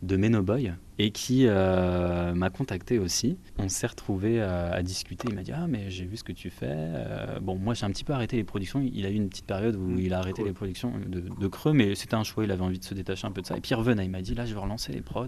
de 0.01 0.15
Menoboy 0.15 0.73
et 0.99 1.11
qui 1.11 1.45
euh, 1.47 2.33
m'a 2.33 2.49
contacté 2.49 2.99
aussi. 2.99 3.37
On 3.57 3.69
s'est 3.69 3.87
retrouvé 3.87 4.41
à, 4.41 4.81
discuter. 4.83 5.27
Il 5.29 5.35
m'a 5.35 5.43
dit 5.43 5.51
Ah, 5.51 5.67
mais 5.67 5.89
j'ai 5.89 6.05
vu 6.05 6.17
ce 6.17 6.23
que 6.23 6.31
tu 6.31 6.49
fais. 6.49 6.67
Euh, 6.69 7.39
bon, 7.39 7.55
moi, 7.55 7.73
j'ai 7.73 7.85
un 7.85 7.91
petit 7.91 8.03
peu 8.03 8.13
arrêté 8.13 8.35
les 8.37 8.43
productions. 8.43 8.81
Il 8.81 9.05
a 9.05 9.09
eu 9.09 9.15
une 9.15 9.29
petite 9.29 9.45
période 9.45 9.75
où 9.75 9.81
mmh, 9.81 9.99
il 9.99 10.13
a 10.13 10.19
arrêté 10.19 10.43
les 10.43 10.53
productions 10.53 10.93
de, 11.07 11.47
creux, 11.47 11.73
mais 11.73 11.95
c'était 11.95 12.15
un 12.15 12.23
choix. 12.23 12.43
Il 12.43 12.51
avait 12.51 12.63
envie 12.63 12.79
de 12.79 12.83
se 12.83 12.93
détacher 12.93 13.27
un 13.27 13.31
peu 13.31 13.41
de 13.41 13.47
ça. 13.47 13.57
Et 13.57 13.61
puis 13.61 13.71
il 13.71 13.75
revenait. 13.75 14.05
Il 14.05 14.11
m'a 14.11 14.21
dit 14.21 14.35
Là, 14.35 14.45
je 14.45 14.53
vais 14.53 14.59
relancer 14.59 14.91
les 14.91 15.01
prods. 15.01 15.27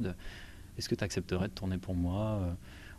Est-ce 0.78 0.90
que 0.90 0.96
tu 0.96 1.04
accepterais 1.04 1.48
de 1.48 1.54
tourner 1.54 1.78
pour 1.78 1.96
moi 1.96 2.40
euh, 2.42 2.52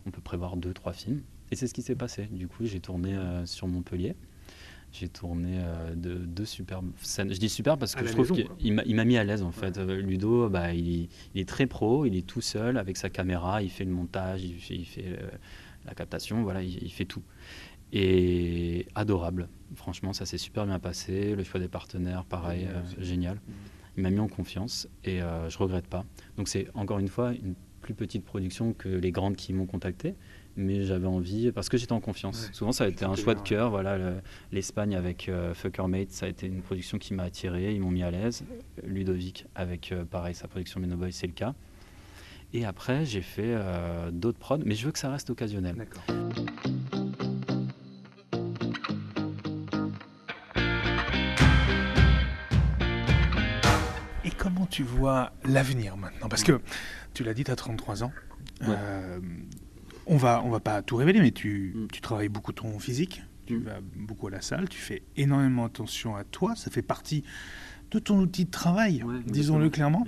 On 0.05 0.11
peut 0.11 0.21
prévoir 0.21 0.57
deux, 0.57 0.73
trois 0.73 0.93
films. 0.93 1.21
Et 1.51 1.55
c'est 1.55 1.67
ce 1.67 1.73
qui 1.73 1.81
s'est 1.81 1.95
passé. 1.95 2.27
Du 2.31 2.47
coup, 2.47 2.65
j'ai 2.65 2.79
tourné 2.79 3.17
sur 3.45 3.67
Montpellier. 3.67 4.15
J'ai 4.91 5.07
tourné 5.07 5.59
euh, 5.61 5.95
de, 5.95 6.15
deux 6.15 6.45
superbes 6.45 6.91
scènes. 7.01 7.33
Je 7.33 7.39
dis 7.39 7.47
super 7.47 7.77
parce 7.77 7.95
que 7.95 8.05
je 8.05 8.11
trouve 8.11 8.31
qu'il 8.33 8.73
m'a 8.73 9.05
mis 9.05 9.17
à 9.17 9.23
l'aise 9.23 9.41
en 9.41 9.51
fait. 9.51 9.77
Euh, 9.77 10.01
Ludo, 10.01 10.49
bah, 10.49 10.73
il, 10.73 11.07
est 11.33 11.47
très 11.47 11.65
pro, 11.65 12.05
il 12.05 12.15
est 12.15 12.27
tout 12.27 12.41
seul 12.41 12.77
avec 12.77 12.97
sa 12.97 13.09
caméra, 13.09 13.63
il 13.63 13.69
fait 13.69 13.85
le 13.85 13.91
montage, 13.91 14.43
il 14.43 14.59
fait, 14.59 14.75
il 14.75 14.85
fait 14.85 15.05
euh, 15.05 15.29
la 15.85 15.93
captation, 15.93 16.43
voilà, 16.43 16.61
il, 16.61 16.91
fait 16.91 17.05
tout. 17.05 17.23
Et 17.93 18.85
adorable. 18.95 19.47
Franchement, 19.75 20.11
ça 20.11 20.25
s'est 20.25 20.37
super 20.37 20.65
bien 20.65 20.79
passé. 20.79 21.35
Le 21.35 21.43
choix 21.43 21.59
des 21.59 21.69
partenaires, 21.69 22.25
pareil, 22.25 22.67
génial. 22.99 23.35
Mm. 23.35 23.51
Il 23.97 24.03
m'a 24.03 24.09
mis 24.09 24.19
en 24.19 24.27
confiance 24.27 24.87
et 25.03 25.19
je 25.19 25.57
regrette 25.57 25.87
pas. 25.87 26.05
Donc 26.37 26.47
c'est 26.47 26.67
encore 26.73 26.99
une 26.99 27.09
fois 27.09 27.33
une 27.33 27.55
plus 27.81 27.93
petite 27.93 28.23
production 28.23 28.73
que 28.73 28.87
les 28.87 29.11
grandes 29.11 29.35
qui 29.35 29.53
m'ont 29.53 29.65
contacté 29.65 30.15
mais 30.55 30.83
j'avais 30.83 31.07
envie 31.07 31.51
parce 31.51 31.69
que 31.69 31.77
j'étais 31.77 31.93
en 31.93 31.99
confiance. 31.99 32.49
Souvent, 32.51 32.71
ça 32.71 32.85
a 32.85 32.87
été 32.87 33.05
un 33.05 33.15
choix 33.15 33.35
de 33.35 33.41
cœur. 33.41 33.69
Voilà, 33.69 33.97
l'Espagne 34.51 34.95
avec 34.95 35.29
euh, 35.29 35.53
Fucker 35.53 35.87
Mate, 35.87 36.11
ça 36.11 36.25
a 36.25 36.29
été 36.29 36.47
une 36.47 36.61
production 36.61 36.97
qui 36.97 37.13
m'a 37.13 37.23
attiré. 37.23 37.73
Ils 37.73 37.81
m'ont 37.81 37.91
mis 37.91 38.03
à 38.03 38.11
l'aise. 38.11 38.43
Ludovic 38.83 39.45
avec 39.55 39.91
euh, 39.91 40.05
pareil 40.05 40.35
sa 40.35 40.47
production 40.47 40.79
Menoboy, 40.79 41.11
c'est 41.13 41.27
le 41.27 41.33
cas. 41.33 41.53
Et 42.53 42.65
après, 42.65 43.05
j'ai 43.05 43.21
fait 43.21 43.43
euh, 43.45 44.11
d'autres 44.11 44.39
prods, 44.39 44.59
mais 44.65 44.75
je 44.75 44.85
veux 44.85 44.91
que 44.91 44.99
ça 44.99 45.09
reste 45.09 45.29
occasionnel. 45.29 45.75
D'accord. 45.75 46.03
Et 54.25 54.31
comment 54.31 54.65
tu 54.65 54.83
vois 54.83 55.31
l'avenir 55.45 55.95
maintenant? 55.95 56.27
Parce 56.27 56.43
que 56.43 56.59
tu 57.13 57.23
l'as 57.23 57.33
dit, 57.33 57.45
tu 57.45 57.51
as 57.51 57.55
33 57.55 58.03
ans 58.03 58.11
on 60.11 60.17
va, 60.17 60.43
on 60.43 60.49
va 60.49 60.59
pas 60.59 60.81
tout 60.83 60.97
révéler, 60.97 61.21
mais 61.21 61.31
tu, 61.31 61.73
mm. 61.75 61.87
tu 61.91 62.01
travailles 62.01 62.29
beaucoup 62.29 62.51
ton 62.51 62.77
physique, 62.77 63.23
tu 63.47 63.57
mm. 63.57 63.63
vas 63.63 63.79
beaucoup 63.95 64.27
à 64.27 64.31
la 64.31 64.41
salle, 64.41 64.69
tu 64.69 64.77
fais 64.77 65.01
énormément 65.17 65.65
attention 65.65 66.15
à 66.15 66.23
toi, 66.23 66.55
ça 66.55 66.69
fait 66.69 66.81
partie 66.83 67.23
de 67.89 67.97
ton 67.97 68.19
outil 68.19 68.45
de 68.45 68.51
travail, 68.51 69.03
disons-le 69.25 69.69
clairement. 69.69 70.05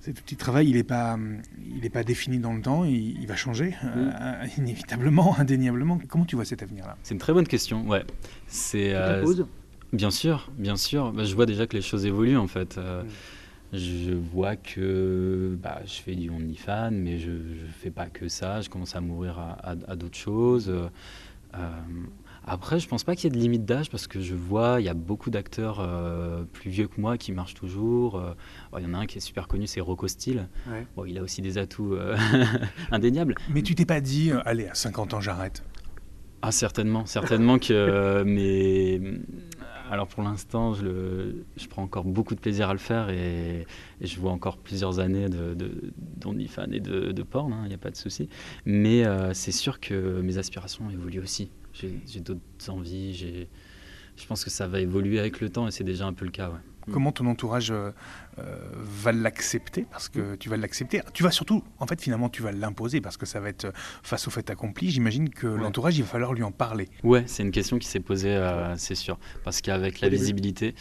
Cet 0.00 0.18
outil 0.18 0.34
de 0.34 0.40
travail, 0.40 0.68
il 0.68 0.74
n'est 0.74 0.82
pas, 0.82 1.16
il 1.64 1.88
pas 1.90 2.02
défini 2.02 2.38
dans 2.38 2.52
le 2.52 2.60
temps, 2.60 2.84
il, 2.84 3.24
va 3.26 3.36
changer 3.36 3.76
euh, 3.84 4.46
inévitablement, 4.58 5.36
indéniablement. 5.38 6.00
Comment 6.08 6.24
tu 6.24 6.34
vois 6.34 6.44
cet 6.44 6.62
avenir-là? 6.62 6.96
C'est 7.04 7.14
une 7.14 7.20
très 7.20 7.32
bonne 7.32 7.46
question. 7.46 7.86
Ouais, 7.86 8.04
c'est. 8.48 8.94
Euh, 8.94 9.44
bien 9.92 10.10
sûr, 10.10 10.50
bien 10.58 10.74
sûr. 10.74 11.12
Bah, 11.12 11.22
je 11.22 11.32
vois 11.36 11.46
déjà 11.46 11.68
que 11.68 11.76
les 11.76 11.82
choses 11.82 12.04
évoluent 12.04 12.36
en 12.36 12.48
fait. 12.48 12.78
Euh, 12.78 13.04
mm 13.04 13.08
je 13.72 14.12
vois 14.12 14.56
que 14.56 15.56
bah, 15.62 15.80
je 15.86 15.94
fais 15.94 16.14
du 16.14 16.28
OnlyFans, 16.28 16.90
mais 16.92 17.18
je 17.18 17.30
ne 17.30 17.68
fais 17.80 17.90
pas 17.90 18.06
que 18.06 18.28
ça. 18.28 18.60
Je 18.60 18.68
commence 18.68 18.94
à 18.94 19.00
m'ouvrir 19.00 19.38
à, 19.38 19.96
d'autres 19.96 20.18
choses. 20.18 20.68
Euh, 20.68 21.68
après, 22.44 22.80
je 22.80 22.88
pense 22.88 23.02
pas 23.02 23.16
qu'il 23.16 23.24
y 23.24 23.26
ait 23.28 23.36
de 23.36 23.40
limite 23.40 23.64
d'âge 23.64 23.88
parce 23.88 24.06
que 24.06 24.20
je 24.20 24.34
vois, 24.34 24.80
il 24.80 24.84
y 24.84 24.90
a 24.90 24.94
beaucoup 24.94 25.30
d'acteurs 25.30 25.78
euh, 25.80 26.44
plus 26.44 26.68
vieux 26.68 26.86
que 26.86 27.00
moi 27.00 27.16
qui 27.16 27.32
marchent 27.32 27.54
toujours. 27.54 28.16
Euh, 28.16 28.34
il 28.76 28.84
y 28.84 28.86
en 28.86 28.92
a 28.92 28.98
un 28.98 29.06
qui 29.06 29.16
est 29.18 29.22
super 29.22 29.48
connu, 29.48 29.66
c'est 29.66 29.80
Rocco 29.80 30.06
Steele. 30.06 30.48
Bon, 30.94 31.06
il 31.06 31.16
a 31.16 31.22
aussi 31.22 31.40
des 31.40 31.56
atouts 31.56 31.96
indéniables. 32.90 33.36
Mais 33.48 33.62
tu 33.62 33.74
t'es 33.74 33.86
pas 33.86 34.02
dit, 34.02 34.32
allez, 34.44 34.66
à 34.66 34.74
50 34.74 35.14
ans, 35.14 35.20
j'arrête? 35.20 35.64
Ah, 36.42 36.52
certainement, 36.52 37.06
certainement 37.06 37.58
que. 37.58 38.22
mais 38.24 39.00
alors 39.92 40.06
pour 40.06 40.22
l'instant, 40.22 40.72
je, 40.72 41.34
prends 41.68 41.82
encore 41.82 42.04
beaucoup 42.04 42.34
de 42.34 42.40
plaisir 42.40 42.70
à 42.70 42.72
le 42.72 42.78
faire 42.78 43.10
et, 43.10 43.66
je 44.00 44.18
vois 44.18 44.32
encore 44.32 44.56
plusieurs 44.56 45.00
années 45.00 45.26
d'OnlyFans 45.28 46.68
de, 46.68 46.76
et 46.76 46.80
de, 47.12 47.22
porn, 47.22 47.50
il 47.50 47.54
hein, 47.54 47.68
n'y 47.68 47.74
a 47.74 47.78
pas 47.78 47.90
de 47.90 47.96
souci. 47.96 48.30
Mais 48.64 49.04
euh, 49.04 49.34
c'est 49.34 49.52
sûr 49.52 49.80
que 49.80 50.22
mes 50.22 50.38
aspirations 50.38 50.88
évoluent 50.88 51.20
aussi. 51.20 51.50
J'ai 51.74 52.20
d'autres 52.20 52.40
envies, 52.70 53.12
je 54.16 54.26
pense 54.26 54.44
que 54.44 54.50
ça 54.50 54.66
va 54.66 54.80
évoluer 54.80 55.18
avec 55.18 55.42
le 55.42 55.50
temps 55.50 55.68
et 55.68 55.70
c'est 55.70 55.84
déjà 55.84 56.06
un 56.06 56.14
peu 56.14 56.24
le 56.24 56.30
cas. 56.30 56.50
Comment 56.90 57.12
ton 57.12 57.26
entourage 57.26 57.70
euh, 57.70 57.90
euh, 58.38 58.56
va 58.74 59.12
l'accepter? 59.12 59.86
Parce 59.90 60.08
que 60.08 60.34
tu 60.36 60.48
vas 60.48 60.56
l'accepter. 60.56 61.00
Tu 61.12 61.22
vas 61.22 61.30
surtout, 61.30 61.62
en 61.78 61.86
fait, 61.86 62.00
finalement, 62.00 62.28
tu 62.28 62.42
vas 62.42 62.52
l'imposer 62.52 63.00
parce 63.00 63.16
que 63.16 63.26
ça 63.26 63.40
va 63.40 63.48
être 63.48 63.72
face 64.02 64.26
au 64.26 64.30
fait 64.30 64.48
accompli. 64.50 64.90
J'imagine 64.90 65.28
que 65.28 65.46
l'entourage, 65.46 65.96
il 65.98 66.02
va 66.02 66.08
falloir 66.08 66.32
lui 66.32 66.42
en 66.42 66.52
parler. 66.52 66.88
Ouais, 67.04 67.24
c'est 67.26 67.42
une 67.42 67.50
question 67.50 67.78
qui 67.78 67.86
s'est 67.86 68.00
posée, 68.00 68.34
euh, 68.34 68.76
c'est 68.76 68.94
sûr. 68.94 69.18
Parce 69.44 69.60
qu'avec 69.60 70.00
la 70.00 70.08
visibilité. 70.08 70.74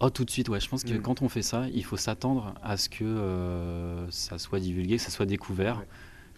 Oh, 0.00 0.10
tout 0.10 0.24
de 0.24 0.30
suite, 0.30 0.48
ouais. 0.48 0.60
Je 0.60 0.68
pense 0.68 0.82
que 0.82 0.92
mm. 0.92 1.02
quand 1.02 1.22
on 1.22 1.28
fait 1.28 1.42
ça, 1.42 1.66
il 1.72 1.84
faut 1.84 1.96
s'attendre 1.96 2.54
à 2.62 2.76
ce 2.76 2.88
que 2.88 4.06
ça 4.10 4.38
soit 4.38 4.60
divulgué, 4.60 4.96
que 4.96 5.02
ça 5.02 5.10
soit 5.10 5.26
découvert. 5.26 5.82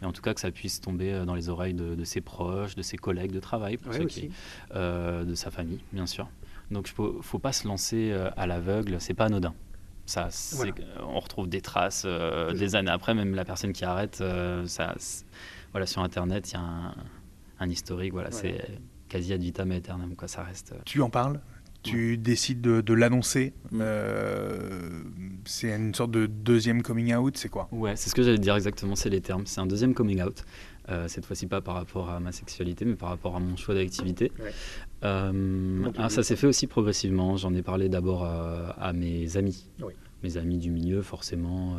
Et 0.03 0.05
en 0.05 0.13
tout 0.13 0.21
cas 0.21 0.35
que 0.35 0.41
ça 0.41 0.51
puisse 0.51 0.83
tomber 0.83 1.25
dans 1.25 1.35
les 1.35 1.49
oreilles 1.49 1.73
de, 1.73 2.05
ses 2.05 2.21
proches, 2.21 2.75
de 2.75 2.83
ses 2.83 2.99
collègues 2.99 3.33
de 3.33 3.41
travail, 3.41 3.79
pour 3.79 3.95
ceux 3.95 4.05
qui, 4.05 4.31
de 4.75 5.35
sa 5.35 5.51
famille, 5.51 5.81
bien 5.93 6.07
sûr. 6.07 6.29
Donc 6.71 6.91
il 6.91 7.03
ne 7.03 7.23
faut 7.23 7.39
pas 7.39 7.53
se 7.53 7.67
lancer 7.67 8.11
euh, 8.11 8.31
à 8.37 8.47
l'aveugle, 8.47 8.97
c'est 9.01 9.15
pas 9.15 9.27
anodin. 9.27 9.55
Ça, 10.05 10.29
On 11.01 11.19
retrouve 11.19 11.49
des 11.49 11.61
traces 11.61 12.05
euh, 12.07 12.53
des 12.53 12.77
années 12.77 12.91
après, 12.91 13.15
même 13.15 13.35
la 13.35 13.45
personne 13.45 13.73
qui 13.73 13.85
arrête, 13.85 14.21
euh, 14.21 14.65
ça, 14.67 14.95
voilà, 15.73 15.87
sur 15.87 16.03
Internet, 16.03 16.51
il 16.51 16.55
y 16.55 16.57
a 16.59 16.95
un, 17.59 17.69
historique, 17.69 18.13
voilà, 18.13 18.31
c'est 18.31 18.61
quasi 19.09 19.33
ad 19.33 19.41
vitam 19.41 19.73
aeternam, 19.73 20.15
quoi, 20.15 20.29
ça 20.29 20.45
reste. 20.45 20.75
Tu 20.85 21.03
en 21.03 21.11
parles? 21.11 21.41
Tu 21.83 22.19
décides 22.19 22.61
de, 22.61 22.95
l'annoncer. 22.95 23.53
c'est 25.45 25.77
une 25.77 25.95
sorte 25.95 26.11
de 26.11 26.27
deuxième 26.27 26.83
coming 26.83 27.15
out, 27.15 27.37
c'est 27.37 27.49
quoi? 27.49 27.69
Ouais, 27.71 27.95
c'est 27.95 28.11
ce 28.11 28.15
que 28.15 28.23
j'allais 28.23 28.39
dire 28.39 28.57
exactement, 28.57 28.97
c'est 28.97 29.11
les 29.11 29.21
termes. 29.21 29.47
C'est 29.47 29.61
un 29.61 29.67
deuxième 29.67 29.95
coming 29.95 30.21
out. 30.23 30.45
Euh, 30.89 31.09
cette 31.09 31.27
fois-ci 31.27 31.47
pas 31.47 31.61
par 31.61 31.75
rapport 31.75 32.11
à 32.11 32.21
ma 32.21 32.31
sexualité, 32.31 32.85
mais 32.85 32.95
par 32.95 33.09
rapport 33.09 33.35
à 33.35 33.41
mon 33.41 33.57
choix 33.57 33.75
d'activité. 33.75 34.31
Euh, 35.03 35.91
ah, 35.99 36.09
ça 36.09 36.23
s'est 36.23 36.37
fait 36.37 36.47
aussi 36.47 36.67
progressivement. 36.67 37.37
J'en 37.37 37.55
ai 37.55 37.63
parlé 37.63 37.89
d'abord 37.89 38.25
à, 38.25 38.93
mes 38.93 39.37
amis, 39.37 39.69
mes 40.23 40.37
amis 40.37 40.59
du 40.59 40.71
milieu 40.71 41.03
forcément. 41.03 41.75
Euh, 41.75 41.79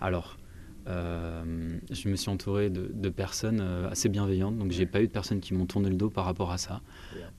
alors, 0.00 0.38
je 0.86 2.08
me 2.08 2.16
suis 2.16 2.30
entouré 2.30 2.70
de, 2.70 3.08
personnes 3.10 3.60
assez 3.90 4.08
bienveillantes, 4.08 4.56
donc 4.56 4.70
j'ai 4.70 4.86
pas 4.86 5.02
eu 5.02 5.06
de 5.06 5.12
personnes 5.12 5.40
qui 5.40 5.52
m'ont 5.52 5.66
tourné 5.66 5.90
le 5.90 5.96
dos 5.96 6.10
par 6.10 6.24
rapport 6.24 6.50
à 6.50 6.58
ça. 6.58 6.80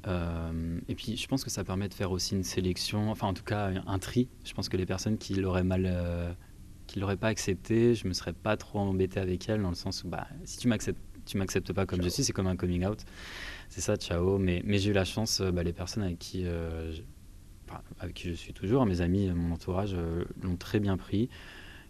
et 0.06 0.96
puis, 0.96 1.18
je 1.18 1.28
pense 1.28 1.44
que 1.44 1.50
ça 1.50 1.64
permet 1.64 1.90
de 1.90 1.96
faire 1.96 2.12
aussi 2.12 2.36
une 2.36 2.44
sélection, 2.44 3.10
enfin 3.10 3.28
en 3.28 3.34
tout 3.34 3.44
cas 3.44 3.72
un 3.88 4.00
tri. 4.00 4.28
Je 4.44 4.54
pense 4.54 4.70
que 4.70 4.78
les 4.78 4.86
personnes 4.86 5.18
qui 5.18 5.34
l'auraient 5.34 5.64
mal 5.64 6.36
qui 6.88 7.00
l'auraient 7.00 7.18
pas 7.18 7.28
accepté, 7.28 7.94
je 7.94 8.08
me 8.08 8.14
serais 8.14 8.34
pas 8.34 8.58
trop 8.58 8.80
embêté 8.80 9.20
avec 9.20 9.48
elles 9.50 9.62
dans 9.62 9.70
le 9.70 9.76
sens 9.76 10.04
où 10.04 10.08
bah, 10.08 10.26
si 10.46 10.58
tu 10.58 10.68
m'acceptes 10.68 11.02
tu 11.28 11.38
m'acceptes 11.38 11.74
pas 11.74 11.86
comme 11.86 12.02
je 12.02 12.10
suis, 12.10 12.24
c'est 12.24 12.34
comme 12.34 12.48
un 12.48 12.56
coming 12.56 12.86
out. 12.86 13.00
C'est 13.70 13.82
ça, 13.82 13.96
ciao. 13.98 14.38
Mais, 14.38 14.62
mais 14.66 14.78
j'ai 14.78 14.92
eu 14.92 14.94
la 14.94 15.06
chance, 15.06 15.42
euh, 15.42 15.52
bah, 15.52 15.64
les 15.64 15.74
personnes 15.74 16.04
avec 16.04 16.18
qui, 16.18 16.46
euh, 16.46 16.92
je, 16.92 17.02
avec 18.00 18.16
qui 18.16 18.30
je 18.30 18.34
suis 18.34 18.54
toujours, 18.54 18.86
mes 18.86 19.02
amis, 19.02 19.30
mon 19.30 19.54
entourage, 19.54 19.94
euh, 19.94 20.24
l'ont 20.42 20.56
très 20.56 20.80
bien 20.80 20.98
pris. 20.98 21.30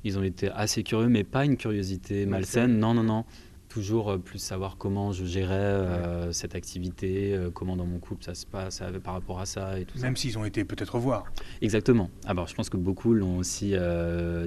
Ils 0.03 0.17
ont 0.17 0.23
été 0.23 0.49
assez 0.49 0.83
curieux, 0.83 1.07
mais 1.07 1.23
pas 1.23 1.45
une 1.45 1.57
curiosité 1.57 2.25
malsaine. 2.25 2.79
Non, 2.79 2.93
non, 2.93 3.03
non. 3.03 3.25
Toujours 3.69 4.17
plus 4.17 4.39
savoir 4.39 4.77
comment 4.77 5.11
je 5.11 5.25
gérais 5.25 6.31
cette 6.31 6.55
activité, 6.55 7.37
comment 7.53 7.75
dans 7.75 7.85
mon 7.85 7.99
couple 7.99 8.23
ça 8.23 8.33
se 8.33 8.45
passe 8.45 8.81
par 9.03 9.13
rapport 9.13 9.41
à 9.41 9.45
ça 9.45 9.77
et 9.77 9.83
tout 9.83 9.99
Même 9.99 10.15
s'ils 10.15 10.37
ont 10.37 10.45
été 10.45 10.63
peut-être 10.63 10.97
voir. 10.97 11.25
Exactement. 11.61 12.09
Alors 12.25 12.45
ah, 12.45 12.49
je 12.49 12.55
pense 12.55 12.69
que 12.69 12.77
beaucoup 12.77 13.13
l'ont 13.13 13.37
aussi 13.37 13.75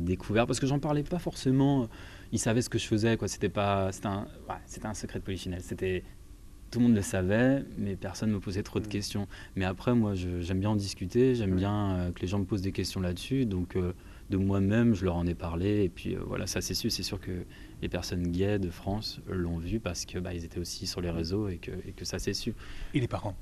découvert 0.00 0.46
parce 0.46 0.58
que 0.58 0.66
j'en 0.66 0.78
parlais 0.78 1.02
pas 1.02 1.18
forcément 1.18 1.86
ils 2.32 2.38
savaient 2.38 2.62
ce 2.62 2.68
que 2.68 2.78
je 2.78 2.86
faisais. 2.86 3.16
Quoi. 3.16 3.28
C'était, 3.28 3.48
pas, 3.48 3.92
c'était, 3.92 4.08
un, 4.08 4.26
c'était 4.66 4.86
un 4.86 4.94
secret 4.94 5.18
de 5.18 5.24
polichinelle. 5.24 5.62
C'était, 5.62 6.04
tout 6.70 6.78
le 6.78 6.86
monde 6.86 6.94
le 6.94 7.02
savait, 7.02 7.64
mais 7.78 7.96
personne 7.96 8.30
ne 8.30 8.34
me 8.34 8.40
posait 8.40 8.62
trop 8.62 8.78
de 8.78 8.86
mm. 8.86 8.90
questions. 8.90 9.28
Mais 9.56 9.64
après, 9.64 9.94
moi, 9.94 10.14
j'aime 10.14 10.60
bien 10.60 10.70
en 10.70 10.76
discuter, 10.76 11.34
j'aime 11.34 11.56
bien 11.56 11.92
euh, 11.92 12.12
que 12.12 12.20
les 12.20 12.28
gens 12.28 12.38
me 12.38 12.44
posent 12.44 12.62
des 12.62 12.72
questions 12.72 13.00
là-dessus. 13.00 13.46
Donc, 13.46 13.76
euh, 13.76 13.92
de 14.30 14.36
moi-même, 14.36 14.94
je 14.94 15.04
leur 15.04 15.16
en 15.16 15.26
ai 15.26 15.34
parlé. 15.34 15.82
Et 15.82 15.88
puis, 15.88 16.14
euh, 16.14 16.20
voilà, 16.24 16.46
ça, 16.46 16.60
c'est 16.60 16.74
sûr. 16.74 16.92
C'est 16.92 17.02
sûr 17.02 17.20
que 17.20 17.44
les 17.82 17.88
personnes 17.88 18.28
gays 18.28 18.58
de 18.58 18.70
France 18.70 19.20
l'ont 19.28 19.58
vu 19.58 19.80
parce 19.80 20.04
que 20.04 20.18
bah, 20.18 20.32
ils 20.32 20.44
étaient 20.44 20.60
aussi 20.60 20.86
sur 20.86 21.00
les 21.00 21.10
réseaux 21.10 21.48
et 21.48 21.56
que, 21.56 21.72
et 21.86 21.92
que 21.92 22.04
ça, 22.04 22.18
c'est 22.18 22.34
su. 22.34 22.54
Et 22.94 23.00
les 23.00 23.08
parents? 23.08 23.36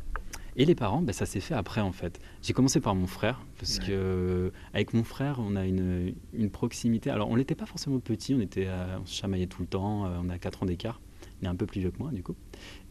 Et 0.57 0.65
les 0.65 0.75
parents, 0.75 1.03
ben, 1.03 1.13
ça 1.13 1.27
s'est 1.27 1.41
fait 1.41 1.55
après 1.55 1.81
en 1.81 1.93
fait. 1.93 2.21
J'ai 2.43 2.53
commencé 2.53 2.81
par 2.81 2.95
mon 2.95 3.07
frère 3.07 3.45
parce 3.59 3.79
que 3.79 4.53
avec 4.73 4.93
mon 4.93 5.05
frère, 5.05 5.39
on 5.39 5.57
a 5.57 5.65
une, 5.65 6.15
une 6.33 6.51
proximité. 6.51 7.11
Alors 7.11 7.31
on 7.31 7.37
n'était 7.37 7.55
pas 7.55 7.67
forcément 7.67 7.99
petits, 8.01 8.35
on 8.35 8.41
était, 8.41 8.69
on 9.01 9.07
se 9.07 9.15
chamaillait 9.15 9.47
tout 9.47 9.63
le 9.63 9.69
temps. 9.69 10.07
Euh, 10.07 10.19
on 10.23 10.29
a 10.29 10.39
4 10.39 10.63
ans 10.63 10.67
d'écart. 10.67 11.01
Il 11.41 11.47
est 11.47 11.49
un 11.49 11.55
peu 11.55 11.67
plus 11.67 11.81
vieux 11.81 11.91
que 11.91 11.99
moi 11.99 12.11
du 12.11 12.23
coup. 12.23 12.35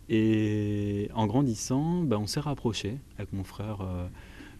Et 0.10 1.10
en 1.14 1.28
grandissant, 1.28 2.04
ben, 2.04 2.18
on 2.18 2.28
s'est 2.28 2.40
rapproché 2.40 3.00
avec 3.18 3.34
mon 3.34 3.44
frère. 3.44 3.82
Euh, 3.82 4.08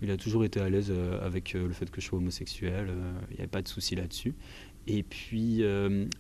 il 0.02 0.12
a 0.12 0.18
toujours 0.18 0.44
été 0.44 0.60
à 0.60 0.70
l'aise 0.70 0.92
euh, 0.92 1.26
avec 1.26 1.54
le 1.54 1.72
fait 1.72 1.90
que 1.90 2.02
je 2.02 2.08
sois 2.08 2.20
homosexuel. 2.20 2.90
Il 3.30 3.36
n'y 3.36 3.40
avait 3.40 3.48
pas 3.48 3.62
de 3.62 3.68
souci 3.68 3.96
là-dessus. 3.96 4.36
Et 4.86 5.04
puis 5.04 5.64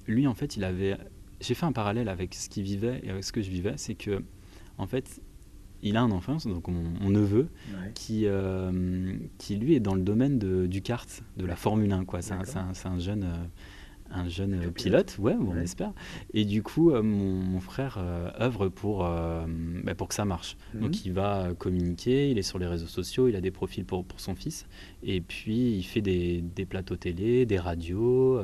lui, 0.07 0.27
en 0.27 0.33
fait, 0.33 0.57
il 0.57 0.63
avait. 0.63 0.97
J'ai 1.39 1.53
fait 1.53 1.65
un 1.65 1.71
parallèle 1.71 2.09
avec 2.09 2.33
ce 2.33 2.49
qu'il 2.49 2.63
vivait 2.63 2.99
et 3.03 3.09
avec 3.09 3.23
ce 3.23 3.31
que 3.31 3.41
je 3.41 3.49
vivais, 3.49 3.73
c'est 3.77 3.95
que 3.95 4.23
en 4.77 4.87
fait, 4.87 5.21
il 5.83 5.97
a 5.97 6.01
un 6.01 6.11
enfant, 6.11 6.37
donc 6.45 6.67
mon, 6.67 7.09
neveu, 7.09 7.49
qui, 7.93 8.23
euh, 8.25 9.13
qui 9.37 9.55
lui 9.55 9.75
est 9.75 9.79
dans 9.79 9.95
le 9.95 10.01
domaine 10.01 10.39
de, 10.39 10.67
du 10.67 10.81
kart, 10.81 11.23
de 11.37 11.45
la 11.45 11.55
Formule 11.55 11.91
1. 11.91 12.05
Quoi. 12.05 12.21
C'est, 12.21 12.33
un, 12.33 12.99
jeune 12.99 13.23
euh, 13.23 13.45
un 14.11 14.27
jeune 14.27 14.71
pilote, 14.71 15.17
ouais, 15.19 15.35
on 15.39 15.55
espère. 15.57 15.93
Et 16.33 16.45
du 16.45 16.63
coup, 16.63 16.91
mon, 16.91 17.59
frère 17.59 17.97
œuvre 18.39 18.69
pour, 18.69 18.99
bah, 18.99 19.95
pour 19.95 20.07
que 20.07 20.15
ça 20.15 20.25
marche. 20.25 20.57
Mhm. 20.73 20.81
Donc 20.81 21.05
il 21.05 21.13
va 21.13 21.53
communiquer, 21.57 22.31
il 22.31 22.37
est 22.37 22.43
sur 22.43 22.59
les 22.59 22.67
réseaux 22.67 22.87
sociaux, 22.87 23.27
il 23.27 23.35
a 23.35 23.41
des 23.41 23.51
profils 23.51 23.85
pour, 23.85 24.05
pour 24.05 24.19
son 24.19 24.35
fils. 24.35 24.65
Et 25.03 25.21
puis 25.21 25.73
il 25.73 25.83
fait 25.83 26.01
des, 26.01 26.41
des 26.41 26.65
plateaux 26.65 26.95
télé, 26.95 27.45
des 27.45 27.59
radios 27.59 28.39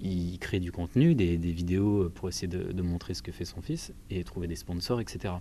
il 0.00 0.38
crée 0.38 0.60
du 0.60 0.72
contenu, 0.72 1.14
des, 1.14 1.36
vidéos 1.36 2.08
pour 2.10 2.28
essayer 2.28 2.48
de, 2.48 2.82
montrer 2.82 3.14
ce 3.14 3.22
que 3.22 3.32
fait 3.32 3.44
son 3.44 3.60
fils 3.60 3.92
et 4.08 4.24
trouver 4.24 4.46
des 4.46 4.56
sponsors, 4.56 5.00
etc. 5.00 5.34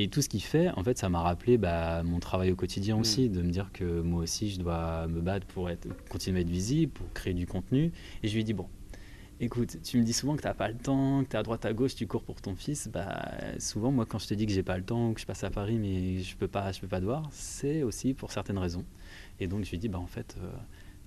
Et 0.00 0.06
tout 0.06 0.22
ce 0.22 0.28
qu'il 0.28 0.44
fait, 0.44 0.70
en 0.76 0.84
fait, 0.84 0.96
ça 0.96 1.08
m'a 1.08 1.20
rappelé 1.20 1.58
bah, 1.58 2.04
mon 2.04 2.20
travail 2.20 2.52
au 2.52 2.54
quotidien 2.54 2.96
mm. 2.96 3.00
aussi, 3.00 3.28
de 3.28 3.42
me 3.42 3.50
dire 3.50 3.72
que 3.72 4.00
moi 4.00 4.22
aussi, 4.22 4.48
je 4.48 4.60
dois 4.60 5.08
me 5.08 5.20
battre 5.20 5.44
pour 5.48 5.68
être, 5.70 5.88
continuer 6.08 6.38
à 6.38 6.42
être 6.42 6.48
visible, 6.48 6.92
pour 6.92 7.12
créer 7.12 7.34
du 7.34 7.48
contenu. 7.48 7.90
Et 8.22 8.28
je 8.28 8.34
lui 8.34 8.42
ai 8.42 8.44
dit, 8.44 8.54
bon, 8.54 8.68
écoute, 9.40 9.78
tu 9.82 9.98
me 9.98 10.04
dis 10.04 10.12
souvent 10.12 10.36
que 10.36 10.42
tu 10.42 10.46
n'as 10.46 10.54
pas 10.54 10.68
le 10.68 10.76
temps, 10.76 11.24
que 11.24 11.30
tu 11.30 11.34
es 11.34 11.38
à 11.40 11.42
droite 11.42 11.64
à 11.66 11.72
gauche, 11.72 11.96
tu 11.96 12.06
cours 12.06 12.22
pour 12.22 12.40
ton 12.40 12.54
fils. 12.54 12.88
Bah, 12.92 13.28
souvent, 13.58 13.90
moi, 13.90 14.06
quand 14.06 14.20
je 14.20 14.28
te 14.28 14.34
dis 14.34 14.46
que 14.46 14.52
j'ai 14.52 14.62
pas 14.62 14.78
le 14.78 14.84
temps, 14.84 15.12
que 15.14 15.20
je 15.20 15.26
passe 15.26 15.42
à 15.42 15.50
Paris, 15.50 15.78
mais 15.80 16.20
je 16.20 16.36
peux 16.36 16.46
pas, 16.46 16.70
je 16.70 16.80
peux 16.80 16.86
pas 16.86 17.00
te 17.00 17.04
voir, 17.04 17.28
c'est 17.32 17.82
aussi 17.82 18.14
pour 18.14 18.30
certaines 18.30 18.58
raisons. 18.58 18.84
Et 19.40 19.48
donc, 19.48 19.64
je 19.64 19.70
lui 19.70 19.78
ai 19.78 19.80
dit, 19.80 19.88
bah, 19.88 19.98
en 19.98 20.06
fait, 20.06 20.36
euh, 20.40 20.48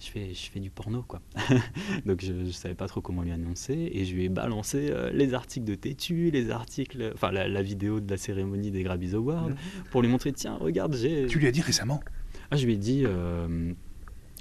je 0.02 0.10
fais, 0.10 0.34
je 0.34 0.50
fais 0.50 0.60
du 0.60 0.72
porno, 0.72 1.04
quoi. 1.04 1.22
Donc 2.06 2.22
je 2.22 2.34
ne 2.34 2.52
savais 2.52 2.74
pas 2.74 2.88
trop 2.88 3.02
comment 3.02 3.22
lui 3.22 3.32
annoncer 3.32 3.92
et 3.94 4.04
je 4.04 4.16
lui 4.16 4.26
ai 4.26 4.30
balancé 4.30 4.90
euh, 4.90 5.12
les 5.12 5.34
articles 5.36 5.66
de 5.66 5.76
Tétu, 5.76 6.32
les 6.32 6.50
articles, 6.50 7.12
enfin 7.14 7.32
la, 7.32 7.62
vidéo 7.62 8.00
de 8.00 8.10
la 8.10 8.18
cérémonie 8.18 8.72
des 8.72 8.82
Grammys 8.82 9.14
Awards 9.14 9.50
mhm. 9.50 9.56
pour 9.92 10.02
lui 10.02 10.10
montrer, 10.10 10.34
tiens, 10.34 10.56
regarde, 10.56 10.96
j'ai... 10.96 11.28
Tu 11.28 11.38
lui 11.38 11.48
as 11.48 11.52
dit 11.52 11.62
récemment? 11.62 12.02
Ah, 12.50 12.56
je 12.56 12.66
lui 12.66 12.74
ai 12.74 12.78
dit... 12.78 13.04
Euh, 13.06 13.74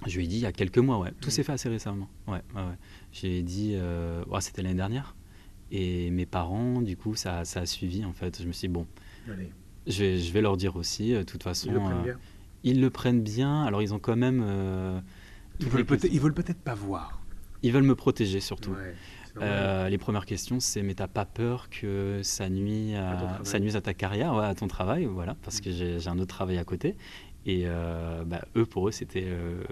je 0.06 0.16
lui 0.16 0.24
ai 0.24 0.28
dit 0.28 0.36
il 0.36 0.42
y 0.42 0.46
a 0.46 0.52
quelques 0.52 0.78
mois, 0.78 0.98
ouais. 0.98 1.12
Tout 1.20 1.26
mhm. 1.26 1.30
s'est 1.30 1.42
fait 1.42 1.52
assez 1.52 1.68
récemment. 1.68 2.08
Ouais, 2.26 2.40
ouais, 2.54 2.62
ouais. 2.62 2.78
J'ai 3.12 3.42
dit, 3.42 3.74
euh, 3.74 4.24
c'était 4.40 4.62
l'année 4.62 4.74
dernière. 4.74 5.14
Et 5.70 6.10
mes 6.10 6.26
parents, 6.26 6.80
du 6.80 6.96
coup, 6.96 7.14
ça, 7.14 7.44
ça, 7.44 7.60
a 7.60 7.66
suivi 7.66 8.04
en 8.04 8.12
fait. 8.12 8.40
Je 8.40 8.46
me 8.46 8.52
suis 8.52 8.66
dit, 8.66 8.72
bon, 8.72 8.86
Je, 9.86 10.02
vais, 10.02 10.18
je 10.18 10.32
vais 10.32 10.40
leur 10.40 10.56
dire 10.56 10.76
aussi. 10.76 11.12
De 11.12 11.22
toute 11.22 11.42
façon, 11.42 11.68
ils 11.68 11.74
le 11.74 11.80
prennent 11.80 12.02
bien? 12.02 12.18
Ils 12.64 12.80
le 12.80 12.90
prennent 12.90 13.22
bien. 13.22 13.62
Alors, 13.62 13.82
ils 13.82 13.92
ont 13.92 13.98
quand 13.98 14.16
même 14.16 15.02
ils 15.60 15.68
veulent 15.68 15.84
peut-être, 15.84 16.12
veulent 16.12 16.34
peut-être 16.34 16.60
pas 16.60 16.74
voir. 16.74 17.20
Ils 17.62 17.72
veulent 17.72 17.82
me 17.82 17.94
protéger 17.94 18.40
surtout. 18.40 18.74
Euh, 19.40 19.88
les 19.88 19.98
premières 19.98 20.26
questions, 20.26 20.60
c'est 20.60 20.82
mais 20.82 20.94
t'as 20.94 21.08
pas 21.08 21.24
peur 21.24 21.70
que 21.70 22.20
ça 22.22 22.48
nuit 22.48 22.94
à, 22.94 23.38
ça 23.44 23.58
nuise 23.60 23.76
à 23.76 23.80
ta 23.80 23.94
carrière, 23.94 24.34
à 24.34 24.54
ton 24.54 24.66
travail, 24.66 25.04
voilà, 25.04 25.36
parce 25.42 25.60
que 25.60 25.70
j'ai 25.70 26.08
un 26.08 26.18
autre 26.18 26.34
travail 26.34 26.58
à 26.58 26.64
côté. 26.64 26.96
Et 27.46 27.62
euh, 27.64 28.24
bah, 28.24 28.42
eux, 28.56 28.66
pour 28.66 28.88
eux, 28.88 28.90
c'était 28.90 29.24
euh, 29.26 29.62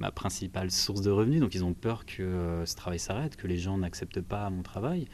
ma 0.00 0.10
principale 0.10 0.70
source 0.72 1.00
de 1.00 1.10
revenus. 1.10 1.40
Donc, 1.40 1.54
ils 1.54 1.64
ont 1.64 1.72
peur 1.72 2.06
que 2.06 2.62
ce 2.66 2.74
travail 2.74 2.98
s'arrête, 2.98 3.36
que 3.36 3.46
les 3.46 3.56
gens 3.56 3.78
n'acceptent 3.78 4.20
pas 4.20 4.50
mon 4.50 4.62
travail, 4.62 5.06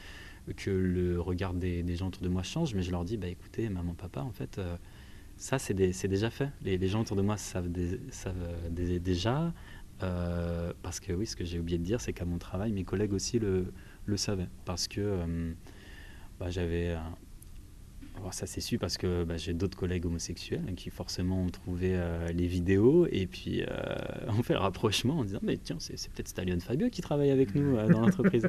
que 0.56 0.70
le 0.70 1.20
regard 1.20 1.52
des, 1.52 1.84
gens 1.96 2.08
autour 2.08 2.22
de 2.22 2.30
moi 2.30 2.42
change. 2.42 2.74
Mais 2.74 2.82
je 2.82 2.90
leur 2.90 3.04
dis, 3.04 3.18
bah, 3.18 3.28
écoutez, 3.28 3.68
maman, 3.68 3.92
papa, 3.92 4.22
en 4.22 4.32
fait, 4.32 4.58
ça, 5.36 5.58
c'est 5.58 5.74
déjà 5.74 6.30
fait. 6.30 6.48
Les, 6.62 6.88
gens 6.88 7.02
autour 7.02 7.16
de 7.16 7.22
moi 7.22 7.36
savent, 7.36 7.68
savent 8.10 8.48
déjà. 8.70 9.52
Euh, 10.03 10.72
parce 10.82 11.01
que 11.01 11.12
oui, 11.12 11.26
ce 11.26 11.36
que 11.36 11.44
j'ai 11.44 11.59
oublié 11.59 11.78
de 11.78 11.84
dire, 11.84 12.01
c'est 12.01 12.12
qu'à 12.12 12.24
mon 12.24 12.38
travail, 12.38 12.72
mes 12.72 12.84
collègues 12.84 13.12
aussi 13.12 13.38
le, 13.38 13.72
le 14.07 14.16
savaient. 14.16 14.48
Parce 14.64 14.88
que 14.88 15.01
euh, 15.01 15.53
bah, 16.38 16.51
j'avais. 16.51 16.96
Ça 18.30 18.46
s'est 18.46 18.60
su 18.60 18.78
parce 18.78 18.98
que 18.98 19.24
bah, 19.24 19.36
j'ai 19.36 19.54
d'autres 19.54 19.76
collègues 19.76 20.06
homosexuels 20.06 20.62
hein, 20.68 20.74
qui 20.76 20.90
forcément 20.90 21.42
ont 21.42 21.50
trouvé 21.50 21.92
euh, 21.94 22.28
les 22.32 22.46
vidéos 22.46 23.06
et 23.10 23.26
puis 23.26 23.62
on 24.28 24.42
fait 24.42 24.54
le 24.54 24.60
rapprochement 24.60 25.18
en 25.18 25.24
disant 25.24 25.40
mais 25.42 25.56
tiens 25.56 25.76
c'est, 25.78 25.96
peut-être 26.10 26.28
Stallion 26.28 26.58
Fabio 26.60 26.88
qui 26.90 27.00
travaille 27.00 27.30
avec 27.30 27.54
nous 27.54 27.76
dans 27.76 28.00
l'entreprise. 28.00 28.48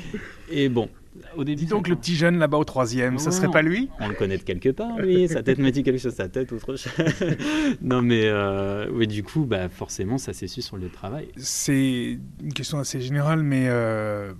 et 0.50 0.68
bon, 0.68 0.88
au 1.36 1.44
début, 1.44 1.62
Dis 1.62 1.66
donc 1.66 1.88
le 1.88 1.96
petit 1.96 2.14
jeune 2.14 2.38
là-bas 2.38 2.56
au 2.56 2.64
troisième, 2.64 3.18
ça 3.18 3.30
serait 3.30 3.50
pas 3.50 3.62
lui? 3.62 3.90
On 4.00 4.08
le 4.08 4.14
connaît 4.14 4.38
de 4.38 4.42
quelque 4.42 4.70
part, 4.70 4.96
oui. 5.02 5.28
Sa 5.28 5.42
tête 5.42 5.58
me 5.58 5.70
dit 5.70 5.82
quelque 5.82 5.98
chose, 5.98 6.14
sa 6.14 6.28
tête 6.28 6.50
ou 6.52 6.56
autre 6.56 6.76
chose. 6.76 6.92
non, 7.82 8.00
mais 8.00 8.22
euh, 8.24 8.88
oui, 8.92 9.06
du 9.06 9.22
coup, 9.22 9.44
bah, 9.44 9.68
forcément, 9.68 10.16
ça 10.16 10.32
s'est 10.32 10.46
su 10.46 10.62
sur 10.62 10.76
le 10.76 10.88
travail. 10.88 11.28
C'est 11.36 12.18
une 12.42 12.52
question 12.54 12.78
assez 12.78 13.00
générale, 13.00 13.42
mais 13.42 13.66
euh, 13.68 14.32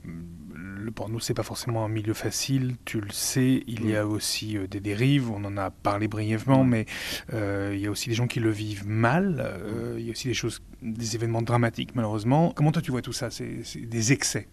le 0.83 0.91
porno, 0.91 1.19
c'est 1.21 1.35
pas 1.35 1.43
forcément 1.43 1.85
un 1.85 1.89
milieu 1.89 2.15
facile, 2.15 2.77
tu 2.85 3.01
le 3.01 3.11
sais. 3.11 3.63
Il 3.67 3.89
y 3.89 3.97
a 3.97 4.07
aussi 4.07 4.57
euh, 4.57 4.67
des 4.67 4.81
dérives, 4.81 5.31
on 5.31 5.45
en 5.45 5.57
a 5.57 5.71
parlé 5.71 6.09
brièvement, 6.09 6.65
mais 6.65 6.87
euh, 7.33 7.73
il 7.75 7.81
y 7.81 7.87
a 7.87 7.91
aussi 7.91 8.09
des 8.09 8.15
gens 8.15 8.27
qui 8.27 8.41
le 8.41 8.51
vivent 8.51 8.87
mal. 8.87 9.37
Euh, 9.41 9.97
il 9.99 10.05
y 10.05 10.09
a 10.09 10.13
aussi 10.13 10.29
des 10.29 10.35
choses, 10.35 10.61
des 10.83 11.15
événements 11.15 11.43
dramatiques, 11.43 11.95
malheureusement. 11.95 12.53
Comment 12.55 12.73
toi, 12.73 12.83
tu 12.83 12.91
vois 12.91 13.03
tout 13.03 13.13
ça? 13.13 13.31
C'est 13.31 13.63
des 13.77 14.13
excès 14.13 14.49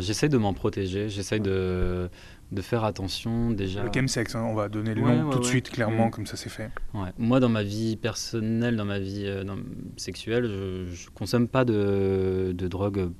J'essaie 0.00 0.28
de 0.28 0.38
m'en 0.38 0.54
protéger, 0.54 1.08
j'essaie 1.08 1.40
de, 1.40 2.10
de 2.52 2.62
faire 2.62 2.84
attention 2.84 3.50
déjà. 3.50 3.82
Le 3.82 3.90
chemsex, 3.94 4.34
hein, 4.34 4.44
on 4.48 4.54
va 4.54 4.68
donner 4.68 4.94
le 4.94 5.02
nom 5.02 5.30
tout 5.30 5.40
de 5.40 5.44
suite, 5.44 5.70
clairement, 5.70 6.08
mm. 6.08 6.10
comme 6.10 6.26
ça 6.26 6.36
c'est 6.36 6.50
fait. 6.50 6.70
Moi, 7.18 7.40
dans 7.40 7.48
ma 7.48 7.62
vie 7.62 7.96
personnelle, 7.96 8.76
dans 8.76 8.84
ma 8.84 8.98
vie 8.98 9.30
sexuelle, 9.96 10.46
je, 10.46 10.94
je 10.94 11.10
consomme 11.10 11.48
pas 11.48 11.64
de, 11.64 12.52
de 12.56 12.68
drogue 12.68 13.10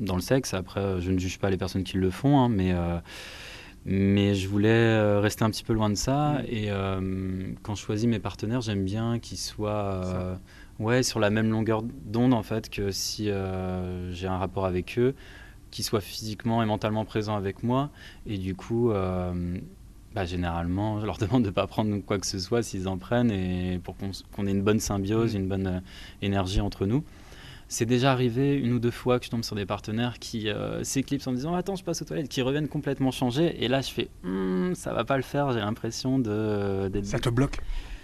dans 0.00 0.16
le 0.16 0.20
sexe. 0.20 0.54
Après, 0.54 1.00
je 1.00 1.10
ne 1.10 1.18
juge 1.18 1.38
pas 1.38 1.50
les 1.50 1.56
personnes 1.56 1.84
qui 1.84 1.96
le 1.96 2.10
font, 2.10 2.40
hein, 2.40 2.48
mais, 2.48 2.72
euh, 2.72 2.98
mais 3.84 4.34
je 4.34 4.48
voulais 4.48 4.68
euh, 4.68 5.20
rester 5.20 5.44
un 5.44 5.50
petit 5.50 5.64
peu 5.64 5.72
loin 5.72 5.90
de 5.90 5.94
ça. 5.94 6.32
Mm. 6.32 6.44
Et 6.48 6.70
euh, 6.70 7.52
quand 7.62 7.74
je 7.74 7.82
choisis 7.82 8.08
mes 8.08 8.18
partenaires, 8.18 8.60
j'aime 8.60 8.84
bien 8.84 9.18
qu'ils 9.18 9.38
soient 9.38 10.38
ouais, 10.78 11.02
sur 11.02 11.20
la 11.20 11.30
même 11.30 11.50
longueur 11.50 11.82
d'onde, 11.82 12.34
en 12.34 12.42
fait, 12.42 12.70
que 12.70 12.90
si 12.90 13.30
j'ai 14.10 14.26
un 14.26 14.38
rapport 14.38 14.66
avec 14.66 14.98
eux, 14.98 15.14
qu'ils 15.70 15.84
soient 15.84 16.00
physiquement 16.00 16.62
et 16.62 16.66
mentalement 16.66 17.04
présents 17.04 17.36
avec 17.36 17.62
moi. 17.62 17.90
Et 18.26 18.38
du 18.38 18.54
coup, 18.54 18.92
bah, 20.14 20.24
généralement, 20.24 21.00
je 21.00 21.06
leur 21.06 21.18
demande 21.18 21.42
de 21.42 21.48
ne 21.48 21.54
pas 21.54 21.66
prendre 21.66 21.96
quoi 21.98 22.18
que 22.18 22.26
ce 22.26 22.38
soit 22.38 22.62
s'ils 22.62 22.88
en 22.88 22.98
prennent, 22.98 23.30
et 23.30 23.78
pour 23.84 23.96
qu'on 23.96 24.46
ait 24.46 24.50
une 24.50 24.62
bonne 24.62 24.80
symbiose, 24.80 25.34
mm. 25.34 25.38
une 25.38 25.48
bonne 25.48 25.82
énergie 26.22 26.60
entre 26.60 26.86
nous. 26.86 27.04
C'est 27.72 27.86
déjà 27.86 28.10
arrivé 28.10 28.56
une 28.56 28.72
ou 28.72 28.80
deux 28.80 28.90
fois 28.90 29.20
que 29.20 29.26
je 29.26 29.30
tombe 29.30 29.44
sur 29.44 29.54
des 29.54 29.64
partenaires 29.64 30.18
qui 30.18 30.48
euh, 30.48 30.82
s'éclipsent 30.82 31.28
en 31.28 31.32
disant 31.32 31.54
Attends, 31.54 31.76
je 31.76 31.84
passe 31.84 32.02
aux 32.02 32.04
toilettes, 32.04 32.28
qui 32.28 32.42
reviennent 32.42 32.66
complètement 32.66 33.12
changés. 33.12 33.62
Et 33.62 33.68
là, 33.68 33.80
je 33.80 33.92
fais 33.92 34.08
hmm, 34.24 34.74
Ça 34.74 34.92
va 34.92 35.04
pas 35.04 35.16
le 35.16 35.22
faire, 35.22 35.52
j'ai 35.52 35.60
l'impression 35.60 36.18
de. 36.18 36.90
Ça 37.04 37.20
te 37.20 37.28
bloque? 37.28 37.58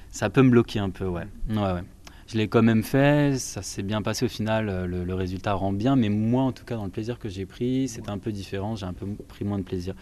Ça 0.08 0.30
peut 0.30 0.42
me 0.42 0.50
bloquer 0.50 0.78
un 0.78 0.90
peu, 0.90 1.06
ouais. 1.06 1.26
ouais, 1.50 1.56
ouais. 1.56 1.82
Je 2.28 2.38
l'ai 2.38 2.46
quand 2.46 2.62
même 2.62 2.84
fait, 2.84 3.38
ça 3.40 3.60
s'est 3.60 3.82
bien 3.82 4.02
passé 4.02 4.24
au 4.24 4.28
final, 4.28 4.86
le, 4.86 5.04
le, 5.04 5.14
résultat 5.14 5.52
rend 5.54 5.72
bien, 5.72 5.96
mais 5.96 6.08
moi, 6.08 6.44
en 6.44 6.52
tout 6.52 6.64
cas, 6.64 6.76
dans 6.76 6.84
le 6.84 6.90
plaisir 6.90 7.18
que 7.18 7.28
j'ai 7.28 7.44
pris, 7.44 7.88
c'était 7.88 8.10
un 8.10 8.18
peu 8.18 8.30
différent, 8.30 8.76
j'ai 8.76 8.86
un 8.86 8.92
peu 8.92 9.06
pris 9.28 9.44
moins 9.44 9.58
de 9.58 9.64
plaisir. 9.64 9.94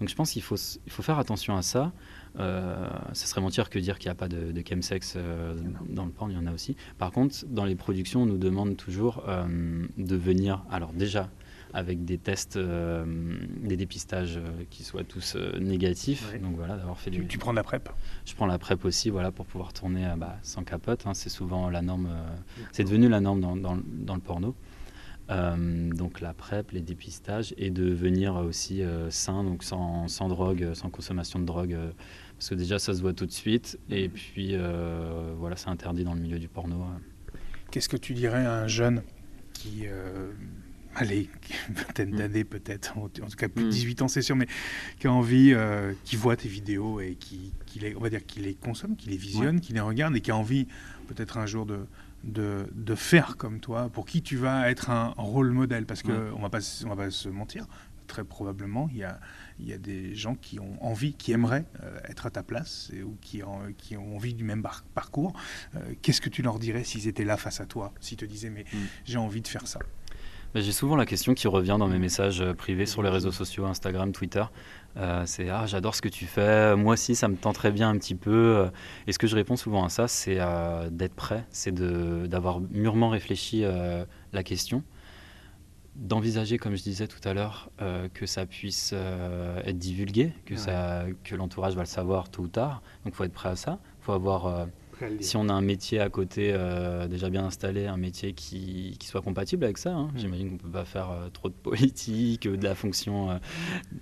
Donc 0.00 0.08
je 0.08 0.14
pense 0.16 0.32
qu'il 0.32 0.42
faut, 0.42 0.56
il 0.56 0.92
faut 0.92 1.02
faire 1.02 1.20
attention 1.20 1.56
à 1.56 1.62
ça. 1.62 1.92
Euh, 2.38 2.88
ce 3.12 3.26
serait 3.26 3.40
mentir 3.40 3.68
que 3.68 3.78
dire 3.78 3.98
qu'il 3.98 4.08
n'y 4.08 4.12
a 4.12 4.16
pas 4.16 4.28
de, 4.28 4.52
de 4.52 4.62
chemsex 4.66 5.14
euh, 5.16 5.54
dans 5.88 6.06
le 6.06 6.10
porn, 6.10 6.30
il 6.30 6.34
y 6.34 6.38
en 6.38 6.46
a 6.46 6.52
aussi. 6.52 6.76
Par 6.98 7.10
contre, 7.10 7.44
dans 7.46 7.64
les 7.64 7.74
productions, 7.74 8.22
on 8.22 8.26
nous 8.26 8.38
demande 8.38 8.76
toujours 8.76 9.24
euh, 9.28 9.86
de 9.98 10.16
venir, 10.16 10.64
alors 10.70 10.92
déjà, 10.92 11.28
avec 11.74 12.04
des 12.04 12.18
tests, 12.18 12.58
des 12.58 13.76
dépistages 13.78 14.38
qui 14.68 14.84
soient 14.84 15.04
tous 15.04 15.36
négatifs. 15.58 16.38
Donc 16.42 16.54
voilà, 16.56 16.76
d'avoir 16.76 16.98
fait 16.98 17.10
du. 17.10 17.26
Tu 17.26 17.38
prends 17.38 17.52
la 17.52 17.62
PrEP? 17.62 17.88
Je 18.26 18.34
prends 18.34 18.44
la 18.44 18.58
PrEP 18.58 18.84
aussi, 18.84 19.08
voilà, 19.08 19.30
pour 19.32 19.46
pouvoir 19.46 19.72
tourner 19.72 20.06
bah, 20.18 20.36
sans 20.42 20.64
capote. 20.64 21.06
Hein. 21.06 21.14
c'est 21.14 21.30
souvent 21.30 21.70
la 21.70 21.80
norme. 21.80 22.10
c'est 22.72 22.84
devenu 22.84 23.08
la 23.08 23.20
norme 23.20 23.40
dans, 23.40 23.56
dans, 23.56 23.78
dans 23.82 24.14
le 24.14 24.20
porno. 24.20 24.54
donc 25.30 26.20
la 26.20 26.34
PrEP, 26.34 26.72
les 26.72 26.82
dépistages, 26.82 27.54
et 27.56 27.70
de 27.70 27.90
venir 27.90 28.34
aussi 28.34 28.82
sain, 29.08 29.42
donc 29.42 29.64
sans, 29.64 30.08
sans, 30.08 30.28
drogue, 30.28 30.74
sans 30.74 30.90
consommation 30.90 31.38
de 31.38 31.46
drogue 31.46 31.78
parce 32.42 32.50
que 32.50 32.54
déjà, 32.56 32.80
ça 32.80 32.92
se 32.92 33.00
voit 33.00 33.12
tout 33.12 33.24
de 33.24 33.30
suite. 33.30 33.78
Et 33.88 34.08
puis, 34.08 34.56
euh, 34.56 35.32
voilà, 35.38 35.54
c'est 35.54 35.68
interdit 35.68 36.02
dans 36.02 36.14
le 36.14 36.20
milieu 36.20 36.40
du 36.40 36.48
porno. 36.48 36.84
Qu'est-ce 37.70 37.88
que 37.88 37.96
tu 37.96 38.14
dirais 38.14 38.44
à 38.44 38.54
un 38.54 38.66
jeune 38.66 39.04
qui, 39.52 39.82
euh, 39.86 40.32
allez, 40.96 41.30
une 41.68 41.74
vingtaine 41.76 42.10
mhm. 42.10 42.18
d'années 42.18 42.42
peut-être, 42.42 42.98
en, 42.98 43.08
tout 43.08 43.22
cas 43.38 43.48
plus 43.48 43.66
de 43.66 43.70
18 43.70 44.00
mhm. 44.00 44.04
ans, 44.04 44.08
c'est 44.08 44.22
sûr, 44.22 44.34
mais 44.34 44.48
qui 44.98 45.06
a 45.06 45.12
envie, 45.12 45.52
euh, 45.54 45.92
qui 46.02 46.16
voit 46.16 46.34
tes 46.34 46.48
vidéos 46.48 46.98
et 46.98 47.14
qui, 47.14 47.52
les, 47.80 47.94
on 47.94 48.00
va 48.00 48.10
dire, 48.10 48.26
qui 48.26 48.40
les 48.40 48.54
consomme, 48.54 48.96
qui 48.96 49.08
les 49.08 49.16
visionne, 49.16 49.60
qui 49.60 49.72
les 49.72 49.78
regarde 49.78 50.16
et 50.16 50.20
qui 50.20 50.32
a 50.32 50.36
envie 50.36 50.66
peut-être 51.06 51.38
un 51.38 51.46
jour 51.46 51.64
de, 51.64 51.86
de, 52.24 52.66
de, 52.74 52.94
faire 52.96 53.36
comme 53.36 53.60
toi, 53.60 53.88
pour 53.88 54.04
qui 54.04 54.20
tu 54.20 54.36
vas 54.36 54.68
être 54.68 54.90
un 54.90 55.14
rôle 55.16 55.52
modèle 55.52 55.86
Parce 55.86 56.02
qu'on 56.02 56.10
on 56.10 56.38
ne 56.38 56.42
va 56.42 56.50
pas 56.50 56.60
se 56.60 57.28
mentir, 57.28 57.68
très 58.08 58.24
probablement, 58.24 58.88
il 58.90 58.98
y 58.98 59.04
a, 59.04 59.20
il 59.58 59.68
y 59.68 59.72
a 59.72 59.78
des 59.78 60.14
gens 60.14 60.34
qui 60.34 60.58
ont 60.58 60.76
envie, 60.80 61.14
qui 61.14 61.32
aimeraient 61.32 61.64
euh, 61.82 61.98
être 62.08 62.26
à 62.26 62.30
ta 62.30 62.42
place 62.42 62.90
ou 63.04 63.16
qui, 63.20 63.42
qui 63.78 63.96
ont 63.96 64.16
envie 64.16 64.34
du 64.34 64.44
même 64.44 64.62
parcours. 64.94 65.32
Euh, 65.74 65.80
qu'est-ce 66.02 66.20
que 66.20 66.28
tu 66.28 66.42
leur 66.42 66.58
dirais 66.58 66.84
s'ils 66.84 67.08
étaient 67.08 67.24
là 67.24 67.36
face 67.36 67.60
à 67.60 67.66
toi, 67.66 67.92
s'ils 68.00 68.16
te 68.16 68.24
disaient 68.24 68.50
mais 68.50 68.64
mm. 68.72 68.78
j'ai 69.04 69.18
envie 69.18 69.40
de 69.42 69.48
faire 69.48 69.66
ça? 69.66 69.80
J'ai 70.54 70.72
souvent 70.72 70.96
la 70.96 71.06
question 71.06 71.32
qui 71.32 71.48
revient 71.48 71.76
dans 71.78 71.88
mes 71.88 71.98
messages 71.98 72.42
euh, 72.42 72.52
privés 72.52 72.84
sur 72.84 73.02
les 73.02 73.08
réseaux 73.08 73.32
sociaux, 73.32 73.64
Instagram, 73.64 74.12
Twitter. 74.12 74.44
c'est 75.24 75.48
ah 75.48 75.64
j'adore 75.66 75.94
ce 75.94 76.02
que 76.02 76.10
tu 76.10 76.26
fais, 76.26 76.76
moi 76.76 76.92
aussi 76.92 77.14
ça 77.14 77.28
me 77.28 77.36
tenterait 77.36 77.72
bien 77.72 77.88
un 77.88 77.96
petit 77.96 78.14
peu. 78.14 78.70
Et 79.06 79.12
ce 79.12 79.18
que 79.18 79.26
je 79.26 79.34
réponds 79.34 79.56
souvent 79.56 79.84
à 79.84 79.88
ça, 79.88 80.08
c'est 80.08 80.38
d'être 80.90 81.14
prêt, 81.14 81.46
c'est 81.50 81.72
d'avoir 81.72 82.60
mûrement 82.60 83.08
réfléchi 83.08 83.64
la 84.32 84.42
question 84.42 84.84
d'envisager, 85.96 86.58
comme 86.58 86.74
je 86.74 86.82
disais 86.82 87.06
tout 87.06 87.20
à 87.24 87.34
l'heure, 87.34 87.70
euh, 87.80 88.08
que 88.12 88.26
ça 88.26 88.46
puisse 88.46 88.92
euh, 88.94 89.60
être 89.64 89.78
divulgué, 89.78 90.32
que, 90.46 90.56
ça, 90.56 91.04
que 91.24 91.34
l'entourage 91.34 91.74
va 91.74 91.82
le 91.82 91.86
savoir 91.86 92.30
tôt 92.30 92.42
ou 92.42 92.48
tard. 92.48 92.82
Donc 93.04 93.14
il 93.14 93.16
faut 93.16 93.24
être 93.24 93.32
prêt 93.32 93.50
à 93.50 93.56
ça. 93.56 93.78
Il 94.00 94.04
faut 94.04 94.12
avoir, 94.12 94.46
euh, 94.46 94.66
si 95.20 95.36
on 95.36 95.48
a 95.48 95.52
un 95.52 95.60
métier 95.60 96.00
à 96.00 96.08
côté 96.08 96.56
déjà 97.10 97.28
bien 97.28 97.44
installé, 97.44 97.86
un 97.86 97.96
métier 97.96 98.32
qui, 98.32 98.96
qui 98.98 99.06
soit 99.06 99.22
compatible 99.22 99.64
avec 99.64 99.78
ça. 99.78 99.92
Hein. 99.92 100.10
Mm. 100.14 100.18
J'imagine 100.18 100.48
qu'on 100.48 100.54
ne 100.54 100.60
peut 100.60 100.78
pas 100.78 100.84
faire 100.84 101.10
trop 101.32 101.48
de 101.48 101.54
politique, 101.54 102.48
de 102.48 102.64
la 102.64 102.74
fonction, 102.74 103.40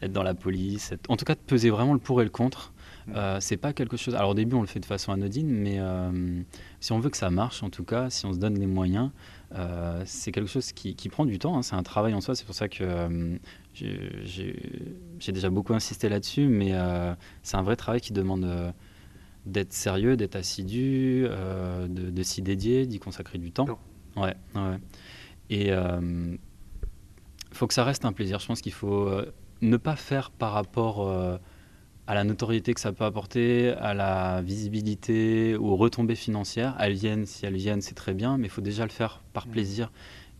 être 0.02 0.12
dans 0.12 0.22
la 0.22 0.34
police. 0.34 0.94
En 1.08 1.16
tout 1.16 1.24
cas, 1.24 1.34
de 1.34 1.40
peser 1.40 1.70
vraiment 1.70 1.94
le 1.94 2.00
pour 2.00 2.20
et 2.20 2.24
le 2.24 2.30
contre. 2.30 2.72
Euh, 3.14 3.38
c'est 3.40 3.56
pas 3.56 3.72
quelque 3.72 3.96
chose. 3.96 4.14
Alors 4.14 4.30
au 4.30 4.34
début, 4.34 4.56
on 4.56 4.60
le 4.60 4.66
fait 4.66 4.80
de 4.80 4.84
façon 4.86 5.12
anodine, 5.12 5.48
mais 5.48 5.76
euh, 5.78 6.42
si 6.80 6.92
on 6.92 7.00
veut 7.00 7.10
que 7.10 7.16
ça 7.16 7.30
marche, 7.30 7.62
en 7.62 7.70
tout 7.70 7.84
cas, 7.84 8.10
si 8.10 8.26
on 8.26 8.32
se 8.32 8.38
donne 8.38 8.58
les 8.58 8.66
moyens, 8.66 9.10
euh, 9.52 10.02
c'est 10.06 10.32
quelque 10.32 10.48
chose 10.48 10.72
qui, 10.72 10.94
prend 11.08 11.24
du 11.24 11.38
temps. 11.38 11.56
Hein. 11.56 11.62
C'est 11.62 11.74
un 11.74 11.82
travail 11.82 12.14
en 12.14 12.20
soi. 12.20 12.34
C'est 12.34 12.44
pour 12.44 12.54
ça 12.54 12.68
que 12.68 13.38
j'ai 13.74 15.32
déjà 15.32 15.50
beaucoup 15.50 15.74
insisté 15.74 16.08
là-dessus, 16.08 16.46
mais 16.46 16.72
c'est 17.42 17.56
un 17.56 17.62
vrai 17.62 17.76
travail 17.76 18.00
qui 18.00 18.12
demande 18.12 18.74
d'être 19.46 19.72
sérieux, 19.72 20.16
d'être 20.16 20.36
assidu, 20.36 21.26
de, 21.88 22.22
s'y 22.22 22.42
dédier, 22.42 22.86
d'y 22.86 22.98
consacrer 22.98 23.38
du 23.38 23.52
temps. 23.52 23.66
Ouais, 24.16 24.34
ouais. 24.54 24.78
Et 25.50 25.68
il 25.68 26.38
faut 27.52 27.66
que 27.66 27.74
ça 27.74 27.84
reste 27.84 28.04
un 28.04 28.12
plaisir. 28.12 28.38
Je 28.38 28.46
pense 28.46 28.60
qu'il 28.60 28.72
faut 28.72 29.10
ne 29.62 29.76
pas 29.76 29.96
faire 29.96 30.30
par 30.30 30.52
rapport 30.52 31.40
à 32.06 32.14
la 32.14 32.24
notoriété 32.24 32.74
que 32.74 32.80
ça 32.80 32.92
peut 32.92 33.04
apporter, 33.04 33.70
à 33.70 33.94
la 33.94 34.42
visibilité, 34.42 35.54
aux 35.56 35.76
retombées 35.76 36.16
financières. 36.16 36.76
Elles 36.80 36.94
viennent, 36.94 37.26
si 37.26 37.46
elles 37.46 37.56
viennent, 37.56 37.82
c'est 37.82 37.94
très 37.94 38.14
bien, 38.14 38.36
mais 38.36 38.46
il 38.46 38.50
faut 38.50 38.60
déjà 38.60 38.84
le 38.84 38.90
faire 38.90 39.22
par 39.32 39.46
plaisir 39.46 39.92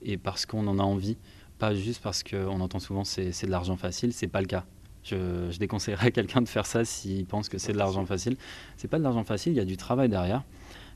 et 0.03 0.17
parce 0.17 0.47
qu'on 0.47 0.67
en 0.67 0.79
a 0.79 0.83
envie, 0.83 1.17
pas 1.59 1.75
juste 1.75 2.03
parce 2.03 2.23
qu'on 2.23 2.61
entend 2.61 2.81
souvent 2.81 3.05
c'est, 3.05 3.33
c'est 3.33 3.47
de 3.47 3.51
l'argent 3.51 3.77
facile, 3.77 4.13
c'est 4.13 4.27
pas 4.27 4.41
le 4.41 4.47
cas. 4.47 4.65
Je, 5.03 5.49
je 5.51 5.59
déconseillerais 5.59 6.09
à 6.09 6.11
quelqu'un 6.11 6.43
de 6.43 6.49
faire 6.49 6.67
ça 6.67 6.85
s'il 6.85 7.27
pense 7.27 7.49
que 7.49 7.59
c'est 7.59 7.73
de 7.73 7.79
l'argent 7.79 8.05
facile. 8.05 8.37
C'est 8.77 8.89
pas 8.89 8.99
de 8.99 9.05
l'argent 9.05 9.25
facile, 9.25 9.53
il 9.53 9.57
y 9.57 9.61
a 9.61 9.65
du 9.65 9.77
travail 9.77 10.09
derrière. 10.09 10.43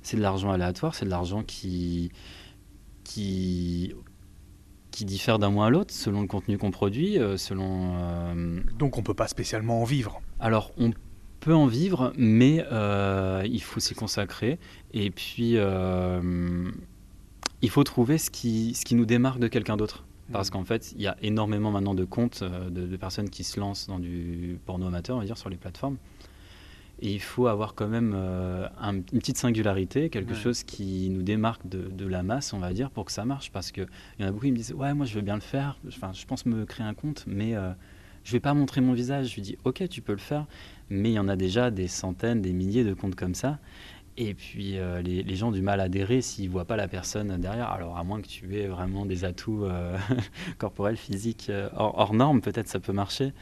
C'est 0.03 0.16
de 0.16 0.23
l'argent 0.23 0.51
aléatoire, 0.51 0.95
c'est 0.95 1.07
de 1.07 1.11
l'argent 1.11 1.43
qui, 1.43 2.11
qui 3.05 3.95
qui 4.95 5.05
diffère 5.05 5.41
d'un 5.41 5.51
mois 5.51 5.66
à 5.66 5.70
l'autre 5.70 5.93
selon 5.93 6.20
le 6.20 6.28
contenu 6.28 6.57
qu'on 6.57 6.70
produit, 6.70 7.19
euh, 7.19 7.36
selon. 7.36 7.97
Euh, 7.97 8.61
Donc 8.78 8.97
on 8.97 9.03
peut 9.03 9.15
pas 9.15 9.27
spécialement 9.27 9.82
en 9.82 9.85
vivre. 9.85 10.23
Alors 10.40 10.73
on 10.78 10.93
peut 11.40 11.55
en 11.55 11.66
vivre, 11.66 12.12
mais 12.16 12.65
euh, 12.73 13.43
il 13.44 13.62
faut 13.62 13.81
s'y 13.81 13.94
consacrer. 13.94 14.59
Et 14.93 15.11
puis 15.11 15.56
il 17.62 17.70
faut 17.70 17.85
trouver 17.85 18.19
ce 18.19 18.31
qui, 18.31 18.74
ce 18.74 18.85
qui 18.85 18.94
nous 18.94 19.06
démarque 19.06 19.39
de 19.39 19.48
quelqu'un 19.48 19.77
d'autre. 19.77 20.05
Parce 20.32 20.48
mmh. 20.48 20.52
qu'en 20.52 20.65
fait, 20.65 20.93
il 20.93 21.02
y 21.02 21.06
a 21.06 21.16
énormément 21.20 21.70
maintenant 21.70 21.94
de 21.94 22.05
comptes 22.05 22.43
de, 22.43 22.86
de, 22.86 22.97
personnes 22.97 23.28
qui 23.28 23.44
se 23.44 23.61
lancent 23.61 23.89
dans 23.89 23.98
du 23.98 24.59
porno 24.65 24.86
amateur, 24.86 25.16
on 25.16 25.20
va 25.20 25.27
dire, 25.27 25.36
sur 25.36 25.51
les 25.51 25.56
plateformes. 25.56 25.98
Et 27.01 27.12
il 27.12 27.20
faut 27.20 27.48
avoir 27.48 27.74
quand 27.74 27.89
même 27.89 28.12
euh, 28.15 28.69
une 28.82 29.02
petite 29.02 29.36
singularité, 29.36 30.11
quelque 30.11 30.35
chose 30.35 30.62
qui 30.62 31.11
nous 31.11 31.23
démarque 31.23 31.66
de, 31.66 32.06
la 32.06 32.23
masse, 32.23 32.52
on 32.52 32.59
va 32.59 32.73
dire, 32.73 32.90
pour 32.90 33.05
que 33.05 33.12
ça 33.12 33.24
marche. 33.24 33.51
Parce 33.51 33.73
qu'il 33.73 33.86
y 34.20 34.24
en 34.24 34.28
a 34.28 34.31
beaucoup 34.31 34.47
qui 34.47 34.52
me 34.52 34.56
disent 34.56 34.73
Ouais, 34.73 34.94
moi 34.94 35.05
je 35.05 35.15
veux 35.15 35.20
bien 35.20 35.35
le 35.35 35.40
faire, 35.40 35.78
enfin, 35.89 36.12
je 36.12 36.24
pense 36.24 36.47
me 36.47 36.65
créer 36.65 36.86
un 36.86 36.94
compte, 36.94 37.24
mais 37.27 37.56
euh, 37.56 37.73
je 38.25 38.31
ne 38.31 38.33
vais 38.33 38.41
pas 38.41 38.55
montrer 38.55 38.81
mon 38.81 38.93
visage. 38.93 39.31
Je 39.31 39.35
lui 39.37 39.43
dis 39.43 39.57
Ok, 39.65 39.89
tu 39.89 40.03
peux 40.03 40.13
le 40.13 40.19
faire, 40.19 40.47
mais 40.91 41.11
il 41.11 41.15
y 41.15 41.19
en 41.19 41.29
a 41.29 41.37
déjà 41.37 41.71
des 41.71 41.89
centaines, 41.89 42.43
des 42.43 42.53
milliers 42.53 42.85
de 42.85 42.95
comptes 42.95 43.15
comme 43.15 43.35
ça. 43.35 43.59
Et 44.17 44.35
puis 44.35 44.79
euh, 44.79 45.03
les, 45.03 45.35
gens 45.35 45.49
ont 45.49 45.53
du 45.53 45.61
mal 45.61 45.81
à 45.81 45.85
adhérer 45.85 46.21
s'ils 46.21 46.47
ne 46.47 46.53
voient 46.53 46.67
pas 46.67 46.77
la 46.77 46.89
personne 46.89 47.37
derrière. 47.39 47.71
Alors 47.71 47.99
à 47.99 48.05
moins 48.05 48.21
que 48.21 48.29
tu 48.29 48.57
aies 48.57 48.69
vraiment 48.69 49.07
des 49.07 49.25
atouts 49.25 49.67
corporels, 50.59 50.97
physiques 50.97 51.51
hors, 51.75 51.99
hors 51.99 52.15
normes, 52.15 52.41
peut-être 52.41 52.69
ça 52.69 52.81
peut 52.81 52.93
marcher. 52.93 53.33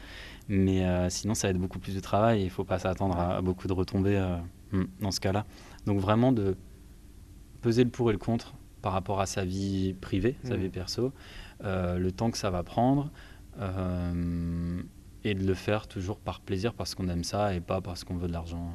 Mais 0.49 0.85
euh, 0.85 1.09
sinon, 1.09 1.33
ça 1.33 1.47
va 1.47 1.51
être 1.51 1.59
beaucoup 1.59 1.79
plus 1.79 1.95
de 1.95 1.99
travail 1.99 2.39
et 2.39 2.41
il 2.43 2.47
ne 2.47 2.51
faut 2.51 2.65
pas 2.65 2.79
s'attendre 2.79 3.17
à, 3.17 3.41
beaucoup 3.41 3.67
de 3.67 3.73
retombées 3.73 4.17
euh, 4.17 4.37
hmm, 4.71 4.85
dans 4.99 5.11
ce 5.11 5.19
cas-là. 5.19 5.45
Donc 5.85 5.99
vraiment 5.99 6.31
de 6.31 6.55
peser 7.61 7.83
le 7.83 7.89
pour 7.89 8.09
et 8.09 8.13
le 8.13 8.19
contre 8.19 8.53
par 8.81 8.91
rapport 8.91 9.21
à 9.21 9.25
sa 9.25 9.45
vie 9.45 9.93
privée, 9.93 10.35
sa 10.43 10.55
mmh. 10.55 10.59
vie 10.59 10.69
perso, 10.69 11.13
euh, 11.63 11.97
le 11.97 12.11
temps 12.11 12.31
que 12.31 12.37
ça 12.37 12.49
va 12.49 12.63
prendre, 12.63 13.11
et 13.59 15.33
de 15.33 15.45
le 15.45 15.53
faire 15.53 15.87
toujours 15.87 16.19
par 16.19 16.41
plaisir 16.41 16.73
parce 16.73 16.95
qu'on 16.95 17.07
aime 17.07 17.23
ça 17.23 17.53
et 17.53 17.61
pas 17.61 17.81
parce 17.81 18.03
qu'on 18.03 18.17
veut 18.17 18.27
de 18.27 18.33
l'argent. 18.33 18.73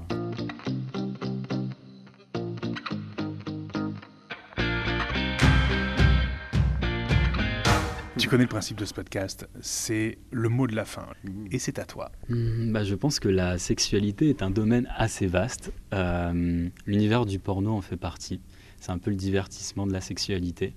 Tu 8.18 8.28
connais 8.28 8.44
le 8.44 8.48
principe 8.48 8.76
de 8.76 8.84
ce 8.84 8.92
podcast, 8.92 9.48
c'est 9.60 10.18
le 10.32 10.48
mot 10.48 10.66
de 10.66 10.74
la 10.74 10.84
fin, 10.84 11.06
et 11.52 11.59
c'est 11.59 11.78
à 11.78 11.84
toi. 11.84 12.10
Hmm, 12.28 12.72
bah, 12.72 12.82
je 12.82 12.94
pense 12.94 13.20
que 13.20 13.28
la 13.28 13.59
sexualité 13.59 14.28
est 14.28 14.42
un 14.42 14.50
domaine 14.50 14.86
assez 14.96 15.26
vaste. 15.26 15.72
Euh, 15.94 16.68
l'univers 16.84 17.26
du 17.26 17.38
porno 17.38 17.72
en 17.72 17.80
fait 17.80 17.96
partie. 17.96 18.40
C'est 18.80 18.90
un 18.90 18.98
peu 18.98 19.10
le 19.10 19.16
divertissement 19.16 19.86
de 19.86 19.92
la 19.92 20.00
sexualité. 20.00 20.74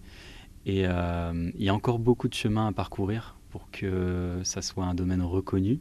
Et 0.66 0.84
euh, 0.86 1.52
il 1.56 1.64
y 1.64 1.70
a 1.70 1.74
encore 1.74 1.98
beaucoup 1.98 2.30
de 2.30 2.36
chemin 2.36 2.68
à 2.68 2.72
parcourir 2.72 3.36
pour 3.52 3.70
que 3.72 4.40
ça 4.44 4.62
soit 4.62 4.86
un 4.86 4.96
domaine 4.96 5.22
reconnu, 5.22 5.80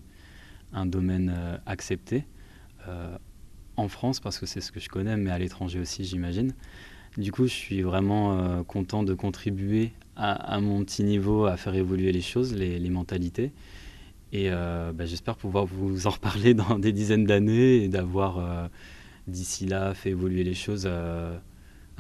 un 0.72 0.86
domaine 0.86 1.32
euh, 1.34 1.56
accepté. 1.66 2.24
en 3.76 3.88
France, 3.88 4.20
parce 4.20 4.38
que 4.38 4.47
c'est 4.47 4.60
ce 4.60 4.72
que 4.72 4.80
je 4.80 4.88
connais, 4.88 5.16
mais 5.16 5.30
à 5.30 5.38
l'étranger 5.38 5.80
aussi, 5.80 6.05
j'imagine. 6.05 6.52
Du 7.16 7.32
coup, 7.32 7.44
je 7.44 7.52
suis 7.52 7.82
vraiment 7.82 8.62
content 8.64 9.02
de 9.02 9.14
contribuer 9.14 9.92
à, 10.20 10.60
mon 10.60 10.84
petit 10.84 11.02
niveau 11.02 11.47
à 11.47 11.56
faire 11.56 11.74
évoluer 11.74 12.12
les 12.12 12.20
choses, 12.20 12.55
les, 12.55 12.90
mentalités. 12.90 13.52
Et 14.32 14.51
euh, 14.51 14.92
bah, 14.92 15.06
j'espère 15.06 15.36
pouvoir 15.36 15.64
vous 15.64 16.06
en 16.06 16.10
reparler 16.10 16.55
dans 16.55 16.78
des 16.78 16.92
dizaines 16.92 17.24
d'années 17.24 17.84
et 17.84 17.88
d'avoir 17.88 18.38
euh, 18.38 18.68
d'ici 19.26 19.66
là 19.66 19.94
fait 19.94 20.10
évoluer 20.10 20.44
les 20.44 20.55
choses 20.55 20.84
euh, 20.86 21.36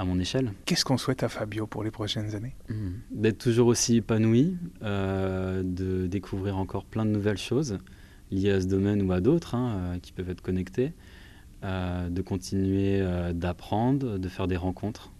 à 0.00 0.04
mon 0.04 0.18
échelle. 0.18 0.52
Qu'est-ce 0.64 0.84
qu'on 0.84 0.96
souhaite 0.96 1.22
à 1.22 1.28
Fabio 1.28 1.66
pour 1.66 1.84
les 1.84 1.90
prochaines 1.90 2.34
années? 2.34 2.54
Mmh. 2.68 2.88
D'être 3.10 3.38
toujours 3.38 3.66
aussi 3.66 3.96
épanoui, 3.96 4.56
de 4.80 6.06
découvrir 6.06 6.56
encore 6.56 6.84
plein 6.84 7.04
de 7.04 7.10
nouvelles 7.10 7.38
choses 7.38 7.78
liées 8.30 8.50
à 8.50 8.60
ce 8.60 8.66
domaine 8.66 9.02
ou 9.02 9.12
à 9.12 9.20
d'autres 9.20 9.54
hein, 9.54 9.98
qui 10.00 10.12
peuvent 10.12 10.30
être 10.30 10.40
connectées, 10.40 10.92
de 11.62 12.22
continuer 12.22 13.04
d'apprendre, 13.34 14.18
de 14.18 14.28
faire 14.28 14.48
des 14.48 14.56
rencontres 14.56 15.10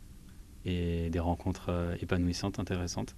et 0.65 1.11
des 1.11 1.19
rencontres 1.19 1.66
euh, 1.69 1.94
épanouissantes, 2.01 2.59
intéressantes. 2.59 3.16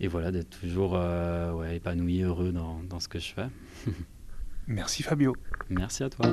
Et 0.00 0.08
voilà, 0.08 0.30
d'être 0.32 0.50
toujours 0.50 0.94
euh, 0.96 1.52
ouais, 1.52 1.76
épanoui, 1.76 2.22
heureux 2.22 2.52
dans, 2.52 2.82
dans 2.82 3.00
ce 3.00 3.08
que 3.08 3.18
je 3.18 3.32
fais. 3.32 3.48
Merci 4.66 5.02
Fabio. 5.02 5.34
Merci 5.70 6.04
à 6.04 6.10
toi. 6.10 6.26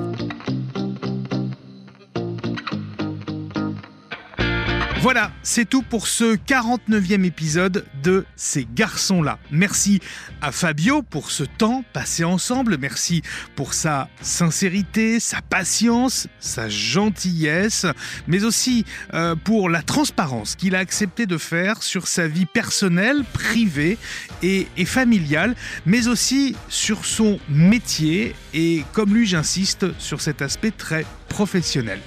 Voilà, 5.02 5.32
c'est 5.42 5.66
tout 5.66 5.80
pour 5.80 6.06
ce 6.06 6.36
49e 6.36 7.24
épisode 7.24 7.86
de 8.02 8.26
Ces 8.36 8.68
garçons-là. 8.74 9.38
Merci 9.50 9.98
à 10.42 10.52
Fabio 10.52 11.00
pour 11.00 11.30
ce 11.30 11.42
temps 11.42 11.82
passé 11.94 12.22
ensemble. 12.22 12.76
Merci 12.78 13.22
pour 13.56 13.72
sa 13.72 14.10
sincérité, 14.20 15.18
sa 15.18 15.40
patience, 15.40 16.28
sa 16.38 16.68
gentillesse, 16.68 17.86
mais 18.26 18.44
aussi 18.44 18.84
euh, 19.14 19.34
pour 19.36 19.70
la 19.70 19.80
transparence 19.80 20.54
qu'il 20.54 20.74
a 20.74 20.80
accepté 20.80 21.24
de 21.24 21.38
faire 21.38 21.82
sur 21.82 22.06
sa 22.06 22.28
vie 22.28 22.44
personnelle, 22.44 23.24
privée 23.32 23.96
et, 24.42 24.68
et 24.76 24.84
familiale, 24.84 25.56
mais 25.86 26.08
aussi 26.08 26.56
sur 26.68 27.06
son 27.06 27.40
métier 27.48 28.34
et, 28.52 28.84
comme 28.92 29.14
lui, 29.14 29.26
j'insiste 29.26 29.98
sur 29.98 30.20
cet 30.20 30.42
aspect 30.42 30.72
très 30.72 31.06
professionnel. 31.30 32.00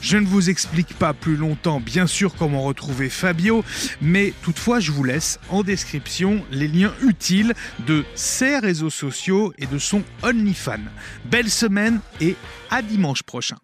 Je 0.00 0.16
ne 0.16 0.26
vous 0.26 0.50
explique 0.50 0.94
pas 0.94 1.12
plus 1.12 1.36
longtemps, 1.36 1.80
bien 1.80 2.06
sûr, 2.06 2.34
comment 2.36 2.62
retrouver 2.62 3.08
Fabio, 3.08 3.64
mais 4.00 4.32
toutefois, 4.42 4.80
je 4.80 4.92
vous 4.92 5.04
laisse 5.04 5.38
en 5.50 5.62
description 5.62 6.44
les 6.50 6.68
liens 6.68 6.92
utiles 7.02 7.54
de 7.86 8.04
ses 8.14 8.58
réseaux 8.58 8.90
sociaux 8.90 9.52
et 9.58 9.66
de 9.66 9.78
son 9.78 10.02
OnlyFans. 10.22 10.78
Belle 11.24 11.50
semaine 11.50 12.00
et 12.20 12.36
à 12.70 12.82
dimanche 12.82 13.22
prochain. 13.22 13.56